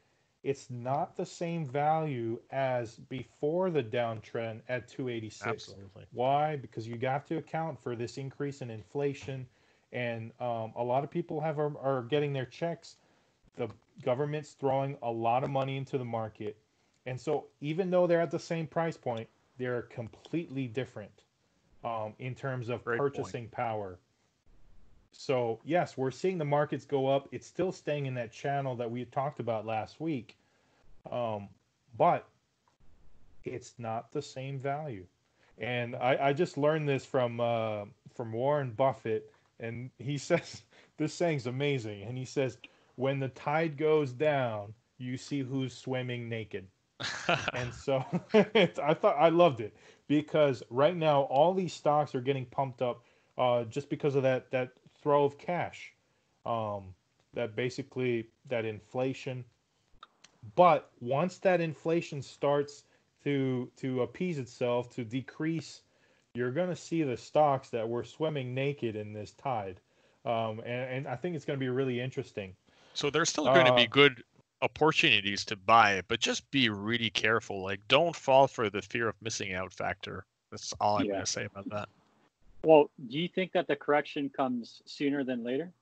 it's 0.45 0.71
not 0.71 1.17
the 1.17 1.27
same 1.27 1.67
value 1.67 2.39
as 2.51 2.97
before 3.09 3.71
the 3.71 3.83
downtrend 3.83 4.61
at 4.69 4.89
286. 4.89 5.47
Absolutely. 5.47 6.05
Why? 6.13 6.57
Because 6.57 6.87
you 6.87 6.99
have 7.03 7.27
to 7.27 7.39
account 7.39 7.83
for 7.83 7.97
this 7.97 8.19
increase 8.19 8.63
in 8.63 8.71
inflation, 8.71 9.47
and 9.93 10.31
um, 10.41 10.73
a 10.77 10.83
lot 10.83 11.05
of 11.05 11.11
people 11.11 11.41
have 11.41 11.59
are, 11.59 11.77
are 11.79 12.03
getting 12.03 12.33
their 12.33 12.47
checks. 12.47 12.97
The 13.57 13.69
government's 14.03 14.53
throwing 14.53 14.97
a 15.03 15.11
lot 15.11 15.43
of 15.43 15.51
money 15.51 15.77
into 15.77 15.99
the 15.99 16.05
market, 16.05 16.57
and 17.07 17.21
so 17.21 17.47
even 17.61 17.91
though 17.91 18.07
they're 18.07 18.21
at 18.21 18.31
the 18.31 18.39
same 18.39 18.67
price 18.67 18.97
point, 18.97 19.29
they're 19.59 19.83
completely 19.83 20.69
different 20.69 21.11
um, 21.85 22.15
in 22.21 22.35
terms 22.35 22.69
of 22.69 22.85
Great 22.85 23.01
point. 23.01 23.15
purchasing 23.15 23.49
power. 23.49 23.99
So 25.13 25.61
yes, 25.65 25.97
we're 25.97 26.11
seeing 26.11 26.39
the 26.39 26.45
markets 26.45 26.85
go 26.85 27.07
up. 27.07 27.29
It's 27.33 27.47
still 27.47 27.73
staying 27.73 28.07
in 28.07 28.15
that 28.15 28.33
channel 28.33 28.77
that 28.77 28.91
we 28.91 29.05
talked 29.07 29.41
about 29.41 29.67
last 29.67 30.01
week, 30.01 30.37
um, 31.11 31.49
but 31.97 32.27
it's 33.45 33.75
not 33.79 34.13
the 34.13 34.23
same 34.23 34.59
value. 34.59 35.07
And 35.59 35.97
I, 35.97 36.29
I 36.29 36.33
just 36.33 36.57
learned 36.57 36.89
this 36.89 37.05
from 37.05 37.41
uh, 37.41 37.85
from 38.15 38.33
Warren 38.33 38.71
Buffett, 38.71 39.33
and 39.61 39.91
he 39.99 40.19
says 40.29 40.63
this 40.97 41.15
saying's 41.15 41.47
amazing. 41.47 42.03
And 42.03 42.17
he 42.17 42.25
says, 42.25 42.59
"When 42.97 43.19
the 43.19 43.29
tide 43.29 43.77
goes 43.77 44.13
down, 44.13 44.75
you 44.99 45.17
see 45.17 45.41
who's 45.41 45.77
swimming 45.77 46.29
naked." 46.29 46.67
And 47.55 47.73
so 47.75 48.05
I 48.35 48.95
thought 48.95 49.17
I 49.19 49.29
loved 49.29 49.61
it 49.61 49.75
because 50.07 50.63
right 50.71 50.97
now 50.97 51.23
all 51.23 51.55
these 51.55 51.73
stocks 51.73 52.15
are 52.15 52.21
getting 52.21 52.47
pumped 52.47 52.83
up 52.83 53.05
uh, 53.37 53.65
just 53.65 53.89
because 53.91 54.15
of 54.15 54.23
that 54.23 54.51
that 54.51 54.73
throw 55.03 55.25
of 55.25 55.39
cash, 55.39 55.95
um, 56.47 56.95
that 57.35 57.55
basically 57.57 58.29
that 58.49 58.65
inflation. 58.65 59.45
But 60.57 60.91
once 61.01 61.39
that 61.39 61.61
inflation 61.61 62.23
starts 62.23 62.85
to 63.25 63.71
to 63.77 64.03
appease 64.03 64.39
itself 64.39 64.91
to 64.95 65.05
decrease, 65.05 65.83
you're 66.35 66.53
going 66.53 66.69
to 66.69 66.77
see 66.77 67.03
the 67.03 67.17
stocks 67.17 67.71
that 67.71 67.89
were 67.89 68.05
swimming 68.05 68.55
naked 68.55 68.97
in 68.97 69.13
this 69.13 69.33
tide, 69.33 69.81
um, 70.25 70.61
and, 70.61 70.91
and 70.91 71.09
I 71.09 71.17
think 71.17 71.37
it's 71.37 71.45
going 71.45 71.59
to 71.59 71.65
be 71.65 71.69
really 71.69 72.01
interesting. 72.01 72.55
So 72.95 73.11
there's 73.11 73.29
still 73.31 73.49
going 73.49 73.65
to 73.67 73.73
be 73.73 73.87
Uh, 73.87 73.87
good 73.87 74.23
opportunities 74.61 75.45
to 75.47 75.57
buy, 75.57 76.03
but 76.09 76.21
just 76.21 76.51
be 76.51 76.69
really 76.69 77.11
careful. 77.11 77.63
Like 77.63 77.81
don't 77.89 78.15
fall 78.17 78.47
for 78.49 78.69
the 78.71 78.83
fear 78.83 79.09
of 79.09 79.17
missing 79.23 79.55
out 79.55 79.73
factor. 79.73 80.27
That's 80.51 80.73
all 80.81 80.99
I'm 80.99 81.07
Yeah. 81.07 81.13
going 81.13 81.25
to 81.25 81.31
say 81.31 81.45
about 81.45 81.69
that. 81.71 81.89
Well, 82.65 82.91
do 83.09 83.19
you 83.19 83.29
think 83.29 83.53
that 83.53 83.69
the 83.69 83.77
correction 83.77 84.29
comes 84.29 84.83
sooner 84.85 85.25
than 85.25 85.45
later? 85.45 85.73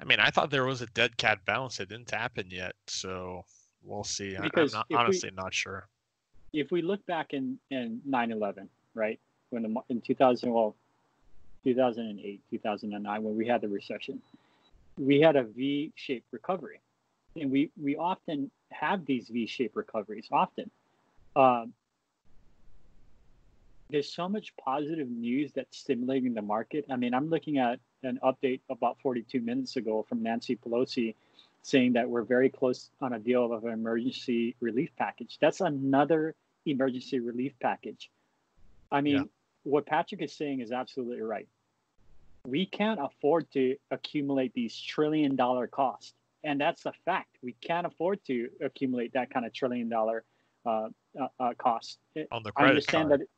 I 0.00 0.04
mean, 0.04 0.20
I 0.20 0.30
thought 0.30 0.50
there 0.50 0.64
was 0.64 0.80
a 0.82 0.86
dead 0.86 1.16
cat 1.16 1.44
bounce. 1.44 1.80
It 1.80 1.88
didn't 1.88 2.10
happen 2.10 2.46
yet, 2.50 2.74
so 2.86 3.44
we'll 3.82 4.04
see. 4.04 4.36
I- 4.36 4.42
Because 4.42 4.74
I'm 4.74 4.78
not, 4.78 4.86
if 4.88 4.90
we- 4.90 4.96
honestly 4.96 5.30
not 5.32 5.52
sure. 5.54 5.88
If 6.52 6.70
we 6.70 6.80
look 6.80 7.04
back 7.06 7.34
in 7.34 7.58
in 7.70 8.00
9/11, 8.08 8.68
right, 8.94 9.20
when 9.50 9.62
the 9.62 9.82
in 9.90 10.00
2000, 10.00 10.50
well, 10.52 10.74
2008, 11.64 12.40
2009, 12.50 13.22
when 13.22 13.36
we 13.36 13.46
had 13.46 13.60
the 13.60 13.68
recession, 13.68 14.22
we 14.96 15.20
had 15.20 15.36
a 15.36 15.42
V-shaped 15.42 16.26
recovery, 16.32 16.80
and 17.36 17.50
we 17.50 17.70
we 17.76 17.96
often 17.96 18.50
have 18.70 19.04
these 19.04 19.28
V-shaped 19.28 19.76
recoveries. 19.76 20.26
Often, 20.30 20.70
um, 21.36 21.74
there's 23.90 24.12
so 24.12 24.28
much 24.28 24.54
positive 24.56 25.08
news 25.08 25.52
that's 25.52 25.78
stimulating 25.78 26.34
the 26.34 26.42
market. 26.42 26.84
I 26.90 26.96
mean, 26.96 27.14
I'm 27.14 27.30
looking 27.30 27.58
at 27.58 27.80
an 28.02 28.18
update 28.22 28.60
about 28.68 28.98
42 29.00 29.40
minutes 29.40 29.76
ago 29.76 30.04
from 30.08 30.22
Nancy 30.22 30.56
Pelosi 30.56 31.14
saying 31.62 31.94
that 31.94 32.08
we're 32.08 32.22
very 32.22 32.48
close 32.50 32.90
on 33.00 33.14
a 33.14 33.18
deal 33.18 33.52
of 33.52 33.64
an 33.64 33.72
emergency 33.72 34.54
relief 34.60 34.90
package. 34.96 35.38
That's 35.40 35.60
another 35.60 36.34
emergency 36.66 37.18
relief 37.20 37.52
package. 37.60 38.10
I 38.92 39.00
mean, 39.00 39.14
Yeah. 39.16 39.22
what 39.64 39.86
Patrick 39.86 40.22
is 40.22 40.32
saying 40.32 40.60
is 40.60 40.70
absolutely 40.70 41.20
right. 41.22 41.48
We 42.46 42.66
can't 42.66 43.00
afford 43.00 43.50
to 43.52 43.76
accumulate 43.90 44.52
these 44.54 44.78
trillion 44.78 45.34
dollar 45.36 45.66
costs. 45.66 46.14
And 46.44 46.60
that's 46.60 46.86
a 46.86 46.92
fact. 47.04 47.36
We 47.42 47.52
can't 47.60 47.86
afford 47.86 48.24
to 48.26 48.48
accumulate 48.60 49.12
that 49.14 49.30
kind 49.30 49.44
of 49.44 49.52
trillion 49.52 49.88
dollar 49.88 50.24
uh, 50.64 50.88
uh, 51.20 51.28
uh, 51.40 51.54
cost. 51.54 51.98
On 52.30 52.42
the 52.42 52.50
I 52.50 52.52
credit 52.52 52.68
understand 52.70 53.08
card. 53.08 53.20
that, 53.20 53.24
it- 53.24 53.30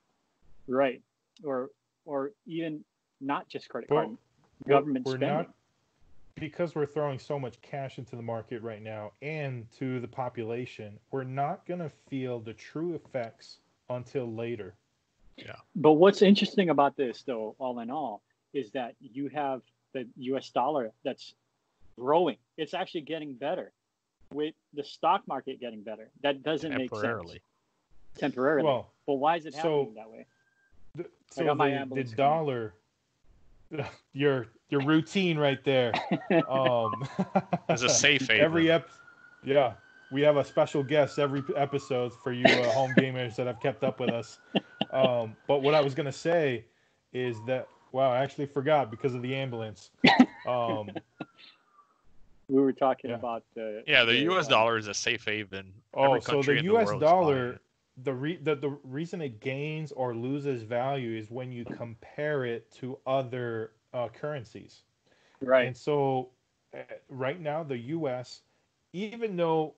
right? 0.68 1.02
Or 1.44 1.70
or 2.04 2.32
even 2.46 2.84
not 3.20 3.48
just 3.48 3.68
credit 3.68 3.90
Well, 3.90 4.04
card, 4.04 4.16
government 4.68 5.06
we're 5.06 5.12
spending. 5.16 5.28
not 5.28 5.54
because 6.36 6.74
we're 6.74 6.86
throwing 6.86 7.18
so 7.18 7.38
much 7.38 7.60
cash 7.60 7.98
into 7.98 8.16
the 8.16 8.22
market 8.22 8.62
right 8.62 8.82
now 8.82 9.12
and 9.20 9.70
to 9.78 10.00
the 10.00 10.08
population 10.08 10.98
we're 11.10 11.24
not 11.24 11.66
going 11.66 11.80
to 11.80 11.90
feel 12.08 12.40
the 12.40 12.54
true 12.54 12.94
effects 12.94 13.58
until 13.90 14.32
later 14.32 14.74
Yeah. 15.36 15.56
But 15.76 15.92
what's 15.94 16.22
interesting 16.22 16.70
about 16.70 16.96
this, 16.96 17.22
though, 17.24 17.54
all 17.58 17.80
in 17.80 17.90
all, 17.90 18.22
is 18.54 18.70
that 18.72 18.94
you 19.00 19.28
have 19.28 19.60
the 19.92 20.06
U.S. 20.16 20.50
dollar 20.50 20.92
that's 21.04 21.34
growing. 21.98 22.36
It's 22.56 22.72
actually 22.74 23.02
getting 23.02 23.34
better, 23.34 23.72
with 24.32 24.54
the 24.74 24.84
stock 24.84 25.22
market 25.26 25.60
getting 25.60 25.82
better. 25.82 26.10
That 26.22 26.42
doesn't 26.42 26.70
make 26.74 26.90
temporarily. 26.90 27.40
sense 28.14 28.20
temporarily. 28.20 28.64
well 28.66 28.92
but 29.06 29.14
why 29.14 29.36
is 29.36 29.46
it 29.46 29.54
so- 29.54 29.58
happening 29.60 29.94
that 29.94 30.10
way? 30.10 30.26
The, 31.02 31.10
I 31.38 31.44
so 31.44 31.44
got 31.44 31.56
my 31.56 31.70
the, 31.70 31.84
the 31.92 32.04
dollar 32.04 32.74
your 34.12 34.48
your 34.68 34.80
routine 34.80 35.38
right 35.38 35.62
there 35.64 35.98
um 36.46 37.08
As 37.68 37.82
a 37.82 37.88
safe 37.88 38.26
haven. 38.28 38.40
every 38.40 38.70
ep 38.70 38.88
yeah 39.42 39.74
we 40.10 40.22
have 40.22 40.36
a 40.36 40.44
special 40.44 40.82
guest 40.82 41.18
every 41.18 41.44
episode 41.56 42.12
for 42.14 42.32
you 42.32 42.60
uh, 42.60 42.72
home 42.72 42.94
gamers 42.94 43.36
that 43.36 43.46
have 43.46 43.60
kept 43.60 43.84
up 43.84 44.00
with 44.00 44.10
us 44.10 44.38
um 44.90 45.36
but 45.46 45.62
what 45.62 45.74
i 45.74 45.80
was 45.80 45.94
going 45.94 46.06
to 46.06 46.12
say 46.12 46.64
is 47.12 47.42
that 47.44 47.68
wow 47.92 48.10
i 48.12 48.18
actually 48.22 48.46
forgot 48.46 48.90
because 48.90 49.14
of 49.14 49.22
the 49.22 49.34
ambulance 49.34 49.90
um 50.46 51.00
We 52.48 52.60
were 52.60 52.72
talking 52.72 53.10
Yeah. 53.10 53.16
about 53.16 53.44
the 53.54 53.84
Yeah, 53.86 54.04
the 54.04 54.16
U.S. 54.16 54.46
uh, 54.46 54.50
dollar 54.50 54.78
is 54.78 54.86
a 54.88 54.94
safe 54.94 55.24
haven. 55.24 55.72
Oh, 55.94 56.14
Every 56.14 56.20
so 56.20 56.42
the 56.42 56.56
U.S. 56.64 56.92
world 56.92 57.00
dollar, 57.00 57.52
it. 57.52 57.60
The 58.02 58.12
re 58.14 58.36
the, 58.36 58.54
the 58.54 58.78
reason 58.84 59.20
it 59.20 59.40
gains 59.40 59.92
or 59.92 60.14
loses 60.14 60.62
value 60.62 61.16
is 61.16 61.30
when 61.30 61.52
you 61.52 61.64
compare 61.64 62.44
it 62.44 62.70
to 62.72 62.98
other 63.06 63.72
uh, 63.92 64.08
currencies. 64.08 64.82
right. 65.40 65.66
And 65.66 65.76
so, 65.76 66.30
uh, 66.74 66.82
right 67.08 67.40
now, 67.40 67.62
the 67.62 67.78
U.S., 67.78 68.42
even 68.92 69.36
though 69.36 69.74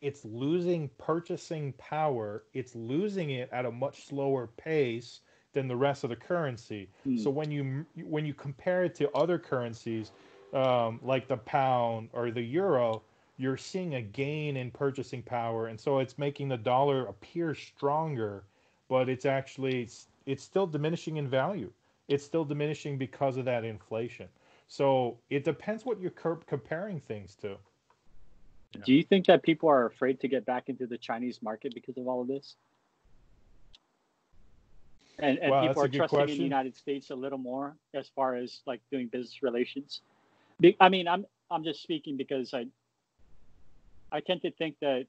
it's 0.00 0.24
losing 0.24 0.88
purchasing 0.98 1.72
power, 1.74 2.44
it's 2.52 2.74
losing 2.74 3.30
it 3.30 3.48
at 3.52 3.66
a 3.66 3.70
much 3.70 4.04
slower 4.06 4.48
pace 4.56 5.20
than 5.52 5.66
the 5.66 5.76
rest 5.76 6.04
of 6.04 6.10
the 6.10 6.16
currency. 6.16 6.88
Hmm. 7.04 7.16
So 7.16 7.30
when 7.30 7.50
you 7.50 7.84
when 8.04 8.24
you 8.24 8.34
compare 8.34 8.84
it 8.84 8.94
to 8.96 9.10
other 9.12 9.38
currencies, 9.38 10.12
um, 10.52 11.00
like 11.02 11.28
the 11.28 11.38
pound 11.38 12.10
or 12.12 12.30
the 12.30 12.42
euro, 12.42 13.02
you're 13.40 13.56
seeing 13.56 13.94
a 13.94 14.02
gain 14.02 14.58
in 14.58 14.70
purchasing 14.70 15.22
power, 15.22 15.68
and 15.68 15.80
so 15.80 15.98
it's 15.98 16.18
making 16.18 16.48
the 16.48 16.58
dollar 16.58 17.06
appear 17.06 17.54
stronger, 17.54 18.44
but 18.86 19.08
it's 19.08 19.24
actually 19.24 19.80
it's, 19.80 20.08
it's 20.26 20.44
still 20.44 20.66
diminishing 20.66 21.16
in 21.16 21.26
value. 21.26 21.72
It's 22.08 22.22
still 22.22 22.44
diminishing 22.44 22.98
because 22.98 23.38
of 23.38 23.46
that 23.46 23.64
inflation. 23.64 24.28
So 24.68 25.16
it 25.30 25.42
depends 25.44 25.86
what 25.86 25.98
you're 25.98 26.10
comparing 26.10 27.00
things 27.00 27.34
to. 27.36 27.56
Yeah. 28.74 28.82
Do 28.84 28.92
you 28.92 29.02
think 29.04 29.24
that 29.26 29.42
people 29.42 29.70
are 29.70 29.86
afraid 29.86 30.20
to 30.20 30.28
get 30.28 30.44
back 30.44 30.68
into 30.68 30.86
the 30.86 30.98
Chinese 30.98 31.40
market 31.40 31.74
because 31.74 31.96
of 31.96 32.06
all 32.06 32.20
of 32.20 32.28
this? 32.28 32.56
And, 35.18 35.38
and 35.38 35.50
wow, 35.50 35.66
people 35.66 35.82
are 35.82 35.88
trusting 35.88 36.08
question. 36.08 36.32
in 36.32 36.38
the 36.38 36.44
United 36.44 36.76
States 36.76 37.08
a 37.08 37.14
little 37.14 37.38
more 37.38 37.74
as 37.94 38.10
far 38.14 38.34
as 38.36 38.60
like 38.66 38.82
doing 38.92 39.06
business 39.06 39.42
relations. 39.42 40.02
I 40.78 40.90
mean, 40.90 41.08
I'm 41.08 41.24
I'm 41.50 41.64
just 41.64 41.82
speaking 41.82 42.18
because 42.18 42.52
I 42.52 42.66
I 44.12 44.20
tend 44.20 44.42
to 44.42 44.50
think 44.50 44.76
that 44.80 45.06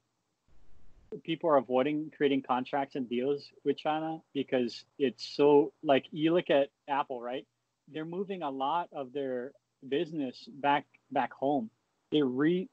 people 1.23 1.49
are 1.49 1.57
avoiding 1.57 2.11
creating 2.15 2.41
contracts 2.41 2.95
and 2.95 3.09
deals 3.09 3.49
with 3.65 3.77
China 3.77 4.21
because 4.33 4.85
it's 4.97 5.25
so 5.25 5.73
like 5.83 6.05
you 6.11 6.33
look 6.33 6.49
at 6.49 6.69
Apple, 6.87 7.21
right? 7.21 7.45
They're 7.91 8.05
moving 8.05 8.43
a 8.43 8.49
lot 8.49 8.89
of 8.93 9.11
their 9.11 9.51
business 9.87 10.47
back 10.61 10.85
back 11.11 11.33
home. 11.33 11.69
They're 12.11 12.25
re 12.25 12.69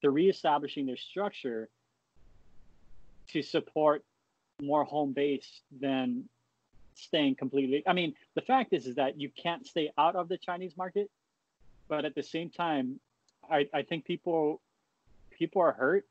they're 0.00 0.10
reestablishing 0.10 0.86
their 0.86 0.96
structure 0.96 1.68
to 3.28 3.42
support 3.42 4.04
more 4.62 4.84
home 4.84 5.12
base 5.12 5.62
than 5.80 6.24
staying 6.94 7.34
completely. 7.36 7.82
I 7.86 7.92
mean, 7.92 8.14
the 8.34 8.42
fact 8.42 8.72
is 8.72 8.86
is 8.86 8.96
that 8.96 9.20
you 9.20 9.30
can't 9.30 9.66
stay 9.66 9.90
out 9.98 10.16
of 10.16 10.28
the 10.28 10.38
Chinese 10.38 10.76
market, 10.76 11.10
but 11.88 12.04
at 12.04 12.14
the 12.14 12.22
same 12.22 12.50
time, 12.50 13.00
I, 13.50 13.68
I 13.72 13.82
think 13.82 14.04
people 14.04 14.60
people 15.40 15.62
are 15.62 15.72
hurt 15.72 16.06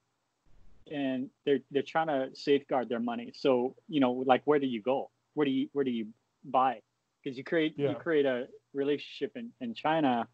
and 0.92 1.30
they're 1.46 1.60
they're 1.72 1.84
trying 1.84 2.08
to 2.08 2.30
safeguard 2.34 2.90
their 2.90 3.00
money. 3.00 3.32
So 3.36 3.76
you 3.88 4.02
know, 4.02 4.12
like 4.12 4.42
where 4.46 4.60
do 4.60 4.68
you 4.68 4.82
go? 4.82 5.10
Where 5.36 5.46
do 5.46 5.52
you 5.52 5.70
where 5.72 5.86
do 5.86 5.92
you 5.92 6.08
buy? 6.44 6.82
Because 7.24 7.38
you 7.38 7.44
create 7.44 7.76
yeah. 7.78 7.90
you 7.90 7.96
create 7.96 8.26
a 8.26 8.48
relationship 8.74 9.38
in, 9.38 9.52
in 9.62 9.74
China. 9.74 10.28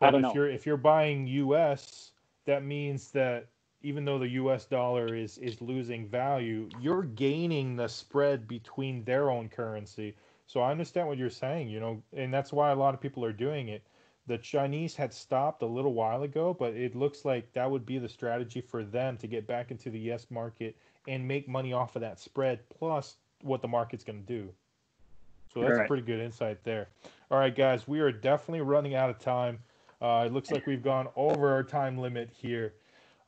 But 0.00 0.06
I 0.06 0.10
don't 0.10 0.24
if 0.24 0.28
know. 0.28 0.34
you're 0.34 0.50
if 0.50 0.66
you're 0.66 0.76
buying 0.76 1.26
US, 1.26 2.12
that 2.46 2.64
means 2.64 3.10
that 3.12 3.46
even 3.82 4.04
though 4.04 4.18
the 4.18 4.30
US 4.30 4.64
dollar 4.64 5.14
is 5.14 5.36
is 5.38 5.60
losing 5.60 6.08
value, 6.08 6.68
you're 6.80 7.04
gaining 7.04 7.76
the 7.76 7.88
spread 7.88 8.48
between 8.48 9.04
their 9.04 9.30
own 9.30 9.48
currency. 9.48 10.14
So 10.46 10.60
I 10.60 10.70
understand 10.70 11.06
what 11.06 11.18
you're 11.18 11.28
saying, 11.28 11.68
you 11.68 11.78
know, 11.78 12.02
and 12.16 12.32
that's 12.32 12.54
why 12.54 12.70
a 12.70 12.74
lot 12.74 12.94
of 12.94 13.02
people 13.02 13.22
are 13.22 13.34
doing 13.34 13.68
it 13.68 13.82
the 14.28 14.38
Chinese 14.38 14.94
had 14.94 15.12
stopped 15.12 15.62
a 15.62 15.66
little 15.66 15.94
while 15.94 16.22
ago, 16.22 16.54
but 16.56 16.74
it 16.74 16.94
looks 16.94 17.24
like 17.24 17.50
that 17.54 17.68
would 17.68 17.86
be 17.86 17.98
the 17.98 18.08
strategy 18.08 18.60
for 18.60 18.84
them 18.84 19.16
to 19.16 19.26
get 19.26 19.46
back 19.46 19.70
into 19.70 19.88
the 19.90 19.98
yes 19.98 20.26
market 20.30 20.76
and 21.08 21.26
make 21.26 21.48
money 21.48 21.72
off 21.72 21.96
of 21.96 22.02
that 22.02 22.20
spread 22.20 22.60
plus 22.68 23.16
what 23.42 23.62
the 23.62 23.68
market's 23.68 24.04
going 24.04 24.22
to 24.22 24.26
do. 24.26 24.52
So 25.52 25.60
that's 25.60 25.78
right. 25.78 25.84
a 25.84 25.88
pretty 25.88 26.02
good 26.02 26.20
insight 26.20 26.62
there. 26.62 26.88
All 27.30 27.38
right, 27.38 27.54
guys, 27.54 27.88
we 27.88 28.00
are 28.00 28.12
definitely 28.12 28.60
running 28.60 28.94
out 28.94 29.08
of 29.08 29.18
time. 29.18 29.58
Uh, 30.02 30.24
it 30.26 30.32
looks 30.32 30.50
like 30.50 30.66
we've 30.66 30.82
gone 30.82 31.08
over 31.16 31.50
our 31.50 31.64
time 31.64 31.96
limit 31.96 32.30
here. 32.30 32.74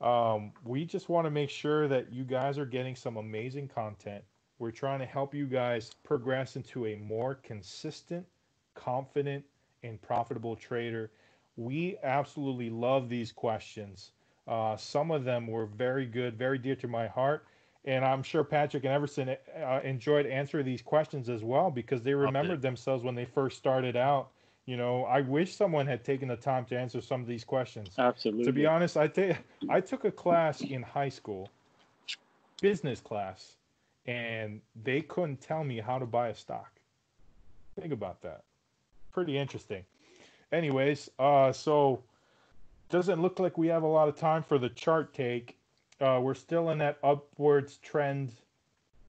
Um, 0.03 0.53
we 0.65 0.85
just 0.85 1.09
want 1.09 1.27
to 1.27 1.31
make 1.31 1.51
sure 1.51 1.89
that 1.89 2.13
you 2.13 2.25
guys 2.25 2.59
are 2.59 2.67
getting 2.67 2.95
some 2.95 3.17
amazing 3.17 3.69
content. 3.69 4.23
We're 4.59 4.71
trying 4.71 4.99
to 4.99 5.07
help 5.07 5.35
you 5.35 5.47
guys 5.47 5.91
progress 6.05 6.57
into 6.57 6.87
a 6.87 6.97
more 6.97 7.37
consistent, 7.37 8.27
confident, 8.75 9.45
and 9.83 10.01
profitable 10.01 10.57
trader? 10.57 11.11
We 11.57 11.97
absolutely 12.03 12.71
love 12.71 13.09
these 13.09 13.33
questions. 13.33 14.13
Uh, 14.47 14.77
some 14.77 15.11
of 15.11 15.25
them 15.25 15.47
were 15.47 15.67
very 15.67 16.07
good, 16.07 16.37
very 16.37 16.59
dear 16.59 16.75
to 16.77 16.89
my 16.89 17.07
heart. 17.07 17.47
And 17.85 18.05
I'm 18.05 18.23
sure 18.23 18.45
Patrick 18.45 18.85
and 18.85 18.93
Everson 18.93 19.31
uh, 19.31 19.81
enjoyed 19.83 20.27
answering 20.27 20.67
these 20.67 20.83
questions 20.83 21.29
as 21.29 21.43
well 21.43 21.71
because 21.71 22.03
they 22.03 22.13
remembered 22.13 22.61
themselves 22.61 23.05
when 23.05 23.15
they 23.15 23.25
first 23.25 23.57
started 23.57 23.97
out. 23.97 24.31
You 24.67 24.77
know, 24.77 25.05
I 25.05 25.23
wish 25.23 25.57
someone 25.57 25.87
had 25.87 26.05
taken 26.05 26.29
the 26.29 26.37
time 26.37 26.67
to 26.67 26.79
answer 26.79 27.01
some 27.01 27.23
of 27.23 27.27
these 27.27 27.43
questions. 27.43 27.95
Absolutely. 27.99 28.45
To 28.45 28.53
be 28.53 28.67
honest, 28.67 28.97
I 28.97 29.09
think 29.09 29.39
I 29.71 29.81
took 29.81 30.05
a 30.05 30.11
class 30.11 30.61
in 30.61 30.83
high 30.83 31.09
school, 31.09 31.49
business 32.61 33.01
class, 33.01 33.57
and 34.07 34.61
they 34.85 35.01
couldn't 35.01 35.41
tell 35.41 35.65
me 35.65 35.81
how 35.81 35.99
to 35.99 36.07
buy 36.07 36.29
a 36.29 36.35
stock. 36.35 36.71
Think 37.81 37.93
about 37.93 38.21
that 38.23 38.45
pretty 39.11 39.37
interesting. 39.37 39.85
Anyways, 40.53 41.11
uh, 41.19 41.53
so 41.53 42.03
doesn't 42.89 43.23
look 43.23 43.39
like 43.39 43.57
we 43.57 43.69
have 43.69 43.83
a 43.83 43.89
lot 43.89 44.09
of 44.09 44.17
time 44.17 44.43
for 44.43 44.59
the 44.59 44.69
chart 44.71 45.15
take. 45.15 45.57
Uh, 46.01 46.19
we're 46.23 46.35
still 46.35 46.71
in 46.71 46.79
that 46.79 46.99
upwards 47.03 47.79
trend 47.79 48.33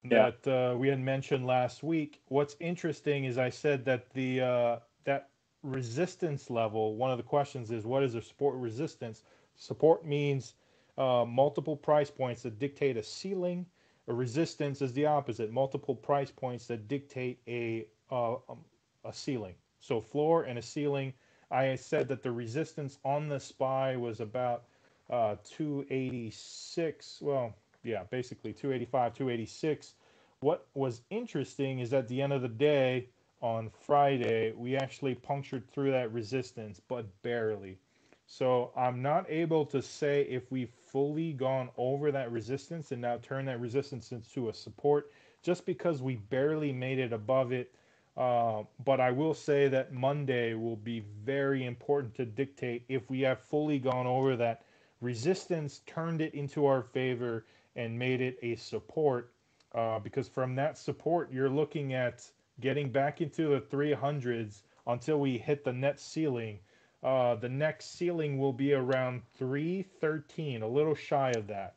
that 0.06 0.38
yeah. 0.46 0.72
uh, 0.72 0.76
we 0.76 0.88
had 0.88 1.00
mentioned 1.00 1.46
last 1.46 1.84
week. 1.84 2.22
What's 2.28 2.56
interesting 2.60 3.26
is 3.26 3.38
I 3.38 3.50
said 3.50 3.86
that 3.86 4.10
the 4.12 4.42
uh, 4.42 4.80
that 5.06 5.30
resistance 5.64 6.50
level. 6.50 6.96
One 6.96 7.12
of 7.12 7.18
the 7.18 7.24
questions 7.24 7.72
is 7.72 7.86
what 7.86 8.04
is 8.04 8.16
a 8.16 8.22
support 8.22 8.56
resistance? 8.56 9.24
Support 9.56 10.06
means 10.06 10.56
uh, 10.98 11.26
multiple 11.28 11.76
price 11.76 12.10
points 12.10 12.42
that 12.44 12.60
dictate 12.60 12.98
a 12.98 13.04
ceiling. 13.04 13.66
A 14.08 14.14
resistance 14.14 14.82
is 14.82 14.92
the 14.94 15.06
opposite. 15.06 15.52
Multiple 15.52 15.96
price 15.96 16.32
points 16.32 16.66
that 16.68 16.88
dictate 16.88 17.40
a 17.48 17.86
uh, 18.12 18.34
um, 18.50 18.66
a 19.06 19.14
ceiling. 19.14 19.56
So 19.82 20.00
floor 20.00 20.44
and 20.44 20.58
a 20.58 20.62
ceiling. 20.62 21.14
I 21.50 21.76
said 21.76 22.08
that 22.08 22.24
the 22.24 22.32
resistance 22.32 22.98
on 23.04 23.28
the 23.28 23.40
SPY 23.40 23.98
was 23.98 24.22
about 24.22 24.64
uh, 25.10 25.36
286. 25.44 27.20
Well, 27.22 27.54
yeah, 27.84 28.04
basically 28.10 28.54
285, 28.54 29.14
286. 29.14 29.94
What 30.40 30.68
was 30.76 31.02
interesting 31.10 31.80
is 31.80 31.94
at 31.94 32.08
the 32.08 32.22
end 32.22 32.32
of 32.32 32.42
the 32.42 32.48
day 32.48 33.10
on 33.42 33.70
Friday, 33.70 34.54
we 34.56 34.78
actually 34.78 35.16
punctured 35.16 35.70
through 35.70 35.92
that 35.92 36.14
resistance, 36.14 36.80
but 36.88 37.06
barely. 37.24 37.80
So 38.28 38.72
I'm 38.78 39.02
not 39.02 39.26
able 39.30 39.66
to 39.66 39.82
say 39.82 40.22
if 40.22 40.52
we've 40.52 40.72
fully 40.92 41.34
gone 41.34 41.70
over 41.76 42.12
that 42.12 42.32
resistance 42.32 42.92
and 42.92 43.02
now 43.02 43.18
turn 43.18 43.46
that 43.46 43.60
resistance 43.60 44.12
into 44.12 44.50
a 44.50 44.54
support 44.54 45.12
just 45.42 45.66
because 45.66 46.02
we 46.02 46.16
barely 46.16 46.72
made 46.72 47.00
it 47.00 47.12
above 47.12 47.52
it 47.52 47.74
uh, 48.18 48.64
but 48.84 49.00
I 49.00 49.12
will 49.12 49.34
say 49.34 49.68
that 49.70 49.94
Monday 49.94 50.54
will 50.54 50.76
be 50.76 51.04
very 51.24 51.66
important 51.66 52.14
to 52.16 52.26
dictate 52.26 52.84
if 52.90 53.10
we 53.10 53.22
have 53.22 53.40
fully 53.40 53.80
gone 53.80 54.06
over 54.06 54.36
that 54.36 54.64
resistance, 55.00 55.82
turned 55.86 56.22
it 56.22 56.34
into 56.34 56.66
our 56.66 56.84
favor, 56.84 57.46
and 57.76 57.98
made 57.98 58.22
it 58.22 58.38
a 58.42 58.56
support. 58.56 59.34
Uh, 59.74 60.00
because 60.00 60.28
from 60.28 60.56
that 60.56 60.78
support, 60.78 61.32
you're 61.32 61.50
looking 61.50 61.94
at 61.94 62.30
getting 62.60 62.90
back 62.92 63.22
into 63.22 63.48
the 63.48 63.62
300s 63.62 64.62
until 64.88 65.20
we 65.20 65.38
hit 65.38 65.64
the 65.64 65.72
net 65.72 66.00
ceiling. 66.00 66.60
Uh, 67.02 67.36
the 67.36 67.50
next 67.50 67.98
ceiling 67.98 68.38
will 68.38 68.54
be 68.54 68.74
around 68.74 69.22
313, 69.38 70.62
a 70.62 70.68
little 70.68 70.94
shy 70.94 71.32
of 71.32 71.48
that. 71.48 71.76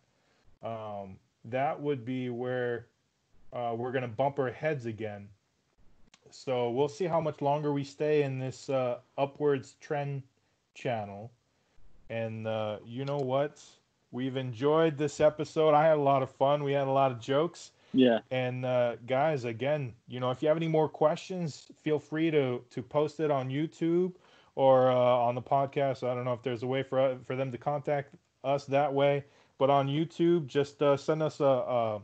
Um, 0.62 1.16
that 1.44 1.80
would 1.80 2.04
be 2.04 2.28
where 2.28 2.86
uh, 3.52 3.74
we're 3.76 3.92
going 3.92 4.02
to 4.02 4.08
bump 4.08 4.38
our 4.38 4.50
heads 4.50 4.86
again. 4.86 5.28
So 6.34 6.70
we'll 6.70 6.88
see 6.88 7.04
how 7.04 7.20
much 7.20 7.40
longer 7.40 7.72
we 7.72 7.84
stay 7.84 8.24
in 8.24 8.40
this 8.40 8.68
uh, 8.68 8.98
upwards 9.16 9.76
trend 9.80 10.22
channel. 10.74 11.30
And 12.10 12.46
uh, 12.46 12.78
you 12.84 13.04
know 13.04 13.18
what? 13.18 13.62
We've 14.10 14.36
enjoyed 14.36 14.98
this 14.98 15.20
episode. 15.20 15.74
I 15.74 15.86
had 15.86 15.96
a 15.96 16.02
lot 16.02 16.22
of 16.22 16.30
fun. 16.30 16.64
We 16.64 16.72
had 16.72 16.88
a 16.88 16.90
lot 16.90 17.12
of 17.12 17.20
jokes. 17.20 17.70
Yeah. 17.92 18.18
And 18.32 18.66
uh, 18.66 18.96
guys, 19.06 19.44
again, 19.44 19.92
you 20.08 20.18
know, 20.18 20.32
if 20.32 20.42
you 20.42 20.48
have 20.48 20.56
any 20.56 20.68
more 20.68 20.88
questions, 20.88 21.68
feel 21.76 22.00
free 22.00 22.32
to 22.32 22.60
to 22.70 22.82
post 22.82 23.20
it 23.20 23.30
on 23.30 23.48
YouTube 23.48 24.12
or 24.56 24.90
uh, 24.90 24.94
on 24.96 25.36
the 25.36 25.42
podcast. 25.42 26.02
I 26.02 26.14
don't 26.14 26.24
know 26.24 26.32
if 26.32 26.42
there's 26.42 26.64
a 26.64 26.66
way 26.66 26.82
for 26.82 26.98
uh, 26.98 27.16
for 27.24 27.36
them 27.36 27.52
to 27.52 27.58
contact 27.58 28.12
us 28.42 28.64
that 28.66 28.92
way, 28.92 29.24
but 29.58 29.70
on 29.70 29.86
YouTube, 29.86 30.48
just 30.48 30.82
uh, 30.82 30.96
send 30.96 31.22
us 31.22 31.38
a, 31.38 31.44
a 31.44 32.02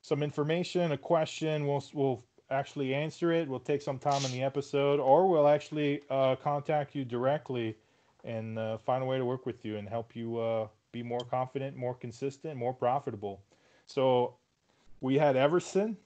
some 0.00 0.22
information, 0.22 0.92
a 0.92 0.98
question. 0.98 1.66
We'll 1.66 1.84
we'll 1.92 2.22
actually 2.50 2.94
answer 2.94 3.32
it. 3.32 3.48
We'll 3.48 3.60
take 3.60 3.82
some 3.82 3.98
time 3.98 4.24
in 4.24 4.32
the 4.32 4.42
episode, 4.42 5.00
or 5.00 5.28
we'll 5.28 5.48
actually 5.48 6.02
uh, 6.10 6.36
contact 6.36 6.94
you 6.94 7.04
directly 7.04 7.76
and 8.24 8.58
uh, 8.58 8.78
find 8.78 9.02
a 9.02 9.06
way 9.06 9.18
to 9.18 9.24
work 9.24 9.46
with 9.46 9.64
you 9.64 9.76
and 9.76 9.88
help 9.88 10.14
you 10.16 10.38
uh, 10.38 10.66
be 10.92 11.02
more 11.02 11.20
confident, 11.20 11.76
more 11.76 11.94
consistent, 11.94 12.56
more 12.56 12.72
profitable. 12.72 13.40
So 13.86 14.34
we 15.00 15.18
had 15.18 15.36
Everson, 15.36 15.96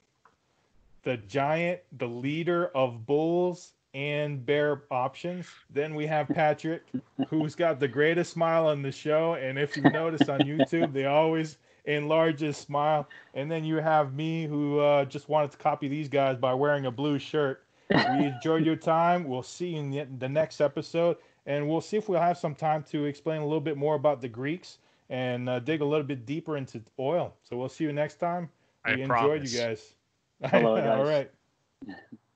the 1.03 1.17
giant, 1.17 1.79
the 1.97 2.07
leader 2.07 2.67
of 2.75 3.05
bulls 3.05 3.73
and 3.93 4.45
bear 4.45 4.83
options. 4.91 5.47
Then 5.69 5.95
we 5.95 6.05
have 6.07 6.27
Patrick, 6.27 6.83
who's 7.29 7.55
got 7.55 7.79
the 7.79 7.87
greatest 7.87 8.33
smile 8.33 8.67
on 8.67 8.81
the 8.81 8.91
show. 8.91 9.35
And 9.35 9.57
if 9.57 9.77
you 9.77 9.83
notice 9.83 10.27
on 10.29 10.39
YouTube, 10.41 10.93
they 10.93 11.05
always 11.05 11.57
enlarge 11.85 12.39
his 12.41 12.57
smile. 12.57 13.07
And 13.33 13.49
then 13.49 13.63
you 13.63 13.77
have 13.77 14.13
me 14.13 14.45
who 14.45 14.79
uh, 14.79 15.05
just 15.05 15.29
wanted 15.29 15.51
to 15.51 15.57
copy 15.57 15.87
these 15.87 16.09
guys 16.09 16.37
by 16.37 16.53
wearing 16.53 16.85
a 16.85 16.91
blue 16.91 17.19
shirt. 17.19 17.63
We 17.89 17.95
enjoyed 18.25 18.65
your 18.65 18.75
time. 18.75 19.23
We'll 19.25 19.43
see 19.43 19.69
you 19.69 20.01
in 20.01 20.19
the 20.19 20.29
next 20.29 20.61
episode. 20.61 21.17
And 21.45 21.67
we'll 21.67 21.81
see 21.81 21.97
if 21.97 22.09
we'll 22.09 22.21
have 22.21 22.37
some 22.37 22.53
time 22.53 22.83
to 22.91 23.05
explain 23.05 23.41
a 23.41 23.45
little 23.45 23.61
bit 23.61 23.77
more 23.77 23.95
about 23.95 24.21
the 24.21 24.27
Greeks 24.27 24.77
and 25.09 25.49
uh, 25.49 25.59
dig 25.59 25.81
a 25.81 25.85
little 25.85 26.05
bit 26.05 26.25
deeper 26.25 26.57
into 26.57 26.81
oil. 26.99 27.33
So 27.43 27.57
we'll 27.57 27.69
see 27.69 27.85
you 27.85 27.93
next 27.93 28.15
time. 28.15 28.49
We 28.85 28.91
I 28.91 28.95
enjoyed 28.95 29.07
promise. 29.07 29.53
you 29.53 29.59
guys. 29.59 29.95
Hello, 30.51 30.77
guys. 30.77 30.97
All 30.97 31.05
right. 31.05 31.31